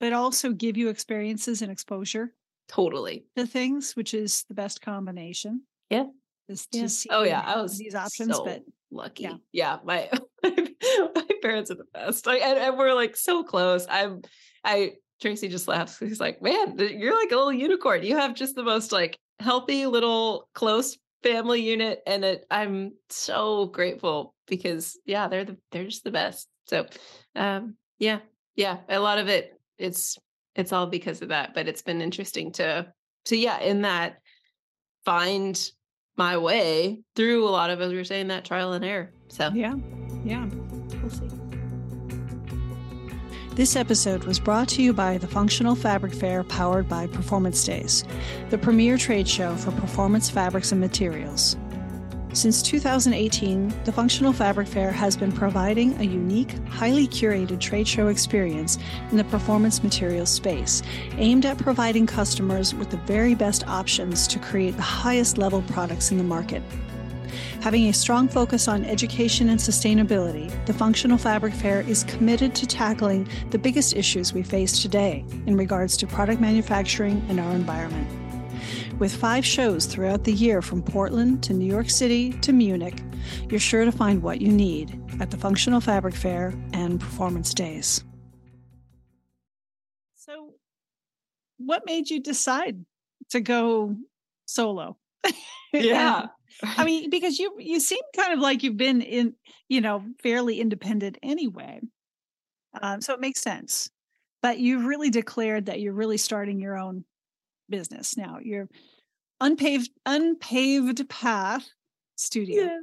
but 0.00 0.12
also 0.12 0.52
give 0.52 0.76
you 0.76 0.88
experiences 0.88 1.62
and 1.62 1.70
exposure 1.70 2.32
totally 2.68 3.24
to 3.36 3.46
things 3.46 3.94
which 3.94 4.14
is 4.14 4.44
the 4.48 4.54
best 4.54 4.80
combination 4.80 5.62
yeah 5.90 6.04
is 6.48 6.66
to 6.66 6.88
see 6.88 7.08
oh 7.10 7.22
yeah 7.22 7.40
i 7.40 7.60
was 7.60 7.78
these 7.78 7.94
options 7.94 8.36
so 8.36 8.44
but 8.44 8.62
lucky 8.90 9.24
yeah, 9.24 9.34
yeah 9.52 9.78
my 9.84 10.08
my 10.44 11.26
parents 11.42 11.70
are 11.70 11.76
the 11.76 11.86
best. 11.92 12.26
Like, 12.26 12.42
and, 12.42 12.58
and, 12.58 12.78
we're 12.78 12.94
like 12.94 13.16
so 13.16 13.42
close. 13.42 13.86
I'm, 13.88 14.22
I, 14.62 14.92
Tracy 15.20 15.48
just 15.48 15.68
laughs. 15.68 15.98
He's 15.98 16.20
like, 16.20 16.42
man, 16.42 16.76
you're 16.78 17.16
like 17.16 17.30
a 17.30 17.36
little 17.36 17.52
unicorn. 17.52 18.02
You 18.02 18.16
have 18.16 18.34
just 18.34 18.54
the 18.54 18.62
most 18.62 18.92
like 18.92 19.18
healthy 19.40 19.86
little 19.86 20.48
close 20.54 20.96
family 21.22 21.62
unit. 21.62 22.02
And 22.06 22.24
it, 22.24 22.46
I'm 22.50 22.92
so 23.08 23.66
grateful 23.66 24.34
because 24.46 24.98
yeah, 25.06 25.28
they're 25.28 25.44
the, 25.44 25.56
they're 25.72 25.84
just 25.84 26.04
the 26.04 26.10
best. 26.10 26.48
So, 26.66 26.86
um, 27.34 27.76
yeah, 27.98 28.20
yeah, 28.56 28.78
a 28.88 28.98
lot 28.98 29.18
of 29.18 29.28
it, 29.28 29.58
it's, 29.78 30.18
it's 30.54 30.72
all 30.72 30.86
because 30.86 31.22
of 31.22 31.28
that, 31.28 31.54
but 31.54 31.68
it's 31.68 31.82
been 31.82 32.00
interesting 32.00 32.52
to, 32.52 32.92
to, 33.26 33.36
yeah, 33.36 33.58
in 33.60 33.82
that 33.82 34.18
find 35.04 35.60
my 36.16 36.38
way 36.38 37.02
through 37.16 37.46
a 37.46 37.50
lot 37.50 37.70
of, 37.70 37.80
as 37.80 37.90
we 37.90 37.96
were 37.96 38.04
saying, 38.04 38.28
that 38.28 38.44
trial 38.44 38.72
and 38.72 38.84
error. 38.84 39.12
So, 39.28 39.50
yeah, 39.52 39.74
yeah. 40.24 40.46
This 43.54 43.76
episode 43.76 44.24
was 44.24 44.40
brought 44.40 44.66
to 44.70 44.82
you 44.82 44.92
by 44.92 45.16
the 45.16 45.28
Functional 45.28 45.76
Fabric 45.76 46.12
Fair 46.12 46.42
powered 46.42 46.88
by 46.88 47.06
Performance 47.06 47.62
Days, 47.62 48.02
the 48.50 48.58
premier 48.58 48.98
trade 48.98 49.28
show 49.28 49.54
for 49.54 49.70
performance 49.70 50.28
fabrics 50.28 50.72
and 50.72 50.80
materials. 50.80 51.56
Since 52.32 52.62
2018, 52.62 53.72
the 53.84 53.92
Functional 53.92 54.32
Fabric 54.32 54.66
Fair 54.66 54.90
has 54.90 55.16
been 55.16 55.30
providing 55.30 55.96
a 55.98 56.02
unique, 56.02 56.50
highly 56.66 57.06
curated 57.06 57.60
trade 57.60 57.86
show 57.86 58.08
experience 58.08 58.76
in 59.12 59.18
the 59.18 59.24
performance 59.24 59.84
materials 59.84 60.30
space, 60.30 60.82
aimed 61.16 61.46
at 61.46 61.56
providing 61.56 62.08
customers 62.08 62.74
with 62.74 62.90
the 62.90 62.96
very 63.06 63.36
best 63.36 63.64
options 63.68 64.26
to 64.26 64.40
create 64.40 64.74
the 64.74 64.82
highest 64.82 65.38
level 65.38 65.62
products 65.68 66.10
in 66.10 66.18
the 66.18 66.24
market. 66.24 66.60
Having 67.64 67.88
a 67.88 67.94
strong 67.94 68.28
focus 68.28 68.68
on 68.68 68.84
education 68.84 69.48
and 69.48 69.58
sustainability, 69.58 70.50
the 70.66 70.74
Functional 70.74 71.16
Fabric 71.16 71.54
Fair 71.54 71.80
is 71.80 72.04
committed 72.04 72.54
to 72.56 72.66
tackling 72.66 73.26
the 73.48 73.58
biggest 73.58 73.96
issues 73.96 74.34
we 74.34 74.42
face 74.42 74.82
today 74.82 75.24
in 75.46 75.56
regards 75.56 75.96
to 75.96 76.06
product 76.06 76.42
manufacturing 76.42 77.24
and 77.30 77.40
our 77.40 77.52
environment. 77.52 78.06
With 78.98 79.16
five 79.16 79.46
shows 79.46 79.86
throughout 79.86 80.24
the 80.24 80.32
year 80.34 80.60
from 80.60 80.82
Portland 80.82 81.42
to 81.44 81.54
New 81.54 81.64
York 81.64 81.88
City 81.88 82.34
to 82.40 82.52
Munich, 82.52 83.00
you're 83.48 83.58
sure 83.58 83.86
to 83.86 83.92
find 83.92 84.22
what 84.22 84.42
you 84.42 84.52
need 84.52 85.00
at 85.18 85.30
the 85.30 85.38
Functional 85.38 85.80
Fabric 85.80 86.14
Fair 86.14 86.52
and 86.74 87.00
Performance 87.00 87.54
Days. 87.54 88.04
So, 90.16 90.50
what 91.56 91.86
made 91.86 92.10
you 92.10 92.20
decide 92.20 92.84
to 93.30 93.40
go 93.40 93.96
solo? 94.44 94.98
Yeah. 95.72 96.26
I 96.62 96.84
mean, 96.84 97.10
because 97.10 97.38
you 97.40 97.56
you 97.58 97.80
seem 97.80 98.00
kind 98.14 98.32
of 98.32 98.38
like 98.38 98.62
you've 98.62 98.76
been 98.76 99.02
in, 99.02 99.34
you 99.68 99.80
know, 99.80 100.04
fairly 100.22 100.60
independent 100.60 101.18
anyway. 101.20 101.80
Um, 102.80 103.00
so 103.00 103.12
it 103.12 103.20
makes 103.20 103.40
sense. 103.40 103.90
But 104.40 104.58
you've 104.58 104.84
really 104.84 105.10
declared 105.10 105.66
that 105.66 105.80
you're 105.80 105.94
really 105.94 106.16
starting 106.16 106.60
your 106.60 106.78
own 106.78 107.04
business 107.68 108.16
now. 108.16 108.38
You're 108.40 108.68
unpaved 109.40 109.90
unpaved 110.06 111.08
path 111.08 111.68
studio. 112.16 112.62
Yes. 112.62 112.82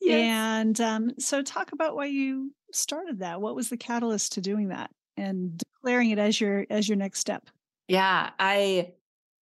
yes. 0.00 0.20
And 0.20 0.80
um, 0.80 1.10
so 1.18 1.42
talk 1.42 1.72
about 1.72 1.94
why 1.94 2.06
you 2.06 2.52
started 2.72 3.20
that. 3.20 3.40
What 3.40 3.54
was 3.54 3.68
the 3.68 3.76
catalyst 3.76 4.32
to 4.32 4.40
doing 4.40 4.68
that 4.68 4.90
and 5.16 5.58
declaring 5.58 6.10
it 6.10 6.18
as 6.18 6.40
your 6.40 6.66
as 6.70 6.88
your 6.88 6.96
next 6.96 7.20
step? 7.20 7.48
Yeah, 7.88 8.30
I 8.38 8.94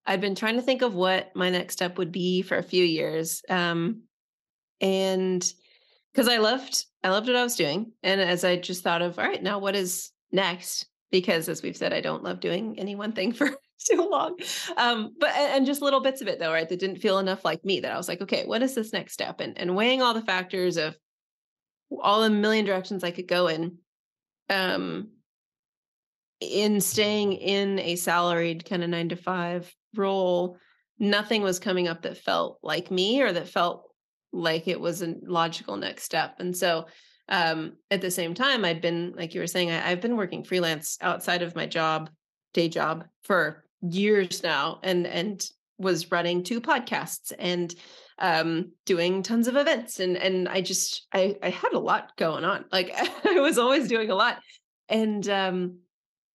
I've 0.08 0.22
been 0.22 0.34
trying 0.34 0.56
to 0.56 0.62
think 0.62 0.80
of 0.80 0.94
what 0.94 1.36
my 1.36 1.50
next 1.50 1.74
step 1.74 1.98
would 1.98 2.10
be 2.10 2.40
for 2.40 2.56
a 2.56 2.62
few 2.62 2.82
years. 2.82 3.42
Um, 3.50 4.04
and 4.80 5.52
because 6.12 6.28
I 6.28 6.38
loved 6.38 6.86
I 7.04 7.10
loved 7.10 7.28
what 7.28 7.36
I 7.36 7.42
was 7.42 7.56
doing. 7.56 7.92
And 8.02 8.20
as 8.20 8.42
I 8.42 8.56
just 8.56 8.82
thought 8.82 9.02
of, 9.02 9.18
all 9.18 9.24
right, 9.26 9.42
now 9.42 9.58
what 9.58 9.76
is 9.76 10.10
next? 10.32 10.86
Because 11.10 11.48
as 11.48 11.62
we've 11.62 11.76
said, 11.76 11.92
I 11.92 12.00
don't 12.00 12.24
love 12.24 12.40
doing 12.40 12.78
any 12.78 12.96
one 12.96 13.12
thing 13.12 13.32
for 13.34 13.50
too 13.88 14.08
long. 14.10 14.38
Um, 14.78 15.14
but 15.20 15.30
and 15.36 15.66
just 15.66 15.82
little 15.82 16.00
bits 16.00 16.22
of 16.22 16.28
it 16.28 16.38
though, 16.38 16.52
right? 16.52 16.68
That 16.68 16.80
didn't 16.80 17.02
feel 17.02 17.18
enough 17.18 17.44
like 17.44 17.64
me 17.64 17.80
that 17.80 17.92
I 17.92 17.96
was 17.96 18.08
like, 18.08 18.22
okay, 18.22 18.46
what 18.46 18.62
is 18.62 18.74
this 18.74 18.94
next 18.94 19.12
step? 19.12 19.40
And 19.40 19.58
and 19.58 19.76
weighing 19.76 20.00
all 20.00 20.14
the 20.14 20.22
factors 20.22 20.78
of 20.78 20.96
all 22.00 22.22
the 22.22 22.30
million 22.30 22.64
directions 22.64 23.04
I 23.04 23.10
could 23.10 23.28
go 23.28 23.48
in. 23.48 23.76
Um 24.48 25.10
in 26.40 26.80
staying 26.80 27.32
in 27.32 27.78
a 27.80 27.96
salaried 27.96 28.64
kind 28.64 28.84
of 28.84 28.90
nine 28.90 29.08
to 29.08 29.16
five 29.16 29.74
role, 29.94 30.58
nothing 30.98 31.42
was 31.42 31.58
coming 31.58 31.88
up 31.88 32.02
that 32.02 32.18
felt 32.18 32.58
like 32.62 32.90
me 32.90 33.22
or 33.22 33.32
that 33.32 33.48
felt 33.48 33.84
like 34.32 34.68
it 34.68 34.80
was 34.80 35.02
a 35.02 35.14
logical 35.22 35.76
next 35.76 36.04
step. 36.04 36.36
And 36.38 36.56
so 36.56 36.86
um, 37.28 37.74
at 37.90 38.00
the 38.00 38.10
same 38.10 38.34
time, 38.34 38.64
I'd 38.64 38.80
been, 38.80 39.12
like 39.16 39.34
you 39.34 39.40
were 39.40 39.46
saying, 39.46 39.70
I, 39.70 39.90
I've 39.90 40.00
been 40.00 40.16
working 40.16 40.44
freelance 40.44 40.98
outside 41.00 41.42
of 41.42 41.54
my 41.54 41.66
job, 41.66 42.10
day 42.54 42.68
job 42.68 43.04
for 43.22 43.64
years 43.82 44.42
now 44.42 44.80
and 44.82 45.06
and 45.06 45.44
was 45.78 46.10
running 46.10 46.42
two 46.42 46.60
podcasts 46.60 47.32
and 47.38 47.74
um 48.18 48.72
doing 48.84 49.22
tons 49.22 49.46
of 49.46 49.54
events 49.54 50.00
and 50.00 50.16
and 50.16 50.48
I 50.48 50.60
just 50.60 51.06
I 51.12 51.36
I 51.42 51.50
had 51.50 51.72
a 51.72 51.78
lot 51.78 52.16
going 52.16 52.44
on. 52.44 52.64
Like 52.72 52.92
I 53.24 53.40
was 53.40 53.58
always 53.58 53.88
doing 53.88 54.10
a 54.10 54.14
lot. 54.14 54.38
And 54.88 55.28
um 55.28 55.78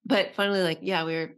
but 0.06 0.34
finally 0.36 0.64
like 0.64 0.80
yeah, 0.82 1.04
we 1.04 1.16
were 1.16 1.32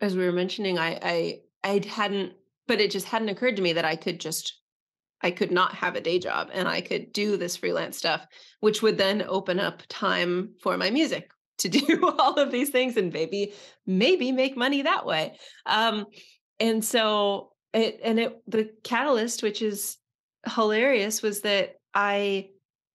as 0.00 0.16
we 0.16 0.24
were 0.24 0.32
mentioning 0.32 0.78
I 0.78 0.98
I 1.02 1.40
I 1.64 1.80
hadn't 1.86 2.34
but 2.66 2.80
it 2.80 2.90
just 2.90 3.06
hadn't 3.06 3.28
occurred 3.28 3.56
to 3.56 3.62
me 3.62 3.72
that 3.74 3.84
I 3.84 3.96
could 3.96 4.20
just 4.20 4.60
I 5.24 5.30
could 5.30 5.50
not 5.50 5.74
have 5.74 5.96
a 5.96 6.02
day 6.02 6.18
job 6.18 6.50
and 6.52 6.68
I 6.68 6.82
could 6.82 7.12
do 7.12 7.38
this 7.38 7.56
freelance 7.56 7.96
stuff, 7.96 8.26
which 8.60 8.82
would 8.82 8.98
then 8.98 9.24
open 9.26 9.58
up 9.58 9.82
time 9.88 10.50
for 10.62 10.76
my 10.76 10.90
music 10.90 11.30
to 11.58 11.68
do 11.70 12.14
all 12.18 12.34
of 12.34 12.52
these 12.52 12.68
things 12.68 12.98
and 12.98 13.10
maybe, 13.12 13.54
maybe 13.86 14.32
make 14.32 14.54
money 14.54 14.82
that 14.82 15.06
way. 15.06 15.38
Um, 15.64 16.04
and 16.60 16.84
so 16.84 17.52
it, 17.72 18.00
and 18.04 18.20
it, 18.20 18.38
the 18.46 18.70
catalyst, 18.84 19.42
which 19.42 19.62
is 19.62 19.96
hilarious, 20.46 21.22
was 21.22 21.40
that 21.40 21.76
I, 21.94 22.50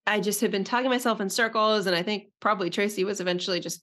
I 0.06 0.20
just 0.20 0.42
had 0.42 0.52
been 0.52 0.64
talking 0.64 0.90
myself 0.90 1.20
in 1.22 1.30
circles. 1.32 1.88
And 1.88 1.96
I 1.96 2.04
think 2.04 2.26
probably 2.40 2.70
Tracy 2.70 3.06
was 3.06 3.22
eventually 3.22 3.60
just 3.60 3.82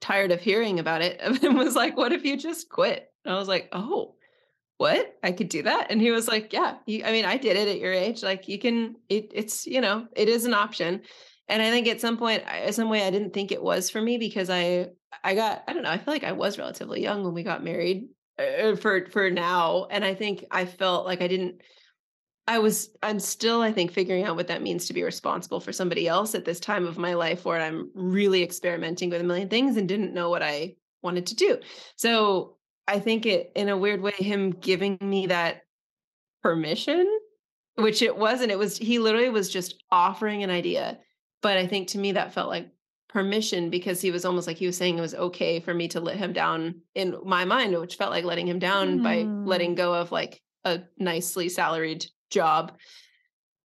tired 0.00 0.32
of 0.32 0.40
hearing 0.40 0.78
about 0.78 1.02
it 1.02 1.20
and 1.42 1.58
was 1.58 1.76
like, 1.76 1.96
what 1.96 2.12
if 2.12 2.24
you 2.24 2.36
just 2.36 2.68
quit? 2.68 3.12
And 3.24 3.34
I 3.34 3.38
was 3.38 3.48
like, 3.48 3.68
oh, 3.72 4.14
what? 4.80 5.14
I 5.22 5.32
could 5.32 5.50
do 5.50 5.62
that? 5.64 5.88
And 5.90 6.00
he 6.00 6.10
was 6.10 6.26
like 6.26 6.54
yeah 6.54 6.76
you, 6.86 7.04
i 7.04 7.12
mean 7.12 7.26
i 7.26 7.36
did 7.36 7.56
it 7.56 7.68
at 7.68 7.80
your 7.80 7.92
age 7.92 8.22
like 8.22 8.48
you 8.48 8.58
can 8.58 8.96
it, 9.10 9.30
it's 9.34 9.66
you 9.66 9.82
know 9.82 10.06
it 10.16 10.28
is 10.28 10.46
an 10.46 10.54
option. 10.54 11.02
And 11.48 11.60
i 11.60 11.70
think 11.70 11.86
at 11.86 12.00
some 12.00 12.16
point 12.16 12.44
some 12.70 12.88
way 12.88 13.04
i 13.04 13.10
didn't 13.10 13.34
think 13.34 13.52
it 13.52 13.62
was 13.62 13.90
for 13.90 14.00
me 14.00 14.16
because 14.16 14.48
i 14.48 14.86
i 15.22 15.34
got 15.34 15.64
i 15.68 15.74
don't 15.74 15.82
know 15.82 15.90
i 15.90 15.98
feel 15.98 16.14
like 16.14 16.24
i 16.24 16.32
was 16.32 16.58
relatively 16.58 17.02
young 17.02 17.24
when 17.24 17.34
we 17.34 17.42
got 17.42 17.62
married 17.62 18.08
uh, 18.38 18.76
for 18.76 19.06
for 19.10 19.30
now 19.30 19.86
and 19.90 20.04
i 20.04 20.14
think 20.14 20.44
i 20.50 20.64
felt 20.64 21.04
like 21.04 21.20
i 21.20 21.28
didn't 21.28 21.60
i 22.50 22.58
was 22.58 22.90
i'm 23.02 23.18
still 23.18 23.62
i 23.62 23.72
think 23.72 23.90
figuring 23.90 24.24
out 24.24 24.36
what 24.36 24.48
that 24.48 24.62
means 24.62 24.86
to 24.86 24.92
be 24.92 25.02
responsible 25.02 25.60
for 25.60 25.72
somebody 25.72 26.06
else 26.06 26.34
at 26.34 26.44
this 26.44 26.60
time 26.60 26.86
of 26.86 26.98
my 26.98 27.14
life 27.14 27.44
where 27.44 27.60
i'm 27.60 27.90
really 27.94 28.42
experimenting 28.42 29.08
with 29.08 29.20
a 29.20 29.24
million 29.24 29.48
things 29.48 29.76
and 29.76 29.88
didn't 29.88 30.12
know 30.12 30.28
what 30.28 30.42
i 30.42 30.74
wanted 31.02 31.26
to 31.26 31.34
do 31.34 31.58
so 31.96 32.56
I 32.90 32.98
think 32.98 33.24
it 33.24 33.52
in 33.54 33.68
a 33.68 33.76
weird 33.76 34.00
way, 34.00 34.10
him 34.18 34.50
giving 34.50 34.98
me 35.00 35.28
that 35.28 35.62
permission, 36.42 37.06
which 37.76 38.02
it 38.02 38.16
wasn't. 38.16 38.50
It 38.50 38.58
was 38.58 38.76
he 38.76 38.98
literally 38.98 39.28
was 39.28 39.48
just 39.48 39.84
offering 39.92 40.42
an 40.42 40.50
idea. 40.50 40.98
But 41.40 41.56
I 41.56 41.68
think 41.68 41.88
to 41.88 41.98
me 41.98 42.12
that 42.12 42.34
felt 42.34 42.48
like 42.48 42.68
permission 43.08 43.70
because 43.70 44.00
he 44.00 44.10
was 44.10 44.24
almost 44.24 44.48
like 44.48 44.56
he 44.56 44.66
was 44.66 44.76
saying 44.76 44.98
it 44.98 45.02
was 45.02 45.14
okay 45.14 45.60
for 45.60 45.72
me 45.72 45.86
to 45.88 46.00
let 46.00 46.16
him 46.16 46.32
down 46.32 46.80
in 46.96 47.16
my 47.24 47.44
mind, 47.44 47.78
which 47.78 47.94
felt 47.94 48.10
like 48.10 48.24
letting 48.24 48.48
him 48.48 48.58
down 48.58 48.98
mm. 48.98 49.02
by 49.04 49.22
letting 49.48 49.76
go 49.76 49.94
of 49.94 50.10
like 50.10 50.42
a 50.64 50.80
nicely 50.98 51.48
salaried 51.48 52.06
job. 52.30 52.72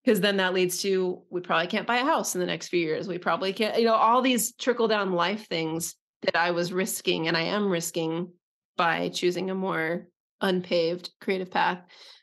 Because 0.04 0.20
then 0.20 0.36
that 0.36 0.52
leads 0.52 0.82
to 0.82 1.22
we 1.30 1.40
probably 1.40 1.66
can't 1.66 1.86
buy 1.86 1.96
a 1.96 2.04
house 2.04 2.34
in 2.34 2.40
the 2.40 2.46
next 2.46 2.68
few 2.68 2.80
years. 2.80 3.08
We 3.08 3.16
probably 3.16 3.52
can't, 3.54 3.78
you 3.78 3.86
know, 3.86 3.94
all 3.94 4.20
these 4.20 4.52
trickle 4.52 4.88
down 4.88 5.12
life 5.12 5.46
things 5.48 5.94
that 6.22 6.36
I 6.36 6.50
was 6.50 6.72
risking 6.72 7.28
and 7.28 7.36
I 7.36 7.42
am 7.42 7.70
risking 7.70 8.30
by 8.76 9.08
choosing 9.08 9.50
a 9.50 9.54
more 9.54 10.08
unpaved 10.40 11.10
creative 11.20 11.50
path. 11.50 11.80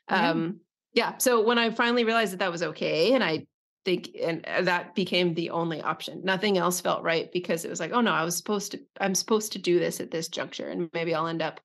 Yeah. 0.08 0.30
Um, 0.30 0.60
yeah. 0.92 1.18
So 1.18 1.40
when 1.40 1.58
I 1.58 1.70
finally 1.70 2.04
realized 2.04 2.32
that 2.32 2.38
that 2.38 2.52
was 2.52 2.62
okay, 2.62 3.14
and 3.14 3.24
I 3.24 3.46
think, 3.84 4.10
and 4.22 4.46
uh, 4.46 4.62
that 4.62 4.94
became 4.94 5.34
the 5.34 5.50
only 5.50 5.80
option. 5.82 6.20
Nothing 6.22 6.58
else 6.58 6.80
felt 6.80 7.02
right 7.02 7.32
because 7.32 7.64
it 7.64 7.70
was 7.70 7.80
like, 7.80 7.92
oh 7.92 8.00
no, 8.00 8.12
I 8.12 8.24
was 8.24 8.36
supposed 8.36 8.72
to, 8.72 8.80
I'm 9.00 9.14
supposed 9.14 9.52
to 9.52 9.58
do 9.58 9.78
this 9.78 10.00
at 10.00 10.10
this 10.10 10.28
juncture, 10.28 10.68
and 10.68 10.88
maybe 10.92 11.14
I'll 11.14 11.26
end 11.26 11.42
up 11.42 11.60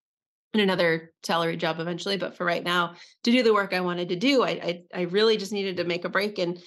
in 0.53 0.59
another 0.59 1.13
salary 1.23 1.57
job 1.57 1.79
eventually. 1.79 2.17
But 2.17 2.35
for 2.35 2.45
right 2.45 2.63
now, 2.63 2.95
to 3.23 3.31
do 3.31 3.43
the 3.43 3.53
work 3.53 3.73
I 3.73 3.81
wanted 3.81 4.09
to 4.09 4.15
do, 4.15 4.43
I, 4.43 4.49
I, 4.49 4.81
I 4.93 5.01
really 5.03 5.37
just 5.37 5.51
needed 5.51 5.77
to 5.77 5.83
make 5.83 6.05
a 6.05 6.09
break 6.09 6.39
and 6.39 6.59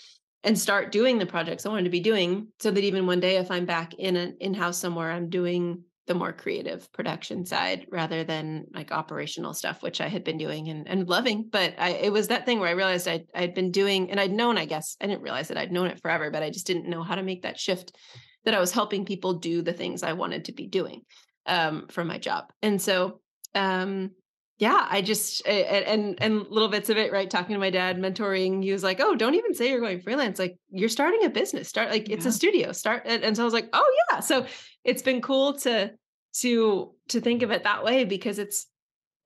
and 0.43 0.59
start 0.59 0.91
doing 0.91 1.19
the 1.19 1.27
projects 1.27 1.67
I 1.67 1.69
wanted 1.69 1.85
to 1.85 1.91
be 1.91 2.01
doing, 2.01 2.49
so 2.61 2.71
that 2.71 2.83
even 2.83 3.07
one 3.07 3.21
day, 3.21 3.37
if 3.37 3.51
I'm 3.51 3.67
back 3.67 3.93
in 3.95 4.17
an 4.17 4.37
in 4.41 4.55
house 4.55 4.79
somewhere, 4.79 5.11
I'm 5.11 5.29
doing 5.29 5.85
the 6.07 6.15
more 6.15 6.33
creative 6.33 6.91
production 6.93 7.47
side 7.47 7.87
rather 7.89 8.25
than 8.25 8.65
like 8.75 8.91
operational 8.91 9.55
stuff, 9.55 9.81
which 9.81 10.01
I 10.01 10.09
had 10.09 10.25
been 10.25 10.39
doing 10.39 10.69
and, 10.69 10.89
and 10.89 11.09
loving. 11.09 11.49
But 11.49 11.75
I, 11.79 11.91
it 11.91 12.13
was 12.13 12.29
that 12.29 12.47
thing 12.47 12.59
where 12.59 12.69
I 12.69 12.73
realized 12.73 13.07
I'd, 13.07 13.27
I'd 13.33 13.55
been 13.55 13.71
doing, 13.71 14.11
and 14.11 14.19
I'd 14.19 14.33
known, 14.33 14.59
I 14.59 14.65
guess, 14.65 14.97
I 15.01 15.07
didn't 15.07 15.23
realize 15.23 15.49
that 15.49 15.57
I'd 15.57 15.71
known 15.71 15.87
it 15.87 16.01
forever, 16.01 16.31
but 16.33 16.43
I 16.43 16.51
just 16.51 16.67
didn't 16.67 16.89
know 16.89 17.05
how 17.05 17.15
to 17.15 17.23
make 17.23 17.43
that 17.43 17.61
shift 17.61 17.95
that 18.45 18.55
I 18.55 18.61
was 18.61 18.73
helping 18.73 19.05
people 19.05 19.35
do 19.35 19.63
the 19.63 19.73
things 19.73 20.03
I 20.03 20.15
wanted 20.15 20.47
to 20.47 20.53
be 20.53 20.67
doing 20.67 21.03
um, 21.47 21.87
for 21.91 22.05
my 22.05 22.19
job. 22.19 22.47
And 22.61 22.83
so, 22.83 23.21
um, 23.55 24.11
yeah, 24.59 24.87
I 24.91 25.01
just 25.01 25.47
and 25.47 26.17
and 26.21 26.47
little 26.49 26.69
bits 26.69 26.91
of 26.91 26.99
it, 26.99 27.13
right? 27.13 27.31
Talking 27.31 27.55
to 27.55 27.59
my 27.59 27.71
dad, 27.71 27.97
mentoring. 27.97 28.63
He 28.63 28.73
was 28.73 28.83
like, 28.83 29.01
"Oh, 29.01 29.15
don't 29.15 29.35
even 29.35 29.55
say 29.55 29.71
you're 29.71 29.81
going 29.81 30.03
freelance. 30.03 30.39
Like 30.39 30.59
you're 30.71 30.91
starting 30.91 31.25
a 31.25 31.31
business. 31.31 31.69
Start 31.69 31.91
like 31.91 32.11
it's 32.11 32.27
yeah. 32.27 32.29
a 32.29 32.33
studio. 32.33 32.73
Start." 32.73 33.03
And 33.07 33.35
so 33.35 33.43
I 33.43 33.45
was 33.47 33.55
like, 33.55 33.71
"Oh 33.73 33.97
yeah." 34.11 34.21
So 34.21 34.45
it's 34.85 35.01
been 35.01 35.23
cool 35.23 35.55
to 35.61 35.93
to 36.41 36.95
to 37.09 37.21
think 37.21 37.43
of 37.43 37.51
it 37.51 37.65
that 37.65 37.85
way 37.85 38.05
because 38.05 38.39
it's 38.39 38.67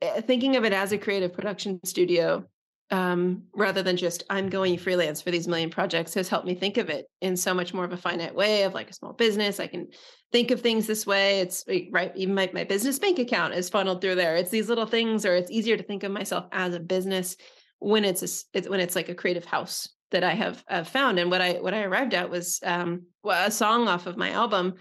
eh, 0.03 0.21
thinking 0.21 0.55
of 0.55 0.65
it 0.65 0.73
as 0.73 0.93
a 0.93 0.99
creative 0.99 1.33
production 1.33 1.81
studio 1.85 2.45
um, 2.91 3.45
rather 3.55 3.83
than 3.83 3.97
just 3.97 4.25
I'm 4.29 4.49
going 4.49 4.79
freelance 4.79 5.21
for 5.21 5.31
these 5.31 5.49
million 5.49 5.71
projects 5.71 6.15
has 6.15 6.29
helped 6.29 6.47
me 6.47 6.55
think 6.55 6.77
of 6.77 6.91
it 6.91 7.07
in 7.21 7.37
so 7.37 7.55
much 7.55 7.73
more 7.73 7.85
of 7.85 7.93
a 7.93 7.97
finite 7.97 8.35
way 8.35 8.65
of 8.65 8.75
like 8.75 8.91
a 8.91 8.95
small 8.95 9.13
business. 9.13 9.59
I 9.59 9.67
can 9.67 9.89
think 10.33 10.51
of 10.51 10.61
things 10.61 10.87
this 10.87 11.07
way. 11.07 11.41
It's 11.41 11.65
right. 11.91 12.13
Even 12.15 12.35
my, 12.35 12.51
my 12.53 12.65
business 12.65 12.99
bank 12.99 13.19
account 13.19 13.55
is 13.55 13.71
funneled 13.71 14.01
through 14.01 14.17
there. 14.17 14.37
It's 14.37 14.51
these 14.51 14.69
little 14.69 14.87
things, 14.87 15.25
or 15.25 15.35
it's 15.35 15.51
easier 15.51 15.77
to 15.77 15.83
think 15.83 16.03
of 16.03 16.13
myself 16.13 16.47
as 16.53 16.75
a 16.75 16.81
business 16.81 17.37
when 17.79 18.05
it's 18.05 18.47
a, 18.55 18.61
when 18.69 18.81
it's 18.81 18.97
like 18.97 19.09
a 19.09 19.15
creative 19.15 19.45
house 19.45 19.89
that 20.11 20.23
I 20.23 20.35
have 20.35 20.63
uh, 20.69 20.85
found. 20.85 21.19
And 21.19 21.31
what 21.31 21.41
I 21.41 21.55
what 21.55 21.75
I 21.75 21.83
arrived 21.83 22.15
at 22.15 22.31
was 22.31 22.61
um, 22.63 23.07
a 23.29 23.51
song 23.51 23.89
off 23.89 24.07
of 24.07 24.17
my 24.17 24.31
album 24.31 24.75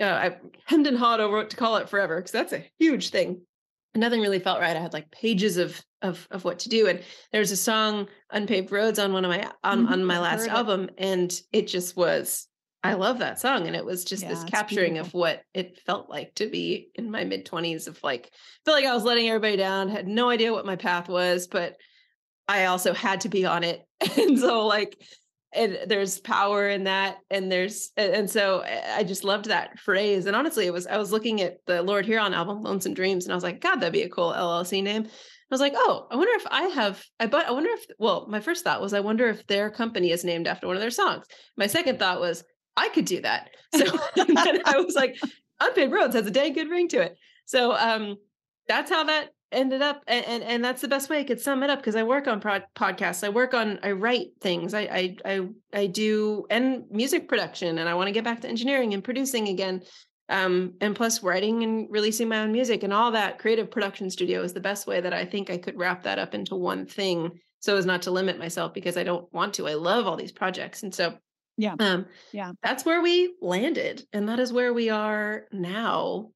uh, 0.00 0.04
I 0.04 0.36
hemmed 0.64 0.86
and 0.86 0.96
hawed 0.96 1.20
over 1.20 1.36
what 1.36 1.50
to 1.50 1.56
call 1.56 1.76
it 1.76 1.88
forever 1.88 2.16
because 2.16 2.32
that's 2.32 2.52
a 2.52 2.64
huge 2.78 3.10
thing. 3.10 3.42
Nothing 3.94 4.20
really 4.20 4.38
felt 4.38 4.60
right. 4.60 4.76
I 4.76 4.80
had 4.80 4.92
like 4.92 5.10
pages 5.10 5.56
of 5.56 5.80
of 6.02 6.26
of 6.30 6.44
what 6.44 6.60
to 6.60 6.68
do. 6.68 6.86
And 6.86 7.02
there's 7.32 7.50
a 7.50 7.56
song 7.56 8.08
"Unpaved 8.30 8.72
Roads" 8.72 8.98
on 8.98 9.12
one 9.12 9.24
of 9.24 9.30
my 9.30 9.50
on 9.64 9.84
mm-hmm. 9.84 9.92
on 9.92 10.04
my 10.04 10.18
last 10.18 10.48
album, 10.48 10.84
it. 10.84 10.94
and 10.98 11.42
it 11.52 11.66
just 11.66 11.96
was. 11.96 12.46
I 12.82 12.94
love 12.94 13.18
that 13.18 13.38
song, 13.38 13.66
and 13.66 13.76
it 13.76 13.84
was 13.84 14.04
just 14.04 14.22
yeah, 14.22 14.30
this 14.30 14.44
capturing 14.44 14.96
of 14.96 15.12
what 15.12 15.42
it 15.52 15.78
felt 15.84 16.08
like 16.08 16.34
to 16.36 16.46
be 16.46 16.88
in 16.94 17.10
my 17.10 17.24
mid 17.24 17.44
twenties. 17.44 17.88
Of 17.88 18.02
like, 18.02 18.30
felt 18.64 18.76
like 18.76 18.86
I 18.86 18.94
was 18.94 19.04
letting 19.04 19.28
everybody 19.28 19.56
down. 19.56 19.88
Had 19.88 20.08
no 20.08 20.30
idea 20.30 20.52
what 20.52 20.64
my 20.64 20.76
path 20.76 21.08
was, 21.08 21.46
but 21.46 21.76
I 22.48 22.66
also 22.66 22.94
had 22.94 23.22
to 23.22 23.28
be 23.28 23.44
on 23.44 23.64
it, 23.64 23.84
and 24.16 24.38
so 24.38 24.66
like 24.66 24.96
and 25.52 25.78
there's 25.86 26.20
power 26.20 26.68
in 26.68 26.84
that 26.84 27.18
and 27.30 27.50
there's 27.50 27.90
and 27.96 28.30
so 28.30 28.62
i 28.94 29.02
just 29.02 29.24
loved 29.24 29.46
that 29.46 29.78
phrase 29.78 30.26
and 30.26 30.36
honestly 30.36 30.66
it 30.66 30.72
was 30.72 30.86
i 30.86 30.96
was 30.96 31.12
looking 31.12 31.40
at 31.40 31.58
the 31.66 31.82
lord 31.82 32.06
huron 32.06 32.34
album 32.34 32.62
lonesome 32.62 32.94
dreams 32.94 33.24
and 33.24 33.32
i 33.32 33.34
was 33.34 33.44
like 33.44 33.60
god 33.60 33.76
that'd 33.76 33.92
be 33.92 34.02
a 34.02 34.08
cool 34.08 34.32
llc 34.32 34.82
name 34.82 35.06
I 35.50 35.54
was 35.54 35.60
like, 35.60 35.72
oh, 35.74 36.06
I 36.12 36.14
wonder 36.14 36.32
if 36.36 36.46
I 36.48 36.62
have 36.68 37.04
I 37.18 37.26
but 37.26 37.46
I 37.46 37.50
wonder 37.50 37.70
if 37.70 37.84
well, 37.98 38.28
my 38.28 38.38
first 38.38 38.62
thought 38.62 38.80
was 38.80 38.94
I 38.94 39.00
wonder 39.00 39.28
if 39.28 39.44
their 39.48 39.68
company 39.68 40.12
is 40.12 40.22
named 40.22 40.46
after 40.46 40.68
one 40.68 40.76
of 40.76 40.80
their 40.80 40.92
songs. 40.92 41.26
My 41.56 41.66
second 41.66 41.98
thought 41.98 42.20
was 42.20 42.44
I 42.76 42.88
could 42.90 43.04
do 43.04 43.20
that. 43.22 43.50
So 43.74 43.84
I 44.16 44.80
was 44.84 44.94
like, 44.94 45.16
Unpaved 45.60 45.92
Roads 45.92 46.14
has 46.14 46.26
a 46.26 46.30
dang 46.30 46.52
good 46.52 46.70
ring 46.70 46.86
to 46.88 47.00
it. 47.02 47.16
So 47.46 47.72
um 47.76 48.16
that's 48.68 48.90
how 48.90 49.02
that 49.04 49.30
ended 49.52 49.82
up 49.82 50.02
and, 50.06 50.24
and, 50.26 50.42
and 50.42 50.64
that's 50.64 50.80
the 50.80 50.88
best 50.88 51.10
way 51.10 51.18
I 51.20 51.24
could 51.24 51.40
sum 51.40 51.62
it 51.62 51.70
up 51.70 51.80
because 51.80 51.96
I 51.96 52.02
work 52.02 52.28
on 52.28 52.40
pro- 52.40 52.60
podcasts. 52.76 53.24
I 53.24 53.28
work 53.30 53.54
on 53.54 53.78
I 53.82 53.92
write 53.92 54.28
things. 54.40 54.74
I 54.74 54.80
I 54.80 55.16
I 55.24 55.48
I 55.72 55.86
do 55.86 56.46
and 56.50 56.84
music 56.90 57.28
production 57.28 57.78
and 57.78 57.88
I 57.88 57.94
want 57.94 58.08
to 58.08 58.12
get 58.12 58.24
back 58.24 58.40
to 58.42 58.48
engineering 58.48 58.94
and 58.94 59.02
producing 59.02 59.48
again. 59.48 59.82
Um, 60.28 60.74
and 60.80 60.94
plus 60.94 61.24
writing 61.24 61.64
and 61.64 61.88
releasing 61.90 62.28
my 62.28 62.42
own 62.42 62.52
music 62.52 62.84
and 62.84 62.92
all 62.92 63.10
that 63.10 63.40
creative 63.40 63.68
production 63.68 64.08
studio 64.10 64.42
is 64.44 64.52
the 64.52 64.60
best 64.60 64.86
way 64.86 65.00
that 65.00 65.12
I 65.12 65.24
think 65.24 65.50
I 65.50 65.58
could 65.58 65.76
wrap 65.76 66.04
that 66.04 66.20
up 66.20 66.36
into 66.36 66.54
one 66.54 66.86
thing 66.86 67.32
so 67.58 67.76
as 67.76 67.84
not 67.84 68.02
to 68.02 68.12
limit 68.12 68.38
myself 68.38 68.72
because 68.72 68.96
I 68.96 69.02
don't 69.02 69.30
want 69.32 69.54
to. 69.54 69.66
I 69.66 69.74
love 69.74 70.06
all 70.06 70.16
these 70.16 70.30
projects. 70.30 70.84
And 70.84 70.94
so 70.94 71.14
yeah. 71.56 71.74
Um 71.78 72.06
yeah. 72.32 72.52
That's 72.62 72.84
where 72.84 73.02
we 73.02 73.34
landed 73.42 74.04
and 74.12 74.28
that 74.28 74.38
is 74.38 74.52
where 74.52 74.72
we 74.72 74.88
are 74.88 75.46
now. 75.52 76.30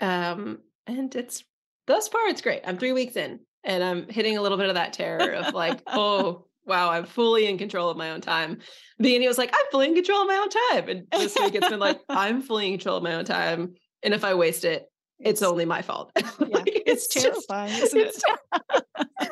Um 0.00 0.58
and 0.86 1.14
it's 1.14 1.44
thus 1.88 2.06
far 2.06 2.28
it's 2.28 2.40
great. 2.40 2.62
I'm 2.64 2.78
3 2.78 2.92
weeks 2.92 3.16
in 3.16 3.40
and 3.64 3.82
I'm 3.82 4.08
hitting 4.08 4.38
a 4.38 4.42
little 4.42 4.58
bit 4.58 4.68
of 4.68 4.76
that 4.76 4.92
terror 4.92 5.32
of 5.32 5.54
like, 5.54 5.82
oh, 5.88 6.46
wow, 6.64 6.90
I'm 6.90 7.04
fully 7.04 7.46
in 7.46 7.58
control 7.58 7.90
of 7.90 7.96
my 7.96 8.10
own 8.10 8.20
time. 8.20 8.58
Beginning 8.98 9.26
was 9.26 9.38
like, 9.38 9.50
I'm 9.52 9.66
fully 9.72 9.88
in 9.88 9.94
control 9.94 10.22
of 10.22 10.28
my 10.28 10.36
own 10.36 10.50
time. 10.50 10.88
And 10.88 11.06
this 11.10 11.34
week 11.36 11.54
it's 11.54 11.68
been 11.68 11.80
like, 11.80 11.98
I'm 12.08 12.42
fully 12.42 12.66
in 12.66 12.72
control 12.74 12.98
of 12.98 13.02
my 13.02 13.14
own 13.14 13.24
time. 13.24 13.74
And 14.02 14.14
if 14.14 14.22
I 14.22 14.34
waste 14.34 14.64
it, 14.64 14.86
it's, 15.18 15.40
it's 15.40 15.42
only 15.42 15.64
my 15.64 15.82
fault. 15.82 16.12
Yeah, 16.16 16.30
like, 16.38 16.62
it's, 16.86 17.06
it's, 17.06 17.24
terrifying, 17.24 17.70
just, 17.70 17.94
isn't 17.94 18.00
it's 18.00 18.22
it? 18.22 18.84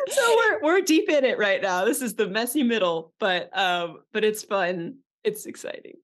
so 0.09 0.37
we're 0.37 0.63
we're 0.63 0.81
deep 0.81 1.09
in 1.09 1.25
it 1.25 1.39
right 1.39 1.63
now. 1.63 1.85
This 1.85 2.03
is 2.03 2.15
the 2.15 2.27
messy 2.27 2.65
middle, 2.65 3.13
but 3.21 3.57
um, 3.57 3.99
but 4.13 4.25
it's 4.25 4.43
fun. 4.43 4.97
It's 5.23 5.47
exciting. 5.47 5.95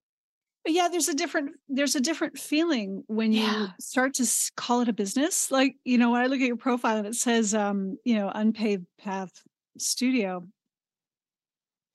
But 0.63 0.73
yeah, 0.73 0.87
there's 0.89 1.09
a 1.09 1.13
different 1.13 1.51
there's 1.67 1.95
a 1.95 2.01
different 2.01 2.37
feeling 2.37 3.03
when 3.07 3.33
you 3.33 3.43
yeah. 3.43 3.67
start 3.79 4.13
to 4.15 4.27
call 4.55 4.81
it 4.81 4.87
a 4.87 4.93
business. 4.93 5.51
Like, 5.51 5.75
you 5.83 5.97
know, 5.97 6.11
when 6.11 6.21
I 6.21 6.27
look 6.27 6.39
at 6.39 6.47
your 6.47 6.55
profile 6.55 6.97
and 6.97 7.07
it 7.07 7.15
says 7.15 7.53
um, 7.53 7.97
you 8.05 8.15
know, 8.15 8.31
unpaved 8.33 8.85
path 8.97 9.31
studio, 9.77 10.47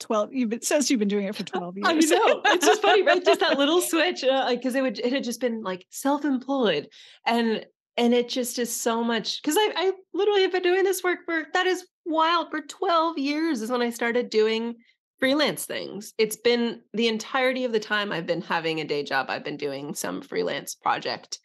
12 0.01 0.33
you've 0.33 0.49
been 0.51 0.63
says 0.63 0.91
you've 0.91 0.99
been 0.99 1.09
doing 1.09 1.27
it 1.27 1.35
for 1.35 1.45
12 1.45 1.77
years 1.77 1.89
i 1.89 1.93
know 1.93 2.41
it's 2.47 2.67
just 2.67 2.83
funny 2.83 3.03
right 3.03 3.25
just 3.25 3.41
that 3.41 3.59
little 3.59 3.81
switch 3.83 4.25
uh, 4.25 4.45
like 4.45 4.61
because 4.61 4.75
it 4.75 4.83
would 4.83 4.99
it 4.99 5.13
had 5.13 5.25
just 5.25 5.41
been 5.41 5.63
like 5.63 5.85
self-employed 5.91 6.89
and 7.27 7.67
and 7.97 8.15
it 8.15 8.29
just 8.29 8.61
is 8.61 8.75
so 8.75 9.03
much 9.03 9.43
because 9.43 9.57
I, 9.57 9.73
I 9.75 9.93
literally 10.15 10.43
have 10.43 10.53
been 10.53 10.63
doing 10.63 10.85
this 10.85 11.03
work 11.03 11.21
for 11.25 11.47
that 11.53 11.67
is 11.67 11.85
wild 12.07 12.51
for 12.51 12.61
12 12.61 13.19
years 13.19 13.61
is 13.61 13.71
when 13.71 13.83
i 13.83 13.91
started 13.91 14.31
doing 14.31 14.77
freelance 15.19 15.65
things. 15.65 16.15
It's 16.19 16.37
been 16.37 16.83
the 16.93 17.09
entirety 17.09 17.65
of 17.65 17.73
the 17.73 17.81
time 17.81 18.13
i've 18.13 18.27
been 18.27 18.43
having 18.43 18.81
a 18.81 18.85
day 18.85 19.03
job 19.03 19.27
i've 19.29 19.45
been 19.45 19.57
doing 19.57 19.95
some 19.95 20.23
freelance 20.23 20.75
project 20.75 21.39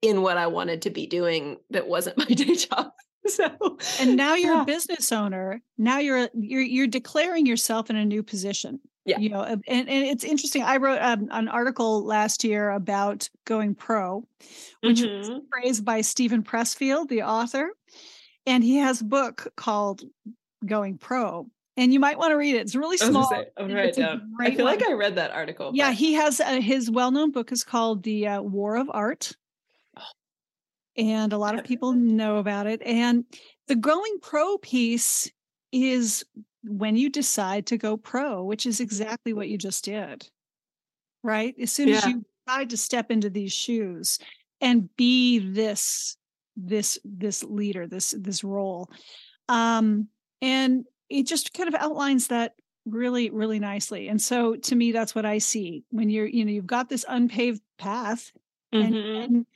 in 0.00 0.22
what 0.22 0.36
i 0.36 0.46
wanted 0.46 0.82
to 0.82 0.90
be 0.90 1.06
doing 1.06 1.58
that 1.70 1.88
wasn't 1.88 2.18
my 2.18 2.24
day 2.24 2.54
job. 2.54 2.92
So 3.26 3.78
and 4.00 4.16
now 4.16 4.34
you're 4.34 4.54
yeah. 4.54 4.62
a 4.62 4.66
business 4.66 5.12
owner. 5.12 5.62
Now 5.78 6.00
you're 6.00 6.28
you're 6.34 6.62
you're 6.62 6.86
declaring 6.88 7.46
yourself 7.46 7.88
in 7.88 7.96
a 7.96 8.04
new 8.04 8.22
position 8.22 8.80
yeah. 9.04 9.18
you 9.18 9.28
know 9.28 9.42
and, 9.42 9.60
and 9.66 9.88
it's 9.88 10.24
interesting 10.24 10.62
i 10.62 10.76
wrote 10.76 11.00
um, 11.00 11.28
an 11.30 11.48
article 11.48 12.04
last 12.04 12.44
year 12.44 12.70
about 12.70 13.28
going 13.44 13.74
pro 13.74 14.24
which 14.80 15.00
mm-hmm. 15.00 15.32
was 15.32 15.40
praised 15.50 15.84
by 15.84 16.00
Steven 16.00 16.42
Pressfield 16.42 17.08
the 17.08 17.22
author 17.22 17.70
and 18.46 18.62
he 18.62 18.76
has 18.76 19.00
a 19.00 19.04
book 19.04 19.52
called 19.56 20.02
going 20.64 20.98
pro 20.98 21.46
and 21.76 21.92
you 21.92 22.00
might 22.00 22.18
want 22.18 22.32
to 22.32 22.36
read 22.36 22.54
it. 22.54 22.60
It's 22.60 22.74
really 22.74 22.96
small. 22.96 23.32
I, 23.32 23.46
I'm 23.56 23.72
right 23.72 23.94
down. 23.94 24.32
I 24.40 24.50
feel 24.50 24.64
one. 24.64 24.74
like 24.78 24.86
I 24.86 24.92
read 24.92 25.16
that 25.16 25.30
article. 25.30 25.72
Yeah, 25.74 25.88
but... 25.88 25.96
he 25.96 26.14
has 26.14 26.40
uh, 26.40 26.60
his 26.60 26.90
well-known 26.90 27.32
book 27.32 27.52
is 27.52 27.64
called 27.64 28.02
The 28.02 28.28
uh, 28.28 28.42
War 28.42 28.76
of 28.76 28.90
Art, 28.92 29.32
and 30.96 31.32
a 31.32 31.38
lot 31.38 31.58
of 31.58 31.64
people 31.64 31.92
know 31.92 32.36
about 32.36 32.66
it. 32.66 32.82
And 32.82 33.24
the 33.68 33.76
going 33.76 34.18
pro 34.20 34.58
piece 34.58 35.30
is 35.72 36.24
when 36.64 36.96
you 36.96 37.10
decide 37.10 37.66
to 37.66 37.78
go 37.78 37.96
pro, 37.96 38.44
which 38.44 38.66
is 38.66 38.80
exactly 38.80 39.32
what 39.32 39.48
you 39.48 39.58
just 39.58 39.84
did. 39.84 40.28
Right? 41.24 41.54
As 41.60 41.72
soon 41.72 41.88
yeah. 41.88 41.98
as 41.98 42.06
you 42.06 42.24
decide 42.46 42.70
to 42.70 42.76
step 42.76 43.10
into 43.10 43.30
these 43.30 43.52
shoes 43.52 44.18
and 44.60 44.94
be 44.96 45.38
this 45.38 46.16
this 46.56 46.98
this 47.04 47.42
leader, 47.44 47.86
this 47.86 48.14
this 48.18 48.44
role. 48.44 48.90
Um 49.48 50.08
and 50.40 50.84
it 51.12 51.26
just 51.26 51.54
kind 51.54 51.68
of 51.68 51.74
outlines 51.74 52.28
that 52.28 52.54
really 52.84 53.30
really 53.30 53.58
nicely. 53.58 54.08
And 54.08 54.20
so 54.20 54.56
to 54.56 54.74
me 54.74 54.92
that's 54.92 55.14
what 55.14 55.24
I 55.24 55.38
see 55.38 55.84
when 55.90 56.10
you're 56.10 56.26
you 56.26 56.44
know 56.44 56.52
you've 56.52 56.66
got 56.66 56.88
this 56.88 57.04
unpaved 57.08 57.62
path 57.78 58.32
mm-hmm. 58.74 58.86
and, 58.86 58.96
and 58.96 59.46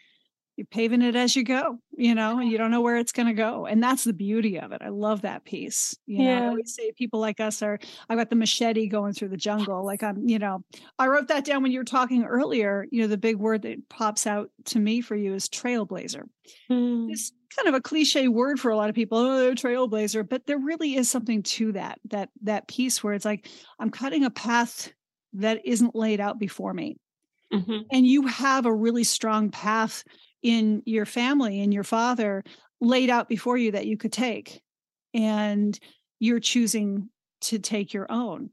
you're 0.57 0.67
paving 0.67 1.03
it 1.03 1.15
as 1.15 1.37
you 1.37 1.45
go, 1.45 1.79
you 1.97 2.15
know, 2.15 2.39
and 2.39 2.51
you 2.51 2.57
don't 2.57 2.71
know 2.71 2.81
where 2.81 2.97
it's 2.97 3.13
going 3.13 3.29
to 3.29 3.35
go. 3.35 3.67
And 3.67 3.83
that's 3.83 4.05
the 4.05 4.15
beauty 4.15 4.59
of 4.59 4.73
it. 4.73 4.81
I 4.83 4.89
love 4.89 5.23
that 5.23 5.45
piece. 5.45 5.95
You 6.07 6.25
yeah. 6.25 6.41
Know, 6.41 6.45
I 6.47 6.49
always 6.49 6.75
say 6.75 6.93
people 6.93 7.21
like 7.21 7.41
us 7.41 7.61
are, 7.61 7.79
I 8.09 8.17
got 8.17 8.31
the 8.31 8.37
machete 8.37 8.89
going 8.89 9.13
through 9.13 9.29
the 9.29 9.37
jungle. 9.37 9.85
Like 9.85 10.03
I'm, 10.03 10.27
you 10.27 10.39
know, 10.39 10.65
I 10.99 11.09
wrote 11.09 11.29
that 11.29 11.45
down 11.45 11.63
when 11.63 11.73
you 11.73 11.81
were 11.81 11.85
talking 11.85 12.25
earlier. 12.25 12.87
You 12.91 13.03
know, 13.03 13.09
the 13.09 13.19
big 13.19 13.37
word 13.37 13.63
that 13.63 13.87
pops 13.91 14.27
out 14.27 14.51
to 14.67 14.79
me 14.79 15.03
for 15.03 15.15
you 15.15 15.35
is 15.35 15.47
trailblazer. 15.47 16.23
Mm. 16.71 17.11
It's 17.11 17.33
kind 17.57 17.69
of 17.69 17.75
a 17.75 17.81
cliche 17.81 18.29
word 18.29 18.61
for 18.61 18.71
a 18.71 18.77
lot 18.77 18.89
of 18.89 18.95
people. 18.95 19.19
Oh, 19.19 19.55
trailblazer, 19.55 20.29
but 20.29 20.47
there 20.47 20.59
really 20.59 20.97
is 20.97 21.11
something 21.11 21.43
to 21.43 21.73
that, 21.73 21.99
that, 22.11 22.29
that 22.43 22.69
piece 22.69 23.03
where 23.03 23.15
it's 23.15 23.25
like, 23.25 23.49
I'm 23.79 23.91
cutting 23.91 24.25
a 24.25 24.31
path 24.31 24.93
that 25.35 25.61
isn't 25.65 25.95
laid 25.95 26.21
out 26.21 26.39
before 26.39 26.73
me. 26.73 26.97
Mm-hmm. 27.53 27.83
And 27.93 28.07
you 28.07 28.27
have 28.27 28.67
a 28.67 28.75
really 28.75 29.05
strong 29.05 29.51
path 29.51 30.05
in 30.43 30.83
your 30.85 31.07
family 31.07 31.61
and 31.61 31.73
your 31.73 31.85
father 31.85 32.45
laid 32.81 33.11
out 33.11 33.29
before 33.29 33.57
you 33.57 33.73
that 33.73 33.87
you 33.87 33.97
could 33.97 34.13
take 34.13 34.61
and 35.15 35.79
you're 36.19 36.41
choosing 36.41 37.09
to 37.41 37.59
take 37.59 37.93
your 37.93 38.07
own 38.11 38.51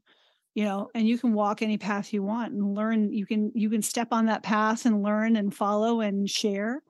you 0.54 0.64
know 0.64 0.88
and 0.94 1.06
you 1.06 1.18
can 1.18 1.34
walk 1.34 1.62
any 1.62 1.76
path 1.76 2.12
you 2.12 2.22
want 2.22 2.52
and 2.52 2.74
learn 2.74 3.12
you 3.12 3.26
can 3.26 3.52
you 3.54 3.68
can 3.68 3.82
step 3.82 4.08
on 4.12 4.26
that 4.26 4.42
path 4.42 4.86
and 4.86 5.02
learn 5.02 5.36
and 5.36 5.54
follow 5.54 6.00
and 6.00 6.28
share 6.30 6.82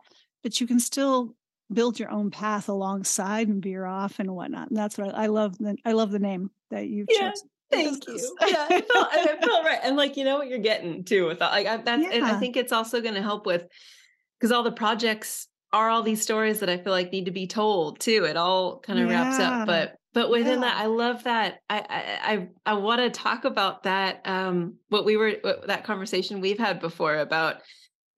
but 0.43 0.61
you 0.61 0.67
can 0.67 0.79
still 0.79 1.35
build 1.73 1.99
your 1.99 2.11
own 2.11 2.31
path 2.31 2.69
alongside 2.69 3.49
and 3.49 3.63
veer 3.63 3.85
off 3.87 4.19
and 4.19 4.31
whatnot 4.31 4.69
and 4.69 4.77
that's 4.77 4.99
what 4.99 5.15
i, 5.15 5.25
I 5.25 5.27
love 5.27 5.57
the 5.59 5.77
i 5.85 5.93
love 5.93 6.11
the 6.11 6.19
name 6.19 6.51
that 6.71 6.87
you've 6.89 7.09
yeah. 7.11 7.31
chosen 7.31 7.49
Thank 7.71 8.07
you. 8.07 8.37
Yeah, 8.47 8.67
I 8.71 8.81
felt, 8.83 9.09
I 9.11 9.37
felt 9.41 9.65
right, 9.65 9.81
and 9.83 9.97
like 9.97 10.17
you 10.17 10.25
know 10.25 10.37
what 10.37 10.49
you're 10.49 10.59
getting 10.59 11.05
too 11.05 11.27
with 11.27 11.41
that. 11.41 11.51
Like 11.51 11.67
I, 11.67 11.79
that's, 11.79 12.03
yeah. 12.03 12.25
I 12.25 12.39
think 12.39 12.57
it's 12.57 12.73
also 12.73 13.01
going 13.01 13.15
to 13.15 13.23
help 13.23 13.47
with 13.47 13.65
because 14.39 14.53
all 14.53 14.63
the 14.63 14.71
projects 14.71 15.49
are 15.73 15.91
all 15.91 16.03
these 16.03 16.23
stories 16.23 16.61
that 16.61 16.71
I 16.71 16.79
feel 16.79 16.93
like 16.93 17.11
need 17.11 17.25
to 17.25 17.33
be 17.33 17.47
told 17.47 18.01
too. 18.01 18.25
It 18.25 18.37
all 18.37 18.79
kind 18.81 19.01
of 19.01 19.11
yeah. 19.11 19.23
wraps 19.23 19.41
up. 19.41 19.67
But 19.67 19.97
but 20.13 20.31
within 20.31 20.61
yeah. 20.61 20.69
that, 20.69 20.77
I 20.77 20.87
love 20.87 21.25
that. 21.25 21.59
I 21.69 21.79
I 21.79 22.33
I, 22.33 22.49
I 22.67 22.75
want 22.75 23.01
to 23.01 23.11
talk 23.11 23.45
about 23.45 23.83
that. 23.83 24.21
Um, 24.25 24.77
what 24.89 25.05
we 25.05 25.17
were 25.17 25.35
what, 25.41 25.67
that 25.67 25.85
conversation 25.85 26.41
we've 26.41 26.59
had 26.59 26.81
before 26.81 27.17
about 27.17 27.57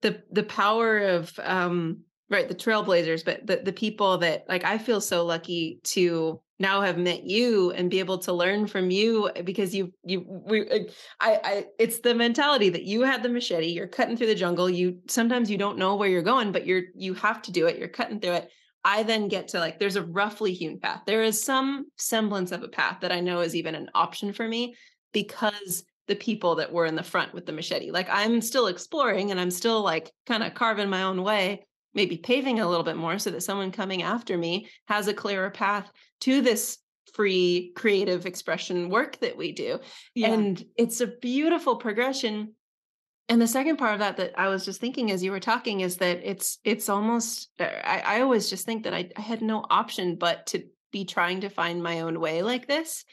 the 0.01 0.21
the 0.31 0.43
power 0.43 0.99
of 0.99 1.37
um 1.41 2.01
right 2.29 2.47
the 2.47 2.55
trailblazers, 2.55 3.23
but 3.23 3.45
the 3.45 3.57
the 3.57 3.73
people 3.73 4.17
that 4.19 4.45
like 4.47 4.63
I 4.63 4.77
feel 4.77 5.01
so 5.01 5.25
lucky 5.25 5.79
to 5.85 6.41
now 6.59 6.81
have 6.81 6.97
met 6.97 7.23
you 7.23 7.71
and 7.71 7.89
be 7.89 7.99
able 7.99 8.17
to 8.17 8.33
learn 8.33 8.67
from 8.67 8.89
you 8.89 9.29
eh, 9.35 9.41
because 9.41 9.73
you 9.73 9.93
you 10.03 10.25
we 10.45 10.89
I 11.19 11.39
I 11.43 11.65
it's 11.79 11.99
the 11.99 12.15
mentality 12.15 12.69
that 12.69 12.83
you 12.83 13.01
had 13.03 13.23
the 13.23 13.29
machete 13.29 13.67
you're 13.67 13.87
cutting 13.87 14.17
through 14.17 14.27
the 14.27 14.35
jungle 14.35 14.69
you 14.69 14.99
sometimes 15.07 15.51
you 15.51 15.57
don't 15.57 15.77
know 15.77 15.95
where 15.95 16.09
you're 16.09 16.21
going 16.21 16.51
but 16.51 16.65
you're 16.65 16.83
you 16.95 17.13
have 17.13 17.41
to 17.43 17.51
do 17.51 17.67
it 17.67 17.77
you're 17.77 17.87
cutting 17.87 18.19
through 18.19 18.33
it. 18.33 18.51
I 18.83 19.03
then 19.03 19.27
get 19.27 19.49
to 19.49 19.59
like 19.59 19.79
there's 19.79 19.97
a 19.97 20.05
roughly 20.05 20.53
hewn 20.53 20.79
path. 20.79 21.01
There 21.05 21.23
is 21.23 21.41
some 21.41 21.87
semblance 21.97 22.51
of 22.51 22.63
a 22.63 22.69
path 22.69 22.99
that 23.01 23.11
I 23.11 23.19
know 23.19 23.41
is 23.41 23.55
even 23.55 23.75
an 23.75 23.89
option 23.93 24.33
for 24.33 24.47
me 24.47 24.75
because 25.13 25.83
the 26.07 26.15
people 26.15 26.55
that 26.55 26.71
were 26.71 26.85
in 26.85 26.95
the 26.95 27.03
front 27.03 27.33
with 27.33 27.45
the 27.45 27.51
machete. 27.51 27.91
Like 27.91 28.07
I'm 28.09 28.41
still 28.41 28.67
exploring 28.67 29.31
and 29.31 29.39
I'm 29.39 29.51
still 29.51 29.81
like 29.81 30.11
kind 30.25 30.41
of 30.41 30.53
carving 30.53 30.89
my 30.89 31.03
own 31.03 31.21
way 31.21 31.65
maybe 31.93 32.17
paving 32.17 32.59
a 32.59 32.67
little 32.67 32.83
bit 32.83 32.97
more 32.97 33.17
so 33.19 33.31
that 33.31 33.43
someone 33.43 33.71
coming 33.71 34.03
after 34.03 34.37
me 34.37 34.69
has 34.87 35.07
a 35.07 35.13
clearer 35.13 35.49
path 35.49 35.89
to 36.21 36.41
this 36.41 36.77
free 37.13 37.71
creative 37.75 38.25
expression 38.25 38.89
work 38.89 39.19
that 39.19 39.37
we 39.37 39.51
do. 39.51 39.79
Yeah. 40.13 40.33
And 40.33 40.63
it's 40.77 41.01
a 41.01 41.07
beautiful 41.07 41.77
progression. 41.77 42.53
And 43.29 43.41
the 43.41 43.47
second 43.47 43.77
part 43.77 43.93
of 43.93 43.99
that 43.99 44.17
that 44.17 44.39
I 44.39 44.47
was 44.49 44.65
just 44.65 44.79
thinking 44.79 45.11
as 45.11 45.23
you 45.23 45.31
were 45.31 45.39
talking 45.39 45.81
is 45.81 45.97
that 45.97 46.21
it's 46.23 46.59
it's 46.63 46.89
almost 46.89 47.49
uh, 47.59 47.63
I, 47.63 47.99
I 47.99 48.21
always 48.21 48.49
just 48.49 48.65
think 48.65 48.83
that 48.83 48.93
I, 48.93 49.09
I 49.17 49.21
had 49.21 49.41
no 49.41 49.65
option 49.69 50.15
but 50.15 50.45
to 50.47 50.63
be 50.91 51.05
trying 51.05 51.41
to 51.41 51.49
find 51.49 51.83
my 51.83 52.01
own 52.01 52.19
way 52.19 52.41
like 52.41 52.67
this 52.67 53.03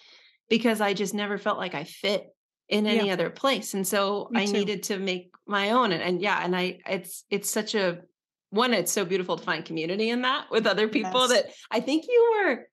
because 0.48 0.80
I 0.80 0.94
just 0.94 1.14
never 1.14 1.38
felt 1.38 1.58
like 1.58 1.74
I 1.74 1.84
fit 1.84 2.28
in 2.68 2.86
any 2.86 3.08
yeah. 3.08 3.12
other 3.12 3.30
place. 3.30 3.74
And 3.74 3.86
so 3.86 4.28
Me 4.30 4.42
I 4.42 4.46
too. 4.46 4.52
needed 4.52 4.82
to 4.84 4.98
make 4.98 5.32
my 5.46 5.70
own. 5.70 5.92
And, 5.92 6.02
and 6.02 6.20
yeah, 6.20 6.40
and 6.42 6.54
I 6.54 6.78
it's 6.88 7.24
it's 7.30 7.50
such 7.50 7.74
a 7.74 8.00
one, 8.54 8.72
it's 8.72 8.92
so 8.92 9.04
beautiful 9.04 9.36
to 9.36 9.44
find 9.44 9.64
community 9.64 10.10
in 10.10 10.22
that 10.22 10.46
with 10.50 10.66
other 10.66 10.88
people 10.88 11.28
yes. 11.28 11.30
that 11.30 11.52
I 11.70 11.80
think 11.80 12.04
you 12.08 12.44
were 12.46 12.66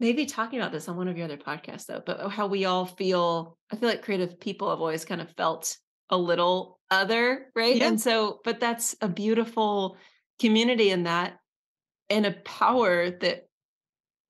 maybe 0.00 0.26
talking 0.26 0.58
about 0.58 0.72
this 0.72 0.88
on 0.88 0.96
one 0.96 1.08
of 1.08 1.16
your 1.16 1.24
other 1.24 1.36
podcasts 1.36 1.86
though, 1.86 2.02
but 2.04 2.30
how 2.30 2.46
we 2.46 2.64
all 2.64 2.86
feel, 2.86 3.56
I 3.72 3.76
feel 3.76 3.88
like 3.88 4.02
creative 4.02 4.40
people 4.40 4.70
have 4.70 4.80
always 4.80 5.04
kind 5.04 5.20
of 5.20 5.30
felt 5.32 5.76
a 6.10 6.16
little 6.16 6.78
other, 6.90 7.46
right? 7.54 7.76
Yeah. 7.76 7.88
And 7.88 8.00
so, 8.00 8.40
but 8.44 8.60
that's 8.60 8.96
a 9.00 9.08
beautiful 9.08 9.96
community 10.40 10.90
in 10.90 11.04
that 11.04 11.38
and 12.10 12.26
a 12.26 12.32
power 12.32 13.10
that 13.10 13.48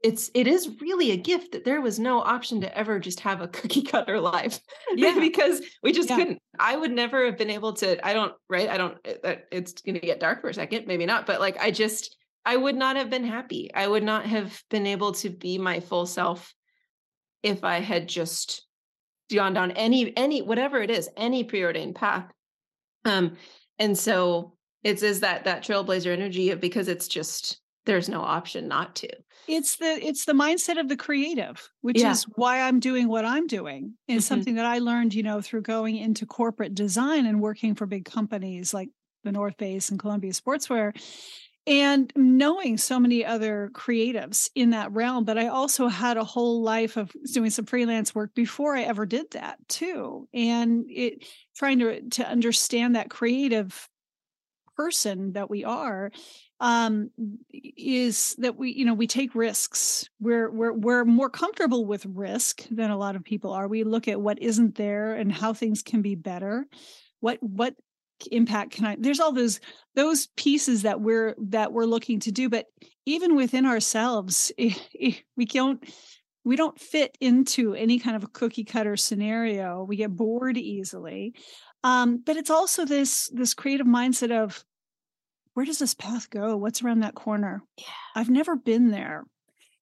it's 0.05 0.31
it 0.35 0.47
is 0.47 0.69
really 0.83 1.13
a 1.13 1.17
gift 1.17 1.53
that 1.53 1.65
there 1.65 1.81
was 1.81 1.99
no 1.99 2.21
option 2.21 2.61
to 2.61 2.79
ever 2.79 3.01
just 3.01 3.21
have 3.21 3.41
a 3.41 3.49
cookie 3.59 3.83
cutter 3.83 4.21
life 4.21 4.61
yeah. 4.95 5.19
because 5.19 5.63
we 5.83 5.91
just 5.91 6.11
yeah. 6.11 6.17
couldn't 6.17 6.39
i 6.61 6.77
would 6.77 6.93
never 6.93 7.25
have 7.25 7.39
been 7.39 7.51
able 7.51 7.73
to 7.73 8.07
i 8.07 8.13
don't 8.13 8.35
right 8.49 8.69
i 8.69 8.77
don't 8.77 8.99
it, 9.05 9.49
it's 9.51 9.73
going 9.83 9.95
to 9.95 10.01
get 10.01 10.21
dark 10.21 10.41
for 10.41 10.51
a 10.51 10.55
second 10.55 10.87
maybe 10.87 11.07
not 11.07 11.27
but 11.27 11.41
like 11.41 11.57
i 11.61 11.71
just 11.71 12.17
i 12.45 12.55
would 12.55 12.77
not 12.77 12.97
have 12.97 13.11
been 13.11 13.25
happy 13.25 13.71
i 13.75 13.89
would 13.89 14.05
not 14.05 14.27
have 14.27 14.63
been 14.71 14.87
able 14.87 15.13
to 15.13 15.31
be 15.31 15.59
my 15.59 15.81
full 15.81 16.07
self 16.07 16.55
if 17.43 17.65
i 17.65 17.81
had 17.81 18.07
just 18.07 18.67
gone 19.33 19.55
down 19.55 19.71
any 19.73 20.15
any 20.17 20.43
whatever 20.43 20.83
it 20.83 20.91
is 20.91 21.09
any 21.17 21.43
preordained 21.43 21.95
path 21.95 22.31
um 23.07 23.37
and 23.79 23.99
so 23.99 24.53
it's 24.83 25.03
is 25.03 25.21
that 25.21 25.45
that 25.45 25.65
trailblazer 25.65 26.13
energy 26.13 26.51
of 26.51 26.61
because 26.61 26.89
it's 26.89 27.09
just 27.09 27.59
there's 27.87 28.09
no 28.09 28.21
option 28.21 28.69
not 28.69 28.95
to 28.97 29.09
it's 29.47 29.77
the 29.77 30.05
it's 30.05 30.25
the 30.25 30.33
mindset 30.33 30.79
of 30.79 30.89
the 30.89 30.97
creative 30.97 31.69
which 31.83 32.01
yeah. 32.01 32.11
is 32.11 32.25
why 32.35 32.61
i'm 32.61 32.81
doing 32.81 33.09
what 33.09 33.25
i'm 33.25 33.47
doing 33.47 33.95
is 34.09 34.25
mm-hmm. 34.25 34.35
something 34.35 34.55
that 34.55 34.67
i 34.67 34.79
learned 34.79 35.15
you 35.15 35.23
know 35.23 35.41
through 35.41 35.63
going 35.63 35.97
into 35.97 36.27
corporate 36.27 36.75
design 36.75 37.27
and 37.27 37.41
working 37.41 37.75
for 37.75 37.87
big 37.87 38.05
companies 38.05 38.73
like 38.73 38.89
the 39.25 39.33
north 39.33 39.57
face 39.59 39.91
and 39.91 39.99
columbia 39.99 40.33
sportswear 40.33 40.93
and 41.67 42.13
knowing 42.15 42.77
so 42.77 43.01
many 43.01 43.25
other 43.25 43.71
creatives 43.73 44.51
in 44.55 44.71
that 44.71 44.93
realm 44.93 45.25
but 45.25 45.39
i 45.39 45.49
also 45.49 45.89
had 45.89 46.17
a 46.17 46.25
whole 46.25 46.63
life 46.63 46.97
of 46.97 47.11
doing 47.33 47.51
some 47.51 47.65
freelance 47.65 48.15
work 48.15 48.35
before 48.35 48.77
i 48.77 48.83
ever 48.83 49.07
did 49.07 49.31
that 49.33 49.57
too 49.69 50.29
and 50.35 50.85
it 50.89 51.25
trying 51.57 51.79
to 51.79 52.03
to 52.11 52.27
understand 52.27 52.97
that 52.97 53.11
creative 53.11 53.89
person 54.77 55.33
that 55.33 55.51
we 55.51 55.65
are 55.65 56.11
um, 56.61 57.11
is 57.53 58.35
that 58.39 58.57
we 58.57 58.73
you 58.73 58.85
know 58.85 58.95
we 58.95 59.07
take 59.07 59.35
risks. 59.35 60.09
We're 60.21 60.51
we're 60.51 60.73
we're 60.73 61.05
more 61.05 61.31
comfortable 61.31 61.85
with 61.87 62.07
risk 62.07 62.67
than 62.71 62.91
a 62.91 62.99
lot 62.99 63.17
of 63.17 63.25
people 63.25 63.53
are. 63.53 63.69
We 63.69 63.85
look 63.85 64.09
at 64.09 64.21
what 64.21 64.41
isn't 64.41 64.77
there 64.77 65.15
and 65.15 65.33
how 65.33 65.53
things 65.53 65.83
can 65.83 66.03
be 66.03 66.15
better. 66.15 66.67
What 67.21 67.39
what 67.43 67.75
impact 68.31 68.71
can 68.71 68.87
i 68.87 68.97
there's 68.99 69.19
all 69.19 69.33
those 69.33 69.61
those 69.97 70.29
pieces 70.37 70.83
that 70.83 71.01
we're 71.01 71.35
that 71.37 71.73
we're 71.73 71.85
looking 71.85 72.21
to 72.21 72.31
do 72.31 72.49
but 72.49 72.67
even 73.05 73.35
within 73.35 73.67
ourselves 73.67 74.53
we 75.37 75.45
don't 75.45 75.85
we 76.45 76.57
don't 76.57 76.79
fit 76.79 77.17
into 77.21 77.75
any 77.75 77.99
kind 77.99 78.17
of 78.17 78.25
a 78.25 78.29
cookie 78.29 78.65
cutter 78.65 78.97
scenario. 78.97 79.83
We 79.83 79.97
get 79.97 80.15
bored 80.15 80.59
easily 80.59 81.35
um, 81.85 82.23
but 82.25 82.37
it's 82.37 82.51
also 82.51 82.85
this 82.85 83.29
this 83.33 83.55
creative 83.55 83.87
mindset 83.87 84.33
of 84.33 84.65
where 85.53 85.67
does 85.67 85.79
this 85.79 85.95
path 85.95 86.31
go? 86.31 86.57
What's 86.57 86.83
around 86.83 87.01
that 87.01 87.15
corner? 87.15 87.63
Yeah. 87.79 87.85
I've 88.17 88.31
never 88.31 88.57
been 88.57 88.91
there. 88.91 89.25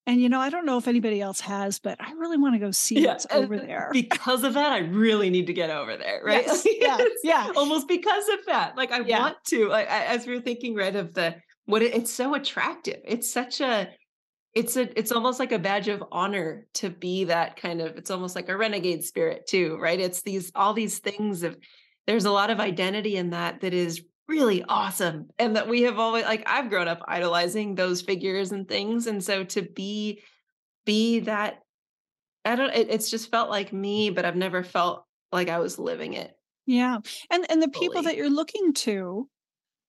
And 0.05 0.21
you 0.21 0.29
know, 0.29 0.41
I 0.41 0.51
don't 0.51 0.67
know 0.67 0.79
if 0.79 0.89
anybody 0.89 1.21
else 1.21 1.41
has, 1.41 1.79
but 1.79 1.97
I 2.01 2.11
really 2.13 2.37
want 2.37 2.57
to 2.57 2.59
go 2.59 2.73
see 2.73 3.01
yeah. 3.01 3.13
what's 3.13 3.27
over 3.31 3.57
there. 3.67 3.89
Because 3.93 4.43
of 4.43 4.55
that, 4.55 4.73
I 4.73 4.79
really 4.79 5.31
need 5.31 5.47
to 5.47 5.53
get 5.53 5.71
over 5.71 5.97
there, 5.97 6.23
right? 6.25 6.45
Yes. 6.45 6.67
yes. 6.81 7.11
Yeah. 7.23 7.53
Almost 7.57 7.87
because 7.87 8.29
of 8.31 8.47
that. 8.47 8.77
Like 8.77 8.91
I 8.91 9.01
yeah. 9.01 9.21
want 9.21 9.37
to. 9.49 9.69
Like 9.69 9.87
as 9.89 10.27
we 10.27 10.37
are 10.37 10.41
thinking, 10.41 10.75
right, 10.75 10.95
of 10.95 11.15
the 11.15 11.37
what 11.67 11.83
it, 11.83 11.95
it's 11.95 12.13
so 12.13 12.35
attractive. 12.35 13.01
It's 13.05 13.33
such 13.33 13.61
a 13.61 13.89
it's 14.55 14.77
a 14.77 14.99
it's 14.99 15.13
almost 15.13 15.39
like 15.39 15.53
a 15.53 15.59
badge 15.59 15.87
of 15.87 16.03
honor 16.11 16.67
to 16.75 16.91
be 16.91 17.25
that 17.25 17.57
kind 17.57 17.81
of 17.81 17.97
it's 17.97 18.11
almost 18.11 18.35
like 18.35 18.49
a 18.49 18.57
renegade 18.57 19.05
spirit 19.05 19.47
too, 19.47 19.79
right? 19.81 20.01
It's 20.01 20.23
these 20.23 20.51
all 20.57 20.75
these 20.75 20.99
things 20.99 21.45
of 21.45 21.57
there's 22.07 22.25
a 22.25 22.31
lot 22.31 22.51
of 22.51 22.61
identity 22.61 23.17
in 23.17 23.31
that 23.31 23.61
that 23.61 23.75
is 23.75 24.03
really 24.29 24.65
awesome 24.69 25.29
and 25.39 25.57
that 25.57 25.69
we 25.69 25.83
have 25.83 25.99
always 25.99 26.25
like 26.25 26.43
I've 26.47 26.71
grown 26.71 26.89
up 26.89 27.03
idolizing 27.07 27.75
those 27.75 28.01
figures 28.01 28.53
and 28.53 28.69
things 28.69 29.07
and 29.07 29.23
so 29.23 29.45
to 29.45 29.63
be 29.63 30.23
be 30.87 31.21
that 31.21 31.61
I 32.45 32.57
don't 32.57 32.75
it, 32.75 32.89
it's 32.91 33.11
just 33.11 33.31
felt 33.31 33.51
like 33.51 33.73
me 33.73 34.11
but 34.11 34.25
I've 34.25 34.37
never 34.37 34.63
felt 34.63 35.05
like 35.33 35.49
I 35.49 35.59
was 35.59 35.79
living 35.79 36.15
it. 36.15 36.37
Yeah. 36.67 36.99
And 37.31 37.51
and 37.51 37.63
the 37.63 37.69
people 37.69 38.03
fully. 38.03 38.07
that 38.07 38.17
you're 38.17 38.31
looking 38.31 38.73
to 38.75 39.29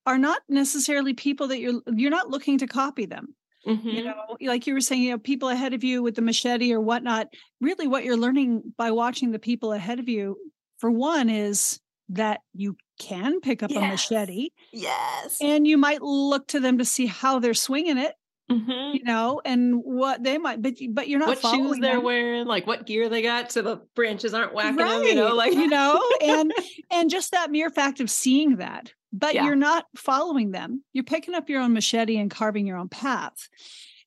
are 0.06 0.18
not 0.18 0.42
necessarily 0.50 1.14
people 1.14 1.48
that 1.50 1.60
you're 1.60 1.82
you're 1.94 2.12
not 2.12 2.30
looking 2.30 2.58
to 2.60 2.68
copy 2.68 3.06
them. 3.06 3.36
Mm-hmm. 3.68 3.88
You 3.88 4.04
know, 4.04 4.38
like 4.42 4.68
you 4.68 4.74
were 4.74 4.82
saying, 4.82 5.04
you 5.04 5.12
know, 5.12 5.18
people 5.18 5.48
ahead 5.50 5.74
of 5.74 5.84
you 5.84 6.04
with 6.04 6.16
the 6.16 6.22
machete 6.22 6.74
or 6.74 6.82
whatnot. 6.82 7.28
Really, 7.62 7.88
what 7.88 8.04
you're 8.04 8.18
learning 8.18 8.74
by 8.78 8.92
watching 8.92 9.32
the 9.32 9.40
people 9.40 9.72
ahead 9.72 10.00
of 10.00 10.10
you, 10.10 10.36
for 10.80 10.92
one, 10.92 11.30
is 11.30 11.80
that 12.10 12.42
you 12.54 12.76
can 13.00 13.40
pick 13.42 13.64
up 13.64 13.72
yes. 13.72 13.84
a 13.84 13.88
machete. 13.88 14.50
Yes. 14.72 15.38
And 15.42 15.68
you 15.68 15.78
might 15.78 16.02
look 16.02 16.48
to 16.50 16.60
them 16.60 16.78
to 16.78 16.86
see 16.86 17.06
how 17.06 17.40
they're 17.40 17.54
swinging 17.54 17.98
it. 17.98 18.14
Mm-hmm. 18.52 18.98
You 18.98 19.04
know, 19.06 19.42
and 19.46 19.82
what 19.84 20.22
they 20.22 20.38
might, 20.38 20.62
but 20.62 20.74
but 20.92 21.08
you're 21.08 21.18
not 21.18 21.30
what 21.30 21.56
shoes 21.56 21.78
they're 21.80 21.96
them. 21.96 22.04
wearing, 22.04 22.46
like 22.46 22.68
what 22.68 22.86
gear 22.86 23.08
they 23.08 23.22
got, 23.22 23.54
so 23.54 23.62
the 23.62 23.78
branches 23.96 24.34
aren't 24.34 24.54
whacking 24.54 24.76
right. 24.76 24.98
them. 24.98 25.04
You 25.04 25.16
know, 25.16 25.34
like 25.34 25.54
you 25.54 25.68
know, 25.68 26.04
and 26.22 26.54
and 26.92 27.10
just 27.10 27.32
that 27.32 27.52
mere 27.52 27.70
fact 27.70 28.02
of 28.02 28.12
seeing 28.12 28.58
that, 28.58 28.92
but 29.14 29.34
yeah. 29.34 29.46
you're 29.46 29.56
not 29.56 29.86
following 29.96 30.52
them. 30.52 30.84
You're 30.92 31.06
picking 31.06 31.36
up 31.36 31.50
your 31.50 31.62
own 31.62 31.74
machete 31.74 32.18
and 32.18 32.30
carving 32.30 32.68
your 32.68 32.78
own 32.78 32.90
path, 32.90 33.48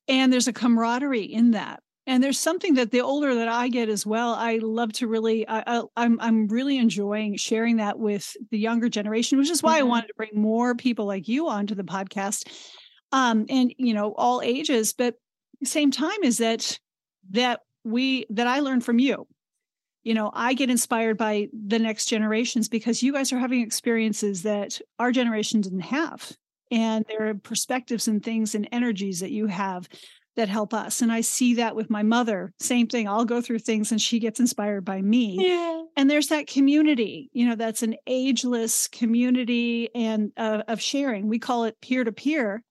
and 0.07 0.31
there's 0.31 0.47
a 0.47 0.53
camaraderie 0.53 1.23
in 1.23 1.51
that 1.51 1.81
and 2.07 2.23
there's 2.23 2.39
something 2.39 2.75
that 2.75 2.91
the 2.91 3.01
older 3.01 3.35
that 3.35 3.49
I 3.49 3.67
get 3.67 3.89
as 3.89 4.05
well, 4.05 4.33
I 4.33 4.59
love 4.61 4.93
to 4.93 5.07
really, 5.07 5.45
I, 5.45 5.61
am 5.67 5.87
I'm, 5.97 6.19
I'm 6.21 6.47
really 6.47 6.77
enjoying 6.77 7.35
sharing 7.35 7.75
that 7.77 7.99
with 7.99 8.35
the 8.49 8.57
younger 8.57 8.87
generation, 8.87 9.37
which 9.37 9.49
is 9.49 9.61
why 9.61 9.73
mm-hmm. 9.79 9.87
I 9.87 9.89
wanted 9.89 10.07
to 10.07 10.13
bring 10.15 10.29
more 10.33 10.73
people 10.73 11.05
like 11.05 11.27
you 11.27 11.49
onto 11.49 11.75
the 11.75 11.83
podcast, 11.83 12.47
um, 13.11 13.45
and 13.49 13.73
you 13.77 13.93
know 13.93 14.13
all 14.13 14.41
ages. 14.41 14.93
But 14.93 15.15
same 15.65 15.91
time 15.91 16.23
is 16.23 16.37
that 16.37 16.79
that 17.31 17.59
we 17.83 18.25
that 18.29 18.47
I 18.47 18.61
learn 18.61 18.79
from 18.79 18.99
you. 18.99 19.27
You 20.03 20.13
know, 20.13 20.31
I 20.33 20.53
get 20.53 20.69
inspired 20.69 21.17
by 21.17 21.49
the 21.51 21.79
next 21.79 22.05
generations 22.05 22.69
because 22.69 23.03
you 23.03 23.11
guys 23.11 23.33
are 23.33 23.39
having 23.39 23.59
experiences 23.59 24.43
that 24.43 24.79
our 24.97 25.11
generation 25.11 25.59
didn't 25.59 25.81
have, 25.81 26.31
and 26.71 27.03
there 27.09 27.27
are 27.27 27.35
perspectives 27.35 28.07
and 28.07 28.23
things 28.23 28.55
and 28.55 28.69
energies 28.71 29.19
that 29.19 29.31
you 29.31 29.47
have 29.47 29.89
that 30.37 30.47
help 30.47 30.73
us. 30.73 31.01
And 31.01 31.11
I 31.11 31.21
see 31.21 31.55
that 31.55 31.75
with 31.75 31.89
my 31.89 32.03
mother. 32.03 32.53
Same 32.59 32.87
thing. 32.87 33.07
I'll 33.07 33.25
go 33.25 33.41
through 33.41 33.59
things 33.59 33.91
and 33.91 33.99
she 33.99 34.19
gets 34.19 34.39
inspired 34.39 34.85
by 34.85 35.01
me. 35.01 35.37
Yeah. 35.41 35.81
And 35.97 36.09
there's 36.09 36.27
that 36.27 36.47
community, 36.47 37.29
you 37.33 37.45
know, 37.45 37.55
that's 37.55 37.83
an 37.83 37.95
ageless 38.05 38.87
community 38.87 39.89
and 39.93 40.31
uh, 40.37 40.63
of 40.67 40.79
sharing. 40.79 41.27
We 41.27 41.39
call 41.39 41.65
it 41.65 41.75
peer 41.81 42.03
to 42.03 42.11
peer 42.11 42.63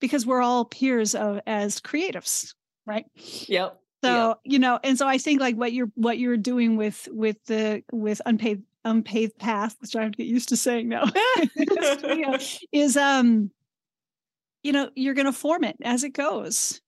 because 0.00 0.26
we're 0.26 0.42
all 0.42 0.64
peers 0.64 1.14
of 1.14 1.40
as 1.46 1.80
creatives, 1.80 2.54
right? 2.86 3.04
Yep. 3.46 3.78
So, 4.02 4.28
yep. 4.28 4.38
you 4.44 4.58
know, 4.58 4.80
and 4.82 4.98
so 4.98 5.06
I 5.06 5.18
think 5.18 5.40
like 5.40 5.56
what 5.56 5.74
you're 5.74 5.90
what 5.94 6.18
you're 6.18 6.38
doing 6.38 6.76
with 6.76 7.06
with 7.12 7.36
the 7.44 7.82
with 7.92 8.22
unpaid 8.24 8.62
unpaved 8.82 9.38
path, 9.38 9.76
which 9.80 9.94
I 9.94 10.02
have 10.04 10.12
to 10.12 10.16
get 10.16 10.26
used 10.26 10.48
to 10.48 10.56
saying 10.56 10.88
now, 10.88 11.04
is 12.72 12.96
um 12.96 13.50
you 14.62 14.72
know, 14.72 14.90
you're 14.94 15.14
going 15.14 15.26
to 15.26 15.32
form 15.32 15.64
it 15.64 15.76
as 15.82 16.04
it 16.04 16.10
goes 16.10 16.80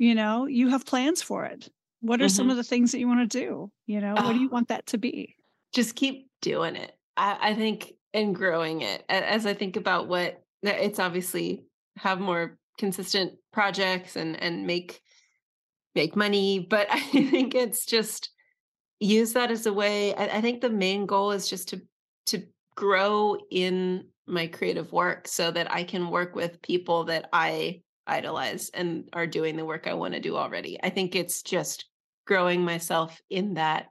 you 0.00 0.14
know 0.14 0.46
you 0.46 0.68
have 0.68 0.86
plans 0.86 1.22
for 1.22 1.44
it. 1.44 1.68
What 2.00 2.20
are 2.20 2.24
mm-hmm. 2.24 2.34
some 2.34 2.50
of 2.50 2.56
the 2.56 2.64
things 2.64 2.92
that 2.92 2.98
you 2.98 3.06
want 3.06 3.30
to 3.30 3.38
do? 3.38 3.70
You 3.86 4.00
know 4.00 4.14
what 4.14 4.32
do 4.32 4.40
you 4.40 4.48
want 4.48 4.68
that 4.68 4.86
to 4.86 4.98
be? 4.98 5.36
Just 5.72 5.94
keep 5.94 6.28
doing 6.40 6.74
it. 6.74 6.92
I, 7.16 7.50
I 7.50 7.54
think 7.54 7.92
and 8.12 8.34
growing 8.34 8.80
it. 8.80 9.04
As 9.08 9.46
i 9.46 9.54
think 9.54 9.76
about 9.76 10.08
what 10.08 10.42
it's 10.62 10.98
obviously 10.98 11.64
have 11.96 12.20
more 12.20 12.58
consistent 12.78 13.34
projects 13.52 14.16
and 14.16 14.42
and 14.42 14.66
make 14.66 15.00
make 15.94 16.16
money 16.16 16.58
but 16.58 16.86
i 16.90 17.00
think 17.00 17.54
it's 17.54 17.84
just 17.84 18.30
use 19.00 19.32
that 19.34 19.50
as 19.50 19.66
a 19.66 19.72
way 19.72 20.14
I, 20.14 20.38
I 20.38 20.40
think 20.40 20.60
the 20.60 20.70
main 20.70 21.06
goal 21.06 21.32
is 21.32 21.48
just 21.48 21.68
to 21.68 21.82
to 22.26 22.42
grow 22.74 23.36
in 23.50 24.06
my 24.26 24.46
creative 24.46 24.92
work 24.92 25.28
so 25.28 25.50
that 25.50 25.72
i 25.72 25.84
can 25.84 26.10
work 26.10 26.34
with 26.34 26.62
people 26.62 27.04
that 27.04 27.28
i 27.32 27.82
idolize 28.10 28.70
and 28.74 29.08
are 29.12 29.26
doing 29.26 29.56
the 29.56 29.64
work 29.64 29.86
I 29.86 29.94
want 29.94 30.14
to 30.14 30.20
do 30.20 30.36
already. 30.36 30.78
I 30.82 30.90
think 30.90 31.14
it's 31.14 31.42
just 31.42 31.86
growing 32.26 32.64
myself 32.64 33.20
in 33.30 33.54
that 33.54 33.86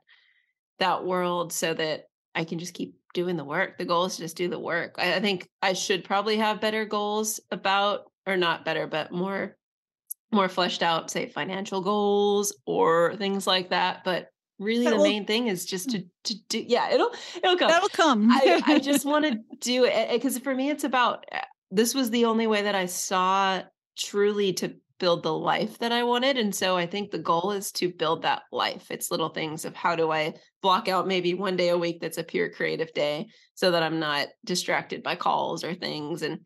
that 0.78 1.04
world 1.04 1.52
so 1.52 1.74
that 1.74 2.04
I 2.34 2.44
can 2.44 2.58
just 2.58 2.74
keep 2.74 2.94
doing 3.12 3.36
the 3.36 3.44
work. 3.44 3.76
The 3.76 3.84
goal 3.84 4.04
is 4.06 4.16
to 4.16 4.22
just 4.22 4.36
do 4.36 4.48
the 4.48 4.58
work. 4.58 4.94
I, 4.98 5.14
I 5.16 5.20
think 5.20 5.48
I 5.62 5.72
should 5.72 6.04
probably 6.04 6.36
have 6.36 6.60
better 6.60 6.84
goals 6.84 7.40
about 7.50 8.02
or 8.26 8.36
not 8.36 8.64
better, 8.64 8.86
but 8.86 9.12
more 9.12 9.56
more 10.32 10.48
fleshed 10.48 10.82
out, 10.82 11.10
say 11.10 11.28
financial 11.28 11.80
goals 11.80 12.56
or 12.66 13.16
things 13.16 13.46
like 13.46 13.70
that. 13.70 14.04
But 14.04 14.28
really 14.60 14.84
That 14.84 14.90
the 14.90 14.96
will- 14.96 15.02
main 15.04 15.26
thing 15.26 15.48
is 15.48 15.64
just 15.64 15.90
to 15.90 16.04
to 16.24 16.34
do. 16.48 16.64
Yeah, 16.66 16.90
it'll 16.92 17.10
it'll 17.36 17.56
come. 17.56 17.68
That'll 17.68 17.88
come. 17.88 18.30
I, 18.30 18.62
I 18.64 18.78
just 18.90 19.04
want 19.04 19.24
to 19.26 19.38
do 19.60 19.84
it 19.84 20.10
because 20.12 20.38
for 20.38 20.54
me, 20.54 20.70
it's 20.70 20.84
about 20.84 21.24
uh, 21.32 21.38
this 21.70 21.94
was 21.94 22.10
the 22.10 22.24
only 22.26 22.46
way 22.46 22.62
that 22.62 22.74
I 22.74 22.86
saw 22.86 23.62
truly 24.00 24.52
to 24.54 24.74
build 25.00 25.22
the 25.22 25.32
life 25.32 25.78
that 25.78 25.90
I 25.90 26.04
wanted. 26.04 26.36
And 26.36 26.54
so 26.54 26.76
I 26.76 26.86
think 26.86 27.10
the 27.10 27.18
goal 27.18 27.50
is 27.52 27.72
to 27.72 27.88
build 27.88 28.22
that 28.22 28.42
life. 28.52 28.90
It's 28.90 29.10
little 29.10 29.30
things 29.30 29.64
of 29.64 29.74
how 29.74 29.96
do 29.96 30.12
I 30.12 30.34
block 30.62 30.88
out 30.88 31.08
maybe 31.08 31.34
one 31.34 31.56
day 31.56 31.70
a 31.70 31.78
week 31.78 32.00
that's 32.00 32.18
a 32.18 32.22
pure 32.22 32.50
creative 32.50 32.92
day 32.92 33.28
so 33.54 33.70
that 33.72 33.82
I'm 33.82 33.98
not 33.98 34.28
distracted 34.44 35.02
by 35.02 35.16
calls 35.16 35.64
or 35.64 35.74
things 35.74 36.22
and 36.22 36.40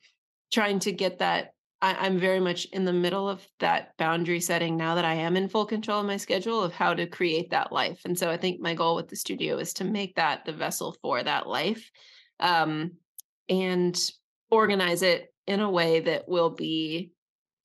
trying 0.52 0.78
to 0.80 0.92
get 0.92 1.18
that. 1.18 1.50
I, 1.82 1.94
I'm 1.94 2.18
very 2.18 2.38
much 2.38 2.66
in 2.66 2.84
the 2.84 2.92
middle 2.92 3.28
of 3.28 3.44
that 3.58 3.96
boundary 3.98 4.40
setting 4.40 4.76
now 4.76 4.94
that 4.94 5.04
I 5.04 5.14
am 5.14 5.36
in 5.36 5.48
full 5.48 5.66
control 5.66 6.00
of 6.00 6.06
my 6.06 6.16
schedule 6.16 6.62
of 6.62 6.72
how 6.72 6.94
to 6.94 7.06
create 7.06 7.50
that 7.50 7.72
life. 7.72 8.00
And 8.04 8.16
so 8.16 8.30
I 8.30 8.36
think 8.36 8.60
my 8.60 8.74
goal 8.74 8.94
with 8.94 9.08
the 9.08 9.16
studio 9.16 9.58
is 9.58 9.74
to 9.74 9.84
make 9.84 10.14
that 10.14 10.44
the 10.44 10.52
vessel 10.52 10.96
for 11.02 11.22
that 11.22 11.48
life 11.48 11.90
um, 12.38 12.92
and 13.48 14.00
organize 14.50 15.02
it 15.02 15.34
in 15.48 15.60
a 15.60 15.70
way 15.70 16.00
that 16.00 16.28
will 16.28 16.50
be 16.50 17.10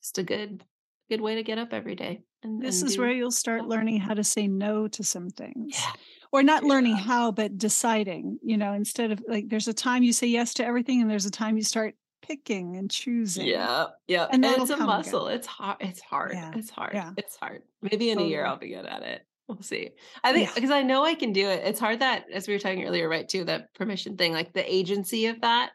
just 0.02 0.18
a 0.18 0.24
good 0.24 0.64
good 1.10 1.22
way 1.22 1.36
to 1.36 1.44
get 1.44 1.58
up 1.58 1.74
every 1.74 1.96
day. 1.96 2.22
And, 2.44 2.62
this 2.62 2.82
and 2.82 2.90
is 2.92 2.98
where 2.98 3.12
you'll 3.12 3.32
start 3.32 3.66
learning 3.66 4.00
how 4.00 4.14
to 4.14 4.24
say 4.24 4.48
no 4.48 4.88
to 4.90 5.04
some 5.04 5.30
things. 5.30 5.76
Yeah. 5.78 5.92
Or 6.32 6.44
not 6.44 6.64
learning 6.64 6.96
how, 6.96 7.32
but 7.32 7.58
deciding, 7.58 8.38
you 8.44 8.56
know, 8.58 8.74
instead 8.74 9.12
of 9.12 9.20
like 9.28 9.50
there's 9.50 9.68
a 9.68 9.74
time 9.74 10.04
you 10.04 10.14
say 10.14 10.28
yes 10.28 10.54
to 10.56 10.66
everything 10.66 11.02
and 11.02 11.10
there's 11.10 11.26
a 11.26 11.32
time 11.32 11.58
you 11.58 11.64
start 11.64 11.96
picking 12.22 12.78
and 12.78 12.92
choosing. 12.92 13.48
Yeah, 13.48 13.88
yeah, 14.08 14.28
And 14.32 14.46
and, 14.46 14.62
it's 14.62 14.70
a 14.70 14.76
come 14.78 14.88
again. 14.88 14.98
muscle. 14.98 15.28
It's 15.30 15.48
hard. 15.48 15.78
It's 15.80 16.00
hard. 16.02 16.34
Yeah, 16.34 16.52
It's 16.56 16.70
hard. 16.70 16.94
yeah. 16.94 17.12
It's 17.18 17.36
hard. 17.36 17.64
Maybe 17.82 18.12
in 18.12 18.20
a 18.20 18.24
year 18.24 18.46
I'll 18.46 18.58
be 18.60 18.70
good 18.70 18.86
at 18.86 19.02
it. 19.02 19.26
We'll 19.48 19.64
see. 19.64 19.90
I 20.24 20.32
think 20.32 20.50
Yeah. 20.50 20.54
because 20.54 20.70
I 20.70 20.84
know 20.84 21.04
I 21.04 21.16
can 21.16 21.34
do 21.34 21.48
it. 21.48 21.64
It's 21.66 21.80
hard 21.80 22.02
that, 22.02 22.26
as 22.32 22.48
we 22.48 22.54
were 22.54 22.60
talking 22.60 22.84
earlier, 22.86 23.10
right? 23.10 23.28
Too 23.28 23.46
that 23.46 23.74
permission 23.74 24.16
thing, 24.16 24.32
like 24.32 24.54
the 24.54 24.72
agency 24.72 25.26
of 25.26 25.42
that, 25.42 25.72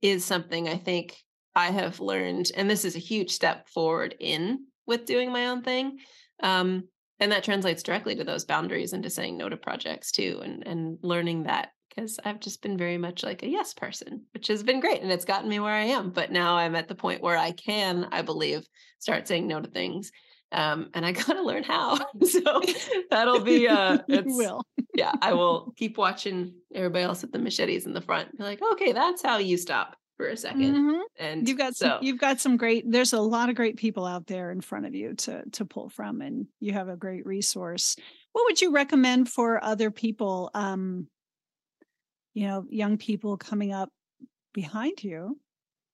is 0.00 0.24
something 0.24 0.68
I 0.68 0.76
think 0.76 1.16
I 1.54 1.70
have 1.70 2.00
learned, 2.00 2.50
and 2.56 2.70
this 2.70 2.84
is 2.84 2.96
a 2.96 3.00
huge 3.00 3.30
step 3.30 3.68
forward 3.68 4.14
in 4.20 4.66
with 4.86 5.06
doing 5.06 5.32
my 5.32 5.46
own 5.48 5.62
thing. 5.62 5.98
Um, 6.42 6.84
and 7.20 7.32
that 7.32 7.44
translates 7.44 7.82
directly 7.82 8.14
to 8.14 8.24
those 8.24 8.44
boundaries 8.44 8.92
and 8.92 9.02
to 9.02 9.10
saying 9.10 9.36
no 9.36 9.48
to 9.48 9.56
projects 9.56 10.12
too, 10.12 10.40
and 10.42 10.66
and 10.66 10.98
learning 11.02 11.44
that 11.44 11.70
because 11.98 12.18
I've 12.24 12.40
just 12.40 12.62
been 12.62 12.78
very 12.78 12.98
much 12.98 13.24
like 13.24 13.42
a 13.42 13.48
yes 13.48 13.74
person, 13.74 14.24
which 14.32 14.46
has 14.48 14.62
been 14.62 14.80
great 14.80 15.02
and 15.02 15.10
it's 15.10 15.24
gotten 15.24 15.48
me 15.48 15.58
where 15.58 15.74
I 15.74 15.84
am. 15.84 16.10
But 16.10 16.30
now 16.30 16.56
I'm 16.56 16.76
at 16.76 16.86
the 16.86 16.94
point 16.94 17.22
where 17.22 17.36
I 17.36 17.50
can, 17.52 18.06
I 18.12 18.22
believe, 18.22 18.66
start 19.00 19.26
saying 19.26 19.48
no 19.48 19.60
to 19.60 19.68
things. 19.68 20.12
Um, 20.52 20.90
and 20.94 21.04
I 21.04 21.12
gotta 21.26 21.42
learn 21.42 21.64
how. 21.64 21.98
so 22.24 22.62
that'll 23.10 23.40
be 23.40 23.66
uh 23.66 23.98
it's 24.08 24.36
will. 24.36 24.62
yeah, 24.94 25.12
I 25.20 25.32
will 25.32 25.74
keep 25.76 25.98
watching 25.98 26.54
everybody 26.74 27.04
else 27.04 27.22
with 27.22 27.32
the 27.32 27.38
machetes 27.38 27.86
in 27.86 27.94
the 27.94 28.00
front. 28.00 28.36
Be 28.36 28.44
like, 28.44 28.60
okay, 28.72 28.92
that's 28.92 29.22
how 29.22 29.38
you 29.38 29.56
stop 29.56 29.96
for 30.18 30.26
a 30.28 30.36
2nd 30.36 30.74
Mhm. 30.74 31.02
And 31.18 31.48
You've 31.48 31.56
got 31.58 31.76
so 31.76 31.86
some 31.86 32.02
you've 32.02 32.18
got 32.18 32.40
some 32.40 32.56
great 32.58 32.84
there's 32.90 33.14
a 33.14 33.20
lot 33.20 33.48
of 33.48 33.54
great 33.54 33.76
people 33.78 34.04
out 34.04 34.26
there 34.26 34.50
in 34.50 34.60
front 34.60 34.84
of 34.84 34.94
you 34.94 35.14
to 35.14 35.48
to 35.52 35.64
pull 35.64 35.88
from 35.88 36.20
and 36.20 36.46
you 36.60 36.72
have 36.74 36.88
a 36.88 36.96
great 36.96 37.24
resource. 37.24 37.96
What 38.32 38.44
would 38.44 38.60
you 38.60 38.72
recommend 38.72 39.30
for 39.30 39.64
other 39.64 39.90
people 39.90 40.50
um 40.54 41.08
you 42.34 42.46
know, 42.46 42.64
young 42.68 42.98
people 42.98 43.36
coming 43.36 43.72
up 43.72 43.90
behind 44.52 45.02
you, 45.02 45.40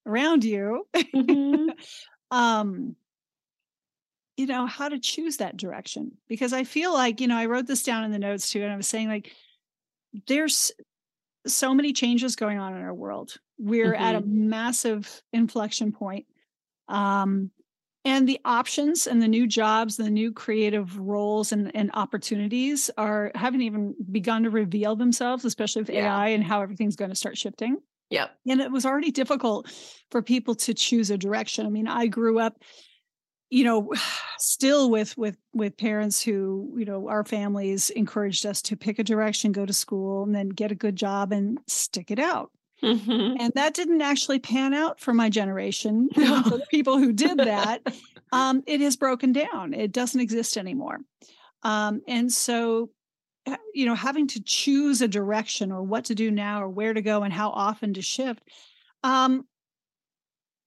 around 0.06 0.44
you? 0.44 0.86
Mhm. 0.94 1.70
um 2.30 2.96
you 4.36 4.46
know 4.46 4.66
how 4.66 4.88
to 4.88 4.98
choose 4.98 5.36
that 5.36 5.56
direction 5.56 6.10
because 6.28 6.52
i 6.52 6.64
feel 6.64 6.92
like 6.92 7.20
you 7.20 7.28
know 7.28 7.36
i 7.36 7.46
wrote 7.46 7.66
this 7.66 7.82
down 7.84 8.02
in 8.05 8.10
the 8.10 8.18
notes 8.18 8.51
too 8.51 8.62
and 8.62 8.72
i 8.72 8.76
was 8.76 8.88
saying 8.88 9.09
like 9.09 9.32
there's 10.26 10.72
so 11.46 11.74
many 11.74 11.92
changes 11.92 12.36
going 12.36 12.59
on 12.59 12.74
in 12.74 12.82
our 12.82 12.94
world 12.94 13.36
we're 13.59 13.94
at 13.94 14.14
a 14.16 14.20
massive 14.22 15.22
inflection 15.32 15.93
point 15.93 16.26
um 16.89 17.51
and 18.06 18.28
the 18.28 18.39
options 18.44 19.06
and 19.06 19.22
the 19.22 19.28
new 19.28 19.47
jobs 19.47 19.97
the 19.97 20.10
new 20.10 20.31
creative 20.32 20.98
roles 20.98 21.52
and, 21.52 21.74
and 21.74 21.90
opportunities 21.94 22.90
are 22.98 23.31
haven't 23.35 23.62
even 23.62 23.94
begun 24.10 24.43
to 24.43 24.51
reveal 24.51 24.97
themselves 24.97 25.44
especially 25.44 25.82
with 25.82 25.90
Yeah. 25.90 26.14
ai 26.14 26.28
and 26.28 26.44
how 26.44 26.60
everything's 26.62 26.97
going 26.97 27.10
to 27.10 27.16
start 27.16 27.39
shifting 27.39 27.78
Yep. 28.10 28.31
and 28.48 28.60
it 28.60 28.70
was 28.70 28.85
already 28.85 29.10
difficult 29.10 29.72
for 30.10 30.20
people 30.22 30.55
to 30.56 30.74
choose 30.74 31.10
a 31.10 31.16
direction 31.16 31.64
i 31.66 31.70
mean 31.70 31.89
i 31.89 32.06
grew 32.06 32.39
up 32.39 32.62
you 33.51 33.64
know 33.64 33.93
still 34.39 34.90
with 34.90 35.16
with 35.16 35.36
with 35.55 35.76
parents 35.76 36.20
who 36.22 36.74
you 36.76 36.85
know 36.85 37.09
our 37.09 37.24
families 37.24 37.89
encouraged 37.90 38.44
us 38.44 38.60
to 38.62 38.76
pick 38.76 38.98
a 38.98 39.05
direction 39.05 39.52
go 39.52 39.64
to 39.64 39.72
school 39.72 40.22
and 40.24 40.35
then 40.35 40.48
get 40.51 40.70
a 40.72 40.74
good 40.74 40.97
job 40.97 41.32
and 41.32 41.59
stick 41.66 42.10
it 42.10 42.18
out 42.18 42.51
Mhm. 42.82 43.36
and 43.40 43.52
that 43.55 43.74
didn't 43.74 44.02
actually 44.02 44.38
pan 44.38 44.74
out 44.74 45.01
for 45.01 45.14
my 45.14 45.30
generation 45.30 46.09
even 46.16 46.42
for 46.42 46.59
the 46.59 46.66
people 46.70 46.98
who 46.98 47.12
did 47.12 47.38
that 47.38 47.82
um, 48.32 48.62
it 48.66 48.80
has 48.80 48.96
broken 48.96 49.32
down 49.32 49.72
it 49.74 49.92
doesn't 49.92 50.20
exist 50.20 50.56
anymore 50.56 50.98
um, 51.62 52.02
and 52.06 52.32
so 52.32 52.90
uh, 53.46 53.56
you 53.74 53.86
know 53.86 53.94
having 53.94 54.26
to 54.26 54.42
choose 54.42 55.01
a 55.01 55.09
direction 55.09 55.72
or 55.72 55.82
what 55.82 56.05
to 56.06 56.14
do 56.14 56.30
now 56.30 56.62
or 56.62 56.68
where 56.68 56.92
to 56.94 57.02
go 57.02 57.22
and 57.22 57.32
how 57.32 57.51
often 57.51 57.94
to 57.94 58.02
shift 58.02 58.42
um, 59.02 59.46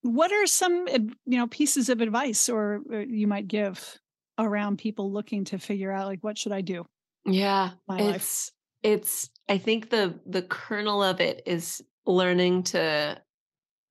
what 0.02 0.32
are 0.32 0.46
some 0.46 0.88
you 0.88 1.38
know 1.38 1.48
pieces 1.48 1.90
of 1.90 2.02
advice 2.02 2.50
or, 2.50 2.82
or 2.90 3.02
you 3.02 3.28
might 3.28 3.48
give 3.48 4.00
around 4.38 4.78
people 4.78 5.12
looking 5.12 5.44
to 5.44 5.58
figure 5.58 5.92
out 5.92 6.06
like 6.06 6.24
what 6.24 6.38
should 6.38 6.52
i 6.52 6.62
do 6.62 6.86
Yeah, 7.26 7.72
my 7.88 8.00
life. 8.00 8.22
it's 8.22 8.52
it's. 8.84 9.30
I 9.50 9.58
think 9.58 9.90
the 9.90 10.20
the 10.26 10.44
kernel 10.44 11.02
of 11.02 11.20
it 11.20 11.42
is 11.46 11.84
learning 12.08 12.64
to 12.64 13.22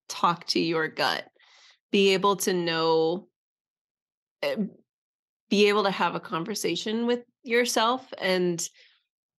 talk 0.09 0.47
to 0.49 0.61
your 0.61 0.89
gut, 0.89 1.25
be 1.93 2.15
able 2.15 2.37
to 2.37 2.53
know, 2.53 3.29
eh, 4.43 4.57
be 5.51 5.69
able 5.69 5.85
to 5.85 5.91
have 5.91 6.15
a 6.15 6.21
conversation 6.21 7.07
with 7.07 7.21
yourself 7.45 8.13
and 8.19 8.69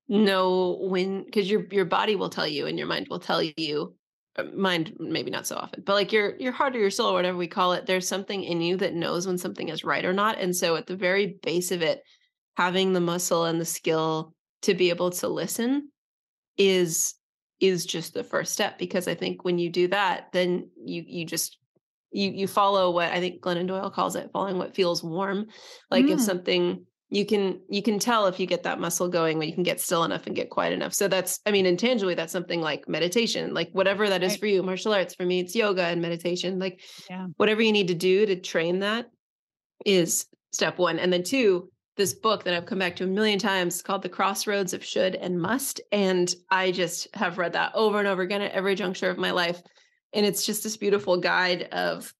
know 0.07 0.77
when 0.81 1.25
because 1.25 1.49
your 1.49 1.65
your 1.71 1.85
body 1.85 2.15
will 2.15 2.29
tell 2.29 2.47
you 2.47 2.65
and 2.65 2.77
your 2.77 2.87
mind 2.87 3.07
will 3.09 3.19
tell 3.19 3.43
you 3.43 3.93
uh, 4.37 4.43
mind 4.55 4.93
maybe 4.99 5.29
not 5.29 5.45
so 5.45 5.55
often 5.57 5.83
but 5.85 5.95
like 5.95 6.13
your 6.13 6.37
your 6.37 6.53
heart 6.53 6.73
or 6.75 6.79
your 6.79 6.89
soul 6.89 7.11
or 7.11 7.13
whatever 7.13 7.37
we 7.37 7.47
call 7.47 7.73
it 7.73 7.85
there's 7.85 8.07
something 8.07 8.43
in 8.43 8.61
you 8.61 8.77
that 8.77 8.93
knows 8.93 9.27
when 9.27 9.37
something 9.37 9.67
is 9.67 9.83
right 9.83 10.05
or 10.05 10.13
not 10.13 10.39
and 10.39 10.55
so 10.55 10.77
at 10.77 10.87
the 10.87 10.95
very 10.95 11.37
base 11.43 11.71
of 11.71 11.81
it 11.81 12.01
having 12.55 12.93
the 12.93 13.01
muscle 13.01 13.43
and 13.45 13.59
the 13.59 13.65
skill 13.65 14.33
to 14.61 14.73
be 14.73 14.89
able 14.89 15.11
to 15.11 15.27
listen 15.27 15.91
is 16.57 17.15
is 17.59 17.85
just 17.85 18.13
the 18.13 18.23
first 18.23 18.53
step 18.53 18.77
because 18.77 19.07
i 19.07 19.15
think 19.15 19.43
when 19.43 19.57
you 19.57 19.69
do 19.69 19.87
that 19.87 20.27
then 20.31 20.69
you 20.83 21.03
you 21.07 21.25
just 21.25 21.57
you 22.11 22.29
you 22.31 22.47
follow 22.47 22.91
what 22.91 23.11
i 23.11 23.19
think 23.19 23.41
glennon 23.41 23.67
doyle 23.67 23.89
calls 23.89 24.15
it 24.15 24.29
following 24.31 24.57
what 24.57 24.75
feels 24.75 25.03
warm 25.03 25.45
like 25.91 26.05
if 26.05 26.19
Mm. 26.19 26.21
something 26.21 26.85
you 27.09 27.25
can 27.25 27.61
you 27.69 27.81
can 27.81 27.99
tell 27.99 28.27
if 28.27 28.37
you 28.39 28.45
get 28.45 28.63
that 28.63 28.79
muscle 28.81 29.07
going 29.07 29.37
when 29.37 29.47
you 29.47 29.53
can 29.53 29.63
get 29.63 29.79
still 29.79 30.03
enough 30.03 30.27
and 30.27 30.35
get 30.35 30.49
quiet 30.49 30.73
enough 30.73 30.93
so 30.93 31.07
that's 31.07 31.39
i 31.45 31.51
mean 31.51 31.65
intangibly 31.65 32.15
that's 32.15 32.33
something 32.33 32.59
like 32.61 32.87
meditation 32.87 33.53
like 33.53 33.69
whatever 33.71 34.09
that 34.09 34.23
is 34.23 34.33
Right. 34.33 34.39
for 34.39 34.45
you 34.47 34.61
martial 34.61 34.93
arts 34.93 35.15
for 35.15 35.25
me 35.25 35.39
it's 35.39 35.55
yoga 35.55 35.83
and 35.83 36.01
meditation 36.01 36.59
like 36.59 36.81
Yeah. 37.09 37.27
whatever 37.37 37.61
you 37.61 37.71
need 37.71 37.87
to 37.87 37.93
do 37.95 38.25
to 38.25 38.35
train 38.35 38.79
that 38.79 39.07
is 39.85 40.25
step 40.51 40.77
one 40.79 40.99
and 40.99 41.11
then 41.13 41.23
two 41.23 41.71
this 41.97 42.13
book 42.13 42.43
that 42.43 42.53
i've 42.53 42.65
come 42.65 42.79
back 42.79 42.95
to 42.95 43.03
a 43.03 43.07
million 43.07 43.39
times. 43.39 43.81
Called 43.81 44.03
the 44.03 44.09
crossroads 44.09 44.73
of 44.73 44.85
should 44.85 45.15
and 45.15 45.41
must. 45.41 45.81
And 45.91 46.33
i 46.49 46.71
just 46.71 47.13
have 47.15 47.37
read 47.37 47.53
that 47.53 47.71
over 47.75 47.99
and 47.99 48.07
over 48.07 48.21
again 48.21 48.41
at 48.41 48.51
every 48.53 48.75
juncture 48.75 49.09
of 49.09 49.17
my 49.17 49.31
life. 49.31 49.61
And 50.13 50.25
it's 50.25 50.45
just 50.45 50.63
this 50.63 50.77
beautiful 50.77 51.17
guide 51.17 51.63
of 51.73 52.13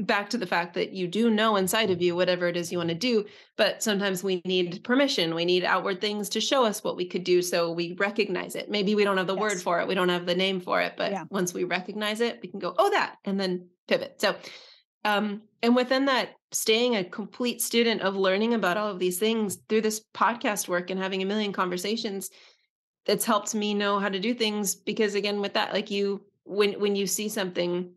back 0.00 0.28
to 0.30 0.38
the 0.38 0.46
fact 0.46 0.74
that 0.74 0.92
you 0.92 1.06
do 1.06 1.30
know 1.30 1.54
inside 1.54 1.88
of 1.88 2.02
you 2.02 2.16
whatever 2.16 2.48
it 2.48 2.56
is 2.56 2.72
you 2.72 2.78
want 2.78 2.88
to 2.88 2.96
do 2.96 3.24
but 3.56 3.80
sometimes 3.80 4.24
we 4.24 4.42
need 4.44 4.82
permission. 4.82 5.36
We 5.36 5.44
need 5.44 5.62
outward 5.64 6.00
things 6.00 6.28
to 6.30 6.40
show 6.40 6.64
us 6.64 6.82
what 6.82 6.96
we 6.96 7.06
could 7.06 7.22
do 7.22 7.40
so 7.42 7.70
we 7.70 7.94
recognize 7.98 8.56
it. 8.56 8.68
Maybe 8.68 8.96
we 8.96 9.04
don't 9.04 9.18
have 9.18 9.28
the 9.28 9.36
word 9.36 9.62
for 9.62 9.78
it. 9.80 9.86
We 9.86 9.94
don't 9.94 10.08
have 10.08 10.26
the 10.26 10.34
name 10.34 10.60
for 10.60 10.80
it 10.80 10.94
but 10.96 11.12
Yeah. 11.12 11.24
once 11.30 11.54
we 11.54 11.62
recognize 11.64 12.20
it 12.20 12.40
we 12.42 12.48
can 12.48 12.58
go 12.58 12.74
oh 12.76 12.90
that 12.90 13.18
and 13.24 13.38
then 13.38 13.68
pivot. 13.86 14.20
So 14.20 14.34
um 15.04 15.42
and 15.62 15.74
within 15.74 16.06
that 16.06 16.30
staying 16.52 16.96
a 16.96 17.04
complete 17.04 17.60
student 17.60 18.00
of 18.02 18.16
learning 18.16 18.54
about 18.54 18.76
all 18.76 18.88
of 18.88 18.98
these 18.98 19.18
things 19.18 19.58
through 19.68 19.80
this 19.80 20.04
podcast 20.14 20.68
work 20.68 20.90
and 20.90 21.00
having 21.00 21.22
a 21.22 21.26
million 21.26 21.52
conversations 21.52 22.30
it's 23.06 23.24
helped 23.24 23.54
me 23.54 23.74
know 23.74 23.98
how 23.98 24.08
to 24.08 24.20
do 24.20 24.34
things 24.34 24.74
because 24.74 25.14
again 25.14 25.40
with 25.40 25.54
that 25.54 25.72
like 25.72 25.90
you 25.90 26.24
when 26.44 26.72
when 26.74 26.96
you 26.96 27.06
see 27.06 27.28
something 27.28 27.90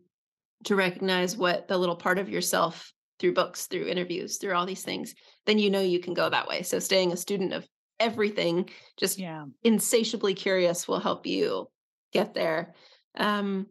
to 0.64 0.74
recognize 0.74 1.36
what 1.36 1.68
the 1.68 1.78
little 1.78 1.96
part 1.96 2.18
of 2.18 2.28
yourself 2.28 2.92
through 3.18 3.34
books 3.34 3.66
through 3.66 3.86
interviews 3.86 4.38
through 4.38 4.54
all 4.54 4.66
these 4.66 4.82
things 4.82 5.14
then 5.46 5.58
you 5.58 5.70
know 5.70 5.80
you 5.80 5.98
can 5.98 6.12
go 6.14 6.28
that 6.28 6.46
way. 6.46 6.62
So 6.62 6.78
staying 6.78 7.10
a 7.10 7.16
student 7.16 7.54
of 7.54 7.66
everything 7.98 8.68
just 8.98 9.18
yeah. 9.18 9.46
insatiably 9.64 10.34
curious 10.34 10.86
will 10.86 11.00
help 11.00 11.26
you 11.26 11.68
get 12.12 12.34
there. 12.34 12.74
Um 13.16 13.66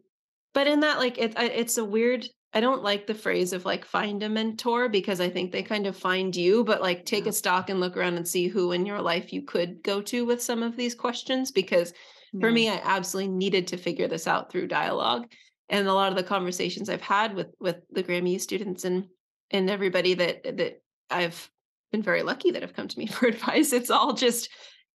but 0.54 0.66
in 0.66 0.80
that 0.80 0.98
like 0.98 1.18
it 1.18 1.34
it's 1.38 1.78
a 1.78 1.84
weird 1.84 2.28
I 2.54 2.60
don't 2.60 2.82
like 2.82 3.06
the 3.06 3.14
phrase 3.14 3.52
of 3.52 3.64
like 3.66 3.84
find 3.84 4.22
a 4.22 4.28
mentor 4.28 4.88
because 4.88 5.20
I 5.20 5.28
think 5.28 5.52
they 5.52 5.62
kind 5.62 5.86
of 5.86 5.96
find 5.96 6.34
you, 6.34 6.64
but 6.64 6.80
like 6.80 7.04
take 7.04 7.24
Yeah. 7.24 7.30
a 7.30 7.32
stock 7.32 7.68
and 7.68 7.78
look 7.78 7.96
around 7.96 8.16
and 8.16 8.26
see 8.26 8.48
who 8.48 8.72
in 8.72 8.86
your 8.86 9.02
life 9.02 9.32
you 9.32 9.42
could 9.42 9.82
go 9.82 10.00
to 10.02 10.24
with 10.24 10.42
some 10.42 10.62
of 10.62 10.76
these 10.76 10.94
questions 10.94 11.50
because 11.50 11.92
for 12.40 12.50
me 12.50 12.68
I 12.68 12.80
absolutely 12.84 13.32
needed 13.32 13.66
to 13.68 13.76
figure 13.78 14.06
this 14.08 14.26
out 14.26 14.50
through 14.50 14.66
dialogue 14.68 15.30
and 15.70 15.86
a 15.86 15.94
lot 15.94 16.10
of 16.10 16.16
the 16.16 16.22
conversations 16.22 16.88
I've 16.88 17.00
had 17.00 17.34
with 17.34 17.48
with 17.60 17.76
the 17.90 18.02
Grammy 18.02 18.40
students 18.40 18.84
and 18.84 19.06
and 19.50 19.70
everybody 19.70 20.14
that 20.14 20.42
that 20.44 20.82
I've 21.10 21.50
been 21.90 22.02
very 22.02 22.22
lucky 22.22 22.50
that 22.50 22.62
have 22.62 22.74
come 22.74 22.88
to 22.88 22.98
me 22.98 23.06
for 23.14 23.26
advice 23.26 23.72
it's 23.72 23.90
all 23.90 24.12
just 24.14 24.50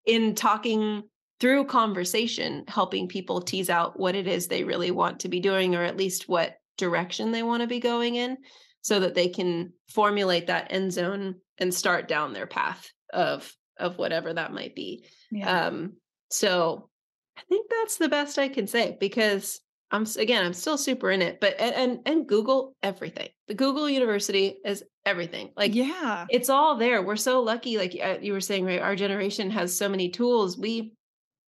in 0.06 0.36
talking 0.36 1.04
through 1.40 1.66
conversation 1.66 2.66
helping 2.68 3.08
people 3.08 3.42
tease 3.42 3.70
out 3.70 4.00
what 4.00 4.16
it 4.16 4.28
is 4.28 4.48
they 4.48 4.64
really 4.64 4.92
want 4.92 5.20
to 5.22 5.28
be 5.28 5.40
doing 5.40 5.76
or 5.76 5.84
at 5.84 5.98
least 5.98 6.30
what 6.30 6.58
direction 6.78 7.32
they 7.32 7.44
want 7.44 7.62
to 7.62 7.68
be 7.68 7.80
going 7.80 8.16
in 8.16 8.38
so 8.82 9.00
that 9.00 9.16
they 9.16 9.30
can 9.30 9.72
formulate 9.90 10.48
that 10.48 10.68
end 10.72 10.92
zone 10.92 11.36
and 11.60 11.74
start 11.74 12.08
down 12.08 12.34
their 12.34 12.48
path 12.48 12.90
of 13.14 13.52
of 13.78 13.98
whatever 13.98 14.34
that 14.34 14.54
might 14.54 14.76
be 14.76 15.06
Yeah. 15.32 15.68
um 15.68 15.94
so 16.30 16.90
i 17.38 17.42
think 17.50 17.70
that's 17.70 17.98
the 17.98 18.10
best 18.10 18.38
i 18.40 18.48
can 18.50 18.68
say 18.68 18.98
because 19.00 19.60
i'm 19.92 20.06
again 20.18 20.46
i'm 20.46 20.54
still 20.54 20.78
super 20.78 21.12
in 21.12 21.22
it 21.22 21.40
but 21.40 21.56
and 21.60 21.76
and, 21.76 22.00
and 22.06 22.28
google 22.28 22.76
everything 22.84 23.30
the 23.48 23.54
google 23.54 23.90
university 23.90 24.58
is 24.66 24.84
everything 25.06 25.52
like 25.58 25.76
yeah. 25.76 26.26
it's 26.30 26.50
all 26.50 26.78
there. 26.78 27.02
We're 27.02 27.16
so 27.18 27.42
lucky. 27.42 27.78
Like 27.78 27.98
uh, 28.02 28.18
you 28.22 28.34
were 28.34 28.40
saying, 28.40 28.66
right? 28.66 28.80
Our 28.82 28.96
generation 28.96 29.52
has 29.52 29.78
so 29.78 29.90
many 29.90 30.10
tools. 30.10 30.58
We, 30.58 30.94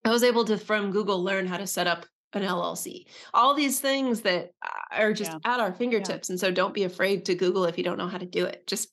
I 0.03 0.10
was 0.10 0.23
able 0.23 0.43
to 0.45 0.57
from 0.57 0.91
Google 0.91 1.23
learn 1.23 1.47
how 1.47 1.57
to 1.57 1.65
set 1.68 1.88
up 1.88 2.06
an 2.36 2.44
LLC. 2.44 3.06
All 3.34 3.53
these 3.53 3.80
things 3.80 4.22
that 4.22 4.52
uh, 4.62 4.70
are 4.91 5.14
just 5.14 5.32
Yeah. 5.32 5.53
at 5.53 5.60
our 5.60 5.74
fingertips. 5.74 6.30
And 6.30 6.40
so 6.40 6.52
don't 6.52 6.74
be 6.74 6.84
afraid 6.84 7.26
to 7.26 7.36
Google 7.36 7.66
if 7.66 7.78
you 7.78 7.84
don't 7.84 7.98
know 7.98 8.07
how 8.07 8.18
to 8.18 8.26
do 8.26 8.45
it. 8.45 8.66
Just 8.68 8.90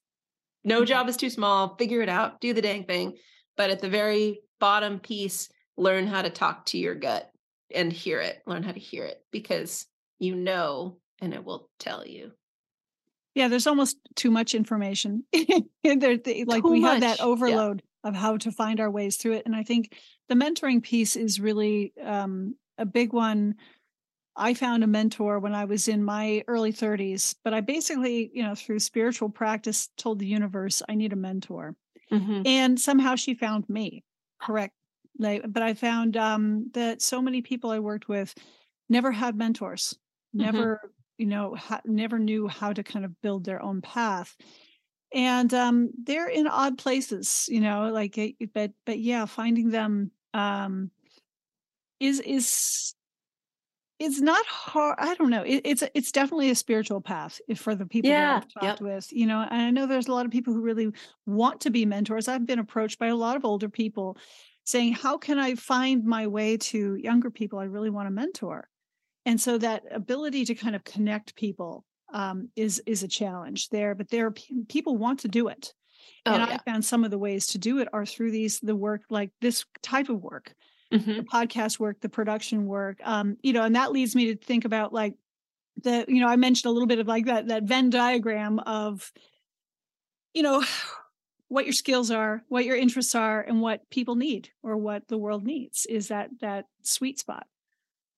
no 0.64 0.80
Yeah. 0.80 0.84
job 0.86 1.08
is 1.08 1.16
too 1.16 1.30
small. 1.30 1.76
Figure 1.76 2.02
it 2.02 2.08
out. 2.08 2.40
Do 2.40 2.52
the 2.54 2.62
dang 2.62 2.84
thing. 2.84 3.16
But 3.56 3.70
at 3.70 3.80
the 3.80 3.88
very 3.90 4.40
bottom 4.60 4.98
piece, 5.00 5.48
learn 5.76 6.06
how 6.06 6.22
to 6.22 6.30
talk 6.30 6.66
to 6.66 6.78
your 6.78 6.94
gut 6.94 7.30
and 7.74 7.92
hear 7.92 8.20
it. 8.20 8.42
Learn 8.46 8.62
how 8.62 8.72
to 8.72 8.80
hear 8.80 9.04
it 9.04 9.22
because 9.32 9.86
you 10.18 10.36
know, 10.36 10.98
and 11.20 11.34
it 11.34 11.44
will 11.44 11.68
tell 11.80 12.06
you. 12.06 12.30
Yeah, 13.34 13.48
there's 13.48 13.66
almost 13.66 13.96
too 14.14 14.30
much 14.30 14.54
information. 14.54 15.24
There, 15.84 16.16
the- 16.16 16.44
like 16.46 16.62
Too 16.62 16.70
we 16.70 16.80
much, 16.80 16.92
have 16.92 17.00
that 17.00 17.18
yeah. 17.18 17.24
overload 17.24 17.82
of 18.04 18.14
how 18.14 18.36
to 18.36 18.52
find 18.52 18.78
our 18.78 18.90
ways 18.90 19.16
through 19.16 19.32
it. 19.32 19.46
And 19.46 19.56
I 19.56 19.64
think 19.64 19.96
the 20.28 20.36
mentoring 20.36 20.80
piece 20.80 21.16
is 21.16 21.40
really 21.40 21.92
um, 22.00 22.54
a 22.82 22.86
big 22.86 23.12
one. 23.14 23.56
I 24.36 24.54
found 24.54 24.84
a 24.84 24.86
mentor 24.88 25.38
when 25.38 25.54
I 25.54 25.64
was 25.66 25.88
in 25.88 26.04
my 26.04 26.44
early 26.48 26.72
30s, 26.72 27.34
but 27.44 27.54
I 27.54 27.60
basically, 27.60 28.30
you 28.34 28.42
know, 28.42 28.54
through 28.54 28.78
spiritual 28.80 29.30
practice, 29.30 29.88
told 29.98 30.18
the 30.18 30.26
universe 30.26 30.82
I 30.88 30.94
need 30.94 31.12
a 31.12 31.16
mentor. 31.16 31.76
Mhm. 32.10 32.46
And 32.46 32.80
somehow 32.80 33.16
she 33.16 33.34
found 33.34 33.68
me. 33.68 34.04
Correct. 34.40 34.74
Like, 35.18 35.44
but 35.48 35.62
I 35.62 35.74
found 35.74 36.16
um, 36.16 36.70
that 36.74 37.02
so 37.02 37.20
many 37.22 37.42
people 37.42 37.70
I 37.70 37.78
worked 37.80 38.08
with 38.08 38.34
never 38.88 39.12
had 39.12 39.36
mentors, 39.36 39.98
Mhm. 40.38 40.72
never, 40.72 40.94
you 41.18 41.26
know, 41.26 41.54
ha- 41.54 41.82
never 41.84 42.18
knew 42.18 42.48
how 42.48 42.72
to 42.72 42.82
kind 42.82 43.04
of 43.04 43.20
build 43.20 43.44
their 43.44 43.62
own 43.62 43.82
path. 43.82 44.36
And 45.14 45.52
um, 45.52 45.90
they're 46.02 46.28
in 46.28 46.46
odd 46.46 46.78
places, 46.78 47.46
you 47.50 47.60
know, 47.60 47.90
like, 47.90 48.16
eh, 48.16 48.32
but, 48.54 48.72
but 48.86 48.98
yeah, 48.98 49.26
finding 49.26 49.70
them 49.70 50.10
um, 50.32 50.90
is, 52.02 52.20
is, 52.20 52.94
it's 53.98 54.20
not 54.20 54.44
hard. 54.46 54.96
I 54.98 55.14
don't 55.14 55.30
know. 55.30 55.42
It, 55.42 55.62
it's, 55.64 55.82
it's 55.94 56.12
definitely 56.12 56.50
a 56.50 56.54
spiritual 56.54 57.00
path 57.00 57.40
if- 57.48 57.60
for 57.60 57.74
the 57.74 57.86
people 57.86 58.10
that 58.10 58.36
I've 58.36 58.48
talked 58.48 58.64
yep. 58.64 58.80
with, 58.80 59.12
you 59.12 59.26
know, 59.26 59.40
and 59.40 59.62
I 59.62 59.70
know 59.70 59.86
there's 59.86 60.08
a 60.08 60.12
lot 60.12 60.26
of 60.26 60.32
people 60.32 60.52
who 60.52 60.60
really 60.60 60.90
want 61.26 61.62
to 61.62 61.70
be 61.70 61.86
mentors. 61.86 62.28
I've 62.28 62.46
been 62.46 62.58
approached 62.58 62.98
by 62.98 63.08
a 63.08 63.16
lot 63.16 63.36
of 63.36 63.44
older 63.44 63.68
people 63.68 64.16
saying, 64.64 64.94
How 64.94 65.18
can 65.18 65.38
I 65.38 65.54
find 65.54 66.04
my 66.04 66.26
way 66.26 66.56
to 66.56 66.96
younger 66.96 67.30
people 67.30 67.58
I 67.58 67.64
really 67.64 67.90
want 67.90 68.06
to 68.06 68.10
mentor? 68.10 68.68
And 69.24 69.40
so 69.40 69.58
that 69.58 69.84
ability 69.90 70.46
to 70.46 70.54
kind 70.54 70.74
of 70.74 70.84
connect 70.84 71.36
people 71.36 71.84
um, 72.12 72.50
is 72.56 72.82
is 72.86 73.02
a 73.02 73.08
challenge 73.08 73.68
there, 73.70 73.94
but 73.94 74.08
there 74.10 74.26
are 74.26 74.32
pe- 74.32 74.64
people 74.68 74.96
want 74.96 75.20
to 75.20 75.28
do 75.28 75.48
it. 75.48 75.72
Oh, 76.26 76.34
and 76.34 76.46
yeah. 76.46 76.54
I 76.54 76.70
found 76.70 76.84
some 76.84 77.04
of 77.04 77.10
the 77.10 77.18
ways 77.18 77.46
to 77.48 77.58
do 77.58 77.78
it 77.78 77.88
are 77.92 78.04
through 78.04 78.32
these 78.32 78.60
the 78.60 78.76
work 78.76 79.02
like 79.10 79.30
this 79.40 79.64
type 79.82 80.08
of 80.08 80.20
work, 80.20 80.54
Mhm. 80.92 81.16
the 81.16 81.22
podcast 81.24 81.78
work, 81.78 82.00
the 82.00 82.08
production 82.08 82.66
work. 82.66 82.98
Um, 83.04 83.36
you 83.42 83.52
know, 83.52 83.62
and 83.62 83.74
that 83.76 83.92
leads 83.92 84.14
me 84.14 84.26
to 84.26 84.36
think 84.36 84.64
about 84.64 84.92
like 84.92 85.14
the, 85.82 86.04
you 86.08 86.20
know, 86.20 86.28
I 86.28 86.36
mentioned 86.36 86.70
a 86.70 86.72
little 86.72 86.86
bit 86.88 86.98
of 86.98 87.08
like 87.08 87.26
that 87.26 87.48
that 87.48 87.64
Venn 87.64 87.90
diagram 87.90 88.58
of, 88.60 89.12
you 90.34 90.42
know, 90.42 90.64
what 91.48 91.66
your 91.66 91.72
skills 91.74 92.10
are, 92.10 92.42
what 92.48 92.64
your 92.64 92.76
interests 92.76 93.14
are, 93.14 93.40
and 93.42 93.60
what 93.60 93.88
people 93.90 94.14
need 94.14 94.48
or 94.62 94.76
what 94.76 95.08
the 95.08 95.18
world 95.18 95.44
needs 95.44 95.84
is 95.86 96.08
that 96.08 96.30
that 96.40 96.64
sweet 96.82 97.18
spot. 97.18 97.46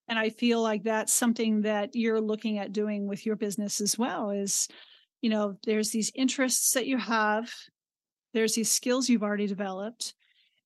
And 0.07 0.19
I 0.19 0.31
feel 0.31 0.63
like 0.63 0.85
that's 0.85 1.13
something 1.13 1.63
that 1.63 1.97
you're 1.97 2.21
looking 2.21 2.59
at 2.59 2.73
doing 2.73 3.07
with 3.09 3.25
your 3.27 3.37
business 3.37 3.81
as 3.81 3.99
well 3.99 4.31
is, 4.31 4.69
you 5.23 5.31
know, 5.31 5.57
there's 5.65 5.91
these 5.91 6.13
interests 6.15 6.73
that 6.73 6.87
you 6.87 6.99
have, 6.99 7.53
there's 8.35 8.55
these 8.55 8.71
skills 8.71 9.09
you've 9.09 9.23
already 9.23 9.47
developed, 9.47 10.15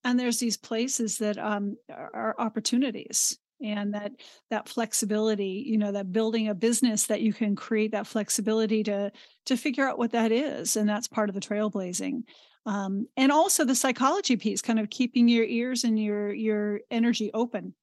and 0.03 0.19
there's 0.19 0.39
these 0.39 0.57
places 0.57 1.17
that 1.17 1.37
um, 1.37 1.77
are, 1.89 2.35
opportunities 2.37 3.37
and 3.61 3.93
that 3.93 4.13
that 4.49 4.69
flexibility 4.69 5.63
you 5.67 5.77
know 5.77 5.91
that 5.91 6.13
building 6.13 6.47
a 6.47 6.55
business 6.55 7.07
that 7.07 7.21
you 7.21 7.33
can 7.33 7.55
create 7.55 7.91
that 7.91 8.07
flexibility 8.07 8.83
to 8.83 9.11
to 9.45 9.57
figure 9.57 9.87
out 9.87 9.97
what 9.97 10.11
that 10.11 10.31
is 10.31 10.77
and 10.77 10.87
that's 10.87 11.07
part 11.07 11.29
of 11.29 11.35
the 11.35 11.41
trailblazing. 11.41 12.23
Um, 12.65 13.07
and 13.17 13.31
also 13.31 13.63
the 13.65 13.73
psychology 13.73 14.35
piece 14.35 14.61
kind 14.61 14.79
of 14.79 14.89
keeping 14.89 15.27
your 15.27 15.45
ears 15.45 15.83
and 15.85 15.97
your 15.97 16.31
your 16.33 16.81
energy 16.91 17.31
open 17.33 17.73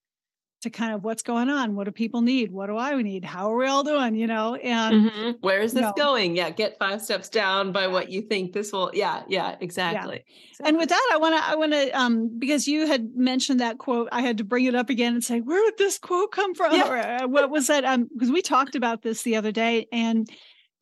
to 0.63 0.71
kind 0.71 0.95
of 0.95 1.05
what's 1.05 1.23
going 1.23 1.49
on 1.51 1.75
what 1.77 1.85
do 1.85 1.91
people 1.91 2.23
need 2.23 2.51
what 2.51 2.67
do 2.67 2.77
i 2.79 3.01
need 3.03 3.25
how 3.25 3.53
are 3.53 3.57
we 3.57 3.67
all 3.67 3.85
doing 3.85 4.15
you 4.15 4.27
know 4.27 4.55
and 4.57 5.11
Mhm. 5.11 5.37
Where 5.41 5.61
is 5.61 5.73
this 5.75 5.83
no. 5.83 5.93
going? 5.97 6.35
Yeah, 6.37 6.51
get 6.51 6.79
five 6.79 7.03
steps 7.03 7.29
down 7.29 7.71
by 7.73 7.87
what 7.89 8.11
you 8.11 8.23
think 8.23 8.53
this 8.53 8.73
will. 8.73 8.91
Yeah, 8.95 9.23
yeah, 9.29 9.57
exactly. 9.61 10.25
And 10.65 10.77
with 10.79 10.89
that, 10.89 11.11
I 11.13 11.19
want 11.19 11.35
to, 11.37 11.49
I 11.51 11.55
want 11.57 11.73
to, 11.73 11.91
um, 11.91 12.31
because 12.39 12.67
you 12.67 12.87
had 12.87 13.15
mentioned 13.15 13.61
that 13.61 13.79
quote, 13.79 14.09
I 14.13 14.23
had 14.23 14.39
to 14.39 14.45
bring 14.45 14.65
it 14.65 14.75
up 14.75 14.89
again 14.91 15.13
and 15.15 15.23
say, 15.23 15.41
where 15.41 15.63
did 15.65 15.79
this 15.79 15.99
quote 15.99 16.33
come 16.33 16.55
from? 16.55 16.75
Yeah. 16.75 16.89
Or 16.89 16.97
uh, 16.97 17.29
what 17.29 17.51
was 17.51 17.67
that? 17.69 17.85
Um, 17.85 18.09
because 18.13 18.31
we 18.31 18.41
talked 18.43 18.75
about 18.75 19.03
this 19.03 19.23
the 19.23 19.37
other 19.37 19.53
day, 19.53 19.87
and 19.93 20.29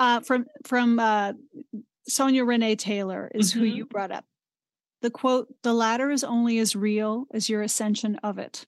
uh, 0.00 0.20
from 0.20 0.46
from 0.64 0.98
uh, 0.98 1.32
Sonya 2.08 2.44
Renee 2.44 2.76
Taylor 2.76 3.30
is 3.34 3.52
who 3.52 3.62
Mhm. 3.62 3.74
you 3.76 3.84
brought 3.86 4.10
up. 4.12 4.24
The 5.02 5.10
quote: 5.10 5.48
"The 5.62 5.74
ladder 5.74 6.10
is 6.10 6.24
only 6.24 6.58
as 6.58 6.74
real 6.76 7.26
as 7.32 7.48
your 7.48 7.62
ascension 7.62 8.16
of 8.22 8.38
it," 8.38 8.66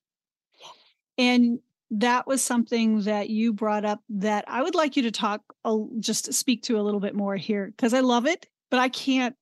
and 1.18 1.58
that 1.90 2.26
was 2.26 2.42
something 2.42 3.02
that 3.02 3.30
you 3.30 3.52
brought 3.52 3.84
up 3.84 4.00
that 4.08 4.44
I 4.48 4.62
would 4.62 4.74
like 4.74 4.96
you 4.96 5.02
to 5.04 5.10
talk, 5.10 5.42
just 6.00 6.32
speak 6.34 6.62
to 6.64 6.80
a 6.80 6.82
little 6.82 7.00
bit 7.00 7.14
more 7.14 7.36
here 7.36 7.66
because 7.66 7.94
I 7.94 8.00
love 8.00 8.26
it, 8.26 8.46
but 8.70 8.80
I 8.80 8.88
can't 8.88 9.36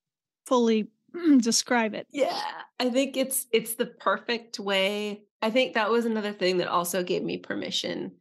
fully 0.46 0.88
describe 1.38 1.94
it. 1.94 2.06
Yeah, 2.10 2.40
I 2.78 2.90
think 2.90 3.16
it's 3.16 3.46
it's 3.52 3.74
the 3.74 3.86
perfect 3.86 4.58
way. 4.58 5.22
I 5.40 5.50
think 5.50 5.74
that 5.74 5.90
was 5.90 6.04
another 6.04 6.32
thing 6.32 6.58
that 6.58 6.68
also 6.68 7.02
gave 7.02 7.22
me 7.22 7.38
permission 7.38 8.12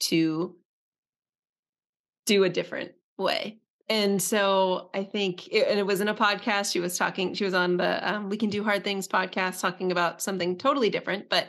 to 0.00 0.56
do 2.26 2.44
a 2.44 2.48
different 2.48 2.92
way. 3.18 3.58
And 3.88 4.22
so 4.22 4.90
I 4.94 5.02
think, 5.02 5.48
it, 5.48 5.66
and 5.68 5.78
it 5.78 5.84
was 5.84 6.00
in 6.00 6.06
a 6.06 6.14
podcast. 6.14 6.72
She 6.72 6.78
was 6.78 6.96
talking. 6.96 7.34
She 7.34 7.44
was 7.44 7.54
on 7.54 7.76
the 7.76 8.08
um, 8.08 8.28
"We 8.28 8.36
Can 8.36 8.48
Do 8.48 8.62
Hard 8.62 8.84
Things" 8.84 9.08
podcast, 9.08 9.60
talking 9.60 9.90
about 9.90 10.22
something 10.22 10.56
totally 10.56 10.90
different. 10.90 11.28
But 11.28 11.48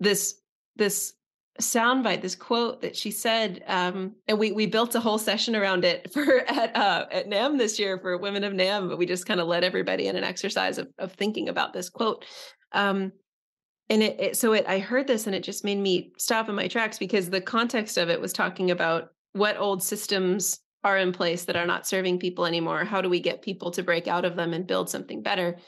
this 0.00 0.34
this 0.76 1.12
soundbite, 1.60 2.22
this 2.22 2.34
quote 2.34 2.80
that 2.80 2.96
she 2.96 3.10
said, 3.10 3.62
um, 3.66 4.14
and 4.28 4.38
we 4.38 4.52
we 4.52 4.66
built 4.66 4.94
a 4.94 5.00
whole 5.00 5.18
session 5.18 5.54
around 5.54 5.84
it 5.84 6.12
for 6.14 6.40
at 6.48 6.76
uh, 6.76 7.06
at 7.10 7.28
NAMM 7.28 7.58
this 7.58 7.78
year 7.78 7.98
for 7.98 8.16
Women 8.18 8.44
of 8.44 8.52
NAMM. 8.52 8.88
But 8.88 8.98
we 8.98 9.06
just 9.06 9.26
kind 9.26 9.40
of 9.40 9.48
led 9.48 9.64
everybody 9.64 10.06
in 10.06 10.16
an 10.16 10.24
exercise 10.24 10.78
of 10.78 10.88
of 10.98 11.12
thinking 11.12 11.48
about 11.48 11.72
this 11.72 11.90
quote. 11.90 12.24
Um, 12.72 13.12
and 13.88 14.02
it, 14.02 14.20
it 14.20 14.36
so 14.36 14.52
it 14.52 14.64
I 14.68 14.78
heard 14.78 15.06
this 15.06 15.26
and 15.26 15.34
it 15.34 15.42
just 15.42 15.64
made 15.64 15.78
me 15.78 16.12
stop 16.16 16.48
in 16.48 16.54
my 16.54 16.68
tracks 16.68 16.98
because 16.98 17.28
the 17.28 17.40
context 17.40 17.98
of 17.98 18.08
it 18.08 18.20
was 18.20 18.32
talking 18.32 18.70
about 18.70 19.08
what 19.32 19.58
old 19.58 19.82
systems 19.82 20.60
are 20.82 20.96
in 20.96 21.12
place 21.12 21.44
that 21.44 21.56
are 21.56 21.66
not 21.66 21.86
serving 21.86 22.18
people 22.18 22.46
anymore. 22.46 22.84
How 22.84 23.02
do 23.02 23.08
we 23.08 23.20
get 23.20 23.42
people 23.42 23.70
to 23.72 23.82
break 23.82 24.08
out 24.08 24.24
of 24.24 24.36
them 24.36 24.54
and 24.54 24.66
build 24.66 24.88
something 24.88 25.22
better? 25.22 25.58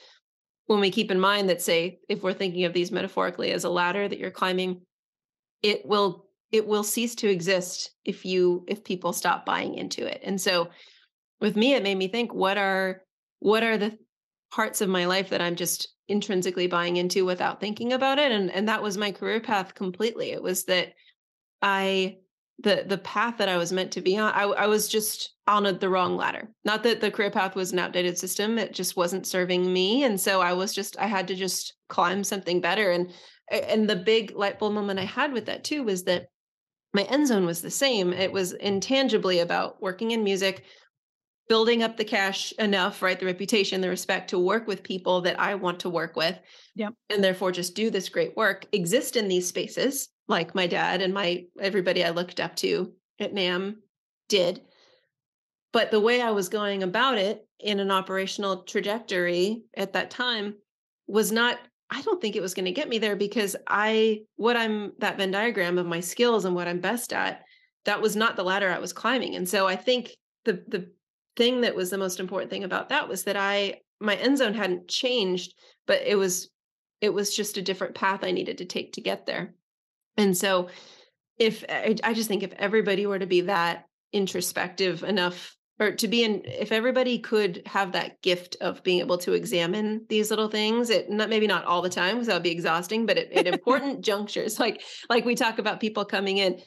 When 0.67 0.81
we 0.81 0.91
keep 0.91 1.11
in 1.11 1.21
mind 1.21 1.51
that, 1.51 1.61
say, 1.61 1.99
if 2.09 2.23
we're 2.23 2.33
thinking 2.33 2.65
of 2.65 2.73
these 2.73 2.93
metaphorically 2.93 3.53
as 3.53 3.65
a 3.65 3.71
ladder 3.71 4.09
that 4.09 4.19
you're 4.19 4.31
climbing, 4.31 4.81
it 5.63 5.87
will 5.87 6.27
it 6.51 6.67
will 6.67 6.85
cease 6.85 7.15
to 7.17 7.31
exist 7.31 7.93
if 8.05 8.25
you 8.25 8.65
if 8.69 8.85
people 8.85 9.13
stop 9.13 9.47
buying 9.47 9.75
into 9.75 10.07
it. 10.07 10.21
And 10.23 10.41
so 10.41 10.69
with 11.41 11.57
me, 11.57 11.75
it 11.75 11.83
made 11.83 11.97
me 11.97 12.09
think, 12.09 12.33
what 12.33 12.59
are 12.59 13.03
what 13.41 13.63
are 13.63 13.79
the 13.79 13.99
parts 14.53 14.81
of 14.81 14.89
my 14.89 15.07
life 15.07 15.31
that 15.31 15.41
I'm 15.41 15.57
just 15.57 15.89
intrinsically 16.09 16.67
buying 16.67 16.99
into 16.99 17.25
without 17.25 17.61
thinking 17.61 17.93
about 17.93 18.19
it? 18.19 18.31
And 18.31 18.51
and 18.51 18.69
that 18.69 18.83
was 18.83 18.99
my 18.99 19.13
career 19.13 19.41
path 19.41 19.75
completely. 19.75 20.31
It 20.31 20.43
was 20.43 20.65
that 20.65 20.93
I 21.63 22.19
the 22.59 22.85
the 22.87 22.99
path 22.99 23.39
that 23.39 23.49
I 23.49 23.57
was 23.57 23.73
meant 23.73 23.93
to 23.93 24.01
be 24.01 24.17
on. 24.19 24.33
I, 24.33 24.43
I 24.43 24.67
was 24.67 24.89
just 24.89 25.35
on 25.47 25.67
a, 25.67 25.73
the 25.73 25.89
wrong 25.89 26.17
ladder. 26.17 26.49
Not 26.65 26.83
that 26.85 27.01
the 27.01 27.11
career 27.11 27.31
path 27.31 27.57
was 27.57 27.73
an 27.73 27.79
outdated 27.79 28.19
system; 28.19 28.59
it 28.59 28.75
just 28.75 28.97
wasn't 28.97 29.27
serving 29.27 29.73
me, 29.73 30.05
and 30.05 30.21
so 30.21 30.41
I 30.41 30.53
was 30.53 30.73
just 30.73 30.99
I 30.99 31.07
had 31.07 31.29
to 31.29 31.35
just 31.35 31.75
climb 31.89 32.23
something 32.23 32.61
better. 32.61 32.91
And 32.91 33.11
and 33.51 33.89
the 33.89 33.97
big 33.97 34.35
light 34.35 34.59
bulb 34.59 34.73
moment 34.73 34.99
I 34.99 35.05
had 35.05 35.33
with 35.33 35.47
that 35.47 35.65
too 35.65 35.83
was 35.83 36.05
that 36.05 36.27
my 36.95 37.03
end 37.03 37.27
zone 37.27 37.47
was 37.47 37.63
the 37.63 37.71
same. 37.71 38.13
It 38.13 38.33
was 38.33 38.53
intangibly 38.53 39.41
about 39.41 39.81
working 39.81 40.11
in 40.11 40.25
music, 40.25 40.65
building 41.49 41.83
up 41.83 41.97
the 41.97 42.05
cash 42.05 42.53
enough, 42.59 43.03
right? 43.03 43.19
The 43.19 43.27
reputation, 43.27 43.81
the 43.81 43.89
respect 43.89 44.31
to 44.31 44.39
work 44.39 44.67
with 44.67 44.83
people 44.83 45.23
that 45.23 45.41
I 45.41 45.55
want 45.55 45.81
to 45.81 45.91
work 45.91 46.17
with. 46.17 46.39
Yep. 46.77 46.95
And 47.11 47.25
therefore 47.25 47.53
just 47.53 47.75
do 47.75 47.91
this 47.91 48.09
great 48.09 48.37
work, 48.37 48.67
exist 48.73 49.17
in 49.17 49.29
these 49.29 49.49
spaces 49.49 50.09
like 50.29 50.55
my 50.55 50.67
dad 50.67 51.03
and 51.03 51.13
my 51.13 51.45
everybody 51.61 52.05
I 52.05 52.11
looked 52.11 52.41
up 52.41 52.57
to 52.57 52.93
at 53.19 53.35
NAMM 53.35 53.77
did. 54.29 54.63
But 55.73 55.91
the 55.91 56.01
way 56.01 56.21
I 56.21 56.31
was 56.31 56.49
going 56.49 56.83
about 56.83 57.17
it 57.17 57.47
in 57.59 57.81
an 57.81 57.91
operational 57.91 58.65
trajectory 58.65 59.65
at 59.75 59.95
that 59.95 60.11
time 60.11 60.55
was 61.07 61.33
not 61.33 61.59
I 61.95 62.01
don't 62.01 62.23
think 62.23 62.37
it 62.37 62.41
was 62.41 62.55
going 62.55 62.65
to 62.65 62.73
get 62.73 62.89
me 62.89 62.99
there 62.99 63.17
because 63.17 63.55
I, 63.69 64.23
what 64.37 64.57
I'm, 64.57 64.93
that 65.01 65.19
Venn 65.19 65.31
diagram 65.31 65.77
of 65.77 65.85
my 65.85 66.01
skills 66.01 66.47
and 66.47 66.55
what 66.55 66.67
I'm 66.67 66.81
best 66.81 67.13
at, 67.13 67.43
that 67.85 68.01
was 68.01 68.17
not 68.17 68.35
the 68.35 68.43
ladder 68.43 68.71
I 68.71 68.79
was 68.79 68.95
climbing. 68.95 69.37
And 69.37 69.47
so 69.47 69.69
I 69.69 69.77
think 69.77 70.17
the, 70.47 70.65
the 70.67 70.91
thing 71.37 71.61
that 71.61 71.77
was 71.77 71.91
the 71.91 71.99
most 71.99 72.19
important 72.19 72.51
thing 72.51 72.65
about 72.65 72.89
that 72.89 73.09
was 73.09 73.25
that 73.25 73.37
I, 73.37 73.81
my 74.01 74.17
end 74.17 74.39
zone 74.39 74.55
hadn't 74.55 74.89
changed, 74.89 75.53
but 75.87 76.01
it 76.07 76.17
was, 76.17 76.49
it 77.03 77.13
was 77.13 77.37
just 77.37 77.59
a 77.59 77.63
different 77.63 77.95
path 77.95 78.25
I 78.25 78.31
needed 78.31 78.59
to 78.59 78.65
take 78.65 78.95
to 78.95 79.03
get 79.03 79.27
there. 79.27 79.55
And 80.17 80.35
so 80.35 80.69
if 81.39 81.63
I 81.69 82.15
just 82.15 82.29
think 82.29 82.43
if 82.43 82.55
everybody 82.55 83.05
were 83.05 83.19
to 83.19 83.27
be 83.27 83.43
that 83.43 83.85
introspective 84.13 85.03
enough 85.03 85.57
or 85.83 85.93
to 85.93 86.09
be 86.09 86.23
in 86.23 86.43
if 86.45 86.73
everybody 86.73 87.19
could 87.19 87.63
have 87.67 87.93
that 87.93 88.23
gift 88.23 88.57
of 88.61 88.83
being 88.83 89.01
able 89.01 89.19
to 89.19 89.33
examine 89.33 90.05
these 90.09 90.31
little 90.31 90.49
things 90.49 90.91
it 90.91 91.11
not 91.11 91.29
maybe 91.29 91.47
not 91.47 91.65
all 91.65 91.83
the 91.83 91.89
time 91.89 92.15
because 92.15 92.29
that 92.29 92.35
would 92.35 92.43
be 92.43 92.51
exhausting 92.51 93.05
but 93.07 93.19
at, 93.19 93.33
at 93.33 93.47
important 93.53 94.01
junctures 94.01 94.61
like 94.61 94.83
like 95.11 95.25
we 95.25 95.35
talk 95.35 95.59
about 95.59 95.81
people 95.81 96.05
coming 96.05 96.39
in 96.39 96.61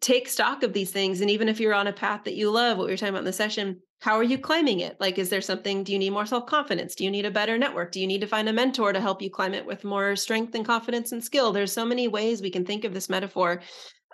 take 0.00 0.28
stock 0.28 0.62
of 0.62 0.72
these 0.72 0.90
things 0.90 1.20
and 1.20 1.30
even 1.30 1.48
if 1.48 1.58
you're 1.58 1.74
on 1.74 1.86
a 1.86 1.92
path 1.92 2.24
that 2.24 2.34
you 2.34 2.50
love 2.50 2.76
what 2.76 2.86
we 2.86 2.92
were 2.92 2.96
talking 2.96 3.14
about 3.14 3.20
in 3.20 3.24
the 3.24 3.32
session 3.32 3.80
how 4.00 4.16
are 4.16 4.22
you 4.22 4.38
climbing 4.38 4.80
it? 4.80 4.96
Like 5.00 5.18
is 5.18 5.28
there 5.28 5.40
something 5.40 5.82
do 5.82 5.92
you 5.92 5.98
need 5.98 6.10
more 6.10 6.26
self-confidence? 6.26 6.94
Do 6.94 7.04
you 7.04 7.10
need 7.10 7.26
a 7.26 7.30
better 7.30 7.58
network? 7.58 7.92
Do 7.92 8.00
you 8.00 8.06
need 8.06 8.20
to 8.20 8.26
find 8.26 8.48
a 8.48 8.52
mentor 8.52 8.92
to 8.92 9.00
help 9.00 9.20
you 9.20 9.30
climb 9.30 9.54
it 9.54 9.66
with 9.66 9.84
more 9.84 10.14
strength 10.14 10.54
and 10.54 10.64
confidence 10.64 11.12
and 11.12 11.22
skill? 11.22 11.52
There's 11.52 11.72
so 11.72 11.84
many 11.84 12.06
ways 12.06 12.40
we 12.40 12.50
can 12.50 12.64
think 12.64 12.84
of 12.84 12.94
this 12.94 13.08
metaphor 13.08 13.60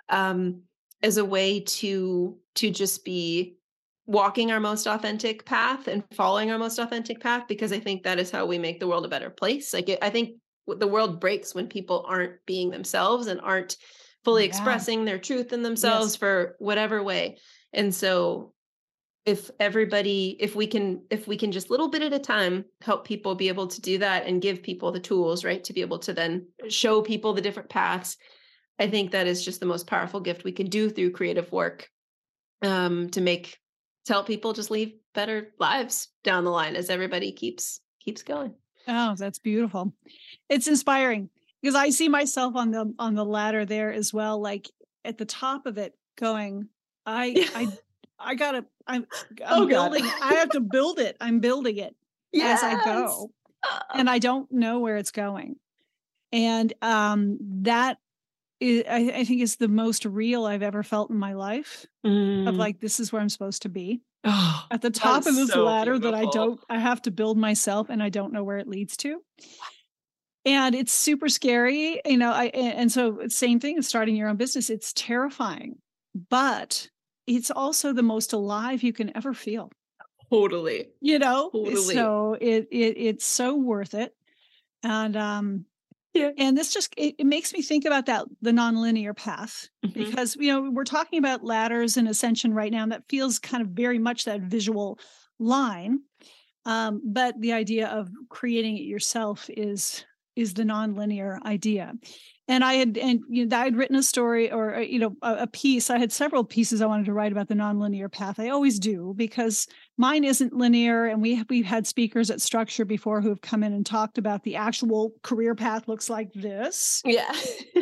um, 0.09 0.63
as 1.03 1.17
a 1.17 1.25
way 1.25 1.59
to 1.59 2.37
to 2.55 2.71
just 2.71 3.05
be 3.05 3.57
walking 4.07 4.51
our 4.51 4.59
most 4.59 4.85
authentic 4.85 5.45
path 5.45 5.87
and 5.87 6.03
following 6.13 6.51
our 6.51 6.59
most 6.59 6.77
authentic 6.77 7.19
path 7.19 7.47
because 7.47 7.71
I 7.71 7.79
think 7.79 8.03
that 8.03 8.19
is 8.19 8.29
how 8.29 8.45
we 8.45 8.57
make 8.57 8.79
the 8.79 8.87
world 8.87 9.05
a 9.05 9.09
better 9.09 9.29
place. 9.29 9.73
Like 9.73 9.97
I 10.01 10.09
think 10.09 10.37
the 10.67 10.87
world 10.87 11.19
breaks 11.19 11.55
when 11.55 11.67
people 11.67 12.05
aren't 12.07 12.33
being 12.45 12.69
themselves 12.69 13.27
and 13.27 13.41
aren't 13.41 13.77
fully 14.23 14.43
yeah. 14.43 14.49
expressing 14.49 15.05
their 15.05 15.19
truth 15.19 15.53
in 15.53 15.63
themselves 15.63 16.13
yes. 16.13 16.15
for 16.17 16.55
whatever 16.59 17.01
way. 17.01 17.37
And 17.73 17.93
so 17.93 18.53
if 19.25 19.49
everybody 19.59 20.37
if 20.39 20.55
we 20.55 20.67
can 20.67 21.03
if 21.09 21.27
we 21.27 21.35
can 21.35 21.51
just 21.51 21.71
little 21.71 21.89
bit 21.89 22.03
at 22.03 22.13
a 22.13 22.19
time 22.19 22.63
help 22.81 23.07
people 23.07 23.33
be 23.33 23.47
able 23.47 23.67
to 23.67 23.81
do 23.81 23.97
that 23.97 24.27
and 24.27 24.41
give 24.41 24.61
people 24.61 24.91
the 24.91 24.99
tools 24.99 25.43
right 25.43 25.63
to 25.63 25.73
be 25.73 25.81
able 25.81 25.97
to 25.97 26.13
then 26.13 26.47
show 26.69 27.01
people 27.01 27.33
the 27.33 27.41
different 27.41 27.69
paths 27.69 28.17
i 28.77 28.87
think 28.87 29.11
that 29.11 29.25
is 29.25 29.43
just 29.43 29.59
the 29.59 29.65
most 29.65 29.87
powerful 29.87 30.19
gift 30.19 30.43
we 30.43 30.51
can 30.51 30.67
do 30.67 30.91
through 30.91 31.11
creative 31.11 31.51
work 31.51 31.89
um, 32.61 33.09
to 33.09 33.19
make 33.19 33.57
to 34.05 34.13
help 34.13 34.27
people 34.27 34.53
just 34.53 34.71
leave 34.71 34.93
better 35.13 35.53
lives 35.59 36.09
down 36.23 36.43
the 36.43 36.51
line 36.51 36.75
as 36.75 36.89
everybody 36.89 37.31
keeps 37.31 37.81
keeps 37.99 38.23
going. 38.23 38.53
Oh, 38.87 39.15
that's 39.17 39.39
beautiful. 39.39 39.93
It's 40.49 40.67
inspiring 40.67 41.29
because 41.61 41.75
I 41.75 41.89
see 41.89 42.07
myself 42.07 42.55
on 42.55 42.71
the 42.71 42.93
on 42.99 43.15
the 43.15 43.25
ladder 43.25 43.65
there 43.65 43.91
as 43.91 44.13
well, 44.13 44.39
like 44.39 44.69
at 45.03 45.17
the 45.17 45.25
top 45.25 45.65
of 45.65 45.77
it 45.77 45.93
going, 46.17 46.69
I 47.05 47.49
I 47.55 47.67
I 48.19 48.35
gotta 48.35 48.65
I'm, 48.87 49.07
I'm 49.45 49.63
oh, 49.63 49.67
building 49.67 50.05
I 50.21 50.35
have 50.35 50.49
to 50.51 50.59
build 50.59 50.99
it. 50.99 51.17
I'm 51.19 51.39
building 51.39 51.77
it 51.77 51.95
yes. 52.31 52.63
as 52.63 52.73
I 52.75 52.83
go. 52.85 53.31
Uh. 53.63 53.79
And 53.95 54.09
I 54.09 54.19
don't 54.19 54.51
know 54.51 54.79
where 54.79 54.97
it's 54.97 55.11
going. 55.11 55.55
And 56.31 56.73
um 56.81 57.37
that 57.63 57.97
I, 58.61 59.11
I, 59.13 59.23
think 59.25 59.41
is 59.41 59.57
the 59.57 59.67
most 59.67 60.05
real 60.05 60.45
I've 60.45 60.63
ever 60.63 60.81
felt 60.81 61.09
in 61.09 61.17
my 61.17 61.33
life. 61.33 61.85
Mm. 62.05 62.47
Of 62.47 62.55
like, 62.55 62.79
this 62.79 62.99
is 62.99 63.11
where 63.11 63.21
I'm 63.21 63.29
supposed 63.29 63.63
to 63.63 63.69
be. 63.69 64.01
Oh, 64.23 64.65
At 64.71 64.81
the 64.81 64.89
top 64.89 65.25
of 65.25 65.35
this 65.35 65.49
so 65.49 65.65
ladder 65.65 65.93
beautiful. 65.93 66.11
that 66.11 66.17
I 66.17 66.31
don't, 66.31 66.59
I 66.69 66.79
have 66.79 67.01
to 67.03 67.11
build 67.11 67.37
myself, 67.37 67.89
and 67.89 68.01
I 68.01 68.09
don't 68.09 68.33
know 68.33 68.43
where 68.43 68.57
it 68.57 68.67
leads 68.67 68.97
to. 68.97 69.21
And 70.45 70.75
it's 70.75 70.93
super 70.93 71.27
scary, 71.27 72.01
you 72.05 72.17
know. 72.17 72.31
I 72.31 72.45
and 72.45 72.91
so 72.91 73.27
same 73.29 73.59
thing 73.59 73.79
as 73.79 73.87
starting 73.87 74.15
your 74.15 74.29
own 74.29 74.35
business. 74.35 74.69
It's 74.69 74.93
terrifying, 74.93 75.77
but 76.29 76.87
it's 77.25 77.49
also 77.49 77.93
the 77.93 78.03
most 78.03 78.31
alive 78.31 78.83
you 78.83 78.93
can 78.93 79.15
ever 79.17 79.33
feel. 79.33 79.71
Totally, 80.29 80.89
you 81.01 81.17
know. 81.17 81.49
Totally. 81.51 81.95
So 81.95 82.37
it 82.39 82.67
it 82.71 82.97
it's 82.97 83.25
so 83.25 83.55
worth 83.55 83.95
it. 83.95 84.15
And 84.83 85.17
um, 85.17 85.65
yeah. 86.15 86.31
And 86.37 86.57
this 86.57 86.73
just 86.73 86.93
it, 86.97 87.15
it, 87.19 87.25
makes 87.25 87.53
me 87.53 87.61
think 87.61 87.85
about 87.85 88.05
that 88.07 88.25
the 88.41 88.51
nonlinear 88.51 89.15
path 89.15 89.69
mm-hmm. 89.85 90.03
because 90.03 90.35
you 90.35 90.47
know 90.47 90.71
we're 90.71 90.83
talking 90.85 91.19
about 91.19 91.43
ladders 91.43 91.97
and 91.97 92.07
ascension 92.07 92.53
right 92.53 92.71
now 92.71 92.83
and 92.83 92.91
that 92.91 93.03
feels 93.09 93.37
kind 93.37 93.61
of 93.61 93.69
very 93.69 93.99
much 93.99 94.25
that 94.25 94.41
visual 94.41 94.97
line. 95.39 95.99
Um, 96.65 97.01
but 97.05 97.39
the 97.39 97.53
idea 97.53 97.87
of 97.87 98.09
creating 98.29 98.77
it 98.77 98.83
yourself 98.83 99.49
is 99.49 100.05
is 100.35 100.53
the 100.53 100.63
nonlinear 100.63 101.41
idea 101.43 101.93
and 102.47 102.63
I 102.63 102.73
had 102.75 102.97
and 102.97 103.21
you 103.27 103.45
know 103.45 103.57
I 103.57 103.65
had 103.65 103.75
written 103.75 103.95
a 103.95 104.03
story 104.03 104.51
or 104.51 104.75
uh, 104.75 104.79
you 104.79 104.99
know 104.99 105.15
a, 105.21 105.43
a, 105.43 105.47
piece. 105.47 105.89
I 105.89 105.97
had 105.97 106.11
several 106.11 106.43
pieces 106.43 106.81
I 106.81 106.85
wanted 106.85 107.05
to 107.07 107.13
write 107.13 107.31
about 107.31 107.47
the 107.47 107.55
nonlinear 107.55 108.11
path. 108.11 108.39
I 108.39 108.49
always 108.49 108.77
do 108.77 109.13
because 109.15 109.67
mine 109.97 110.23
isn't 110.23 110.53
linear, 110.53 111.05
and 111.05 111.21
we 111.21 111.43
we've 111.49 111.65
had 111.65 111.87
speakers 111.87 112.29
at 112.29 112.41
Structure 112.41 112.85
before 112.85 113.21
who 113.21 113.29
have 113.29 113.41
come 113.41 113.63
in 113.63 113.73
and 113.73 113.85
talked 113.85 114.17
about 114.17 114.43
the 114.43 114.55
actual 114.57 115.13
career 115.23 115.55
path 115.55 115.87
looks 115.87 116.09
like 116.09 116.31
this. 116.33 117.01
Yeah, 117.03 117.33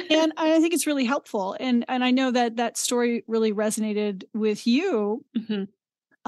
and 0.09 0.31
I 0.37 0.57
think 0.61 0.73
it's 0.73 0.87
really 0.87 1.05
helpful. 1.05 1.57
And 1.59 1.83
and 1.89 2.03
I 2.03 2.11
know 2.11 2.31
that 2.31 2.55
that 2.55 2.77
story 2.77 3.23
really 3.27 3.51
resonated 3.51 4.23
with 4.33 4.65
you. 4.65 5.25
Mm-hmm. 5.37 5.63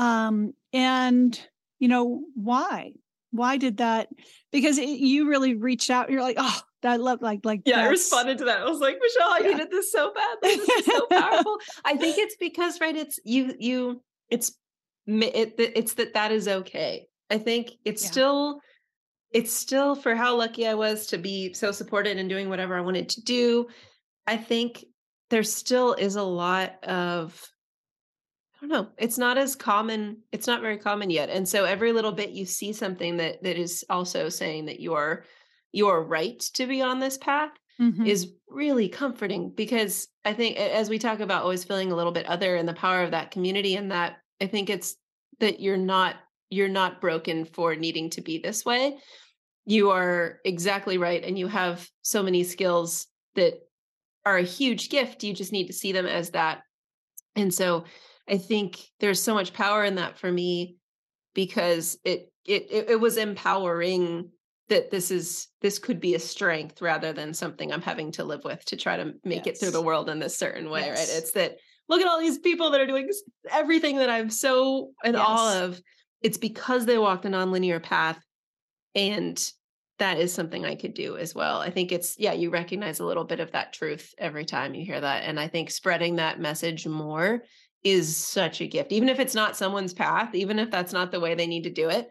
Um, 0.04 0.54
and 0.74 1.40
you 1.80 1.88
know 1.88 2.22
why? 2.36 2.92
Why 3.32 3.58
did 3.58 3.78
that? 3.78 4.10
Because 4.52 4.78
it, 4.78 4.88
you 4.88 5.30
really 5.30 5.56
reached 5.56 5.90
out. 5.90 6.10
You're 6.10 6.22
like, 6.22 6.38
oh, 6.40 6.62
that 6.86 7.02
love 7.02 7.22
like 7.22 7.40
like 7.44 7.62
yeah 7.66 7.82
i 7.82 7.88
responded 7.88 8.38
to 8.38 8.46
that 8.46 8.62
i 8.62 8.70
was 8.70 8.80
like 8.80 8.98
michelle 9.02 9.32
i 9.32 9.40
yeah. 9.42 9.50
needed 9.50 9.72
this 9.72 9.92
so 9.92 10.14
bad 10.14 10.38
this 10.42 10.70
is 10.70 10.86
so 10.86 11.06
powerful 11.12 11.58
i 11.84 11.96
think 11.96 12.18
it's 12.18 12.36
because 12.38 12.80
right 12.80 12.96
it's 12.96 13.20
you 13.26 13.54
you 13.60 14.02
it's 14.30 14.58
it, 15.08 15.56
it's 15.58 15.96
that 15.96 16.14
that 16.14 16.32
is 16.32 16.48
okay 16.48 17.06
i 17.30 17.38
think 17.38 17.72
it's 17.84 18.04
yeah. 18.04 18.12
still 18.12 18.60
it's 19.32 19.54
still 19.54 19.96
for 19.96 20.16
how 20.16 20.36
lucky 20.36 20.68
i 20.68 20.74
was 20.74 21.08
to 21.08 21.18
be 21.18 21.54
so 21.54 21.72
supported 21.72 22.18
and 22.18 22.30
doing 22.30 22.50
whatever 22.50 22.76
i 22.76 22.82
wanted 22.82 23.10
to 23.10 23.22
do 23.24 23.68
i 24.28 24.38
think 24.38 24.86
there 25.30 25.44
still 25.44 25.94
is 25.94 26.16
a 26.16 26.24
lot 26.24 26.84
of 26.84 27.42
I 28.56 28.68
don't 28.68 28.70
know. 28.70 28.90
It's 28.98 29.18
not 29.18 29.38
as 29.38 29.54
common. 29.54 30.22
It's 30.32 30.48
not 30.48 30.62
very 30.62 30.78
common 30.78 31.10
yet. 31.10 31.30
And 31.30 31.48
so 31.48 31.66
every 31.66 31.92
little 31.92 32.14
bit 32.14 32.30
you 32.30 32.46
see 32.46 32.72
something 32.72 33.18
that 33.18 33.44
that 33.44 33.58
is 33.58 33.84
also 33.90 34.30
saying 34.30 34.66
that 34.66 34.80
you're 34.80 35.26
your 35.76 36.04
right 36.04 36.40
to 36.40 36.66
be 36.66 36.82
on 36.82 37.00
this 37.00 37.18
path 37.18 37.52
mm-hmm. 37.80 38.06
is 38.06 38.32
really 38.48 38.88
comforting 38.88 39.52
because 39.54 40.08
I 40.24 40.34
think 40.34 40.58
as 40.58 40.90
we 40.90 40.98
talk 40.98 41.20
about 41.20 41.44
always 41.44 41.66
feeling 41.66 41.92
a 41.92 41.96
little 41.96 42.14
bit 42.14 42.26
other 42.28 42.56
and 42.56 42.68
the 42.68 42.74
power 42.74 43.04
of 43.04 43.12
that 43.12 43.32
community 43.32 43.76
and 43.76 43.92
that 43.92 44.18
I 44.42 44.48
think 44.48 44.70
it's 44.70 44.96
that 45.40 45.60
you're 45.60 45.76
not 45.76 46.16
you're 46.50 46.70
not 46.70 47.02
broken 47.02 47.44
for 47.44 47.76
needing 47.76 48.10
to 48.12 48.22
be 48.22 48.38
this 48.38 48.64
way. 48.64 48.98
You 49.66 49.92
are 49.92 50.40
exactly 50.46 50.98
right 50.98 51.24
and 51.24 51.38
you 51.38 51.48
have 51.48 51.90
so 52.04 52.24
many 52.24 52.46
skills 52.46 53.08
that 53.36 53.56
are 54.26 54.38
a 54.38 54.44
huge 54.44 54.90
gift. 54.90 55.24
You 55.24 55.34
just 55.34 55.52
need 55.52 55.68
to 55.68 55.74
see 55.74 55.92
them 55.92 56.06
as 56.06 56.30
that. 56.30 56.62
And 57.36 57.54
so 57.54 57.84
I 58.30 58.38
think 58.38 58.80
there's 59.02 59.22
so 59.22 59.34
much 59.34 59.54
power 59.54 59.84
in 59.84 59.96
that 59.96 60.18
for 60.18 60.32
me 60.32 60.78
because 61.34 61.98
it 62.06 62.32
it 62.46 62.68
it, 62.90 63.00
was 63.00 63.18
empowering 63.18 64.30
that 64.70 64.90
this 64.92 65.12
is 65.12 65.48
this 65.62 65.80
could 65.80 66.00
be 66.00 66.16
a 66.16 66.20
strength 66.20 66.82
rather 66.82 67.14
than 67.14 67.34
something 67.34 67.72
I'm 67.72 67.82
having 67.82 68.12
to 68.14 68.24
live 68.24 68.44
with 68.44 68.64
to 68.66 68.78
try 68.78 68.98
to 68.98 69.14
make 69.24 69.46
yes. 69.46 69.56
it 69.56 69.60
through 69.60 69.72
the 69.72 69.82
world 69.82 70.10
in 70.10 70.20
this 70.20 70.38
certain 70.38 70.70
way, 70.70 70.82
yes. 70.82 70.98
right? 70.98 71.18
It's 71.18 71.32
that 71.34 71.58
look 71.88 72.02
at 72.02 72.08
all 72.08 72.20
these 72.20 72.40
people 72.40 72.72
that 72.72 72.82
are 72.82 72.88
doing 72.88 73.10
everything 73.52 73.98
that 73.98 74.10
I'm 74.10 74.30
so 74.30 74.92
in 75.04 75.14
yes. 75.14 75.24
awe 75.26 75.64
of. 75.64 75.82
It's 76.22 76.38
because 76.38 76.86
they 76.86 76.98
walked 76.98 77.26
a 77.26 77.30
nonlinear 77.30 77.82
path 77.82 78.20
and 78.96 79.52
that 80.00 80.18
is 80.18 80.34
something 80.34 80.66
I 80.66 80.76
could 80.76 80.94
do 80.94 81.18
as 81.18 81.36
well. 81.36 81.60
I 81.60 81.70
think 81.70 81.92
it's, 81.92 82.18
yeah, 82.18 82.34
you 82.34 82.50
recognize 82.50 83.00
a 83.00 83.06
little 83.06 83.24
bit 83.24 83.40
of 83.40 83.52
that 83.52 83.74
truth 83.74 84.14
every 84.18 84.44
time 84.44 84.74
you 84.74 84.84
hear 84.84 85.00
that. 85.00 85.24
And 85.24 85.40
I 85.40 85.48
think 85.48 85.70
spreading 85.70 86.16
that 86.16 86.40
message 86.40 86.88
more 86.88 87.44
is 87.84 88.18
such 88.18 88.62
a 88.62 88.68
gift, 88.68 88.92
even 88.92 89.10
if 89.10 89.20
it's 89.20 89.36
not 89.36 89.56
someone's 89.56 89.94
path, 89.94 90.34
even 90.34 90.60
if 90.60 90.72
that's 90.72 90.92
not 90.92 91.12
the 91.12 91.20
way 91.20 91.36
they 91.36 91.48
need 91.48 91.64
to 91.64 91.70
do 91.70 91.90
it, 91.90 92.10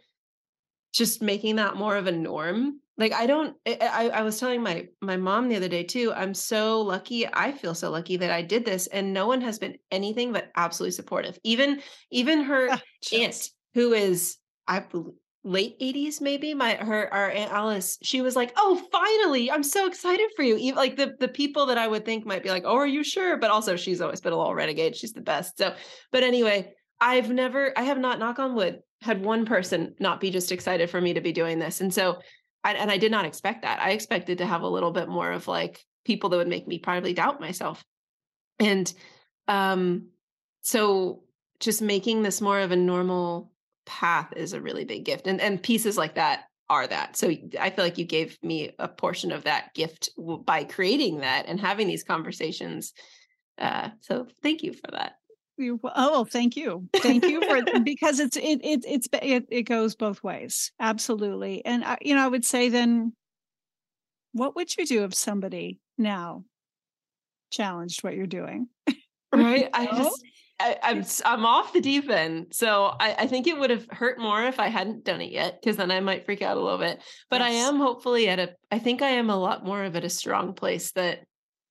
just 0.94 1.20
making 1.20 1.56
that 1.56 1.76
more 1.76 1.96
of 1.96 2.06
a 2.06 2.12
norm. 2.12 2.80
Like 2.96 3.12
I 3.12 3.26
don't, 3.26 3.56
I, 3.66 4.10
I 4.14 4.22
was 4.22 4.38
telling 4.38 4.62
my 4.62 4.86
my 5.00 5.16
mom 5.16 5.48
the 5.48 5.56
other 5.56 5.68
day 5.68 5.82
too. 5.82 6.12
I'm 6.14 6.32
so 6.32 6.80
lucky. 6.80 7.26
I 7.26 7.50
feel 7.50 7.74
so 7.74 7.90
lucky 7.90 8.16
that 8.18 8.30
I 8.30 8.40
did 8.40 8.64
this, 8.64 8.86
and 8.86 9.12
no 9.12 9.26
one 9.26 9.40
has 9.40 9.58
been 9.58 9.76
anything 9.90 10.32
but 10.32 10.52
absolutely 10.56 10.92
supportive. 10.92 11.36
Even 11.42 11.82
even 12.12 12.44
her 12.44 12.68
ah, 12.70 12.80
aunt, 13.12 13.50
who 13.74 13.92
is 13.92 14.36
I 14.68 14.80
believe 14.80 15.14
late 15.46 15.78
80s 15.78 16.22
maybe 16.22 16.54
my 16.54 16.74
her 16.74 17.12
our 17.12 17.30
aunt 17.30 17.52
alice 17.52 17.98
she 18.02 18.22
was 18.22 18.34
like 18.34 18.50
oh 18.56 18.82
finally 18.90 19.50
i'm 19.50 19.62
so 19.62 19.86
excited 19.86 20.30
for 20.34 20.42
you 20.42 20.56
Even, 20.56 20.74
like 20.74 20.96
the 20.96 21.14
the 21.20 21.28
people 21.28 21.66
that 21.66 21.76
i 21.76 21.86
would 21.86 22.06
think 22.06 22.24
might 22.24 22.42
be 22.42 22.48
like 22.48 22.62
oh 22.64 22.76
are 22.76 22.86
you 22.86 23.04
sure 23.04 23.36
but 23.36 23.50
also 23.50 23.76
she's 23.76 24.00
always 24.00 24.22
been 24.22 24.32
a 24.32 24.38
little 24.38 24.54
renegade 24.54 24.96
she's 24.96 25.12
the 25.12 25.20
best 25.20 25.58
so 25.58 25.74
but 26.10 26.22
anyway 26.22 26.72
i've 26.98 27.28
never 27.28 27.78
i 27.78 27.82
have 27.82 27.98
not 27.98 28.18
knock 28.18 28.38
on 28.38 28.54
wood 28.54 28.80
had 29.04 29.22
one 29.22 29.44
person 29.44 29.94
not 30.00 30.18
be 30.18 30.30
just 30.30 30.50
excited 30.50 30.88
for 30.88 30.98
me 30.98 31.12
to 31.12 31.20
be 31.20 31.30
doing 31.30 31.58
this. 31.58 31.82
And 31.82 31.92
so 31.92 32.20
I, 32.64 32.72
and 32.72 32.90
i 32.90 32.96
did 32.96 33.10
not 33.10 33.26
expect 33.26 33.62
that. 33.62 33.78
I 33.78 33.90
expected 33.90 34.38
to 34.38 34.46
have 34.46 34.62
a 34.62 34.68
little 34.68 34.92
bit 34.92 35.08
more 35.08 35.30
of 35.30 35.46
like 35.46 35.84
people 36.06 36.30
that 36.30 36.38
would 36.38 36.48
make 36.48 36.66
me 36.66 36.78
probably 36.78 37.12
doubt 37.12 37.38
myself. 37.38 37.84
And 38.58 38.92
um 39.46 40.08
so 40.62 41.22
just 41.60 41.82
making 41.82 42.22
this 42.22 42.40
more 42.40 42.60
of 42.60 42.72
a 42.72 42.76
normal 42.76 43.52
path 43.84 44.32
is 44.34 44.54
a 44.54 44.60
really 44.60 44.86
big 44.86 45.04
gift. 45.04 45.26
And 45.26 45.38
and 45.38 45.62
pieces 45.62 45.98
like 45.98 46.14
that 46.14 46.44
are 46.70 46.86
that. 46.86 47.18
So 47.18 47.28
i 47.60 47.68
feel 47.68 47.84
like 47.84 47.98
you 47.98 48.06
gave 48.06 48.38
me 48.42 48.70
a 48.78 48.88
portion 48.88 49.32
of 49.32 49.44
that 49.44 49.74
gift 49.74 50.08
by 50.46 50.64
creating 50.64 51.18
that 51.18 51.44
and 51.46 51.60
having 51.60 51.86
these 51.88 52.04
conversations. 52.04 52.94
Uh 53.58 53.90
so 54.00 54.26
thank 54.42 54.62
you 54.62 54.72
for 54.72 54.90
that 54.92 55.16
oh 55.58 56.24
thank 56.24 56.56
you 56.56 56.88
thank 56.96 57.24
you 57.24 57.40
for 57.42 57.80
because 57.84 58.20
it's 58.20 58.36
it, 58.36 58.60
it 58.62 58.84
it's 58.86 59.08
it, 59.22 59.46
it 59.50 59.62
goes 59.62 59.94
both 59.94 60.22
ways 60.22 60.72
absolutely 60.80 61.64
and 61.64 61.84
I, 61.84 61.98
you 62.00 62.14
know 62.14 62.24
i 62.24 62.28
would 62.28 62.44
say 62.44 62.68
then 62.68 63.12
what 64.32 64.56
would 64.56 64.76
you 64.76 64.84
do 64.84 65.04
if 65.04 65.14
somebody 65.14 65.78
now 65.96 66.44
challenged 67.50 68.02
what 68.02 68.16
you're 68.16 68.26
doing 68.26 68.68
right 69.32 69.68
i 69.74 69.86
just 69.86 70.24
I, 70.60 70.78
am 70.82 70.98
I'm, 70.98 71.04
I'm 71.24 71.46
off 71.46 71.72
the 71.72 71.80
deep 71.80 72.08
end, 72.08 72.48
so 72.52 72.94
I, 73.00 73.14
I 73.18 73.26
think 73.26 73.46
it 73.46 73.58
would 73.58 73.70
have 73.70 73.86
hurt 73.90 74.20
more 74.20 74.44
if 74.44 74.60
I 74.60 74.68
hadn't 74.68 75.04
done 75.04 75.20
it 75.20 75.32
yet, 75.32 75.60
because 75.60 75.76
then 75.76 75.90
I 75.90 75.98
might 76.00 76.24
freak 76.24 76.42
out 76.42 76.56
a 76.56 76.60
little 76.60 76.78
bit. 76.78 77.02
But 77.28 77.40
yes. 77.40 77.50
I 77.50 77.68
am 77.68 77.76
hopefully 77.76 78.28
at 78.28 78.38
a. 78.38 78.54
I 78.70 78.78
think 78.78 79.02
I 79.02 79.10
am 79.10 79.30
a 79.30 79.36
lot 79.36 79.64
more 79.64 79.82
of 79.82 79.96
at 79.96 80.04
a 80.04 80.10
strong 80.10 80.54
place 80.54 80.92
that. 80.92 81.24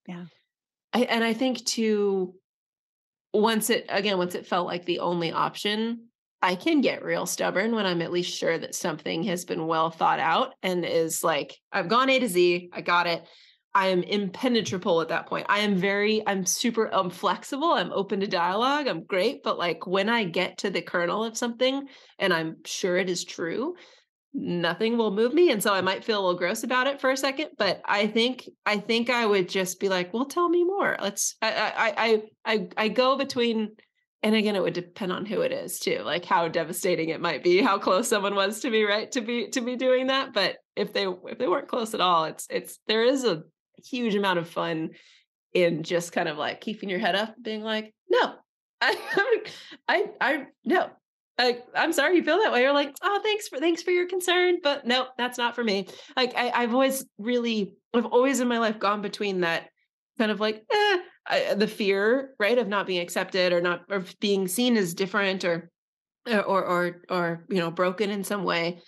Yeah. 0.06 0.26
I 0.92 1.04
and 1.04 1.24
I 1.24 1.34
think 1.34 1.66
too. 1.66 2.36
Once 3.34 3.70
it 3.70 3.86
again, 3.90 4.18
once 4.18 4.36
it 4.36 4.46
felt 4.46 4.68
like 4.68 4.86
the 4.86 5.00
only 5.00 5.32
option, 5.32 6.08
I 6.42 6.56
can 6.56 6.82
get 6.82 7.04
real 7.06 7.26
stubborn 7.26 7.74
when 7.74 7.86
I'm 7.86 8.02
at 8.02 8.12
least 8.12 8.38
sure 8.38 8.58
that 8.58 8.76
something 8.76 9.24
has 9.24 9.46
been 9.46 9.66
well 9.66 9.90
thought 9.90 10.20
out 10.20 10.54
and 10.62 10.86
is 10.86 11.24
like 11.24 11.58
I've 11.72 11.88
gone 11.88 12.10
A 12.10 12.20
to 12.20 12.28
Z, 12.28 12.70
I 12.74 12.82
got 12.82 13.08
it. 13.08 13.26
I 13.76 13.88
am 13.88 14.04
impenetrable 14.04 15.02
at 15.02 15.08
that 15.08 15.26
point. 15.26 15.48
I 15.50 15.60
am 15.60 15.76
very, 15.76 16.22
I'm 16.28 16.46
super 16.46 16.94
I'm 16.94 17.10
flexible. 17.10 17.72
I'm 17.72 17.92
open 17.92 18.20
to 18.20 18.28
dialogue. 18.28 18.88
I'm 18.88 19.04
great. 19.04 19.42
But 19.42 19.58
like 19.58 19.88
when 19.88 20.10
I 20.10 20.26
get 20.26 20.60
to 20.60 20.70
the 20.70 20.82
kernel 20.82 21.24
of 21.24 21.38
something 21.38 21.88
and 22.20 22.34
I'm 22.34 22.58
sure 22.66 22.98
it 22.98 23.10
is 23.10 23.24
true, 23.24 23.76
nothing 24.34 24.98
will 24.98 25.12
move 25.12 25.34
me. 25.34 25.52
And 25.52 25.62
so 25.62 25.74
I 25.74 25.82
might 25.82 26.04
feel 26.04 26.20
a 26.20 26.22
little 26.22 26.38
gross 26.38 26.64
about 26.64 26.88
it 26.88 27.00
for 27.00 27.12
a 27.12 27.18
second. 27.18 27.50
But 27.58 27.82
I 27.86 28.08
think, 28.08 28.50
I 28.66 28.78
think 28.78 29.10
I 29.10 29.26
would 29.26 29.48
just 29.48 29.80
be 29.80 29.90
like, 29.90 30.14
well, 30.14 30.26
tell 30.26 30.50
me 30.50 30.64
more. 30.64 30.98
Let's, 31.00 31.36
I, 31.42 31.94
I, 31.98 32.24
I, 32.46 32.68
I, 32.76 32.88
go 32.88 33.18
between, 33.18 33.76
and 34.24 34.36
again, 34.36 34.56
it 34.56 34.64
would 34.64 34.74
depend 34.74 35.12
on 35.12 35.26
who 35.26 35.42
it 35.42 35.52
is 35.52 35.80
too, 35.80 36.02
like 36.04 36.26
how 36.26 36.48
devastating 36.48 37.10
it 37.10 37.22
might 37.22 37.44
be, 37.44 37.62
how 37.62 37.78
close 37.78 38.08
someone 38.08 38.36
was 38.36 38.60
to 38.62 38.70
me, 38.70 38.84
right? 38.84 39.12
To 39.12 39.22
be, 39.22 39.50
to 39.50 39.62
be 39.62 39.76
doing 39.76 40.08
that. 40.08 40.34
But 40.34 40.58
if 40.76 40.94
they, 40.94 41.06
if 41.06 41.38
they 41.38 41.48
weren't 41.48 41.68
close 41.68 41.94
at 41.94 42.02
all, 42.02 42.26
it's, 42.26 42.48
it's, 42.50 42.80
there 42.88 43.04
is 43.04 43.24
a, 43.24 43.44
huge 43.86 44.16
amount 44.16 44.40
of 44.40 44.50
fun 44.50 44.92
in 45.54 45.84
just 45.84 46.12
kind 46.12 46.28
of 46.28 46.38
like 46.38 46.62
keeping 46.62 46.90
your 46.90 47.00
head 47.00 47.16
up, 47.16 47.36
being 47.42 47.62
like, 47.62 47.94
no, 48.10 48.34
I, 48.82 49.44
I, 49.88 50.06
I, 50.20 50.46
no, 50.66 50.90
I, 51.38 51.60
I'm 51.76 51.94
sorry 51.94 52.18
you 52.18 52.24
feel 52.24 52.40
that 52.40 52.52
way. 52.52 52.62
You're 52.62 52.74
like, 52.74 52.94
oh, 53.02 53.20
thanks 53.24 53.48
for, 53.48 53.58
thanks 53.60 53.82
for 53.82 53.92
your 53.92 54.08
concern, 54.08 54.58
but 54.62 54.86
no, 54.86 55.08
that's 55.18 55.38
not 55.38 55.56
for 55.56 55.64
me. 55.64 55.88
Like 56.16 56.34
I, 56.36 56.52
I've 56.52 56.74
always 56.74 57.06
really, 57.18 57.76
I've 57.94 58.06
always 58.06 58.40
in 58.40 58.48
my 58.48 58.60
life 58.60 58.80
gone 58.80 59.02
between 59.02 59.42
that 59.42 59.70
kind 60.20 60.32
of 60.32 60.40
like, 60.40 60.64
eh, 60.72 60.98
I, 61.26 61.54
the 61.56 61.68
fear, 61.68 62.36
right, 62.40 62.58
of 62.58 62.68
not 62.68 62.86
being 62.86 63.02
accepted 63.02 63.52
or 63.52 63.62
not, 63.62 63.82
or 63.90 64.04
being 64.20 64.48
seen 64.48 64.78
as 64.78 64.94
different 64.94 65.44
or, 65.44 65.72
or, 66.28 66.64
or, 66.64 67.02
or, 67.10 67.46
you 67.50 67.58
know, 67.58 67.72
broken 67.72 68.10
in 68.10 68.24
some 68.24 68.44
way 68.44 68.82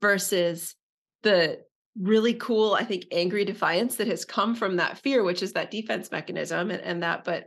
versus 0.00 0.74
the 1.22 1.58
really 1.98 2.34
cool, 2.34 2.74
I 2.74 2.84
think, 2.84 3.04
angry 3.12 3.44
defiance 3.44 3.96
that 3.96 4.06
has 4.06 4.24
come 4.24 4.54
from 4.54 4.76
that 4.76 4.98
fear, 4.98 5.22
which 5.22 5.42
is 5.42 5.52
that 5.52 5.70
defense 5.70 6.10
mechanism 6.10 6.70
and, 6.70 6.80
and 6.80 7.02
that. 7.02 7.24
But 7.24 7.44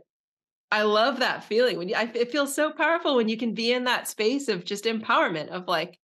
I 0.70 0.82
love 0.82 1.20
that 1.20 1.44
feeling 1.44 1.78
when 1.78 1.88
you, 1.88 1.94
I, 1.94 2.10
it 2.14 2.32
feels 2.32 2.54
so 2.54 2.72
powerful 2.72 3.16
when 3.16 3.28
you 3.28 3.36
can 3.36 3.54
be 3.54 3.72
in 3.72 3.84
that 3.84 4.08
space 4.08 4.48
of 4.48 4.64
just 4.64 4.84
empowerment 4.84 5.48
of 5.48 5.68
like, 5.68 5.98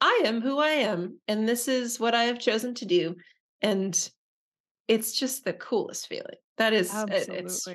I 0.00 0.22
am 0.24 0.40
who 0.40 0.58
I 0.58 0.70
am, 0.70 1.20
and 1.28 1.48
this 1.48 1.68
is 1.68 2.00
what 2.00 2.14
I 2.14 2.24
have 2.24 2.40
chosen 2.40 2.74
to 2.74 2.86
do. 2.86 3.14
And 3.60 4.10
it's 4.88 5.12
just 5.12 5.44
the 5.44 5.52
coolest 5.52 6.08
feeling. 6.08 6.36
That 6.58 6.72
is, 6.72 6.92
Absolutely. 6.92 7.36
it's, 7.36 7.68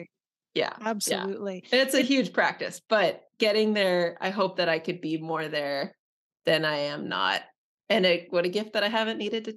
yeah. 0.54 0.74
Absolutely. 0.82 1.64
Yeah. 1.72 1.84
it's 1.84 1.94
a 1.94 2.02
huge 2.02 2.34
practice, 2.34 2.82
but 2.90 3.22
getting 3.40 3.74
there, 3.74 4.18
I 4.20 4.30
hope 4.30 4.58
that 4.58 4.68
I 4.68 4.80
could 4.80 5.00
be 5.00 5.18
more 5.18 5.48
there 5.48 5.96
than 6.46 6.66
I 6.66 6.76
am 6.76 7.08
not 7.08 7.44
and 7.90 8.06
it, 8.06 8.28
what 8.30 8.46
a 8.46 8.50
gift 8.50 8.74
that 8.74 8.84
I 8.84 8.90
haven't 8.90 9.18
needed 9.18 9.46
to 9.46 9.56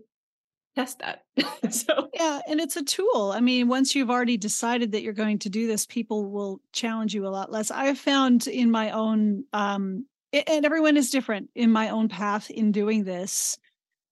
test 0.81 0.99
that. 1.01 1.25
so 1.73 2.09
yeah, 2.15 2.41
and 2.49 2.61
it's 2.61 2.77
a 2.77 2.85
tool. 2.85 3.33
I 3.35 3.41
mean, 3.41 3.69
once 3.69 3.95
you've 3.95 4.11
already 4.11 4.37
decided 4.37 4.93
that 4.93 5.03
you're 5.03 5.13
going 5.13 5.39
to 5.41 5.51
do 5.51 5.67
this, 5.67 5.87
people 5.87 6.31
will 6.31 6.61
challenge 6.73 7.15
you 7.15 7.27
a 7.27 7.29
lot 7.29 7.53
less. 7.53 7.71
I've 7.71 7.99
found 7.99 8.47
in 8.47 8.71
my 8.71 8.91
own 8.91 9.45
um 9.53 10.07
and 10.33 10.65
everyone 10.65 10.97
is 10.97 11.11
different 11.11 11.51
in 11.57 11.73
my 11.73 11.89
own 11.89 12.09
path 12.09 12.51
in 12.51 12.73
doing 12.73 13.05
this. 13.05 13.59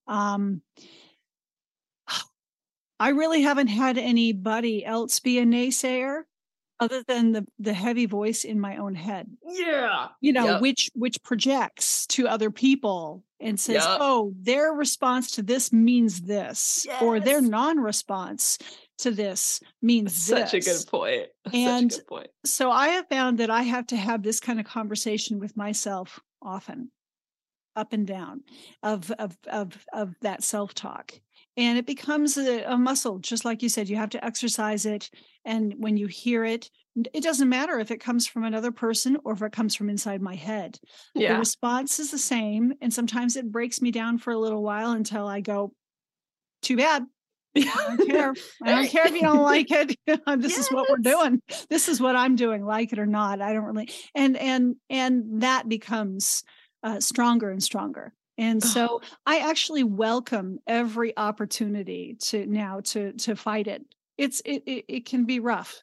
Um 0.07 0.63
I 3.01 3.11
really 3.11 3.43
haven't 3.43 3.69
had 3.69 3.97
anybody 3.97 4.85
else 4.85 5.21
be 5.21 5.39
a 5.39 5.45
naysayer 5.45 6.23
other 6.81 7.03
than 7.03 7.33
the 7.33 7.47
the 7.59 7.73
heavy 7.73 8.07
voice 8.07 8.45
in 8.45 8.61
my 8.61 8.77
own 8.77 8.95
head. 8.95 9.29
Yeah. 9.45 10.09
You 10.21 10.33
know, 10.33 10.47
yep. 10.47 10.61
which 10.61 10.91
which 10.95 11.23
projects 11.23 12.07
to 12.09 12.29
other 12.29 12.51
people 12.51 13.25
and 13.41 13.59
says, 13.59 13.85
yep. 13.85 13.99
"Oh, 14.01 14.33
their 14.41 14.73
response 14.73 15.33
to 15.33 15.43
this 15.43 15.73
means 15.73 16.23
this," 16.23 16.85
yes. 16.89 17.03
or 17.03 17.21
their 17.21 17.41
non-response 17.41 18.59
to 18.99 19.11
this 19.11 19.61
means 19.81 20.27
this 20.27 20.39
such 20.39 20.53
this. 20.53 20.67
a 20.67 20.71
good 20.71 20.91
point. 20.91 21.27
And 21.53 21.91
good 21.91 22.07
point. 22.07 22.29
so 22.45 22.71
I 22.71 22.89
have 22.89 23.09
found 23.09 23.39
that 23.39 23.51
I 23.51 23.63
have 23.63 23.87
to 23.89 23.97
have 23.97 24.23
this 24.23 24.41
kind 24.41 24.61
of 24.61 24.67
conversation 24.67 25.39
with 25.39 25.57
myself 25.57 26.21
often, 26.43 26.91
up 27.77 27.93
and 27.93 28.07
down, 28.07 28.43
of 28.83 29.11
of 29.13 29.37
of 29.51 29.85
of 29.93 30.15
that 30.23 30.43
self-talk. 30.43 31.21
And 31.59 31.77
it 31.77 31.85
becomes 31.85 32.39
a, 32.39 32.63
a 32.63 32.79
muscle, 32.79 33.19
just 33.19 33.45
like 33.45 33.63
you 33.63 33.69
said. 33.69 33.89
You 33.89 33.97
have 33.97 34.11
to 34.11 34.25
exercise 34.25 34.87
it, 34.87 35.11
and 35.45 35.75
when 35.77 35.99
you 35.99 36.07
hear 36.07 36.45
it, 36.45 36.71
it 37.13 37.23
doesn't 37.23 37.49
matter 37.49 37.79
if 37.79 37.91
it 37.91 38.01
comes 38.01 38.27
from 38.27 38.45
another 38.45 38.73
person 38.73 39.19
or 39.25 39.33
if 39.33 39.43
it 39.43 39.53
comes 39.53 39.75
from 39.75 39.91
inside 39.91 40.23
my 40.23 40.35
head. 40.35 40.79
Yeah. 41.15 41.35
The 41.35 41.39
response 41.39 41.99
is 41.99 42.11
the 42.11 42.19
same. 42.19 42.73
And 42.81 42.93
sometimes 42.93 43.37
it 43.37 43.51
breaks 43.51 43.81
me 43.81 43.91
down 43.91 44.19
for 44.19 44.33
a 44.33 44.39
little 44.39 44.63
while 44.63 44.93
until 44.93 45.27
I 45.27 45.41
go, 45.41 45.73
too 46.63 46.77
bad. 46.77 47.05
I 47.57 47.95
don't 47.97 48.09
care. 48.09 48.35
I 48.63 48.71
don't 48.71 48.89
care 48.89 49.07
if 49.07 49.15
you 49.15 49.21
don't 49.21 49.43
like 49.43 49.71
it. 49.71 49.97
this 50.07 50.53
yes. 50.53 50.59
is 50.59 50.69
what 50.69 50.89
we're 50.89 50.97
doing. 50.99 51.41
This 51.69 51.89
is 51.89 52.01
what 52.01 52.17
I'm 52.17 52.37
doing, 52.37 52.65
like 52.65 52.93
it 52.93 52.99
or 52.99 53.07
not. 53.07 53.41
I 53.41 53.53
don't 53.53 53.65
really 53.65 53.91
and 54.15 54.37
and 54.37 54.77
and 54.91 55.43
that 55.43 55.69
becomes 55.69 56.45
uh, 56.83 57.01
stronger 57.01 57.51
and 57.51 57.63
stronger. 57.63 58.13
And 58.39 58.63
so 58.63 59.03
I 59.27 59.41
actually 59.41 59.83
welcome 59.83 60.61
every 60.67 61.17
opportunity 61.17 62.17
to 62.21 62.47
now 62.47 62.81
to 62.85 63.13
to 63.13 63.35
fight 63.35 63.67
it. 63.67 63.85
It's 64.17 64.41
it 64.45 64.63
it, 64.67 64.85
it 64.89 65.07
can 65.07 65.25
be 65.25 65.41
rough 65.41 65.83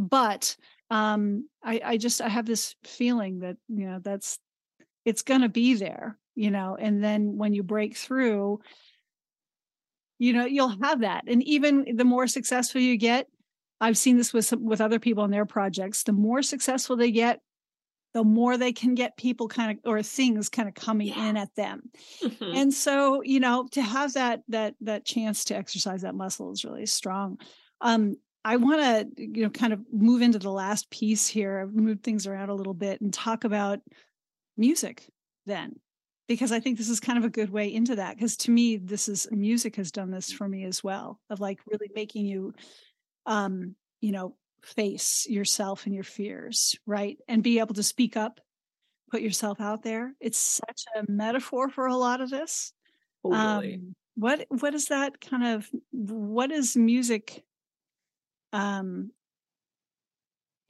but 0.00 0.56
um 0.90 1.46
i 1.62 1.80
i 1.84 1.96
just 1.96 2.20
i 2.22 2.28
have 2.28 2.46
this 2.46 2.74
feeling 2.84 3.40
that 3.40 3.56
you 3.68 3.86
know 3.86 4.00
that's 4.02 4.38
it's 5.04 5.22
going 5.22 5.42
to 5.42 5.48
be 5.48 5.74
there 5.74 6.18
you 6.34 6.50
know 6.50 6.76
and 6.80 7.04
then 7.04 7.36
when 7.36 7.52
you 7.52 7.62
break 7.62 7.96
through 7.96 8.58
you 10.18 10.32
know 10.32 10.46
you'll 10.46 10.74
have 10.82 11.00
that 11.00 11.24
and 11.26 11.42
even 11.42 11.84
the 11.96 12.04
more 12.04 12.26
successful 12.26 12.80
you 12.80 12.96
get 12.96 13.26
i've 13.80 13.98
seen 13.98 14.16
this 14.16 14.32
with 14.32 14.46
some, 14.46 14.64
with 14.64 14.80
other 14.80 14.98
people 14.98 15.24
in 15.24 15.30
their 15.30 15.46
projects 15.46 16.02
the 16.02 16.12
more 16.12 16.42
successful 16.42 16.96
they 16.96 17.10
get 17.10 17.40
the 18.14 18.24
more 18.24 18.56
they 18.56 18.72
can 18.72 18.94
get 18.94 19.16
people 19.16 19.48
kind 19.48 19.72
of 19.78 19.90
or 19.90 20.02
things 20.02 20.48
kind 20.48 20.68
of 20.68 20.74
coming 20.74 21.08
Yeah. 21.08 21.14
in 21.14 21.36
at 21.36 21.54
them. 21.54 21.90
Mhm. 22.22 22.56
And 22.56 22.74
so, 22.74 23.22
you 23.22 23.40
know, 23.40 23.68
to 23.72 23.82
have 23.82 24.14
that 24.14 24.42
that 24.48 24.76
that 24.80 25.04
chance 25.06 25.44
to 25.46 25.56
exercise 25.56 26.02
that 26.02 26.14
muscle 26.16 26.52
is 26.52 26.64
really 26.64 26.86
strong. 26.86 27.38
Um, 27.80 28.16
I 28.44 28.56
want 28.56 28.80
to, 29.16 29.22
you 29.22 29.42
know, 29.44 29.50
kind 29.50 29.72
of 29.72 29.84
move 29.92 30.22
into 30.22 30.38
the 30.38 30.50
last 30.52 30.90
piece 30.90 31.26
here, 31.28 31.66
move 31.68 32.00
things 32.02 32.26
around 32.26 32.50
a 32.50 32.54
little 32.54 32.74
bit 32.74 33.00
and 33.00 33.12
talk 33.12 33.44
about 33.44 33.80
music 34.56 35.08
then. 35.46 35.80
Because 36.28 36.52
I 36.52 36.60
think 36.60 36.78
this 36.78 36.88
is 36.88 37.00
kind 37.00 37.18
of 37.18 37.24
a 37.24 37.30
good 37.30 37.50
way 37.50 37.72
into 37.72 37.96
that. 37.96 38.16
Because 38.16 38.36
to 38.38 38.52
me, 38.52 38.76
this 38.76 39.08
is 39.08 39.28
music 39.32 39.76
has 39.76 39.90
done 39.90 40.12
this 40.12 40.32
for 40.32 40.48
me 40.48 40.64
as 40.64 40.84
well, 40.84 41.20
of 41.30 41.40
like 41.40 41.60
really 41.66 41.90
making 41.94 42.26
you 42.26 42.54
um, 43.26 43.76
you 44.00 44.12
know, 44.12 44.36
face 44.62 45.26
yourself 45.28 45.86
and 45.86 45.94
your 45.94 46.04
fears, 46.04 46.76
right? 46.86 47.18
And 47.28 47.42
be 47.42 47.58
able 47.58 47.74
to 47.74 47.82
speak 47.82 48.16
up, 48.16 48.40
put 49.10 49.22
yourself 49.22 49.60
out 49.60 49.82
there. 49.82 50.14
It's 50.20 50.38
such 50.38 50.84
a 50.96 51.10
metaphor 51.10 51.68
for 51.68 51.86
a 51.86 51.96
lot 51.96 52.20
of 52.20 52.30
this. 52.30 52.72
Totally. 53.24 53.74
Um, 53.74 53.94
what 54.14 54.46
what 54.48 54.74
is 54.74 54.88
that 54.88 55.20
kind 55.20 55.44
of 55.44 55.68
what 55.92 56.50
is 56.50 56.76
music 56.76 57.44
um 58.52 59.10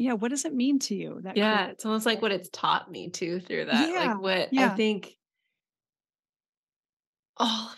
yeah, 0.00 0.14
what 0.14 0.30
does 0.30 0.46
it 0.46 0.54
mean 0.54 0.78
to 0.80 0.94
you? 0.94 1.20
That 1.22 1.36
yeah, 1.36 1.56
creative 1.56 1.72
it's 1.74 1.84
almost 1.84 2.06
like 2.06 2.22
what 2.22 2.32
it's 2.32 2.48
taught 2.50 2.90
me 2.90 3.10
too 3.10 3.38
through 3.38 3.66
that. 3.66 3.90
Yeah, 3.90 4.06
Like 4.06 4.20
what 4.22 4.48
I 4.56 4.68
think 4.70 5.14
all 7.36 7.66
of 7.68 7.76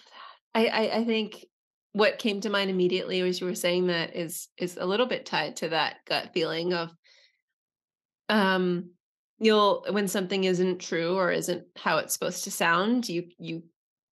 that. 0.55 0.61
I, 0.61 0.67
I 0.67 0.97
I 0.99 1.05
think 1.05 1.45
what 1.93 2.19
came 2.19 2.41
to 2.41 2.51
mind 2.51 2.71
immediately 2.71 3.21
as 3.21 3.41
you 3.41 3.47
were 3.47 3.55
saying 3.55 3.87
that 3.87 4.17
is 4.17 4.49
is 4.57 4.77
a 4.77 4.87
little 4.87 5.07
bit 5.07 5.27
tied 5.27 5.57
to 5.57 5.69
that 5.69 5.97
gut 6.07 6.31
feeling 6.33 6.73
of 6.73 6.91
um 8.29 8.91
you'll 9.39 9.85
when 9.91 10.09
something 10.09 10.45
isn't 10.45 10.79
true 10.79 11.17
or 11.17 11.31
isn't 11.31 11.65
how 11.77 11.99
it's 11.99 12.15
supposed 12.15 12.45
to 12.45 12.51
sound 12.51 13.09
you 13.09 13.25
you 13.39 13.63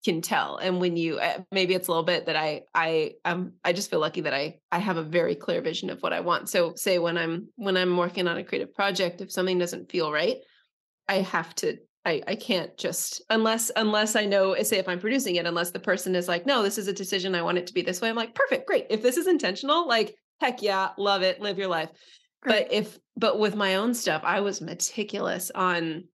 can 0.05 0.23
tell. 0.23 0.57
And 0.57 0.81
when 0.81 0.97
you 0.97 1.19
uh, 1.19 1.43
maybe 1.52 1.74
it's 1.74 1.89
a 1.89 1.90
little 1.90 2.05
bit 2.05 2.27
that 2.27 2.36
i 2.36 2.62
i 2.74 3.12
um 3.24 3.52
i 3.65 3.73
just 3.73 3.90
feel 3.90 4.01
lucky 4.01 4.23
that 4.23 4.32
i 4.32 4.59
i 4.73 4.78
have 4.78 4.97
a 4.97 5.02
very 5.02 5.35
clear 5.35 5.61
vision 5.61 5.90
of 5.90 6.02
what 6.02 6.12
i 6.12 6.20
want. 6.20 6.48
So 6.48 6.74
say 6.74 6.98
when 6.98 7.19
i'm 7.19 7.48
when 7.57 7.77
i'm 7.77 7.97
working 7.97 8.27
on 8.27 8.39
a 8.39 8.44
creative 8.44 8.74
project 8.74 9.20
if 9.20 9.31
something 9.31 9.59
doesn't 9.59 9.90
feel 9.90 10.11
right 10.11 10.39
i 11.09 11.16
have 11.16 11.55
to 11.57 11.78
i 12.05 12.22
i 12.27 12.35
can't 12.35 12.77
just 12.77 13.22
unless 13.31 13.70
unless 13.77 14.16
i 14.16 14.24
know 14.24 14.55
say 14.62 14.78
if 14.78 14.89
i'm 14.89 15.01
producing 15.01 15.36
it 15.36 15.47
unless 15.47 15.70
the 15.70 15.78
person 15.78 16.14
is 16.14 16.28
like 16.28 16.47
no 16.47 16.62
this 16.62 16.78
is 16.78 16.89
a 16.89 16.93
decision 16.93 17.35
i 17.35 17.43
want 17.43 17.59
it 17.59 17.66
to 17.66 17.74
be 17.74 17.82
this 17.82 18.01
way 18.01 18.09
i'm 18.09 18.16
like 18.16 18.35
perfect 18.35 18.66
great 18.66 18.86
if 18.90 19.02
this 19.02 19.16
is 19.16 19.27
intentional 19.27 19.86
like 19.86 20.14
heck 20.40 20.62
yeah 20.62 20.90
love 20.98 21.22
it 21.22 21.40
live 21.40 21.59
your 21.59 21.68
life 21.68 21.90
Great. 22.43 22.68
but 22.68 22.72
if 22.72 22.98
but 23.16 23.39
with 23.39 23.55
my 23.55 23.77
own 23.77 23.94
stuff 23.94 24.22
i 24.24 24.40
was 24.40 24.60
meticulous 24.60 25.51
on 25.55 26.05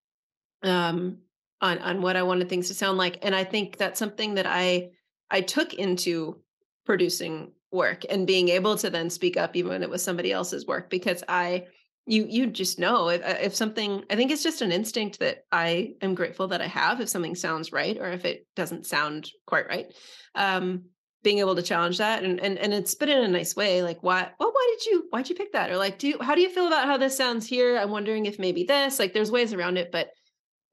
um 0.62 1.18
on 1.60 1.78
on 1.78 2.02
what 2.02 2.16
i 2.16 2.22
wanted 2.22 2.48
things 2.48 2.68
to 2.68 2.74
sound 2.74 2.98
like 2.98 3.18
and 3.22 3.34
i 3.34 3.44
think 3.44 3.76
that's 3.76 3.98
something 3.98 4.34
that 4.34 4.46
i 4.46 4.88
i 5.30 5.40
took 5.40 5.74
into 5.74 6.40
producing 6.84 7.52
work 7.72 8.02
and 8.08 8.26
being 8.26 8.48
able 8.48 8.76
to 8.76 8.90
then 8.90 9.10
speak 9.10 9.36
up 9.36 9.54
even 9.54 9.70
when 9.70 9.82
it 9.82 9.90
was 9.90 10.02
somebody 10.02 10.32
else's 10.32 10.66
work 10.66 10.90
because 10.90 11.22
i 11.28 11.64
you 12.06 12.26
you 12.28 12.46
just 12.46 12.78
know 12.78 13.08
if, 13.08 13.22
uh, 13.22 13.38
if 13.40 13.54
something 13.54 14.04
i 14.10 14.16
think 14.16 14.30
it's 14.30 14.42
just 14.42 14.62
an 14.62 14.72
instinct 14.72 15.18
that 15.18 15.44
i 15.52 15.92
am 16.00 16.14
grateful 16.14 16.48
that 16.48 16.62
i 16.62 16.66
have 16.66 17.00
if 17.00 17.08
something 17.08 17.34
sounds 17.34 17.72
right 17.72 17.98
or 17.98 18.08
if 18.10 18.24
it 18.24 18.46
doesn't 18.54 18.86
sound 18.86 19.30
quite 19.46 19.66
right 19.68 19.92
um 20.34 20.84
being 21.22 21.38
able 21.40 21.56
to 21.56 21.62
challenge 21.62 21.98
that 21.98 22.22
and 22.22 22.38
and 22.40 22.56
and 22.58 22.72
it's 22.72 22.94
been 22.94 23.08
in 23.08 23.24
a 23.24 23.28
nice 23.28 23.56
way 23.56 23.82
like 23.82 24.00
why 24.00 24.30
well 24.38 24.52
why 24.52 24.76
did 24.78 24.86
you 24.86 25.06
why'd 25.10 25.28
you 25.28 25.34
pick 25.34 25.52
that? 25.52 25.70
or 25.70 25.76
like 25.76 25.98
do 25.98 26.06
you 26.06 26.18
how 26.20 26.36
do 26.36 26.40
you 26.40 26.48
feel 26.48 26.68
about 26.68 26.86
how 26.86 26.96
this 26.96 27.16
sounds 27.16 27.46
here? 27.46 27.76
I'm 27.76 27.90
wondering 27.90 28.26
if 28.26 28.38
maybe 28.38 28.62
this 28.62 29.00
like 29.00 29.12
there's 29.12 29.32
ways 29.32 29.52
around 29.52 29.76
it 29.76 29.90
but 29.90 30.10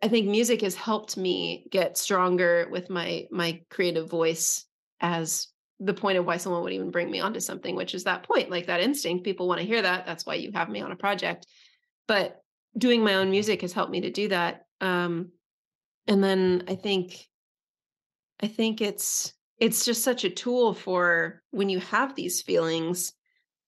i 0.03 0.07
think 0.07 0.27
music 0.27 0.61
has 0.61 0.75
helped 0.75 1.17
me 1.17 1.65
get 1.71 1.97
stronger 1.97 2.67
with 2.69 2.91
my 2.91 3.25
my 3.31 3.61
creative 3.71 4.07
voice 4.07 4.65
as 5.01 5.47
the 5.79 5.93
point 5.93 6.17
of 6.17 6.25
why 6.25 6.37
someone 6.37 6.63
would 6.63 6.73
even 6.73 6.91
bring 6.91 7.09
me 7.09 7.19
onto 7.19 7.39
something 7.39 7.75
which 7.75 7.93
is 7.93 8.03
that 8.03 8.23
point 8.23 8.49
like 8.49 8.67
that 8.67 8.81
instinct 8.81 9.23
people 9.23 9.47
want 9.47 9.59
to 9.59 9.67
hear 9.67 9.81
that 9.81 10.05
that's 10.05 10.25
why 10.25 10.35
you 10.35 10.51
have 10.53 10.69
me 10.69 10.81
on 10.81 10.91
a 10.91 10.95
project 10.95 11.45
but 12.07 12.41
doing 12.77 13.03
my 13.03 13.15
own 13.15 13.29
music 13.29 13.61
has 13.61 13.73
helped 13.73 13.91
me 13.91 14.01
to 14.01 14.11
do 14.11 14.27
that 14.27 14.65
um 14.81 15.29
and 16.07 16.23
then 16.23 16.63
i 16.67 16.75
think 16.75 17.27
i 18.41 18.47
think 18.47 18.81
it's 18.81 19.33
it's 19.59 19.85
just 19.85 20.03
such 20.03 20.23
a 20.23 20.29
tool 20.29 20.73
for 20.73 21.41
when 21.51 21.69
you 21.69 21.79
have 21.79 22.15
these 22.15 22.41
feelings 22.41 23.13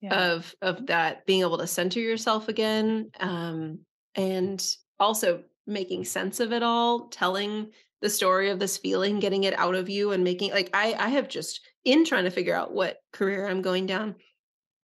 yeah. 0.00 0.28
of 0.30 0.54
of 0.62 0.86
that 0.86 1.24
being 1.26 1.40
able 1.40 1.58
to 1.58 1.66
center 1.66 2.00
yourself 2.00 2.48
again 2.48 3.10
um 3.20 3.78
and 4.14 4.64
also 4.98 5.42
making 5.66 6.04
sense 6.04 6.40
of 6.40 6.52
it 6.52 6.62
all 6.62 7.08
telling 7.08 7.70
the 8.02 8.10
story 8.10 8.50
of 8.50 8.58
this 8.58 8.76
feeling 8.76 9.18
getting 9.18 9.44
it 9.44 9.58
out 9.58 9.74
of 9.74 9.88
you 9.88 10.12
and 10.12 10.22
making 10.22 10.50
like 10.50 10.70
i 10.74 10.94
i 10.98 11.08
have 11.08 11.28
just 11.28 11.60
in 11.86 12.04
trying 12.04 12.24
to 12.24 12.30
figure 12.30 12.54
out 12.54 12.74
what 12.74 12.98
career 13.12 13.46
i'm 13.48 13.62
going 13.62 13.86
down 13.86 14.14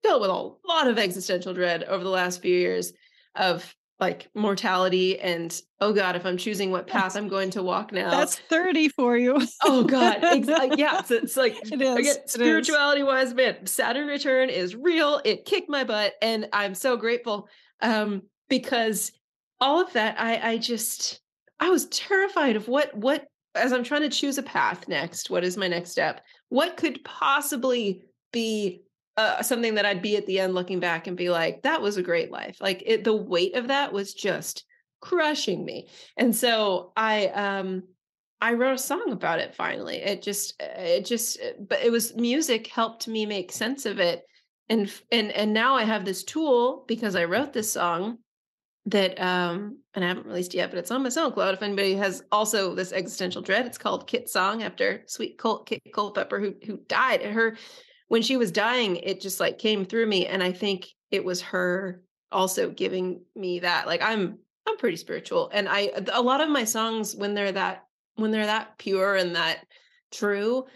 dealt 0.03 0.21
with 0.21 0.31
a 0.31 0.69
lot 0.69 0.89
of 0.89 0.99
existential 0.99 1.53
dread 1.53 1.85
over 1.85 2.03
the 2.03 2.11
last 2.11 2.41
few 2.41 2.57
years 2.57 2.93
of 3.35 3.75
like 4.01 4.29
mortality 4.35 5.19
and 5.21 5.61
oh 5.81 5.93
god 5.93 6.17
if 6.17 6.27
i'm 6.27 6.37
choosing 6.37 6.71
what 6.71 6.87
path 6.87 7.17
i'm 7.17 7.29
going 7.29 7.51
to 7.51 7.63
walk 7.63 7.93
now 7.93 8.11
That's 8.11 8.37
30 8.37 8.89
for 8.89 9.17
you. 9.17 9.41
oh 9.63 9.85
god 9.85 10.25
ex- 10.25 10.49
like, 10.49 10.77
yeah 10.77 10.99
it's, 10.99 11.11
it's 11.11 11.37
like 11.37 11.57
It 11.71 11.81
is. 11.81 11.97
Again, 11.97 12.29
spirituality 12.29 13.03
wise, 13.03 13.33
man, 13.35 13.67
Saturn 13.67 14.09
return 14.09 14.51
is 14.51 14.75
real. 14.75 15.21
It 15.25 15.45
kicked 15.45 15.69
my 15.71 15.85
butt, 15.85 16.15
and 16.21 16.49
I'm 16.53 16.75
so 16.75 16.97
grateful 16.97 17.49
um, 17.81 18.23
because 18.49 19.13
all 19.61 19.81
of 19.81 19.93
that. 19.93 20.21
I 20.21 20.53
I 20.53 20.59
just 20.59 21.21
I 21.61 21.71
was 21.71 21.87
terrified 21.87 22.57
of 22.57 22.69
what 22.69 22.95
what 22.95 23.25
as 23.55 23.73
I'm 23.73 23.85
trying 23.85 24.03
to 24.03 24.09
choose 24.09 24.39
a 24.39 24.43
path 24.43 24.89
next. 24.89 25.31
What 25.31 25.45
is 25.45 25.57
my 25.57 25.69
next 25.69 25.91
step? 25.91 26.25
What 26.49 26.77
could 26.77 27.05
possibly 27.05 28.05
be 28.33 28.83
uh, 29.17 29.43
something 29.43 29.75
that 29.75 29.85
I'd 29.85 30.03
be 30.03 30.17
at 30.17 30.27
the 30.27 30.41
end 30.41 30.55
looking 30.55 30.81
back 30.81 31.07
and 31.07 31.17
be 31.17 31.29
like, 31.29 31.63
that 31.63 31.83
was 31.83 31.97
a 31.97 32.03
great 32.03 32.31
life. 32.31 32.57
Like 32.61 32.83
it, 32.87 33.05
the 33.05 33.15
weight 33.15 33.55
of 33.57 33.69
that 33.69 33.93
was 33.93 34.15
just 34.15 34.65
crushing 35.01 35.65
me, 35.65 35.89
and 36.17 36.35
so 36.35 36.93
I 36.97 37.27
um 37.29 37.83
I 38.41 38.55
wrote 38.55 38.75
a 38.75 38.79
song 38.79 39.13
about 39.13 39.39
it 39.39 39.55
finally. 39.55 39.97
It 39.97 40.23
just 40.23 40.55
it 40.61 41.05
just 41.05 41.39
but 41.69 41.83
it 41.83 41.93
was 41.93 42.15
music 42.17 42.69
helped 42.69 43.07
me 43.07 43.27
make 43.27 43.53
sense 43.53 43.85
of 43.85 43.99
it. 43.99 44.23
And 44.69 44.91
and 45.11 45.31
and 45.33 45.53
now 45.53 45.75
I 45.75 45.85
have 45.85 46.05
this 46.05 46.25
tool 46.25 46.85
because 46.89 47.17
I 47.17 47.25
wrote 47.25 47.53
this 47.53 47.73
song 47.73 48.19
that 48.87 49.21
um 49.21 49.79
and 49.95 50.05
I 50.05 50.09
haven't 50.09 50.27
released 50.27 50.55
yet, 50.55 50.71
but 50.71 50.79
it's 50.79 50.91
on 50.91 51.03
my 51.03 51.09
SoundCloud. 51.09 51.53
If 51.53 51.63
anybody 51.63 51.95
has 51.95 52.25
also 52.33 52.75
this 52.75 52.93
existential 52.93 53.43
dread, 53.43 53.67
it's 53.67 53.79
called 53.79 54.07
Kit 54.07 54.29
Song 54.29 54.63
after 54.63 55.03
Sweet 55.07 55.39
Col- 55.39 55.63
Kit 55.63 55.83
Culpepper 55.93 56.41
who 56.41 56.55
who 56.65 56.79
died. 56.89 57.21
And 57.21 57.35
her 57.35 57.57
when 58.09 58.23
she 58.23 58.37
was 58.37 58.51
dying, 58.51 58.97
it 58.97 59.21
just 59.21 59.41
like 59.41 59.59
came 59.59 59.85
through 59.85 60.07
me. 60.07 60.27
And 60.27 60.43
I 60.43 60.53
think 60.53 60.89
it 61.11 61.25
was 61.25 61.43
her 61.43 62.03
also 62.31 62.71
giving 62.71 63.23
me 63.37 63.61
that. 63.61 63.87
Like 63.87 64.03
I'm 64.03 64.39
I'm 64.67 64.77
pretty 64.79 64.97
spiritual. 64.97 65.51
And 65.53 65.69
I 65.69 65.91
a 66.13 66.23
lot 66.23 66.41
of 66.41 66.49
my 66.49 66.65
songs 66.65 67.15
when 67.15 67.35
they're 67.35 67.53
that 67.53 67.85
when 68.17 68.31
they're 68.31 68.47
that 68.47 68.79
pure 68.79 69.15
and 69.15 69.37
that 69.37 69.65
true 70.11 70.67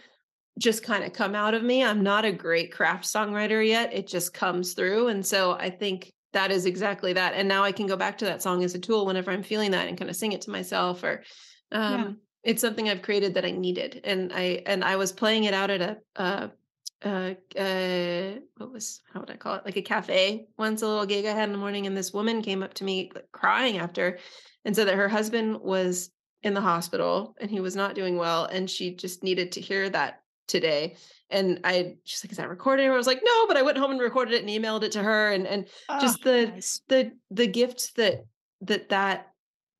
just 0.58 0.82
kind 0.82 1.04
of 1.04 1.12
come 1.12 1.34
out 1.34 1.54
of 1.54 1.62
me. 1.62 1.84
I'm 1.84 2.02
not 2.02 2.24
a 2.24 2.32
great 2.32 2.72
craft 2.72 3.04
songwriter 3.04 3.66
yet. 3.66 3.92
It 3.92 4.06
just 4.06 4.32
comes 4.32 4.72
through. 4.72 5.08
And 5.08 5.24
so 5.24 5.52
I 5.52 5.70
think 5.70 6.12
that 6.36 6.50
is 6.50 6.66
exactly 6.66 7.14
that. 7.14 7.32
And 7.34 7.48
now 7.48 7.64
I 7.64 7.72
can 7.72 7.86
go 7.86 7.96
back 7.96 8.18
to 8.18 8.26
that 8.26 8.42
song 8.42 8.62
as 8.62 8.74
a 8.74 8.78
tool 8.78 9.06
whenever 9.06 9.30
I'm 9.30 9.42
feeling 9.42 9.70
that 9.72 9.88
and 9.88 9.96
kind 9.98 10.10
of 10.10 10.16
sing 10.16 10.32
it 10.32 10.42
to 10.42 10.50
myself 10.50 11.02
or 11.02 11.22
um 11.72 11.90
Yeah. 11.90 12.12
it's 12.44 12.60
something 12.60 12.88
I've 12.88 13.02
created 13.02 13.34
that 13.34 13.44
I 13.44 13.50
needed. 13.52 14.00
And 14.04 14.32
I 14.32 14.62
and 14.66 14.84
I 14.84 14.96
was 14.96 15.12
playing 15.12 15.44
it 15.44 15.54
out 15.54 15.70
at 15.70 15.80
a 15.80 15.96
uh 16.14 16.48
uh, 17.04 17.34
uh 17.58 18.32
what 18.56 18.72
was 18.72 19.00
how 19.12 19.20
would 19.20 19.30
I 19.30 19.36
call 19.36 19.54
it 19.56 19.64
like 19.66 19.76
a 19.76 19.82
cafe 19.82 20.46
once 20.58 20.82
a 20.82 20.86
little 20.88 21.06
gig 21.06 21.26
I 21.26 21.32
had 21.32 21.48
in 21.48 21.52
the 21.52 21.58
morning 21.58 21.86
and 21.86 21.96
this 21.96 22.12
woman 22.12 22.42
came 22.42 22.62
up 22.62 22.74
to 22.74 22.84
me 22.84 23.10
like, 23.14 23.30
crying 23.32 23.78
after 23.78 24.18
and 24.64 24.74
said 24.74 24.88
that 24.88 24.94
her 24.96 25.08
husband 25.08 25.60
was 25.60 26.10
in 26.42 26.54
the 26.54 26.60
hospital 26.60 27.34
and 27.40 27.50
he 27.50 27.60
was 27.60 27.76
not 27.76 27.94
doing 27.94 28.16
well 28.16 28.44
and 28.46 28.68
she 28.70 28.94
just 28.94 29.22
needed 29.22 29.52
to 29.52 29.60
hear 29.60 29.90
that 29.90 30.22
today 30.46 30.96
and 31.30 31.60
I 31.64 31.96
she's 32.04 32.24
like 32.24 32.30
is 32.30 32.38
that 32.38 32.48
recorded 32.48 32.86
I 32.86 32.90
was 32.90 33.06
like 33.06 33.20
no 33.24 33.46
but 33.46 33.56
I 33.56 33.62
went 33.62 33.78
home 33.78 33.90
and 33.90 34.00
recorded 34.00 34.34
it 34.34 34.42
and 34.42 34.50
emailed 34.50 34.82
it 34.84 34.92
to 34.92 35.02
her 35.02 35.32
and 35.32 35.46
and 35.46 35.66
just 36.00 36.20
Oh, 36.24 36.30
the 36.30 36.46
nice. 36.46 36.80
the 36.88 37.12
the 37.30 37.46
gift 37.46 37.96
that 37.96 38.24
that 38.62 38.88
that 38.90 39.28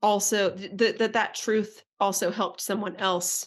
also 0.02 0.51
that 0.51 0.98
that 0.98 1.12
that 1.12 1.34
truth 1.34 1.82
also 2.01 2.30
helped 2.30 2.60
someone 2.60 2.97
else 2.97 3.47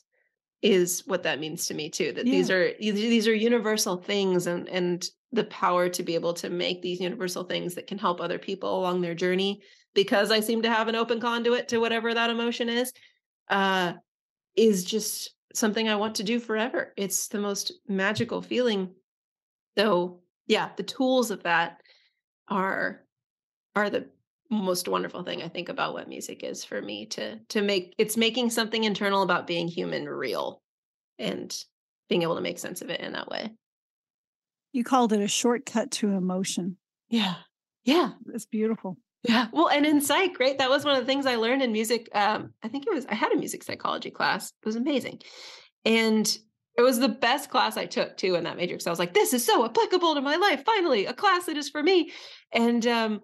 is 0.61 1.03
what 1.05 1.23
that 1.23 1.39
means 1.39 1.67
to 1.67 1.73
me 1.73 1.89
too 1.89 2.11
that 2.13 2.25
these 2.25 2.49
are 2.51 2.73
these 2.79 3.27
are 3.27 3.33
universal 3.33 3.97
things 3.97 4.47
and 4.47 4.67
and 4.69 5.09
the 5.31 5.43
power 5.45 5.87
to 5.87 6.01
be 6.03 6.15
able 6.15 6.33
to 6.33 6.49
make 6.49 6.81
these 6.81 6.99
universal 6.99 7.43
things 7.43 7.75
that 7.75 7.85
can 7.87 7.97
help 7.97 8.19
other 8.19 8.39
people 8.39 8.79
along 8.79 8.99
their 8.99 9.13
journey 9.13 9.61
because 9.93 10.31
I 10.31 10.39
seem 10.39 10.63
to 10.63 10.69
have 10.69 10.87
an 10.87 10.95
open 10.95 11.19
conduit 11.21 11.67
to 11.69 11.77
whatever 11.77 12.13
that 12.13 12.29
emotion 12.29 12.67
is 12.67 12.91
uh 13.49 13.93
is 14.55 14.83
just 14.83 15.33
something 15.53 15.89
I 15.89 15.95
want 15.95 16.15
to 16.15 16.23
do 16.23 16.39
forever 16.39 16.93
it's 16.97 17.27
the 17.27 17.39
most 17.39 17.71
magical 17.87 18.41
feeling 18.41 18.93
so 19.77 20.19
yeah 20.47 20.69
the 20.75 20.83
tools 20.83 21.31
of 21.31 21.43
that 21.43 21.81
are 22.47 23.03
are 23.75 23.89
the 23.89 24.07
most 24.51 24.87
wonderful 24.87 25.23
thing 25.23 25.43
I 25.43 25.47
think 25.47 25.69
about 25.69 25.93
what 25.93 26.09
music 26.09 26.43
is 26.43 26.65
for 26.65 26.81
me 26.81 27.05
to 27.07 27.37
to 27.49 27.61
make 27.61 27.93
it's 27.97 28.17
making 28.17 28.49
something 28.49 28.83
internal 28.83 29.21
about 29.21 29.47
being 29.47 29.67
human 29.67 30.09
real 30.09 30.61
and 31.19 31.55
being 32.09 32.23
able 32.23 32.35
to 32.35 32.41
make 32.41 32.57
sense 32.57 32.81
of 32.81 32.89
it 32.89 32.99
in 32.99 33.13
that 33.13 33.29
way. 33.29 33.53
You 34.73 34.83
called 34.83 35.13
it 35.13 35.21
a 35.21 35.27
shortcut 35.27 35.91
to 35.91 36.09
emotion. 36.09 36.77
Yeah. 37.09 37.35
Yeah. 37.83 38.11
It's 38.33 38.45
beautiful. 38.45 38.97
Yeah. 39.23 39.47
Well, 39.51 39.69
and 39.69 39.85
in 39.85 40.01
psych, 40.01 40.39
right? 40.39 40.57
That 40.57 40.69
was 40.69 40.85
one 40.85 40.95
of 40.95 41.01
the 41.01 41.05
things 41.05 41.25
I 41.25 41.35
learned 41.35 41.61
in 41.61 41.71
music. 41.71 42.07
Um, 42.15 42.53
I 42.63 42.69
think 42.69 42.87
it 42.87 42.93
was 42.93 43.05
I 43.07 43.15
had 43.15 43.31
a 43.31 43.37
music 43.37 43.63
psychology 43.63 44.11
class. 44.11 44.49
It 44.49 44.65
was 44.65 44.75
amazing. 44.75 45.19
And 45.85 46.37
it 46.77 46.81
was 46.81 46.99
the 46.99 47.09
best 47.09 47.49
class 47.49 47.75
I 47.75 47.85
took 47.85 48.15
too 48.15 48.35
in 48.35 48.45
that 48.45 48.55
major 48.55 48.73
because 48.75 48.87
I 48.87 48.91
was 48.91 48.99
like, 48.99 49.13
this 49.13 49.33
is 49.33 49.45
so 49.45 49.65
applicable 49.65 50.15
to 50.15 50.21
my 50.21 50.37
life. 50.37 50.63
Finally, 50.65 51.05
a 51.05 51.13
class 51.13 51.45
that 51.45 51.57
is 51.57 51.69
for 51.69 51.83
me. 51.83 52.11
And 52.53 52.87
um, 52.87 53.21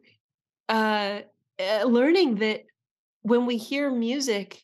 uh, 0.68 1.22
uh, 1.60 1.84
learning 1.86 2.36
that 2.36 2.64
when 3.22 3.46
we 3.46 3.56
hear 3.58 3.90
music, 3.90 4.64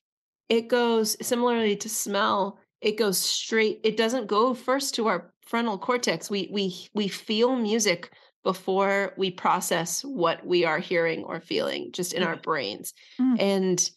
it 0.49 0.67
goes 0.67 1.15
similarly 1.25 1.77
to 1.77 1.87
smell. 1.89 2.59
It 2.81 2.97
goes 2.97 3.17
straight. 3.17 3.79
It 3.83 3.95
doesn't 3.95 4.27
go 4.27 4.53
first 4.53 4.95
to 4.95 5.07
our 5.07 5.33
frontal 5.45 5.77
cortex. 5.77 6.29
We 6.29 6.49
we 6.51 6.75
we 6.93 7.07
feel 7.07 7.55
music 7.55 8.11
before 8.43 9.13
we 9.17 9.31
process 9.31 10.01
what 10.03 10.45
we 10.45 10.65
are 10.65 10.79
hearing 10.79 11.23
or 11.23 11.39
feeling, 11.39 11.91
just 11.91 12.13
in 12.13 12.23
our 12.23 12.35
brains, 12.37 12.93
mm. 13.19 13.39
and 13.39 13.89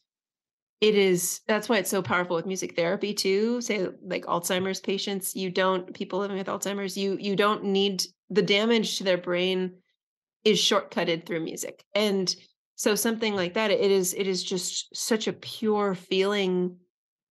it 0.80 0.94
is 0.96 1.40
that's 1.46 1.68
why 1.68 1.78
it's 1.78 1.90
so 1.90 2.02
powerful 2.02 2.36
with 2.36 2.44
music 2.44 2.74
therapy 2.76 3.14
too 3.14 3.60
say 3.60 3.88
like 4.02 4.24
alzheimer's 4.26 4.80
patients 4.80 5.34
you 5.34 5.48
don't 5.48 5.94
people 5.94 6.18
living 6.18 6.36
with 6.36 6.48
alzheimer's 6.48 6.98
you 6.98 7.16
you 7.18 7.36
don't 7.36 7.64
need 7.64 8.04
the 8.28 8.42
damage 8.42 8.98
to 8.98 9.04
their 9.04 9.16
brain 9.16 9.72
is 10.44 10.58
shortcutted 10.58 11.26
through 11.26 11.40
music. 11.40 11.84
And 11.94 12.34
so 12.76 12.94
something 12.94 13.34
like 13.34 13.54
that 13.54 13.70
it 13.70 13.90
is 13.90 14.14
it 14.14 14.26
is 14.26 14.42
just 14.42 14.94
such 14.94 15.26
a 15.26 15.32
pure 15.32 15.94
feeling 15.94 16.76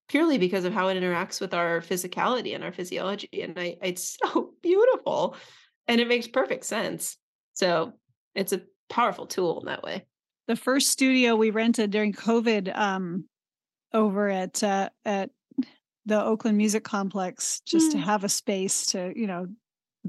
purely 0.10 0.38
because 0.38 0.66
of 0.66 0.74
how 0.74 0.88
it 0.88 1.02
interacts 1.02 1.40
with 1.40 1.54
our 1.54 1.82
physicality 1.82 2.56
and 2.56 2.64
our 2.64 2.72
physiology 2.72 3.42
and 3.42 3.58
I, 3.60 3.78
it's 3.82 4.18
so 4.24 4.52
beautiful 4.62 5.36
and 5.88 6.02
it 6.02 6.08
makes 6.08 6.28
perfect 6.28 6.66
sense 6.66 7.18
so 7.54 7.94
it's 8.36 8.54
a 8.54 8.62
powerful 8.90 9.26
tool 9.26 9.60
in 9.62 9.66
that 9.68 9.84
way 9.84 10.06
the 10.48 10.56
first 10.56 10.90
studio 10.90 11.36
we 11.36 11.50
rented 11.50 11.92
during 11.92 12.14
covid 12.14 12.76
um 12.78 13.26
over 13.94 14.30
at 14.30 14.64
uh, 14.64 14.90
at 15.06 15.30
the 16.06 16.22
Oakland 16.22 16.58
Music 16.58 16.84
Complex 16.84 17.62
just 17.66 17.90
mm. 17.90 17.92
to 17.94 17.98
have 18.00 18.24
a 18.24 18.30
space 18.30 18.88
to 18.88 19.14
you 19.16 19.28
know 19.28 19.48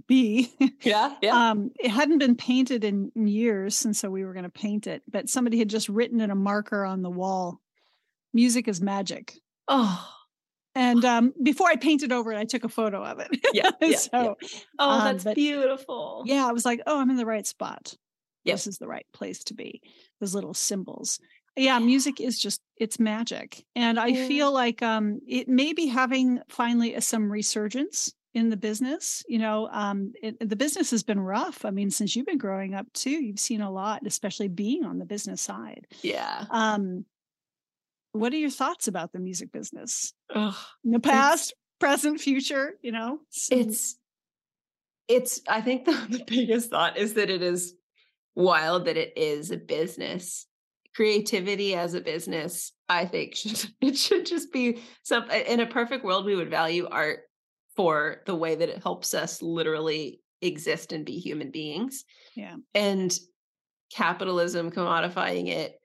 be. 0.09 0.53
Yeah, 0.83 1.15
yeah. 1.23 1.51
Um, 1.51 1.71
it 1.79 1.91
hadn't 1.91 2.19
been 2.19 2.37
painted 2.37 2.85
in 2.85 3.13
years, 3.15 3.85
and 3.85 3.97
so 3.97 4.11
we 4.11 4.25
were 4.25 4.33
going 4.33 4.45
to 4.45 4.51
paint 4.51 4.87
it. 4.87 5.03
But 5.11 5.29
somebody 5.29 5.59
had 5.59 5.69
just 5.69 5.89
written 5.89 6.21
in 6.21 6.31
a 6.31 6.37
marker 6.37 6.85
on 6.85 7.03
the 7.03 7.11
wall, 7.11 7.61
"Music 8.33 8.69
is 8.69 8.81
magic." 8.81 9.35
Oh. 9.69 10.11
And 10.75 11.05
um, 11.05 11.33
before 11.43 11.69
I 11.69 11.77
painted 11.77 12.13
over 12.13 12.33
it, 12.33 12.39
I 12.39 12.45
took 12.45 12.65
a 12.65 12.69
photo 12.69 13.05
of 13.05 13.21
it. 13.21 13.29
Yeah. 13.53 13.71
yeah 13.81 13.97
so, 13.97 14.37
yeah. 14.41 14.49
oh, 14.79 14.91
um, 14.91 15.05
that's 15.05 15.25
but, 15.25 15.35
beautiful. 15.35 16.25
Yeah, 16.27 16.47
I 16.47 16.53
was 16.53 16.65
like, 16.65 16.81
oh, 16.87 17.01
I'm 17.01 17.11
in 17.11 17.17
the 17.17 17.27
right 17.27 17.47
spot. 17.47 17.95
Yep. 18.45 18.55
This 18.55 18.67
is 18.67 18.79
the 18.79 18.89
right 18.89 19.07
place 19.13 19.45
to 19.45 19.55
be. 19.55 19.81
Those 20.21 20.35
little 20.35 20.55
symbols 20.55 21.21
yeah 21.57 21.79
music 21.79 22.21
is 22.21 22.39
just 22.39 22.61
it's 22.77 22.99
magic 22.99 23.65
and 23.77 23.99
i 23.99 24.09
yeah. 24.09 24.27
feel 24.27 24.53
like 24.53 24.83
um 24.83 25.21
it 25.27 25.49
may 25.49 25.73
be 25.73 25.87
having 25.87 26.41
finally 26.49 26.99
some 27.01 27.31
resurgence 27.31 28.13
in 28.35 28.51
the 28.51 28.57
business 28.57 29.23
you 29.29 29.39
know 29.39 29.69
um 29.71 30.13
it, 30.21 30.37
the 30.49 30.57
business 30.57 30.91
has 30.91 31.03
been 31.03 31.21
rough 31.21 31.65
i 31.65 31.71
mean 31.71 31.91
since 31.91 32.17
you've 32.17 32.27
been 32.27 32.39
growing 32.39 32.75
up 32.75 32.87
too 32.93 33.11
you've 33.11 33.39
seen 33.39 33.61
a 33.61 33.71
lot 33.71 34.03
especially 34.07 34.49
being 34.49 34.85
on 34.85 34.99
the 34.99 35.05
business 35.05 35.41
side 35.41 35.87
yeah 36.03 36.45
um 36.51 37.05
what 38.15 38.33
are 38.33 38.39
your 38.39 38.51
thoughts 38.51 38.89
about 38.89 39.13
the 39.13 39.19
music 39.19 39.53
business? 39.53 40.13
Ugh, 40.35 40.55
the 40.85 41.01
past 41.01 41.55
present 41.81 42.21
future 42.21 42.75
you 42.83 42.93
know 42.93 43.19
so. 43.31 43.57
it's 43.57 43.99
it's 45.09 45.41
i 45.49 45.61
think 45.61 45.85
the, 45.85 45.93
the 46.09 46.25
biggest 46.27 46.71
thought 46.71 46.97
is 46.97 47.15
that 47.15 47.29
it 47.29 47.43
is 47.43 47.75
wild 48.37 48.87
that 48.87 48.97
it 48.97 49.13
is 49.17 49.51
a 49.51 49.57
business. 49.57 50.47
Creativity 50.97 51.75
as 51.75 51.95
a 51.95 52.01
business 52.01 52.73
i 52.89 53.05
think 53.05 53.35
should 53.37 53.69
it 53.81 53.99
should 53.99 54.25
just 54.25 54.53
be 54.53 54.81
some 55.03 55.29
in 55.31 55.59
a 55.59 55.67
perfect 55.67 56.05
world 56.05 56.25
we 56.25 56.37
would 56.37 56.49
value 56.49 56.87
art 56.91 57.21
for 57.77 58.23
the 58.27 58.35
way 58.35 58.55
that 58.55 58.69
it 58.69 58.83
helps 58.83 59.13
us 59.13 59.43
literally 59.43 60.21
exist 60.41 60.93
and 60.93 61.05
be 61.05 61.19
human 61.19 61.51
beings. 61.51 62.05
Yeah. 62.37 62.57
And 62.75 63.17
capitalism 63.93 64.71
commodifying 64.71 65.49
it 65.49 65.79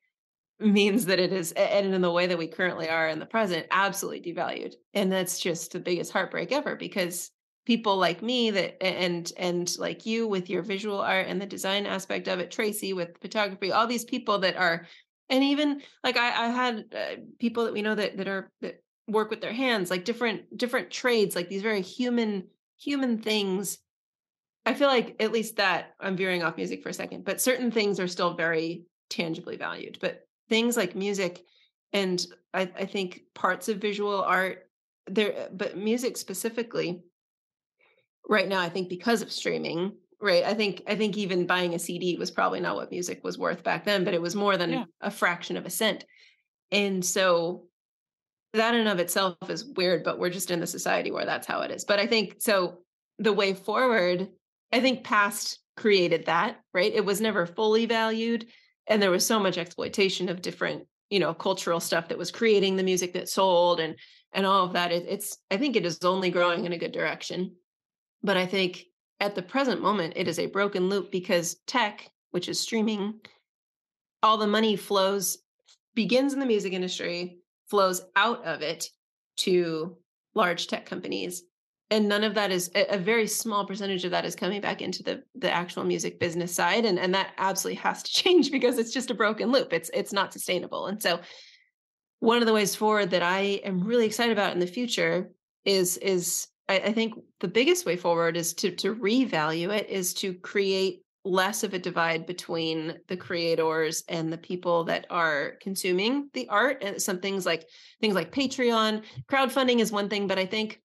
means 0.60 1.06
that 1.06 1.20
it 1.20 1.32
is 1.32 1.52
and 1.54 1.94
in 1.94 2.02
the 2.02 2.12
way 2.12 2.28
that 2.28 2.38
we 2.38 2.48
currently 2.48 2.90
are 2.90 3.08
in 3.08 3.20
the 3.20 3.26
present 3.26 3.66
absolutely 3.72 4.22
devalued. 4.22 4.76
And 4.94 5.12
that's 5.12 5.40
just 5.40 5.72
the 5.72 5.80
biggest 5.80 6.12
heartbreak 6.12 6.52
ever 6.52 6.76
because 6.76 7.32
people 7.66 7.98
like 7.98 8.24
me 8.24 8.50
that 8.50 8.82
and 8.82 9.32
and 9.38 9.78
like 9.78 10.06
you 10.06 10.28
with 10.28 10.50
your 10.50 10.64
visual 10.64 11.00
art 11.00 11.28
and 11.28 11.40
the 11.40 11.46
design 11.46 11.86
aspect 11.86 12.28
of 12.28 12.40
it 12.40 12.50
tracy 12.50 12.94
with 12.94 13.18
photography 13.22 13.72
all 13.72 13.86
these 13.86 14.06
people 14.06 14.40
that 14.40 14.56
are 14.56 14.88
and 15.30 15.44
even 15.44 15.80
like 16.04 16.18
i, 16.18 16.46
I 16.46 16.48
had 16.48 16.86
uh, 16.96 17.22
people 17.38 17.66
that 17.66 17.74
we 17.74 17.84
know 17.84 17.94
that 17.94 18.18
that 18.18 18.28
are 18.28 18.50
that 18.62 18.82
work 19.08 19.30
with 19.30 19.42
their 19.42 19.54
hands 19.54 19.92
like 19.92 20.04
different 20.04 20.58
different 20.58 20.90
trades 20.90 21.36
like 21.36 21.48
these 21.48 21.62
very 21.62 21.82
human 21.82 22.48
human 22.80 23.20
things. 23.20 23.78
I 24.66 24.74
feel 24.74 24.88
like 24.88 25.16
at 25.20 25.32
least 25.32 25.58
that 25.58 25.94
i'm 26.00 26.18
veering 26.18 26.42
off 26.42 26.58
music 26.58 26.82
for 26.82 26.90
a 26.90 26.94
second 26.94 27.24
but 27.24 27.42
certain 27.42 27.70
things 27.70 28.00
are 28.00 28.08
still 28.08 28.34
very 28.34 28.86
tangibly 29.10 29.58
valued 29.58 29.98
but 30.02 30.28
things 30.50 30.76
like 30.76 30.96
music 30.96 31.46
and 31.94 32.26
i, 32.54 32.62
I 32.62 32.86
think 32.86 33.22
parts 33.34 33.70
of 33.70 33.78
visual 33.78 34.22
art 34.22 34.68
there 35.08 35.50
but 35.52 35.78
music 35.78 36.18
specifically 36.18 37.02
right 38.28 38.48
now 38.48 38.60
i 38.60 38.70
think 38.70 38.90
because 38.90 39.22
of 39.22 39.32
streaming 39.32 39.94
right? 40.22 40.44
I 40.44 40.54
think 40.54 40.84
i 40.88 40.96
think 40.96 41.18
even 41.18 41.48
buying 41.48 41.74
a 41.74 41.80
cd 41.80 42.18
was 42.18 42.32
probably 42.32 42.60
not 42.60 42.76
what 42.76 42.92
music 42.92 43.24
was 43.24 43.38
worth 43.38 43.64
back 43.64 43.86
then 43.86 44.04
but 44.04 44.14
it 44.14 44.22
was 44.22 44.36
more 44.36 44.58
than 44.58 44.72
yeah. 44.72 44.84
a 45.02 45.12
fraction 45.12 45.58
of 45.58 45.66
a 45.66 45.70
cent. 45.70 46.06
And 46.72 47.04
so 47.04 47.66
that 48.54 48.76
in 48.76 48.88
of 48.88 49.00
itself 49.00 49.38
is 49.50 49.66
weird 49.66 50.04
but 50.04 50.20
we're 50.20 50.30
just 50.30 50.52
in 50.52 50.60
the 50.60 50.68
society 50.68 51.12
where 51.12 51.26
that's 51.26 51.48
how 51.48 51.62
it 51.62 51.72
is. 51.72 51.86
But 51.86 52.00
i 52.00 52.06
think 52.06 52.36
so 52.40 52.80
the 53.18 53.34
way 53.34 53.54
forward 53.54 54.28
i 54.74 54.80
think 54.80 55.04
past 55.04 55.60
created 55.78 56.26
that 56.26 56.58
right? 56.74 56.94
It 56.94 57.06
was 57.06 57.22
never 57.22 57.46
fully 57.46 57.86
valued 57.86 58.46
and 58.90 59.02
there 59.02 59.12
was 59.12 59.26
so 59.26 59.40
much 59.40 59.58
exploitation 59.58 60.28
of 60.28 60.42
different 60.42 60.84
you 61.10 61.20
know 61.20 61.34
cultural 61.34 61.80
stuff 61.80 62.10
that 62.10 62.18
was 62.18 62.32
creating 62.32 62.76
the 62.76 62.84
music 62.84 63.14
that 63.14 63.30
sold 63.30 63.80
and 63.80 63.96
and 64.34 64.46
all 64.46 64.66
of 64.66 64.74
that 64.74 64.92
it, 64.92 65.06
it's 65.08 65.38
i 65.50 65.58
think 65.58 65.76
it 65.76 65.86
is 65.86 65.98
only 66.04 66.30
growing 66.30 66.66
in 66.66 66.74
a 66.74 66.78
good 66.78 66.92
direction 66.92 67.52
but 68.22 68.38
I 68.38 68.46
think 68.46 68.86
at 69.20 69.36
the 69.36 69.42
present 69.42 69.82
moment, 69.82 70.14
it 70.16 70.28
is 70.28 70.40
a 70.40 70.48
broken 70.48 70.90
loop 70.90 71.12
because 71.12 71.58
tech, 71.68 72.10
which 72.32 72.50
is 72.50 72.60
streaming, 72.60 73.16
all 74.24 74.38
the 74.38 74.48
money 74.48 74.76
flows, 74.76 75.38
begins 75.96 76.34
in 76.34 76.40
the 76.40 76.46
music 76.46 76.74
industry, 76.74 77.40
flows 77.70 78.02
out 78.16 78.44
of 78.46 78.62
it 78.62 78.90
to 79.38 79.98
large 80.36 80.68
tech 80.68 80.86
companies. 80.86 81.44
And 81.92 82.08
none 82.08 82.24
of 82.24 82.36
that 82.36 82.52
is 82.52 82.70
a 82.76 83.00
very 83.00 83.26
small 83.26 83.66
percentage 83.66 84.06
of 84.06 84.12
that 84.12 84.24
is 84.24 84.36
coming 84.36 84.62
back 84.62 84.82
into 84.82 85.02
the 85.02 85.24
the 85.36 85.52
actual 85.52 85.84
music 85.84 86.20
business 86.20 86.54
side. 86.54 86.86
And, 86.86 87.00
and 87.00 87.14
that 87.16 87.34
absolutely 87.38 87.82
has 87.82 88.04
to 88.04 88.12
change 88.24 88.52
because 88.52 88.78
it's 88.78 88.94
just 88.94 89.10
a 89.10 89.16
broken 89.16 89.52
loop. 89.52 89.74
It's 89.74 89.90
it's 89.94 90.14
not 90.14 90.32
sustainable. 90.32 90.88
And 90.88 91.02
so 91.02 91.20
one 92.20 92.42
of 92.42 92.46
the 92.46 92.54
ways 92.54 92.76
forward 92.76 93.10
that 93.12 93.24
I 93.24 93.62
am 93.64 93.84
really 93.84 94.06
excited 94.06 94.34
about 94.34 94.54
in 94.54 94.60
the 94.60 94.68
future 94.68 95.32
is 95.66 95.98
is 95.98 96.48
I, 96.68 96.76
I 96.80 96.94
think 96.94 97.16
the 97.40 97.48
biggest 97.48 97.86
way 97.86 97.98
forward 97.98 98.38
is 98.38 98.54
to 98.56 98.72
to 98.76 98.96
revalue 98.96 99.76
it 99.76 99.90
is 99.90 100.14
to 100.16 100.34
create 100.36 101.02
less 101.26 101.64
of 101.64 101.74
a 101.74 101.80
divide 101.80 102.26
between 102.26 102.98
the 103.08 103.18
creators 103.18 104.04
and 104.08 104.32
the 104.32 104.38
people 104.38 104.86
that 104.86 105.06
are 105.10 105.56
consuming 105.62 106.30
the 106.34 106.48
art 106.48 106.78
and 106.82 107.02
some 107.02 107.20
things 107.20 107.46
like 107.46 107.68
things 108.00 108.16
like 108.16 108.32
patreon 108.32 109.04
crowdfunding 109.30 109.80
is 109.80 109.92
one 109.92 110.08
thing 110.08 110.28
but 110.28 110.40
i 110.40 110.46
think 110.46 110.82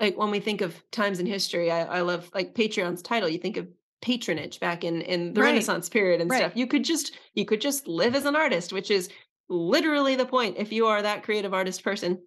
like 0.00 0.16
when 0.16 0.30
we 0.30 0.40
think 0.40 0.60
of 0.60 0.82
times 0.90 1.20
in 1.20 1.26
history 1.26 1.70
i, 1.70 1.84
I 1.84 2.00
love 2.00 2.30
like 2.34 2.54
patreon's 2.54 3.02
title 3.02 3.28
you 3.28 3.38
think 3.38 3.56
of 3.56 3.68
patronage 4.02 4.60
back 4.60 4.84
in 4.84 5.00
in 5.02 5.32
the 5.32 5.40
right. 5.40 5.48
renaissance 5.48 5.88
period 5.88 6.20
and 6.20 6.30
right. 6.30 6.38
stuff 6.38 6.52
you 6.54 6.66
could 6.66 6.84
just 6.84 7.16
you 7.34 7.44
could 7.44 7.60
just 7.60 7.86
live 7.88 8.14
as 8.14 8.24
an 8.24 8.36
artist 8.36 8.72
which 8.72 8.90
is 8.90 9.08
literally 9.48 10.16
the 10.16 10.26
point 10.26 10.56
if 10.58 10.72
you 10.72 10.86
are 10.86 11.02
that 11.02 11.22
creative 11.22 11.54
artist 11.54 11.82
person 11.82 12.18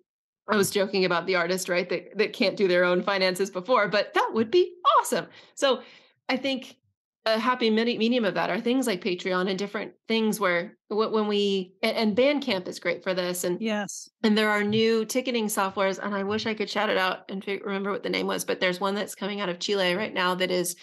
I 0.49 0.55
was 0.55 0.71
joking 0.71 1.05
about 1.05 1.27
the 1.27 1.35
artist, 1.35 1.69
right? 1.69 1.87
That 1.89 2.17
that 2.17 2.33
can't 2.33 2.57
do 2.57 2.67
their 2.67 2.83
own 2.83 3.03
finances 3.03 3.49
before, 3.51 3.87
but 3.87 4.13
that 4.15 4.31
would 4.33 4.49
be 4.49 4.73
awesome. 4.97 5.27
So 5.53 5.83
I 6.27 6.37
think 6.37 6.75
a 7.35 7.39
happy 7.39 7.69
medium 7.69 8.25
of 8.25 8.33
that 8.33 8.49
are 8.49 8.59
things 8.59 8.87
like 8.87 9.03
Patreon 9.03 9.49
and 9.49 9.57
different 9.57 9.93
things 10.07 10.39
where 10.39 10.77
when 10.89 11.27
we 11.27 11.73
and 11.81 12.15
Bandcamp 12.15 12.67
is 12.67 12.79
great 12.79 13.03
for 13.03 13.13
this. 13.13 13.43
And 13.43 13.61
yes, 13.61 14.09
and 14.23 14.37
there 14.37 14.49
are 14.49 14.63
new 14.63 15.05
ticketing 15.05 15.47
softwares, 15.47 15.99
and 15.99 16.15
I 16.15 16.23
wish 16.23 16.45
I 16.45 16.53
could 16.53 16.69
shout 16.69 16.89
it 16.89 16.97
out 16.97 17.29
and 17.29 17.45
remember 17.47 17.91
what 17.91 18.03
the 18.03 18.09
name 18.09 18.27
was, 18.27 18.45
but 18.45 18.59
there's 18.59 18.79
one 18.79 18.95
that's 18.95 19.15
coming 19.15 19.41
out 19.41 19.49
of 19.49 19.59
Chile 19.59 19.95
right 19.95 20.13
now 20.13 20.35
that 20.35 20.51
is 20.51 20.75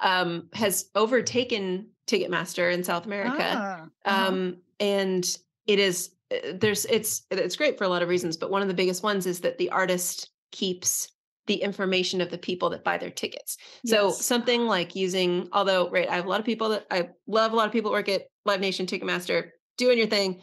um, 0.00 0.48
has 0.52 0.86
overtaken 0.94 1.88
Ticketmaster 2.06 2.72
in 2.72 2.84
South 2.84 3.06
America. 3.06 3.36
Ah, 3.40 3.86
uh-huh. 4.04 4.28
Um, 4.28 4.56
and 4.80 5.38
it 5.66 5.78
is 5.78 6.10
uh, 6.32 6.52
there's 6.54 6.84
it's 6.86 7.22
it's 7.30 7.56
great 7.56 7.78
for 7.78 7.84
a 7.84 7.88
lot 7.88 8.02
of 8.02 8.08
reasons, 8.08 8.36
but 8.36 8.50
one 8.50 8.62
of 8.62 8.68
the 8.68 8.74
biggest 8.74 9.02
ones 9.02 9.26
is 9.26 9.40
that 9.40 9.58
the 9.58 9.70
artist 9.70 10.30
keeps 10.50 11.08
the 11.48 11.56
information 11.56 12.20
of 12.20 12.30
the 12.30 12.38
people 12.38 12.70
that 12.70 12.84
buy 12.84 12.96
their 12.98 13.10
tickets. 13.10 13.56
So 13.84 14.10
something 14.10 14.66
like 14.66 14.94
using, 14.94 15.48
although 15.52 15.90
right, 15.90 16.08
I 16.08 16.14
have 16.14 16.26
a 16.26 16.28
lot 16.28 16.38
of 16.38 16.46
people 16.46 16.68
that 16.68 16.86
I 16.90 17.08
love 17.26 17.52
a 17.52 17.56
lot 17.56 17.66
of 17.66 17.72
people 17.72 17.90
work 17.90 18.08
at 18.08 18.26
Live 18.44 18.60
Nation, 18.60 18.86
Ticketmaster, 18.86 19.50
doing 19.76 19.98
your 19.98 20.06
thing. 20.06 20.40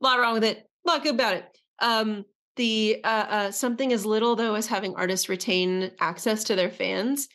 A 0.00 0.04
lot 0.04 0.18
wrong 0.18 0.34
with 0.34 0.44
it, 0.44 0.66
a 0.86 0.90
lot 0.90 1.02
good 1.02 1.14
about 1.14 1.34
it. 1.34 1.44
Um, 1.80 2.24
the 2.56 3.00
uh, 3.04 3.26
uh, 3.28 3.50
something 3.50 3.92
as 3.92 4.06
little 4.06 4.34
though 4.34 4.54
as 4.54 4.66
having 4.66 4.94
artists 4.96 5.28
retain 5.28 5.90
access 6.00 6.44
to 6.44 6.56
their 6.56 6.70
fans. 6.70 7.28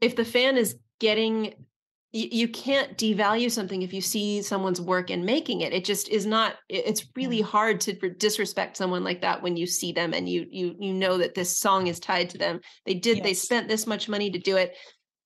If 0.00 0.14
the 0.14 0.24
fan 0.24 0.58
is 0.58 0.76
getting 1.00 1.54
you, 2.12 2.28
you 2.30 2.48
can't 2.48 2.96
devalue 2.96 3.50
something 3.50 3.82
if 3.82 3.92
you 3.92 4.00
see 4.00 4.40
someone's 4.40 4.80
work 4.80 5.10
and 5.10 5.24
making 5.24 5.60
it. 5.60 5.72
It 5.72 5.84
just 5.84 6.08
is 6.08 6.24
not 6.24 6.54
it's 6.68 7.06
really 7.14 7.40
mm-hmm. 7.40 7.48
hard 7.48 7.80
to 7.82 7.92
disrespect 8.14 8.76
someone 8.76 9.04
like 9.04 9.20
that 9.20 9.42
when 9.42 9.56
you 9.56 9.66
see 9.66 9.92
them 9.92 10.14
and 10.14 10.28
you 10.28 10.46
you 10.50 10.74
you 10.78 10.94
know 10.94 11.18
that 11.18 11.34
this 11.34 11.58
song 11.58 11.86
is 11.86 12.00
tied 12.00 12.30
to 12.30 12.38
them. 12.38 12.60
They 12.86 12.94
did 12.94 13.22
they 13.22 13.34
spent 13.34 13.68
this 13.68 13.86
much 13.86 14.08
money 14.08 14.30
to 14.30 14.38
do 14.38 14.56
it. 14.56 14.74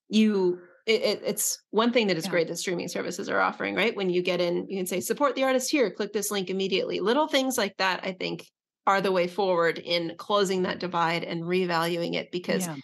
You 0.08 0.58
it, 0.84 1.02
it, 1.02 1.22
it's 1.24 1.62
one 1.70 1.92
thing 1.92 2.08
that 2.08 2.16
is 2.16 2.24
Yeah. 2.24 2.30
great 2.30 2.48
that 2.48 2.56
streaming 2.56 2.88
services 2.88 3.28
are 3.28 3.40
offering 3.40 3.76
right? 3.76 3.96
When 3.96 4.10
you 4.10 4.22
get 4.22 4.40
in 4.40 4.66
you 4.68 4.78
can 4.78 4.86
say 4.86 5.00
support 5.00 5.36
the 5.36 5.44
artist 5.44 5.70
here 5.70 5.90
click 5.90 6.12
this 6.12 6.32
link 6.32 6.50
immediately. 6.50 6.98
Little 6.98 7.28
things 7.28 7.56
like 7.56 7.76
that 7.76 8.00
i 8.02 8.12
think 8.12 8.44
are 8.88 9.00
the 9.00 9.12
way 9.12 9.28
forward 9.28 9.78
in 9.78 10.14
closing 10.18 10.62
that 10.62 10.80
divide 10.80 11.22
and 11.22 11.44
revaluing 11.44 12.14
it 12.14 12.32
because 12.32 12.66
Yeah. 12.66 12.74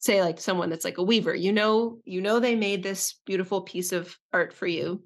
Say 0.00 0.22
like 0.22 0.40
someone 0.40 0.68
that's 0.70 0.84
like 0.84 0.98
a 0.98 1.02
weaver 1.02 1.34
you 1.34 1.52
know 1.52 1.98
you 2.04 2.20
know 2.20 2.40
they 2.40 2.56
made 2.56 2.82
this 2.82 3.14
beautiful 3.24 3.60
piece 3.62 3.92
of 3.92 4.16
art 4.32 4.52
for 4.52 4.66
you 4.66 5.02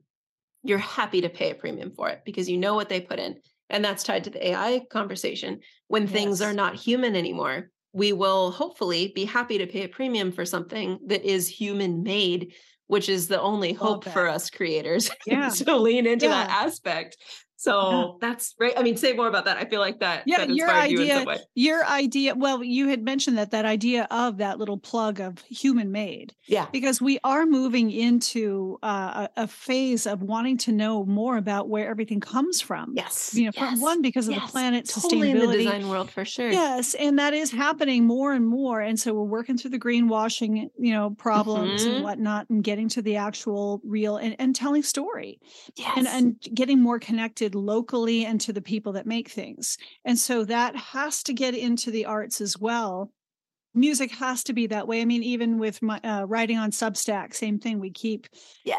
you're 0.63 0.79
happy 0.79 1.21
to 1.21 1.29
pay 1.29 1.51
a 1.51 1.55
premium 1.55 1.93
for 1.95 2.09
it 2.09 2.23
because 2.25 2.49
you 2.49 2.57
know 2.57 2.75
what 2.75 2.89
they 2.89 3.01
put 3.01 3.19
in 3.19 3.37
and 3.71 3.85
that's 3.85 4.03
tied 4.03 4.25
to 4.25 4.31
the 4.31 4.49
ai 4.49 4.81
conversation. 4.91 5.61
When 5.89 6.07
things 6.07 6.41
are 6.43 6.53
not 6.53 6.75
human 6.77 7.17
anymore 7.17 7.71
we 7.93 8.13
will 8.13 8.51
hopefully 8.51 9.13
be 9.15 9.25
happy 9.25 9.59
to 9.59 9.67
pay 9.67 9.85
a 9.85 9.89
premium 9.89 10.33
for 10.33 10.45
something 10.45 10.99
that 11.07 11.23
is 11.23 11.49
human 11.49 12.03
made 12.03 12.55
which 12.87 13.09
is 13.09 13.29
the 13.29 13.41
only 13.41 13.73
hope 13.73 14.05
for 14.05 14.29
us 14.29 14.51
creators 14.51 15.11
Yeah. 15.27 15.49
to 15.49 15.77
lean 15.77 16.07
into 16.07 16.29
that 16.29 16.51
aspect 16.51 17.17
so 17.65 18.19
that's 18.21 18.55
great 18.55 18.75
i 18.77 18.83
mean 18.83 18.97
say 18.97 19.13
more 19.13 19.29
about 19.29 19.45
that 19.45 19.57
i 19.57 19.65
feel 19.65 19.81
like 19.81 19.99
that 20.01 20.23
Yeah, 20.27 20.39
that 20.39 20.49
your 20.51 20.67
inspired 20.69 20.91
you 20.91 21.01
idea, 21.01 21.41
your 21.55 21.85
idea. 21.87 22.35
Well, 22.35 22.63
you 22.63 22.89
had 22.89 23.03
mentioned 23.03 23.39
that 23.39 23.51
that 23.53 23.65
idea 23.65 24.07
of 24.11 24.39
that 24.39 24.59
little 24.59 24.79
plug 24.79 25.21
of 25.21 25.39
human 25.49 25.91
made, 25.93 26.35
yeah 26.47 26.67
because 26.73 27.01
we 27.01 27.19
are 27.25 27.47
moving 27.47 27.91
into 27.91 28.79
uh, 28.83 29.29
a, 29.37 29.43
a 29.45 29.47
phase 29.47 30.07
of 30.07 30.23
wanting 30.23 30.59
to 30.59 30.73
know 30.73 31.05
more 31.05 31.37
about 31.37 31.69
where 31.69 31.89
everything 31.89 32.21
comes 32.21 32.61
from. 32.61 32.93
yes 32.97 33.35
You 33.35 33.47
know, 33.47 33.53
from 33.53 33.73
yes. 33.75 33.81
one 33.81 34.03
because 34.03 34.29
of 34.29 34.35
Yes, 34.35 34.47
the 34.47 34.53
planet 34.53 34.89
totally 34.89 35.31
in 35.31 35.39
the 35.39 35.47
sustainability. 35.47 35.59
design 35.59 35.89
world 35.89 36.11
for 36.11 36.25
sure. 36.25 36.51
Yes, 36.51 36.95
and 36.95 37.19
that 37.19 37.35
is 37.35 37.51
happening 37.51 38.05
more 38.07 38.33
and 38.33 38.47
more. 38.47 38.81
And 38.81 38.99
so 38.99 39.15
we're 39.15 39.25
working 39.25 39.57
through 39.59 39.71
the 39.71 39.79
greenwashing, 39.79 40.69
you 40.79 40.93
know, 40.93 41.11
problems 41.11 41.85
Mhm. 41.85 41.93
and 41.95 42.03
whatnot, 42.03 42.51
and 42.51 42.63
getting 42.65 42.89
to 42.91 43.03
the 43.03 43.17
actual 43.17 43.81
real 43.85 44.17
and, 44.17 44.37
and 44.39 44.55
telling 44.55 44.83
story 44.83 45.41
Yes. 45.77 45.93
and 45.97 46.07
and 46.09 46.41
getting 46.55 46.81
more 46.81 46.99
connected 46.99 47.54
locally 47.55 48.25
and 48.25 48.41
to 48.43 48.53
the 48.53 48.63
people 48.63 48.93
that 48.93 49.07
make 49.07 49.29
things. 49.29 49.79
And 50.05 50.19
so 50.19 50.45
that 50.45 50.77
has 50.77 51.23
to 51.25 51.33
get 51.33 51.55
into 51.55 51.91
the 51.91 52.07
arts 52.07 52.41
as 52.41 52.59
well. 52.59 53.13
Music 53.75 54.13
has 54.13 54.45
to 54.45 54.53
be 54.53 54.69
that 54.69 54.87
way. 54.87 55.01
I 55.01 55.05
mean, 55.05 55.23
even 55.23 55.59
with 55.59 55.83
my 55.83 55.99
uh, 56.05 56.25
writing 56.25 56.59
on 56.59 56.71
Substack, 56.71 57.35
same 57.35 57.59
thing. 57.59 57.81
We 57.81 57.91
keep 57.91 58.29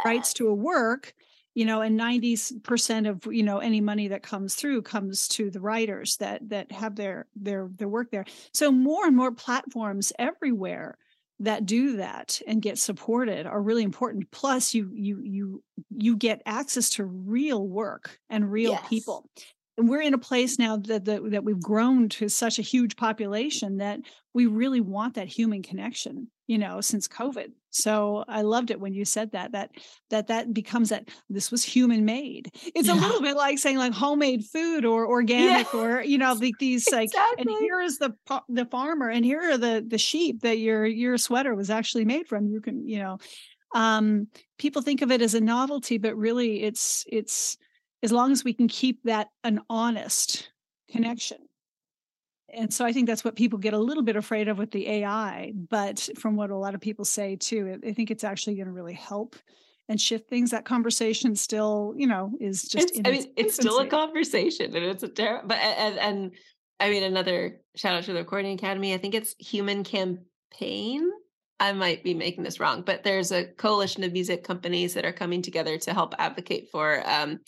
rights 0.05 0.33
to 0.35 0.47
a 0.47 0.53
work 0.53 1.13
you 1.55 1.65
know 1.65 1.81
and 1.81 1.99
90% 1.99 3.09
of 3.09 3.33
you 3.33 3.41
know 3.41 3.59
any 3.59 3.81
money 3.81 4.09
that 4.09 4.21
comes 4.21 4.53
through 4.55 4.83
comes 4.83 5.27
to 5.29 5.49
the 5.49 5.61
writers 5.61 6.17
that 6.17 6.47
that 6.49 6.71
have 6.71 6.95
their 6.95 7.25
their 7.35 7.69
their 7.75 7.87
work 7.87 8.11
there 8.11 8.25
so 8.51 8.71
more 8.71 9.07
and 9.07 9.15
more 9.15 9.31
platforms 9.31 10.13
everywhere 10.19 10.97
that 11.39 11.65
do 11.65 11.97
that 11.97 12.41
and 12.47 12.61
get 12.61 12.77
supported 12.77 13.45
are 13.45 13.61
really 13.61 13.83
important 13.83 14.29
plus 14.31 14.73
you 14.73 14.89
you 14.93 15.21
you 15.21 15.63
you 15.89 16.15
get 16.15 16.41
access 16.45 16.89
to 16.91 17.03
real 17.05 17.67
work 17.67 18.19
and 18.29 18.49
real 18.51 18.71
Yes. 18.71 18.87
people 18.87 19.29
and 19.77 19.89
we're 19.89 20.01
in 20.01 20.13
a 20.13 20.17
place 20.17 20.57
now 20.57 20.77
that, 20.77 21.03
that 21.05 21.29
that 21.31 21.43
we've 21.43 21.61
grown 21.61 22.07
to 22.09 22.29
such 22.29 22.57
a 22.57 22.61
huge 22.63 22.95
population 22.95 23.77
that 23.77 23.99
we 24.35 24.45
really 24.45 24.81
want 24.81 25.15
that 25.15 25.29
human 25.29 25.63
connection 25.63 26.27
you 26.45 26.59
know 26.59 26.81
since 26.81 27.07
covid. 27.07 27.51
So 27.71 28.23
i 28.27 28.41
loved 28.43 28.69
it 28.69 28.79
when 28.79 28.93
you 28.93 29.05
said 29.05 29.31
that 29.31 29.53
that 29.53 29.71
that 30.11 30.27
that 30.27 30.53
becomes 30.53 30.89
that 30.89 31.09
this 31.29 31.49
was 31.51 31.63
human 31.63 32.05
made. 32.05 32.51
It's 32.75 32.89
a 32.89 32.93
little 32.93 33.21
bit 33.21 33.35
like 33.35 33.57
saying 33.57 33.77
like 33.77 33.93
homemade 33.93 34.45
food 34.45 34.85
or 34.85 35.07
organic 35.07 35.73
or 35.73 36.03
you 36.03 36.17
know 36.17 36.33
like 36.33 36.53
these 36.59 36.91
like 36.91 37.09
and 37.39 37.49
here 37.49 37.81
is 37.81 37.97
the 37.97 38.13
the 38.49 38.65
farmer 38.65 39.09
and 39.09 39.25
here 39.25 39.41
are 39.41 39.57
the 39.57 39.83
the 39.87 39.97
sheep 39.97 40.41
that 40.41 40.59
your 40.59 40.85
your 40.85 41.17
sweater 41.17 41.55
was 41.55 41.69
actually 41.69 42.05
made 42.05 42.27
from. 42.27 42.47
You 42.47 42.61
can 42.61 42.87
you 42.87 42.99
know 42.99 43.17
um 43.73 44.27
people 44.59 44.81
think 44.81 45.01
of 45.01 45.11
it 45.11 45.21
as 45.21 45.33
a 45.33 45.41
novelty 45.41 45.97
but 45.97 46.15
really 46.15 46.63
it's 46.63 47.03
it's 47.07 47.57
as 48.03 48.11
long 48.11 48.31
as 48.31 48.43
we 48.43 48.53
can 48.53 48.67
keep 48.67 49.01
that 49.03 49.27
an 49.43 49.59
honest 49.69 50.51
connection 50.91 51.37
and 52.55 52.73
so 52.73 52.85
i 52.85 52.91
think 52.91 53.07
that's 53.07 53.23
what 53.23 53.35
people 53.35 53.59
get 53.59 53.73
a 53.73 53.79
little 53.79 54.03
bit 54.03 54.15
afraid 54.15 54.47
of 54.47 54.57
with 54.57 54.71
the 54.71 54.87
ai 54.87 55.51
but 55.69 56.09
from 56.17 56.35
what 56.35 56.49
a 56.49 56.55
lot 56.55 56.75
of 56.75 56.81
people 56.81 57.05
say 57.05 57.35
too 57.35 57.79
i 57.85 57.91
think 57.91 58.11
it's 58.11 58.23
actually 58.23 58.55
going 58.55 58.67
to 58.67 58.73
really 58.73 58.93
help 58.93 59.35
and 59.87 60.01
shift 60.01 60.29
things 60.29 60.51
that 60.51 60.65
conversation 60.65 61.35
still 61.35 61.93
you 61.95 62.07
know 62.07 62.31
is 62.39 62.63
just 62.63 62.91
it's, 62.91 63.07
I 63.07 63.11
mean, 63.11 63.31
it's 63.35 63.55
still 63.55 63.79
a 63.79 63.87
conversation, 63.87 64.75
and 64.75 64.85
it's 64.85 65.03
a 65.03 65.07
terrible. 65.07 65.47
But 65.47 65.57
and, 65.59 65.99
and 65.99 66.31
I 66.79 66.89
mean, 66.89 67.03
another 67.03 67.59
shout 67.75 67.95
out 67.95 68.03
to 68.05 68.13
the 68.13 68.19
Recording 68.19 68.53
Academy. 68.53 68.93
I 68.93 68.97
think 68.97 69.15
it's 69.15 69.35
Human 69.39 69.83
Campaign. 69.83 71.09
I 71.59 71.71
might 71.71 72.03
be 72.03 72.13
making 72.13 72.43
this 72.43 72.59
wrong, 72.59 72.81
but 72.81 73.03
there's 73.03 73.31
a 73.31 73.45
coalition 73.45 74.03
of 74.03 74.11
music 74.11 74.43
companies 74.43 74.93
that 74.93 75.05
are 75.05 75.13
coming 75.13 75.41
together 75.41 75.77
to 75.77 75.93
help 75.93 76.13
advocate 76.19 76.67
for 76.69 77.01
um, 77.09 77.39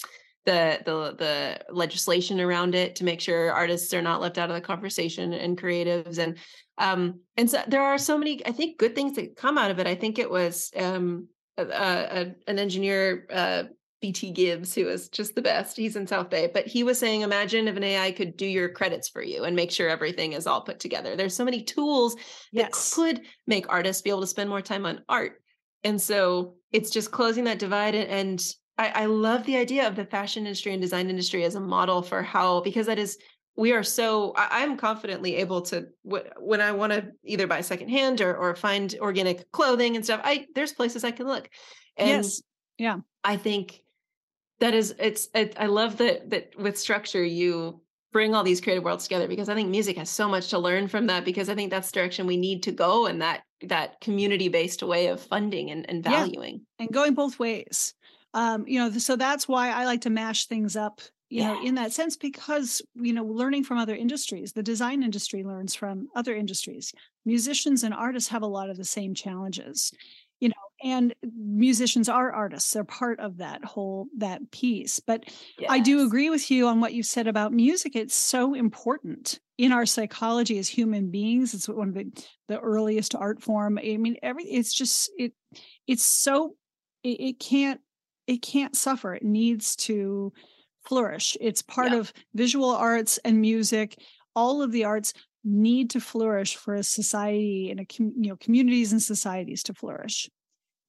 the 0.48 0.80
the 0.86 1.16
the 1.18 1.74
legislation 1.74 2.40
around 2.40 2.74
it 2.74 2.96
to 2.96 3.04
make 3.04 3.20
sure 3.20 3.52
artists 3.52 3.94
are 3.94 4.02
not 4.02 4.22
left 4.22 4.38
out 4.38 4.50
of 4.50 4.56
the 4.56 4.62
conversation 4.62 5.34
and 5.34 5.62
creatives 5.62 6.18
and 6.20 6.38
um 6.78 7.20
and 7.36 7.52
so 7.52 7.62
there 7.68 7.84
are 7.84 7.98
so 7.98 8.18
many 8.18 8.44
I 8.48 8.54
think 8.54 8.80
good 8.80 8.96
things 8.96 9.18
that 9.18 9.36
come 9.36 9.58
out 9.58 9.72
of 9.72 9.80
it. 9.80 9.88
I 9.88 9.96
think 9.96 10.18
it 10.18 10.32
was 10.32 10.72
um 10.76 11.28
a, 11.58 11.64
a, 11.66 12.36
an 12.48 12.60
engineer 12.60 13.28
uh 13.30 13.64
BT 14.00 14.32
Gibbs, 14.32 14.74
who 14.74 14.88
is 14.88 15.10
just 15.10 15.36
the 15.36 15.42
best. 15.42 15.76
He's 15.76 15.96
in 15.96 16.06
South 16.08 16.30
Bay, 16.30 16.50
but 16.54 16.68
he 16.68 16.84
was 16.84 17.00
saying, 17.00 17.22
imagine 17.22 17.68
if 17.68 17.76
an 17.76 17.84
AI 17.84 18.12
could 18.12 18.38
do 18.38 18.46
your 18.46 18.70
credits 18.70 19.10
for 19.10 19.24
you 19.24 19.44
and 19.44 19.56
make 19.56 19.72
sure 19.72 19.90
everything 19.90 20.34
is 20.34 20.46
all 20.46 20.62
put 20.62 20.80
together. 20.80 21.16
There's 21.16 21.36
so 21.36 21.44
many 21.44 21.64
tools 21.64 22.16
that 22.54 22.72
could 22.72 23.22
make 23.48 23.66
artists 23.70 24.04
be 24.04 24.12
able 24.12 24.22
to 24.22 24.28
spend 24.28 24.52
more 24.52 24.62
time 24.62 24.86
on 24.86 25.02
art. 25.10 25.42
And 25.84 26.00
so 26.00 26.58
it's 26.72 26.92
just 26.92 27.10
closing 27.10 27.46
that 27.46 27.58
divide. 27.58 27.96
And 27.96 28.40
I, 28.78 28.90
I 29.04 29.06
love 29.06 29.46
the 29.46 29.58
idea 29.58 29.88
of 29.88 29.96
the 29.96 30.06
fashion 30.06 30.46
industry 30.46 30.74
and 30.74 30.82
design 30.82 31.10
industry 31.10 31.44
as 31.44 31.56
a 31.56 31.60
model 31.60 32.02
for 32.02 32.22
how, 32.22 32.62
because 32.62 32.86
that 32.88 33.00
is, 33.00 33.18
we 33.56 33.72
are 33.74 33.84
so, 33.84 34.34
I, 34.38 34.64
I'm 34.64 34.78
confidently 34.78 35.36
able 35.38 35.62
to, 35.64 35.88
wh- 36.04 36.28
when 36.40 36.62
I 36.62 36.72
want 36.72 36.94
to 36.94 37.12
either 37.24 37.48
buy 37.48 37.62
secondhand 37.62 38.22
or, 38.22 38.36
or 38.38 38.56
find 38.56 38.94
organic 39.02 39.52
clothing 39.52 39.96
and 39.96 40.06
stuff, 40.06 40.22
I, 40.24 40.46
there's 40.54 40.74
places 40.74 41.04
I 41.04 41.12
can 41.12 41.28
look. 41.28 41.50
And 41.98 42.10
yes 42.10 42.42
yeah 42.78 42.98
I 43.24 43.38
think 43.38 43.82
that 44.60 44.76
is 44.76 44.94
it's 45.00 45.30
it, 45.34 45.56
I 45.60 45.66
love 45.66 45.98
that 45.98 46.30
that 46.30 46.52
with 46.58 46.78
structure 46.78 47.24
you 47.24 47.82
bring 48.12 48.36
all 48.36 48.44
these 48.44 48.62
creative 48.62 48.84
worlds 48.84 49.04
together 49.04 49.28
because 49.28 49.50
I 49.50 49.56
think 49.56 49.70
music 49.70 49.98
has 49.98 50.10
so 50.10 50.28
much 50.30 50.50
to 50.50 50.60
learn 50.60 50.88
from 50.88 51.08
that 51.08 51.26
because 51.26 51.50
I 51.50 51.56
think 51.56 51.72
that's 51.72 51.90
the 51.92 51.96
direction 52.00 52.28
we 52.28 52.38
need 52.38 52.64
to 52.64 52.72
go 52.72 53.08
and 53.08 53.22
that 53.24 53.42
that 53.64 54.00
community 54.00 54.48
based 54.48 54.84
way 54.84 55.08
of 55.08 55.20
funding 55.22 55.72
and, 55.72 55.90
and 55.90 56.06
Yeah. 56.06 56.12
valuing. 56.12 56.62
and 56.78 56.94
going 56.94 57.16
both 57.16 57.40
ways 57.40 57.96
um 58.34 58.66
you 58.68 58.80
know 58.80 58.92
so 58.98 59.16
that's 59.16 59.48
why 59.48 59.72
i 59.72 59.86
like 59.86 60.02
to 60.02 60.10
mash 60.10 60.46
things 60.46 60.76
up 60.76 61.02
you 61.30 61.44
know 61.44 61.62
in 61.64 61.76
that 61.76 61.92
sense 61.92 62.16
because 62.16 62.82
you 62.96 63.14
know 63.14 63.26
learning 63.26 63.64
from 63.64 63.78
other 63.78 63.96
industries 63.96 64.54
the 64.54 64.64
design 64.64 65.04
industry 65.04 65.44
learns 65.44 65.76
from 65.76 66.08
other 66.16 66.36
industries 66.36 66.94
musicians 67.26 67.84
and 67.84 67.94
artists 67.94 68.30
have 68.30 68.44
a 68.44 68.48
lot 68.48 68.70
of 68.70 68.78
the 68.78 68.86
same 68.86 69.14
challenges 69.14 69.92
you 70.40 70.50
know 70.50 70.54
and 70.84 71.14
musicians 71.36 72.08
are 72.08 72.32
artists 72.32 72.72
they're 72.72 72.84
part 72.84 73.20
of 73.20 73.38
that 73.38 73.64
whole 73.66 74.08
that 74.18 74.52
piece 74.52 75.00
but 75.00 75.26
I 75.70 75.80
do 75.80 76.06
agree 76.06 76.30
with 76.30 76.50
you 76.52 76.68
on 76.68 76.80
what 76.80 76.94
you 76.94 77.04
said 77.04 77.28
about 77.28 77.54
music. 77.54 77.96
It's 77.96 78.16
so 78.16 78.54
important 78.54 79.40
in 79.58 79.72
our 79.72 79.86
psychology 79.86 80.58
as 80.60 80.68
human 80.68 81.10
beings. 81.10 81.54
It's 81.54 81.68
one 81.68 81.90
of 81.90 81.94
the, 81.96 82.12
the 82.48 82.60
earliest 82.60 83.16
art 83.16 83.42
form. 83.42 83.80
I 83.80 83.98
mean, 83.98 84.18
every 84.22 84.44
it's 84.46 84.74
just 84.74 85.12
it 85.18 85.34
it's 85.88 86.04
so 86.04 86.56
it, 87.04 87.20
it 87.20 87.40
can't 87.40 87.82
it 88.28 88.42
can't 88.42 88.76
suffer. 88.76 89.14
It 89.16 89.24
needs 89.24 89.76
to 89.78 90.34
flourish. 90.86 91.36
It's 91.42 91.62
part 91.62 91.92
Yeah. 91.92 92.00
of 92.00 92.14
visual 92.34 92.70
arts 92.70 93.18
and 93.20 93.42
music. 93.42 94.00
All 94.36 94.62
of 94.62 94.72
the 94.72 94.84
arts 94.84 95.14
need 95.44 95.90
to 95.92 96.02
flourish 96.02 96.56
for 96.56 96.76
a 96.76 96.84
society 96.84 97.72
and 97.72 97.80
a 97.80 97.86
you 97.98 98.30
know 98.30 98.36
communities 98.36 98.92
and 98.92 99.02
societies 99.02 99.64
to 99.64 99.74
flourish. 99.74 100.30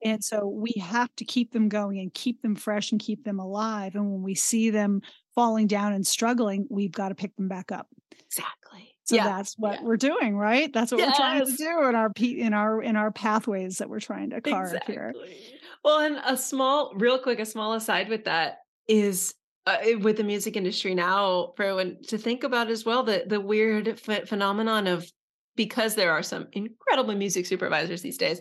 And 0.04 0.22
so 0.22 0.46
we 0.46 0.72
have 0.80 1.14
to 1.16 1.24
keep 1.24 1.52
them 1.52 1.68
going 1.68 1.98
and 1.98 2.14
keep 2.14 2.40
them 2.42 2.54
fresh 2.54 2.92
and 2.92 3.00
keep 3.00 3.24
them 3.24 3.40
alive. 3.40 3.96
And 3.96 4.12
when 4.12 4.22
we 4.22 4.34
see 4.34 4.70
them 4.70 5.02
falling 5.34 5.66
down 5.66 5.92
and 5.92 6.06
struggling, 6.06 6.66
we've 6.70 6.92
got 6.92 7.08
to 7.08 7.16
pick 7.16 7.34
them 7.34 7.48
back 7.48 7.72
up. 7.72 7.88
Exactly. 8.26 8.94
So 9.04 9.16
yeah. 9.16 9.24
that's 9.24 9.54
what 9.58 9.80
yeah. 9.80 9.84
we're 9.84 9.96
doing, 9.96 10.36
right? 10.36 10.72
That's 10.72 10.92
what 10.92 10.98
yes. 10.98 11.12
we're 11.12 11.16
trying 11.16 11.46
to 11.46 11.52
do 11.56 11.88
in 11.88 11.94
our 11.94 12.12
in 12.20 12.52
our 12.52 12.82
in 12.82 12.96
our 12.96 13.10
pathways 13.10 13.78
that 13.78 13.88
we're 13.88 14.00
trying 14.00 14.30
to 14.30 14.40
carve 14.40 14.66
exactly. 14.66 14.94
here. 14.94 15.14
Well, 15.84 16.00
and 16.00 16.20
a 16.26 16.36
small, 16.36 16.92
real 16.96 17.18
quick, 17.18 17.40
a 17.40 17.46
small 17.46 17.74
aside 17.74 18.08
with 18.08 18.24
that 18.24 18.58
is 18.86 19.34
uh, 19.66 19.78
with 20.00 20.16
the 20.16 20.24
music 20.24 20.56
industry 20.56 20.94
now 20.94 21.52
for 21.56 21.64
everyone 21.64 21.98
to 22.08 22.16
think 22.16 22.42
about 22.42 22.70
as 22.70 22.84
well 22.84 23.02
the 23.02 23.24
the 23.26 23.40
weird 23.40 24.00
ph- 24.02 24.28
phenomenon 24.28 24.86
of 24.86 25.10
because 25.56 25.94
there 25.94 26.12
are 26.12 26.22
some 26.22 26.46
incredible 26.52 27.14
music 27.14 27.44
supervisors 27.44 28.00
these 28.00 28.16
days. 28.16 28.40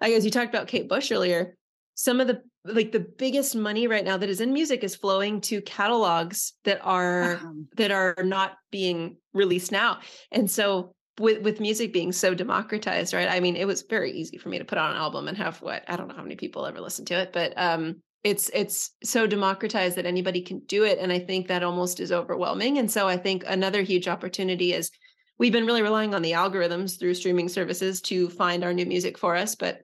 Like 0.00 0.12
as 0.12 0.24
you 0.24 0.30
talked 0.30 0.54
about 0.54 0.66
Kate 0.66 0.88
Bush 0.88 1.10
earlier, 1.10 1.56
some 1.94 2.20
of 2.20 2.26
the 2.26 2.42
like 2.64 2.92
the 2.92 3.00
biggest 3.00 3.54
money 3.54 3.86
right 3.86 4.04
now 4.04 4.16
that 4.16 4.28
is 4.28 4.40
in 4.40 4.52
music 4.52 4.82
is 4.82 4.96
flowing 4.96 5.40
to 5.42 5.62
catalogs 5.62 6.54
that 6.64 6.80
are 6.82 7.40
that 7.76 7.90
are 7.90 8.16
not 8.22 8.56
being 8.70 9.16
released 9.32 9.72
now. 9.72 10.00
And 10.32 10.50
so 10.50 10.95
with 11.18 11.42
with 11.42 11.60
music 11.60 11.92
being 11.92 12.12
so 12.12 12.34
democratized, 12.34 13.14
right? 13.14 13.28
I 13.28 13.40
mean, 13.40 13.56
it 13.56 13.66
was 13.66 13.82
very 13.82 14.12
easy 14.12 14.38
for 14.38 14.48
me 14.48 14.58
to 14.58 14.64
put 14.64 14.78
on 14.78 14.90
an 14.90 14.96
album 14.96 15.28
and 15.28 15.36
have 15.36 15.62
what 15.62 15.84
I 15.88 15.96
don't 15.96 16.08
know 16.08 16.14
how 16.14 16.22
many 16.22 16.36
people 16.36 16.66
ever 16.66 16.80
listen 16.80 17.04
to 17.06 17.14
it, 17.14 17.32
but 17.32 17.52
um 17.56 17.96
it's 18.24 18.50
it's 18.52 18.90
so 19.04 19.26
democratized 19.26 19.96
that 19.96 20.06
anybody 20.06 20.42
can 20.42 20.60
do 20.66 20.84
it 20.84 20.98
and 20.98 21.12
I 21.12 21.20
think 21.20 21.46
that 21.46 21.62
almost 21.62 22.00
is 22.00 22.12
overwhelming. 22.12 22.78
And 22.78 22.90
so 22.90 23.06
I 23.06 23.16
think 23.16 23.44
another 23.46 23.82
huge 23.82 24.08
opportunity 24.08 24.72
is 24.72 24.90
we've 25.38 25.52
been 25.52 25.66
really 25.66 25.82
relying 25.82 26.14
on 26.14 26.22
the 26.22 26.32
algorithms 26.32 26.98
through 26.98 27.14
streaming 27.14 27.48
services 27.48 28.00
to 28.02 28.28
find 28.28 28.64
our 28.64 28.74
new 28.74 28.86
music 28.86 29.16
for 29.16 29.36
us, 29.36 29.54
but 29.54 29.78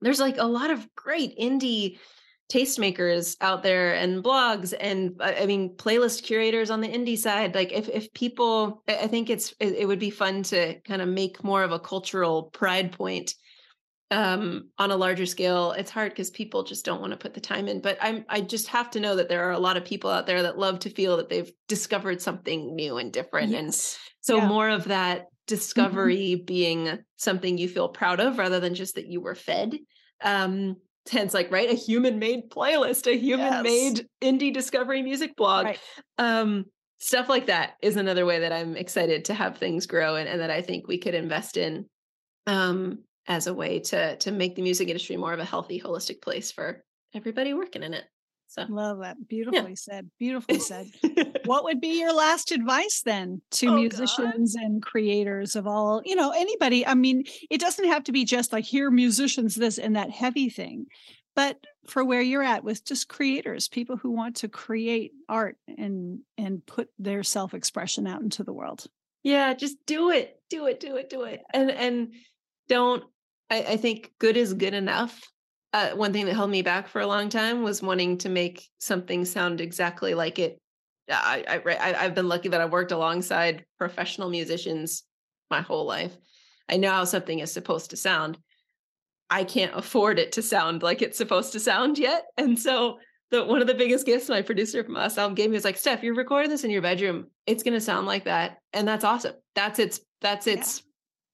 there's 0.00 0.20
like 0.20 0.38
a 0.38 0.44
lot 0.44 0.70
of 0.70 0.86
great 0.96 1.38
indie 1.38 1.98
tastemakers 2.52 3.36
out 3.40 3.62
there 3.62 3.94
and 3.94 4.22
blogs 4.22 4.74
and 4.78 5.18
I 5.20 5.46
mean 5.46 5.74
playlist 5.76 6.22
curators 6.22 6.70
on 6.70 6.82
the 6.82 6.88
indie 6.88 7.16
side 7.16 7.54
like 7.54 7.72
if 7.72 7.88
if 7.88 8.12
people 8.12 8.82
I 8.86 9.06
think 9.06 9.30
it's 9.30 9.54
it, 9.58 9.74
it 9.74 9.88
would 9.88 9.98
be 9.98 10.10
fun 10.10 10.42
to 10.44 10.78
kind 10.80 11.00
of 11.00 11.08
make 11.08 11.42
more 11.42 11.62
of 11.62 11.72
a 11.72 11.80
cultural 11.80 12.44
pride 12.44 12.92
point 12.92 13.34
um, 14.10 14.68
on 14.76 14.90
a 14.90 14.96
larger 14.96 15.24
scale 15.24 15.72
it's 15.72 15.90
hard 15.90 16.12
because 16.12 16.30
people 16.30 16.62
just 16.62 16.84
don't 16.84 17.00
want 17.00 17.12
to 17.12 17.16
put 17.16 17.32
the 17.32 17.40
time 17.40 17.66
in 17.68 17.80
but 17.80 17.96
i'm 18.02 18.26
i 18.28 18.42
just 18.42 18.68
have 18.68 18.90
to 18.90 19.00
know 19.00 19.16
that 19.16 19.30
there 19.30 19.48
are 19.48 19.52
a 19.52 19.58
lot 19.58 19.78
of 19.78 19.86
people 19.86 20.10
out 20.10 20.26
there 20.26 20.42
that 20.42 20.58
love 20.58 20.80
to 20.80 20.90
feel 20.90 21.16
that 21.16 21.30
they've 21.30 21.50
discovered 21.66 22.20
something 22.20 22.76
new 22.76 22.98
and 22.98 23.10
different 23.10 23.48
yes. 23.48 23.60
and 23.60 23.74
so 24.20 24.36
yeah. 24.36 24.46
more 24.46 24.68
of 24.68 24.84
that 24.84 25.20
mm-hmm. 25.20 25.26
discovery 25.46 26.34
mm-hmm. 26.36 26.44
being 26.44 26.98
something 27.16 27.56
you 27.56 27.68
feel 27.68 27.88
proud 27.88 28.20
of 28.20 28.36
rather 28.36 28.60
than 28.60 28.74
just 28.74 28.96
that 28.96 29.06
you 29.06 29.22
were 29.22 29.34
fed 29.34 29.78
um 30.22 30.76
hence 31.10 31.34
like 31.34 31.50
right 31.50 31.70
a 31.70 31.74
human 31.74 32.18
made 32.18 32.48
playlist 32.50 33.06
a 33.06 33.18
human 33.18 33.62
made 33.62 33.98
yes. 33.98 34.06
indie 34.20 34.52
discovery 34.52 35.02
music 35.02 35.34
blog 35.36 35.66
right. 35.66 35.78
um 36.18 36.64
stuff 36.98 37.28
like 37.28 37.46
that 37.46 37.72
is 37.82 37.96
another 37.96 38.24
way 38.24 38.40
that 38.40 38.52
i'm 38.52 38.76
excited 38.76 39.24
to 39.24 39.34
have 39.34 39.58
things 39.58 39.86
grow 39.86 40.16
and, 40.16 40.28
and 40.28 40.40
that 40.40 40.50
i 40.50 40.62
think 40.62 40.86
we 40.86 40.98
could 40.98 41.14
invest 41.14 41.56
in 41.56 41.84
um 42.46 42.98
as 43.26 43.46
a 43.46 43.54
way 43.54 43.80
to 43.80 44.16
to 44.16 44.30
make 44.30 44.54
the 44.54 44.62
music 44.62 44.88
industry 44.88 45.16
more 45.16 45.32
of 45.32 45.40
a 45.40 45.44
healthy 45.44 45.80
holistic 45.80 46.22
place 46.22 46.52
for 46.52 46.84
everybody 47.14 47.52
working 47.52 47.82
in 47.82 47.94
it 47.94 48.04
so 48.52 48.66
love 48.68 49.00
that. 49.00 49.16
Beautifully 49.28 49.70
yeah. 49.70 49.76
said. 49.76 50.10
Beautifully 50.18 50.58
said. 50.60 50.90
what 51.46 51.64
would 51.64 51.80
be 51.80 52.00
your 52.00 52.12
last 52.12 52.52
advice 52.52 53.02
then 53.02 53.40
to 53.52 53.68
oh, 53.68 53.74
musicians 53.74 54.54
God. 54.54 54.64
and 54.64 54.82
creators 54.82 55.56
of 55.56 55.66
all, 55.66 56.02
you 56.04 56.14
know, 56.14 56.30
anybody? 56.30 56.86
I 56.86 56.94
mean, 56.94 57.24
it 57.50 57.60
doesn't 57.60 57.86
have 57.86 58.04
to 58.04 58.12
be 58.12 58.24
just 58.24 58.52
like 58.52 58.64
here 58.64 58.90
musicians 58.90 59.54
this 59.54 59.78
and 59.78 59.96
that 59.96 60.10
heavy 60.10 60.50
thing, 60.50 60.86
but 61.34 61.58
for 61.86 62.04
where 62.04 62.20
you're 62.20 62.42
at 62.42 62.62
with 62.62 62.84
just 62.84 63.08
creators, 63.08 63.68
people 63.68 63.96
who 63.96 64.10
want 64.10 64.36
to 64.36 64.48
create 64.48 65.12
art 65.28 65.56
and 65.66 66.20
and 66.36 66.64
put 66.66 66.88
their 66.98 67.22
self-expression 67.22 68.06
out 68.06 68.20
into 68.20 68.44
the 68.44 68.52
world. 68.52 68.84
Yeah, 69.22 69.54
just 69.54 69.78
do 69.86 70.10
it. 70.10 70.38
Do 70.50 70.66
it, 70.66 70.78
do 70.78 70.96
it, 70.96 71.08
do 71.08 71.22
it. 71.22 71.40
And 71.54 71.70
and 71.70 72.12
don't 72.68 73.02
I, 73.50 73.62
I 73.62 73.76
think 73.78 74.12
good 74.18 74.36
is 74.36 74.52
good 74.52 74.74
enough 74.74 75.20
uh, 75.72 75.90
one 75.90 76.12
thing 76.12 76.26
that 76.26 76.34
held 76.34 76.50
me 76.50 76.62
back 76.62 76.88
for 76.88 77.00
a 77.00 77.06
long 77.06 77.28
time 77.28 77.62
was 77.62 77.82
wanting 77.82 78.18
to 78.18 78.28
make 78.28 78.68
something 78.78 79.24
sound 79.24 79.60
exactly 79.60 80.14
like 80.14 80.38
it. 80.38 80.58
I, 81.10 81.60
I, 81.66 82.04
I've 82.04 82.14
been 82.14 82.28
lucky 82.28 82.48
that 82.48 82.60
I've 82.60 82.72
worked 82.72 82.92
alongside 82.92 83.64
professional 83.78 84.28
musicians 84.28 85.04
my 85.50 85.60
whole 85.60 85.86
life. 85.86 86.16
I 86.68 86.76
know 86.76 86.90
how 86.90 87.04
something 87.04 87.40
is 87.40 87.52
supposed 87.52 87.90
to 87.90 87.96
sound. 87.96 88.38
I 89.30 89.44
can't 89.44 89.74
afford 89.74 90.18
it 90.18 90.32
to 90.32 90.42
sound 90.42 90.82
like 90.82 91.02
it's 91.02 91.18
supposed 91.18 91.52
to 91.52 91.60
sound 91.60 91.98
yet. 91.98 92.24
And 92.36 92.58
so 92.58 92.98
the 93.30 93.44
one 93.44 93.62
of 93.62 93.66
the 93.66 93.74
biggest 93.74 94.04
gifts 94.04 94.28
my 94.28 94.42
producer 94.42 94.84
from 94.84 94.96
us 94.96 95.16
album 95.16 95.34
gave 95.34 95.50
me 95.50 95.54
was 95.54 95.64
like, 95.64 95.78
Steph, 95.78 96.02
you're 96.02 96.14
recording 96.14 96.50
this 96.50 96.64
in 96.64 96.70
your 96.70 96.82
bedroom. 96.82 97.28
It's 97.46 97.62
gonna 97.62 97.80
sound 97.80 98.06
like 98.06 98.24
that. 98.24 98.58
And 98.74 98.86
that's 98.86 99.04
awesome. 99.04 99.34
That's 99.54 99.78
its 99.78 100.00
that's 100.20 100.46
its 100.46 100.82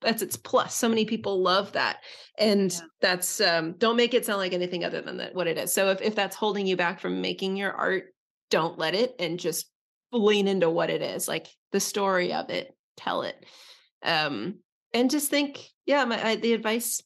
that's 0.01 0.23
its 0.23 0.37
plus 0.37 0.75
so 0.75 0.89
many 0.89 1.05
people 1.05 1.43
love 1.43 1.73
that 1.73 1.99
and 2.39 2.73
yeah. 2.73 2.81
that's 3.01 3.41
um 3.41 3.73
don't 3.79 3.97
make 3.97 4.15
it 4.15 4.25
sound 4.25 4.39
like 4.39 4.53
anything 4.53 4.85
other 4.85 5.01
than 5.01 5.17
that 5.17 5.35
what 5.35 5.47
it 5.47 5.59
is 5.59 5.73
so 5.73 5.91
if, 5.91 6.01
if 6.01 6.15
that's 6.15 6.37
holding 6.37 6.67
you 6.67 6.77
back 6.77 7.01
from 7.01 7.21
making 7.21 7.57
your 7.57 7.73
art 7.73 8.05
don't 8.51 8.79
let 8.79 8.95
it 8.95 9.15
and 9.19 9.39
just 9.39 9.71
lean 10.13 10.49
into 10.49 10.71
what 10.71 10.91
it 10.91 11.03
is 11.03 11.29
like 11.29 11.49
the 11.73 11.81
story 11.81 12.33
of 12.33 12.49
it 12.51 12.75
tell 12.97 13.23
it 13.23 13.45
um 14.05 14.57
and 14.95 15.11
just 15.11 15.31
think 15.31 15.69
yeah 15.87 16.05
my 16.05 16.25
I, 16.25 16.37
the 16.37 16.53
advice 16.53 17.03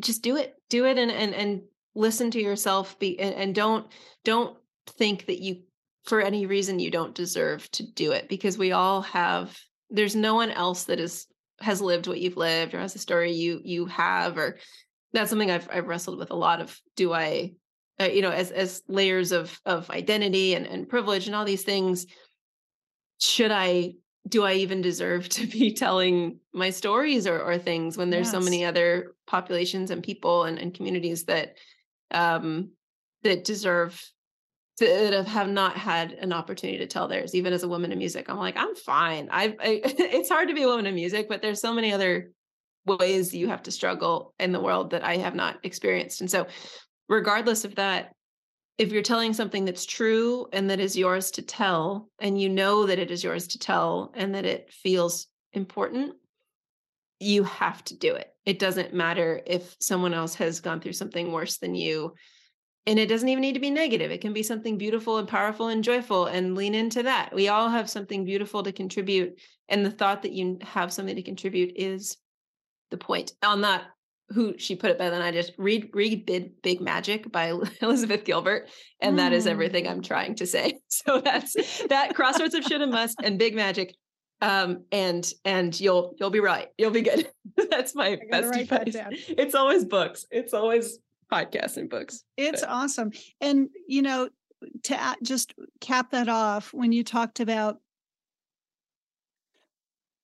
just 0.00 0.22
do 0.22 0.36
it 0.36 0.54
do 0.68 0.86
it 0.86 0.98
and 0.98 1.10
and 1.10 1.34
and 1.34 1.62
listen 1.94 2.30
to 2.30 2.40
yourself 2.40 2.98
be 2.98 3.18
and, 3.18 3.34
and 3.34 3.54
don't 3.54 3.86
don't 4.24 4.56
think 4.86 5.26
that 5.26 5.40
you 5.40 5.62
for 6.04 6.20
any 6.20 6.46
reason 6.46 6.78
you 6.78 6.90
don't 6.90 7.14
deserve 7.14 7.70
to 7.72 7.84
do 7.92 8.12
it 8.12 8.28
because 8.28 8.56
we 8.56 8.72
all 8.72 9.02
have 9.02 9.56
there's 9.90 10.16
no 10.16 10.34
one 10.34 10.50
else 10.50 10.84
that 10.84 11.00
is 11.00 11.26
has 11.60 11.80
lived 11.80 12.06
what 12.06 12.20
you've 12.20 12.36
lived 12.36 12.74
or 12.74 12.80
has 12.80 12.94
a 12.94 12.98
story 12.98 13.32
you 13.32 13.60
you 13.64 13.86
have 13.86 14.38
or 14.38 14.58
that's 15.12 15.30
something 15.30 15.50
I've 15.50 15.68
I've 15.70 15.88
wrestled 15.88 16.18
with 16.18 16.30
a 16.30 16.36
lot 16.36 16.60
of 16.60 16.78
do 16.96 17.12
I 17.12 17.52
uh, 18.00 18.04
you 18.04 18.22
know 18.22 18.30
as 18.30 18.50
as 18.50 18.82
layers 18.88 19.32
of 19.32 19.60
of 19.66 19.90
identity 19.90 20.54
and 20.54 20.66
and 20.66 20.88
privilege 20.88 21.26
and 21.26 21.36
all 21.36 21.44
these 21.44 21.64
things 21.64 22.06
should 23.18 23.50
I 23.50 23.94
do 24.28 24.44
I 24.44 24.54
even 24.54 24.80
deserve 24.80 25.28
to 25.30 25.46
be 25.46 25.74
telling 25.74 26.38
my 26.52 26.70
stories 26.70 27.26
or 27.26 27.40
or 27.40 27.58
things 27.58 27.96
when 27.96 28.10
there's 28.10 28.26
yes. 28.26 28.32
so 28.32 28.40
many 28.40 28.64
other 28.64 29.14
populations 29.26 29.90
and 29.90 30.02
people 30.02 30.44
and, 30.44 30.58
and 30.58 30.74
communities 30.74 31.24
that 31.24 31.56
um 32.10 32.70
that 33.22 33.44
deserve 33.44 34.02
that 34.78 35.26
have 35.26 35.48
not 35.48 35.76
had 35.76 36.12
an 36.12 36.32
opportunity 36.32 36.78
to 36.78 36.86
tell 36.86 37.08
theirs 37.08 37.34
even 37.34 37.52
as 37.52 37.62
a 37.62 37.68
woman 37.68 37.92
in 37.92 37.98
music. 37.98 38.28
I'm 38.28 38.38
like 38.38 38.56
i'm 38.56 38.74
fine. 38.74 39.28
I 39.30 39.56
it's 39.62 40.28
hard 40.28 40.48
to 40.48 40.54
be 40.54 40.62
a 40.62 40.68
woman 40.68 40.86
in 40.86 40.94
music 40.94 41.28
but 41.28 41.42
there's 41.42 41.60
so 41.60 41.74
many 41.74 41.92
other 41.92 42.30
ways 42.86 43.34
you 43.34 43.48
have 43.48 43.62
to 43.64 43.70
struggle 43.70 44.34
in 44.38 44.52
the 44.52 44.60
world 44.60 44.90
that 44.90 45.04
i 45.04 45.16
have 45.16 45.34
not 45.34 45.58
experienced. 45.64 46.20
And 46.20 46.30
so 46.30 46.46
regardless 47.08 47.64
of 47.64 47.74
that 47.76 48.12
if 48.78 48.90
you're 48.90 49.02
telling 49.02 49.34
something 49.34 49.66
that's 49.66 49.84
true 49.84 50.46
and 50.54 50.70
that 50.70 50.80
is 50.80 50.96
yours 50.96 51.30
to 51.32 51.42
tell 51.42 52.08
and 52.18 52.40
you 52.40 52.48
know 52.48 52.86
that 52.86 52.98
it 52.98 53.10
is 53.10 53.22
yours 53.22 53.48
to 53.48 53.58
tell 53.58 54.10
and 54.14 54.34
that 54.34 54.46
it 54.46 54.72
feels 54.72 55.26
important 55.52 56.14
you 57.20 57.44
have 57.44 57.84
to 57.84 57.96
do 57.96 58.14
it. 58.14 58.34
It 58.46 58.58
doesn't 58.58 58.94
matter 58.94 59.42
if 59.46 59.76
someone 59.78 60.14
else 60.14 60.34
has 60.36 60.60
gone 60.60 60.80
through 60.80 60.94
something 60.94 61.30
worse 61.30 61.58
than 61.58 61.74
you 61.74 62.14
and 62.86 62.98
it 62.98 63.06
doesn't 63.06 63.28
even 63.28 63.42
need 63.42 63.54
to 63.54 63.60
be 63.60 63.70
negative. 63.70 64.10
It 64.10 64.20
can 64.20 64.32
be 64.32 64.42
something 64.42 64.78
beautiful 64.78 65.18
and 65.18 65.28
powerful 65.28 65.68
and 65.68 65.84
joyful 65.84 66.26
and 66.26 66.54
lean 66.54 66.74
into 66.74 67.02
that. 67.02 67.34
We 67.34 67.48
all 67.48 67.68
have 67.68 67.90
something 67.90 68.24
beautiful 68.24 68.62
to 68.62 68.72
contribute 68.72 69.38
and 69.68 69.84
the 69.84 69.90
thought 69.90 70.22
that 70.22 70.32
you 70.32 70.58
have 70.62 70.92
something 70.92 71.16
to 71.16 71.22
contribute 71.22 71.72
is 71.76 72.16
the 72.90 72.98
point. 72.98 73.32
On 73.42 73.60
that 73.62 73.84
who 74.30 74.56
she 74.58 74.76
put 74.76 74.90
it 74.90 74.96
better 74.98 75.10
than 75.10 75.22
i 75.22 75.32
just 75.32 75.52
read 75.58 75.90
read 75.92 76.24
big, 76.24 76.62
big 76.62 76.80
magic 76.80 77.32
by 77.32 77.52
elizabeth 77.82 78.24
gilbert 78.24 78.68
and 79.00 79.14
mm. 79.14 79.16
that 79.16 79.32
is 79.32 79.44
everything 79.44 79.86
mm. 79.86 79.90
i'm 79.90 80.02
trying 80.02 80.36
to 80.36 80.46
say. 80.46 80.78
So 80.88 81.20
that's 81.20 81.82
that 81.88 82.14
crossroads 82.14 82.54
of 82.54 82.62
should 82.62 82.80
and 82.80 82.92
must 82.92 83.16
and 83.22 83.38
big 83.38 83.56
magic 83.56 83.96
um 84.42 84.84
and 84.92 85.30
and 85.44 85.78
you'll 85.78 86.14
you'll 86.18 86.30
be 86.30 86.40
right. 86.40 86.68
You'll 86.78 86.90
be 86.90 87.02
good. 87.02 87.28
That's 87.70 87.94
my 87.94 88.18
best 88.30 88.54
advice. 88.54 88.96
it's 89.28 89.54
always 89.54 89.84
books. 89.84 90.26
It's 90.30 90.54
always 90.54 90.98
podcasts 91.30 91.76
and 91.76 91.88
books. 91.88 92.24
It's 92.36 92.62
but. 92.62 92.70
awesome. 92.70 93.12
And, 93.40 93.68
you 93.86 94.02
know, 94.02 94.28
to 94.84 95.16
just 95.22 95.54
cap 95.80 96.10
that 96.10 96.28
off, 96.28 96.74
when 96.74 96.92
you 96.92 97.04
talked 97.04 97.40
about 97.40 97.78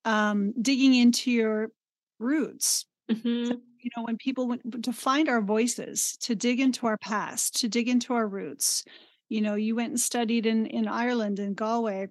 um, 0.05 0.53
digging 0.61 0.95
into 0.95 1.31
your 1.31 1.71
roots, 2.19 2.87
mm-hmm. 3.11 3.47
so, 3.47 3.61
you 3.81 3.91
know, 3.97 4.03
when 4.03 4.17
people 4.17 4.49
went 4.49 4.85
to 4.85 4.93
find 4.93 5.29
our 5.29 5.41
voices, 5.41 6.17
to 6.23 6.35
dig 6.35 6.61
into 6.61 6.87
our 6.87 6.99
past, 6.99 7.61
to 7.61 7.69
dig 7.69 7.89
into 7.89 8.15
our 8.15 8.27
roots, 8.27 8.85
you 9.29 9.41
know, 9.41 9.55
you 9.55 9.75
went 9.75 9.91
and 9.91 10.01
studied 10.01 10.47
in, 10.47 10.67
in 10.67 10.89
Ireland 10.89 11.39
in 11.39 11.55
Galway 11.55 12.09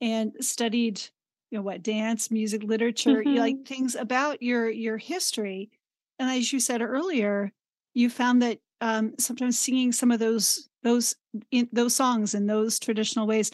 and 0.00 0.32
studied, 0.40 1.00
you 1.50 1.58
know, 1.58 1.62
what 1.62 1.82
dance, 1.82 2.30
music, 2.30 2.62
literature, 2.62 3.16
mm-hmm. 3.16 3.30
you 3.30 3.40
like 3.40 3.66
things 3.66 3.94
about 3.94 4.42
your 4.42 4.68
your 4.68 4.96
history. 4.96 5.70
And 6.18 6.30
as 6.30 6.52
you 6.52 6.60
said 6.60 6.82
earlier, 6.82 7.52
you 7.98 8.08
found 8.08 8.42
that 8.42 8.58
um, 8.80 9.14
sometimes 9.18 9.58
singing 9.58 9.90
some 9.92 10.10
of 10.10 10.20
those 10.20 10.68
those 10.84 11.16
in, 11.50 11.68
those 11.72 11.94
songs 11.94 12.34
in 12.34 12.46
those 12.46 12.78
traditional 12.78 13.26
ways 13.26 13.50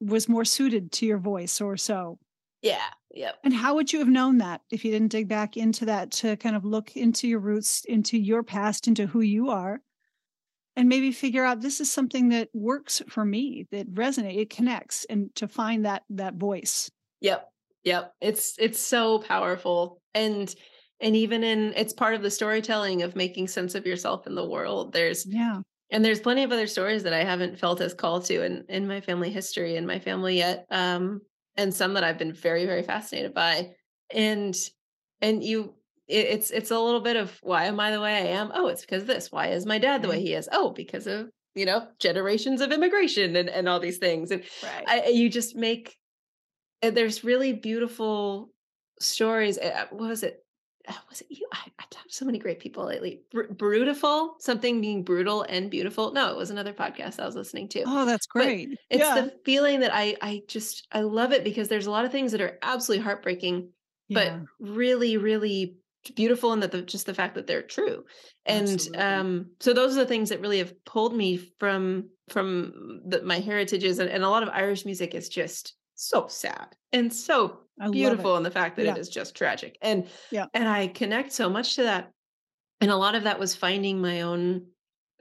was 0.00 0.28
more 0.28 0.44
suited 0.44 0.92
to 0.92 1.06
your 1.06 1.18
voice 1.18 1.60
or 1.60 1.76
so. 1.76 2.18
Yeah. 2.60 2.90
Yep. 3.12 3.36
And 3.44 3.54
how 3.54 3.74
would 3.74 3.92
you 3.92 4.00
have 4.00 4.08
known 4.08 4.38
that 4.38 4.60
if 4.70 4.84
you 4.84 4.90
didn't 4.90 5.12
dig 5.12 5.28
back 5.28 5.56
into 5.56 5.86
that 5.86 6.10
to 6.12 6.36
kind 6.36 6.56
of 6.56 6.64
look 6.64 6.96
into 6.96 7.26
your 7.26 7.38
roots, 7.38 7.84
into 7.86 8.18
your 8.18 8.42
past, 8.42 8.86
into 8.86 9.06
who 9.06 9.20
you 9.20 9.48
are, 9.50 9.80
and 10.76 10.88
maybe 10.88 11.12
figure 11.12 11.44
out 11.44 11.60
this 11.60 11.80
is 11.80 11.90
something 11.90 12.30
that 12.30 12.48
works 12.52 13.00
for 13.08 13.24
me, 13.24 13.66
that 13.70 13.92
resonates, 13.94 14.40
it 14.40 14.50
connects, 14.50 15.06
and 15.08 15.34
to 15.36 15.48
find 15.48 15.86
that 15.86 16.02
that 16.10 16.34
voice. 16.34 16.90
Yep. 17.20 17.48
Yep. 17.84 18.12
It's 18.20 18.56
it's 18.58 18.80
so 18.80 19.20
powerful. 19.20 20.02
And 20.12 20.52
and 21.04 21.14
even 21.14 21.44
in 21.44 21.74
it's 21.76 21.92
part 21.92 22.14
of 22.14 22.22
the 22.22 22.30
storytelling 22.30 23.02
of 23.02 23.14
making 23.14 23.46
sense 23.46 23.74
of 23.74 23.86
yourself 23.86 24.26
in 24.26 24.34
the 24.34 24.48
world. 24.48 24.92
There's 24.92 25.24
yeah. 25.26 25.60
And 25.90 26.04
there's 26.04 26.18
plenty 26.18 26.42
of 26.42 26.50
other 26.50 26.66
stories 26.66 27.02
that 27.02 27.12
I 27.12 27.22
haven't 27.22 27.58
felt 27.58 27.80
as 27.80 27.94
called 27.94 28.24
to 28.24 28.42
in 28.42 28.64
in 28.70 28.88
my 28.88 29.00
family 29.00 29.30
history 29.30 29.76
in 29.76 29.86
my 29.86 29.98
family 30.00 30.38
yet. 30.38 30.66
Um 30.70 31.20
and 31.56 31.72
some 31.72 31.94
that 31.94 32.02
I've 32.02 32.18
been 32.18 32.32
very, 32.32 32.64
very 32.66 32.82
fascinated 32.82 33.34
by. 33.34 33.74
And 34.10 34.56
and 35.20 35.44
you 35.44 35.74
it, 36.08 36.26
it's 36.26 36.50
it's 36.50 36.70
a 36.70 36.80
little 36.80 37.02
bit 37.02 37.16
of 37.16 37.38
why 37.42 37.66
am 37.66 37.78
I 37.78 37.90
the 37.90 38.00
way 38.00 38.14
I 38.14 38.26
am? 38.38 38.50
Oh, 38.54 38.68
it's 38.68 38.80
because 38.80 39.02
of 39.02 39.08
this. 39.08 39.30
Why 39.30 39.48
is 39.48 39.66
my 39.66 39.78
dad 39.78 40.00
the 40.00 40.08
way 40.08 40.20
he 40.22 40.32
is? 40.32 40.48
Oh, 40.50 40.70
because 40.70 41.06
of 41.06 41.28
you 41.54 41.66
know 41.66 41.86
generations 41.98 42.62
of 42.62 42.72
immigration 42.72 43.36
and 43.36 43.50
and 43.50 43.68
all 43.68 43.78
these 43.78 43.98
things. 43.98 44.30
And 44.30 44.42
right. 44.62 44.84
I, 44.88 45.08
you 45.08 45.28
just 45.28 45.54
make 45.54 45.96
there's 46.82 47.24
really 47.24 47.52
beautiful 47.52 48.50
stories. 49.00 49.58
Uh, 49.58 49.86
what 49.90 50.08
was 50.08 50.22
it? 50.22 50.43
Uh, 50.86 50.92
was 51.08 51.20
it 51.20 51.28
you? 51.30 51.46
I, 51.52 51.60
I 51.78 51.84
talked 51.90 52.10
to 52.10 52.14
so 52.14 52.24
many 52.24 52.38
great 52.38 52.60
people 52.60 52.84
lately. 52.84 53.22
Br- 53.30 53.52
brutal, 53.52 54.36
something 54.38 54.80
being 54.80 55.02
brutal 55.02 55.42
and 55.42 55.70
beautiful. 55.70 56.12
No, 56.12 56.30
it 56.30 56.36
was 56.36 56.50
another 56.50 56.72
podcast 56.72 57.20
I 57.20 57.26
was 57.26 57.36
listening 57.36 57.68
to. 57.70 57.84
Oh, 57.86 58.04
that's 58.04 58.26
great. 58.26 58.70
But 58.70 58.78
it's 58.90 59.00
yeah. 59.00 59.20
the 59.20 59.34
feeling 59.44 59.80
that 59.80 59.94
I 59.94 60.16
I 60.20 60.42
just 60.46 60.86
I 60.92 61.00
love 61.00 61.32
it 61.32 61.44
because 61.44 61.68
there's 61.68 61.86
a 61.86 61.90
lot 61.90 62.04
of 62.04 62.12
things 62.12 62.32
that 62.32 62.40
are 62.40 62.58
absolutely 62.62 63.04
heartbreaking, 63.04 63.70
yeah. 64.08 64.38
but 64.38 64.72
really, 64.72 65.16
really 65.16 65.76
beautiful 66.14 66.52
and 66.52 66.62
that 66.62 66.72
the, 66.72 66.82
just 66.82 67.06
the 67.06 67.14
fact 67.14 67.34
that 67.34 67.46
they're 67.46 67.62
true. 67.62 68.04
And 68.46 68.68
absolutely. 68.68 68.98
um, 68.98 69.46
so 69.60 69.72
those 69.72 69.96
are 69.96 70.00
the 70.00 70.06
things 70.06 70.28
that 70.28 70.40
really 70.40 70.58
have 70.58 70.84
pulled 70.84 71.16
me 71.16 71.36
from 71.58 72.10
from 72.28 73.02
the, 73.06 73.22
my 73.22 73.38
heritages 73.38 73.98
and, 73.98 74.10
and 74.10 74.24
a 74.24 74.28
lot 74.28 74.42
of 74.42 74.48
Irish 74.50 74.84
music 74.84 75.14
is 75.14 75.28
just 75.28 75.74
so 75.94 76.26
sad 76.26 76.68
and 76.92 77.12
so 77.12 77.60
I 77.80 77.88
beautiful 77.88 78.36
in 78.36 78.42
the 78.42 78.50
fact 78.50 78.76
that 78.76 78.86
yeah. 78.86 78.92
it 78.92 78.98
is 78.98 79.08
just 79.08 79.34
tragic. 79.34 79.76
And 79.82 80.08
yeah. 80.30 80.46
and 80.54 80.68
I 80.68 80.88
connect 80.88 81.32
so 81.32 81.48
much 81.48 81.76
to 81.76 81.84
that. 81.84 82.12
And 82.80 82.90
a 82.90 82.96
lot 82.96 83.14
of 83.14 83.24
that 83.24 83.38
was 83.38 83.54
finding 83.54 84.00
my 84.00 84.22
own 84.22 84.66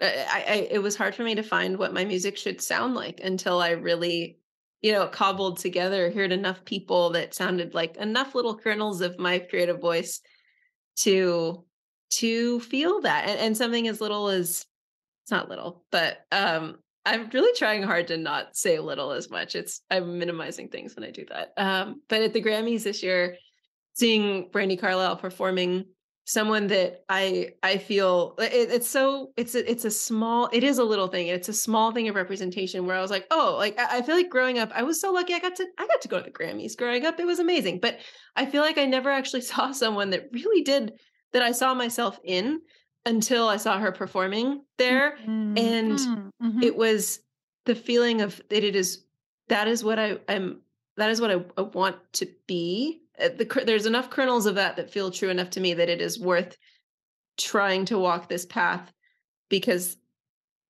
I, 0.02 0.46
I 0.48 0.68
it 0.72 0.82
was 0.82 0.96
hard 0.96 1.16
for 1.16 1.24
me 1.24 1.36
to 1.36 1.44
find 1.44 1.78
what 1.78 1.94
my 1.94 2.06
music 2.06 2.38
should 2.38 2.62
sound 2.62 2.96
like 2.96 3.22
until 3.24 3.60
I 3.60 3.72
really 3.72 4.40
you 4.82 4.92
know 4.92 5.08
cobbled 5.08 5.60
together 5.60 6.12
heard 6.12 6.32
enough 6.32 6.66
people 6.66 7.12
that 7.12 7.34
sounded 7.34 7.74
like 7.74 7.98
enough 7.98 8.36
little 8.36 8.58
kernels 8.58 9.02
of 9.02 9.20
my 9.20 9.40
creative 9.40 9.80
voice 9.80 10.22
to 10.98 11.64
to 12.12 12.60
feel 12.62 13.02
that 13.02 13.28
and, 13.28 13.40
and 13.40 13.58
something 13.58 13.88
as 13.88 14.02
little 14.02 14.28
as 14.28 14.66
it's 15.24 15.32
not 15.32 15.50
little 15.50 15.86
but 15.92 16.26
um 16.32 16.78
I'm 17.06 17.30
really 17.30 17.58
trying 17.58 17.84
hard 17.84 18.08
to 18.08 18.18
not 18.18 18.56
say 18.56 18.80
little 18.80 19.12
as 19.12 19.30
much. 19.30 19.56
It's 19.56 19.82
I'm 19.92 20.18
minimizing 20.18 20.70
things 20.70 20.96
when 20.96 21.04
I 21.04 21.12
do 21.12 21.26
that. 21.30 21.54
Um, 21.58 22.02
but 22.08 22.22
at 22.22 22.34
the 22.34 22.42
Grammys 22.42 22.84
this 22.84 23.04
year, 23.04 23.38
seeing 23.94 24.50
Brandi 24.52 24.80
Carlile 24.80 25.18
performing 25.18 25.86
someone 26.26 26.68
that 26.68 27.04
I 27.10 27.50
I 27.62 27.78
feel 27.78 28.36
it, 28.40 28.72
it's 28.72 28.88
so 28.88 29.32
it's 29.36 29.56
a, 29.56 29.70
it's 29.70 29.84
a 29.84 29.92
small 29.92 30.50
it 30.54 30.64
is 30.64 30.78
a 30.78 30.84
little 30.84 31.08
thing 31.08 31.28
it's 31.28 31.50
a 31.50 31.54
small 31.54 31.92
thing 31.92 32.08
of 32.08 32.16
representation 32.16 32.86
where 32.86 32.96
I 32.96 33.02
was 33.02 33.12
like 33.12 33.28
oh 33.30 33.56
like 33.58 33.78
I, 33.78 33.98
I 33.98 34.02
feel 34.04 34.16
like 34.16 34.30
growing 34.30 34.58
up 34.58 34.72
I 34.74 34.84
was 34.84 35.02
so 35.02 35.12
lucky 35.12 35.34
I 35.34 35.40
got 35.40 35.58
to 35.58 35.68
I 35.78 35.86
got 35.86 36.00
to 36.02 36.08
go 36.08 36.20
to 36.20 36.24
the 36.24 36.32
Grammys 36.32 36.78
growing 36.78 37.06
up 37.06 37.20
it 37.20 37.26
was 37.28 37.40
amazing 37.40 37.80
but 37.82 38.00
I 38.38 38.46
feel 38.46 38.62
like 38.62 38.78
I 38.78 38.86
never 38.86 39.10
actually 39.10 39.42
saw 39.52 39.74
someone 39.74 40.12
that 40.12 40.30
really 40.32 40.64
did 40.64 40.94
that 41.34 41.42
I 41.42 41.52
saw 41.52 41.74
myself 41.74 42.18
in 42.24 42.62
until 43.06 43.48
I 43.48 43.58
saw 43.58 43.80
her 43.80 43.92
performing 43.92 44.62
there. 44.78 45.18
Mm-hmm. 45.22 45.58
And 45.58 46.00
mm-hmm. 46.00 46.64
it 46.64 46.76
was 46.76 47.20
the 47.66 47.76
feeling 47.76 48.22
of 48.22 48.42
that 48.50 48.64
it 48.64 48.76
is 48.76 49.04
that 49.50 49.68
is 49.68 49.84
what 49.84 50.00
I 50.00 50.18
am 50.28 50.62
that 50.98 51.10
is 51.10 51.20
what 51.20 51.32
I, 51.32 51.44
I 51.58 51.62
want 51.62 51.98
to 52.14 52.28
be. 52.48 53.02
Uh, 53.20 53.30
the, 53.38 53.64
there's 53.66 53.86
enough 53.86 54.10
kernels 54.10 54.46
of 54.46 54.56
that 54.56 54.76
that 54.78 54.92
feel 54.92 55.12
true 55.12 55.30
enough 55.30 55.50
to 55.52 55.62
me 55.62 55.74
that 55.74 55.90
it 55.90 56.02
is 56.02 56.20
worth 56.20 56.58
trying 57.38 57.86
to 57.86 57.98
walk 57.98 58.30
this 58.30 58.46
path 58.46 58.92
because 59.50 59.98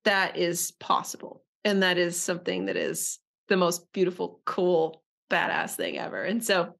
that 0.04 0.36
is 0.36 0.72
possible. 0.72 1.42
And 1.64 1.82
that 1.82 1.98
is 1.98 2.20
something 2.20 2.66
that 2.66 2.76
is 2.76 3.18
the 3.48 3.56
most 3.56 3.92
beautiful, 3.92 4.40
cool, 4.44 5.02
badass 5.30 5.76
thing 5.76 5.98
ever. 5.98 6.22
And 6.22 6.44
so 6.44 6.74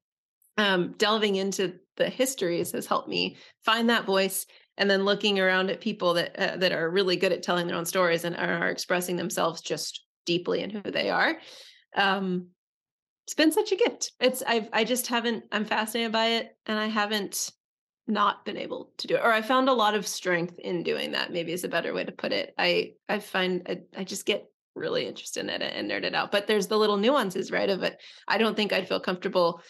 um, 0.57 0.93
delving 0.97 1.35
into 1.35 1.79
the 1.97 2.09
histories 2.09 2.71
has 2.71 2.85
helped 2.85 3.09
me 3.09 3.37
find 3.63 3.89
that 3.89 4.05
voice 4.05 4.45
and 4.77 4.89
then 4.89 5.05
looking 5.05 5.39
around 5.39 5.69
at 5.69 5.81
people 5.81 6.13
that 6.15 6.35
uh, 6.37 6.57
that 6.57 6.71
are 6.71 6.89
really 6.89 7.15
good 7.15 7.31
at 7.31 7.43
telling 7.43 7.67
their 7.67 7.77
own 7.77 7.85
stories 7.85 8.23
and 8.25 8.35
are 8.35 8.69
expressing 8.69 9.15
themselves 9.15 9.61
just 9.61 10.05
deeply 10.25 10.61
in 10.61 10.69
who 10.69 10.81
they 10.91 11.09
are. 11.09 11.37
Um 11.95 12.47
it's 13.25 13.33
been 13.33 13.51
such 13.51 13.71
a 13.71 13.75
gift. 13.75 14.11
It's 14.19 14.43
i 14.45 14.67
i 14.73 14.83
just 14.83 15.07
haven't 15.07 15.45
i'm 15.51 15.65
fascinated 15.65 16.11
by 16.11 16.27
it 16.27 16.55
and 16.65 16.77
i 16.77 16.87
haven't 16.87 17.51
not 18.07 18.45
been 18.45 18.57
able 18.57 18.91
to 18.97 19.07
do 19.07 19.15
it 19.15 19.21
or 19.23 19.33
i 19.33 19.41
found 19.41 19.67
a 19.67 19.73
lot 19.73 19.95
of 19.95 20.05
strength 20.05 20.59
in 20.59 20.83
doing 20.83 21.13
that 21.13 21.33
maybe 21.33 21.51
is 21.51 21.63
a 21.63 21.67
better 21.67 21.91
way 21.91 22.03
to 22.03 22.11
put 22.11 22.31
it. 22.31 22.53
I 22.57 22.93
i 23.09 23.17
find 23.19 23.63
i, 23.67 23.79
I 23.97 24.03
just 24.03 24.27
get 24.27 24.45
really 24.75 25.07
interested 25.07 25.39
in 25.43 25.49
it 25.49 25.61
and 25.61 25.89
nerd 25.89 26.03
it 26.03 26.13
out 26.13 26.31
but 26.31 26.45
there's 26.45 26.67
the 26.67 26.77
little 26.77 26.97
nuances 26.97 27.49
right 27.51 27.69
of 27.69 27.81
it. 27.81 27.99
I 28.27 28.37
don't 28.37 28.55
think 28.55 28.73
i'd 28.73 28.87
feel 28.87 28.99
comfortable 28.99 29.61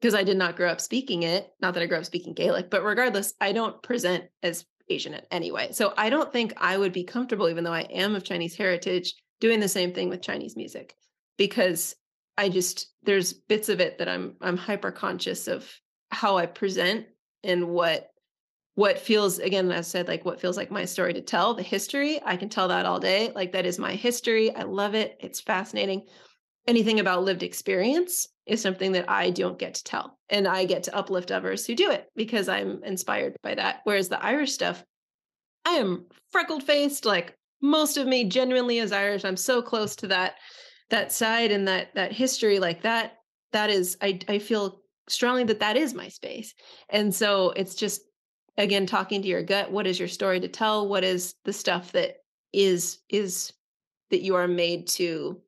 because 0.00 0.14
I 0.14 0.24
did 0.24 0.36
not 0.36 0.56
grow 0.56 0.68
up 0.68 0.80
speaking 0.80 1.22
it. 1.22 1.50
Not 1.60 1.74
that 1.74 1.82
I 1.82 1.86
grew 1.86 1.98
up 1.98 2.04
speaking 2.04 2.34
Gaelic, 2.34 2.70
but 2.70 2.84
regardless, 2.84 3.34
I 3.40 3.52
don't 3.52 3.82
present 3.82 4.24
as 4.42 4.64
Asian 4.88 5.14
anyway. 5.30 5.72
So 5.72 5.92
I 5.96 6.10
don't 6.10 6.32
think 6.32 6.52
I 6.56 6.76
would 6.76 6.92
be 6.92 7.04
comfortable, 7.04 7.48
even 7.48 7.64
though 7.64 7.72
I 7.72 7.82
am 7.82 8.14
of 8.14 8.24
Chinese 8.24 8.56
heritage, 8.56 9.14
doing 9.40 9.60
the 9.60 9.68
same 9.68 9.92
thing 9.92 10.08
with 10.08 10.22
Chinese 10.22 10.56
music 10.56 10.94
because 11.36 11.94
I 12.38 12.48
just 12.48 12.92
there's 13.02 13.32
bits 13.32 13.68
of 13.68 13.80
it 13.80 13.98
that 13.98 14.08
I'm 14.08 14.36
I'm 14.40 14.56
hyper 14.56 14.90
conscious 14.90 15.48
of 15.48 15.70
how 16.10 16.36
I 16.36 16.46
present 16.46 17.06
and 17.42 17.68
what 17.68 18.10
what 18.74 18.98
feels 18.98 19.38
again 19.38 19.70
as 19.70 19.78
I 19.78 19.88
said 19.88 20.08
like 20.08 20.24
what 20.24 20.40
feels 20.40 20.56
like 20.56 20.70
my 20.70 20.84
story 20.84 21.14
to 21.14 21.22
tell 21.22 21.54
the 21.54 21.62
history 21.62 22.20
I 22.24 22.36
can 22.36 22.48
tell 22.48 22.68
that 22.68 22.86
all 22.86 23.00
day 23.00 23.32
like 23.34 23.52
that 23.52 23.66
is 23.66 23.78
my 23.78 23.94
history 23.94 24.54
I 24.54 24.62
love 24.62 24.94
it 24.94 25.16
it's 25.20 25.40
fascinating 25.40 26.06
anything 26.66 27.00
about 27.00 27.24
lived 27.24 27.42
experience 27.42 28.28
is 28.46 28.60
something 28.60 28.92
that 28.92 29.08
I 29.10 29.30
don't 29.30 29.58
get 29.58 29.74
to 29.74 29.84
tell. 29.84 30.18
And 30.28 30.46
I 30.46 30.64
get 30.64 30.84
to 30.84 30.96
uplift 30.96 31.30
others 31.30 31.66
who 31.66 31.74
do 31.74 31.90
it 31.90 32.06
because 32.14 32.48
I'm 32.48 32.82
inspired 32.84 33.36
by 33.42 33.54
that. 33.54 33.80
Whereas 33.84 34.08
the 34.08 34.22
Irish 34.22 34.52
stuff, 34.52 34.84
I 35.64 35.74
am 35.74 36.06
freckled 36.30 36.62
faced, 36.62 37.04
like 37.04 37.36
most 37.60 37.96
of 37.96 38.06
me 38.06 38.24
genuinely 38.24 38.78
is 38.78 38.92
Irish. 38.92 39.24
I'm 39.24 39.36
so 39.36 39.62
close 39.62 39.96
to 39.96 40.08
that 40.08 40.34
that 40.90 41.10
side 41.10 41.50
and 41.50 41.66
that 41.66 41.92
that 41.96 42.12
history 42.12 42.60
like 42.60 42.82
that 42.82 43.14
that 43.52 43.70
is 43.70 43.96
I 44.00 44.20
I 44.28 44.38
feel 44.38 44.82
strongly 45.08 45.44
that 45.44 45.60
that 45.60 45.76
is 45.76 45.94
my 45.94 46.08
space. 46.08 46.54
And 46.90 47.14
so 47.14 47.50
it's 47.50 47.74
just 47.74 48.02
again 48.56 48.86
talking 48.86 49.22
to 49.22 49.28
your 49.28 49.42
gut, 49.42 49.70
what 49.70 49.86
is 49.86 49.98
your 49.98 50.08
story 50.08 50.40
to 50.40 50.48
tell? 50.48 50.88
What 50.88 51.04
is 51.04 51.34
the 51.44 51.52
stuff 51.52 51.92
that 51.92 52.16
is 52.52 52.98
is 53.08 53.52
that 54.10 54.22
you 54.22 54.36
are 54.36 54.48
made 54.48 54.86
to 54.86 55.40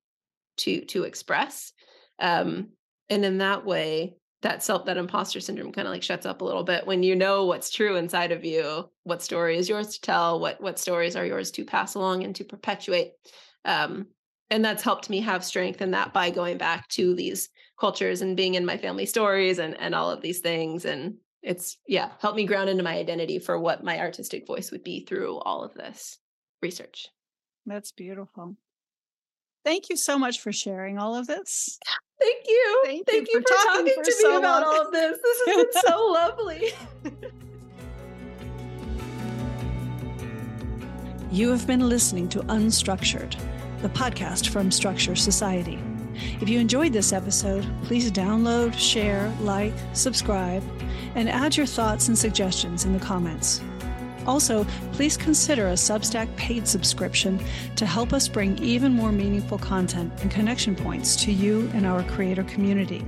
to 0.58 0.84
to 0.86 1.04
express 1.04 1.72
um 2.20 2.68
and 3.08 3.24
in 3.24 3.38
that 3.38 3.64
way 3.64 4.14
that 4.42 4.62
self 4.62 4.84
that 4.84 4.96
imposter 4.96 5.40
syndrome 5.40 5.72
kind 5.72 5.88
of 5.88 5.92
like 5.92 6.02
shuts 6.02 6.26
up 6.26 6.40
a 6.40 6.44
little 6.44 6.62
bit 6.62 6.86
when 6.86 7.02
you 7.02 7.16
know 7.16 7.46
what's 7.46 7.70
true 7.70 7.96
inside 7.96 8.32
of 8.32 8.44
you 8.44 8.88
what 9.04 9.22
story 9.22 9.56
is 9.56 9.68
yours 9.68 9.94
to 9.94 10.00
tell 10.00 10.38
what 10.40 10.60
what 10.60 10.78
stories 10.78 11.16
are 11.16 11.26
yours 11.26 11.50
to 11.50 11.64
pass 11.64 11.94
along 11.94 12.24
and 12.24 12.36
to 12.36 12.44
perpetuate 12.44 13.12
um 13.64 14.06
and 14.50 14.64
that's 14.64 14.82
helped 14.82 15.10
me 15.10 15.20
have 15.20 15.44
strength 15.44 15.82
in 15.82 15.90
that 15.90 16.12
by 16.12 16.30
going 16.30 16.56
back 16.56 16.88
to 16.88 17.14
these 17.14 17.50
cultures 17.78 18.22
and 18.22 18.36
being 18.36 18.54
in 18.54 18.64
my 18.64 18.76
family 18.76 19.06
stories 19.06 19.58
and 19.58 19.78
and 19.80 19.94
all 19.94 20.10
of 20.10 20.22
these 20.22 20.40
things 20.40 20.84
and 20.84 21.14
it's 21.42 21.78
yeah 21.86 22.10
helped 22.20 22.36
me 22.36 22.44
ground 22.44 22.68
into 22.68 22.82
my 22.82 22.96
identity 22.96 23.38
for 23.38 23.58
what 23.58 23.84
my 23.84 23.98
artistic 23.98 24.46
voice 24.46 24.70
would 24.70 24.84
be 24.84 25.04
through 25.04 25.38
all 25.38 25.62
of 25.62 25.74
this 25.74 26.18
research. 26.62 27.08
That's 27.66 27.92
beautiful 27.92 28.56
thank 29.68 29.90
you 29.90 29.96
so 29.96 30.18
much 30.18 30.40
for 30.40 30.52
sharing 30.52 30.98
all 30.98 31.14
of 31.14 31.26
this 31.26 31.78
Thank 32.20 32.48
you. 32.48 32.82
Thank, 32.84 33.06
Thank 33.06 33.28
you, 33.28 33.34
you, 33.34 33.40
for, 33.42 33.54
for 33.54 33.64
talking, 33.64 33.86
talking, 33.86 34.02
to 34.02 34.12
so 34.12 34.30
me 34.30 34.36
about 34.38 34.64
all 34.64 34.86
of 34.86 34.92
this. 34.92 35.18
This 35.22 35.40
has 35.46 35.56
been 35.56 35.82
so 35.86 36.06
lovely. 36.10 36.72
You 41.30 41.50
have 41.50 41.66
been 41.66 41.86
listening 41.86 42.30
to 42.30 42.40
Unstruktured, 42.40 43.36
the 43.82 43.90
podcast 43.90 44.48
from 44.48 44.70
Structure 44.70 45.14
Society. 45.14 45.78
If 46.40 46.48
you 46.48 46.58
enjoyed 46.58 46.94
this 46.94 47.12
episode, 47.12 47.66
please 47.82 48.10
download, 48.10 48.72
share, 48.72 49.30
like, 49.40 49.74
subscribe, 49.92 50.62
and 51.16 51.28
add 51.28 51.54
your 51.54 51.66
thoughts 51.66 52.08
and 52.08 52.16
suggestions 52.16 52.86
in 52.86 52.94
the 52.94 52.98
comments. 52.98 53.60
Also, 54.28 54.66
please 54.92 55.16
consider 55.16 55.68
a 55.68 55.72
Substack 55.72 56.34
paid 56.36 56.68
subscription 56.68 57.40
to 57.76 57.86
help 57.86 58.12
us 58.12 58.28
bring 58.28 58.58
even 58.58 58.92
more 58.92 59.10
meaningful 59.10 59.56
content 59.56 60.12
and 60.20 60.30
connection 60.30 60.76
points 60.76 61.16
to 61.16 61.32
you 61.32 61.70
and 61.72 61.86
our 61.86 62.02
creator 62.02 62.44
community. 62.44 63.02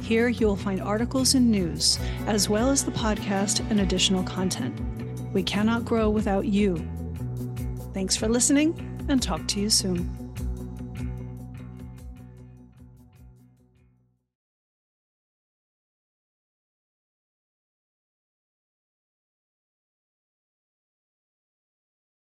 Here 0.00 0.28
you 0.28 0.46
will 0.46 0.54
find 0.54 0.80
articles 0.80 1.34
and 1.34 1.50
news, 1.50 1.98
as 2.28 2.48
well 2.48 2.70
as 2.70 2.84
the 2.84 2.92
podcast 2.92 3.68
and 3.70 3.80
additional 3.80 4.22
content. 4.22 4.80
We 5.32 5.42
cannot 5.42 5.84
grow 5.84 6.08
without 6.08 6.46
you. 6.46 6.76
Thanks 7.92 8.14
for 8.14 8.28
listening 8.28 9.04
and 9.08 9.20
talk 9.20 9.48
to 9.48 9.60
you 9.60 9.68
soon. 9.68 10.25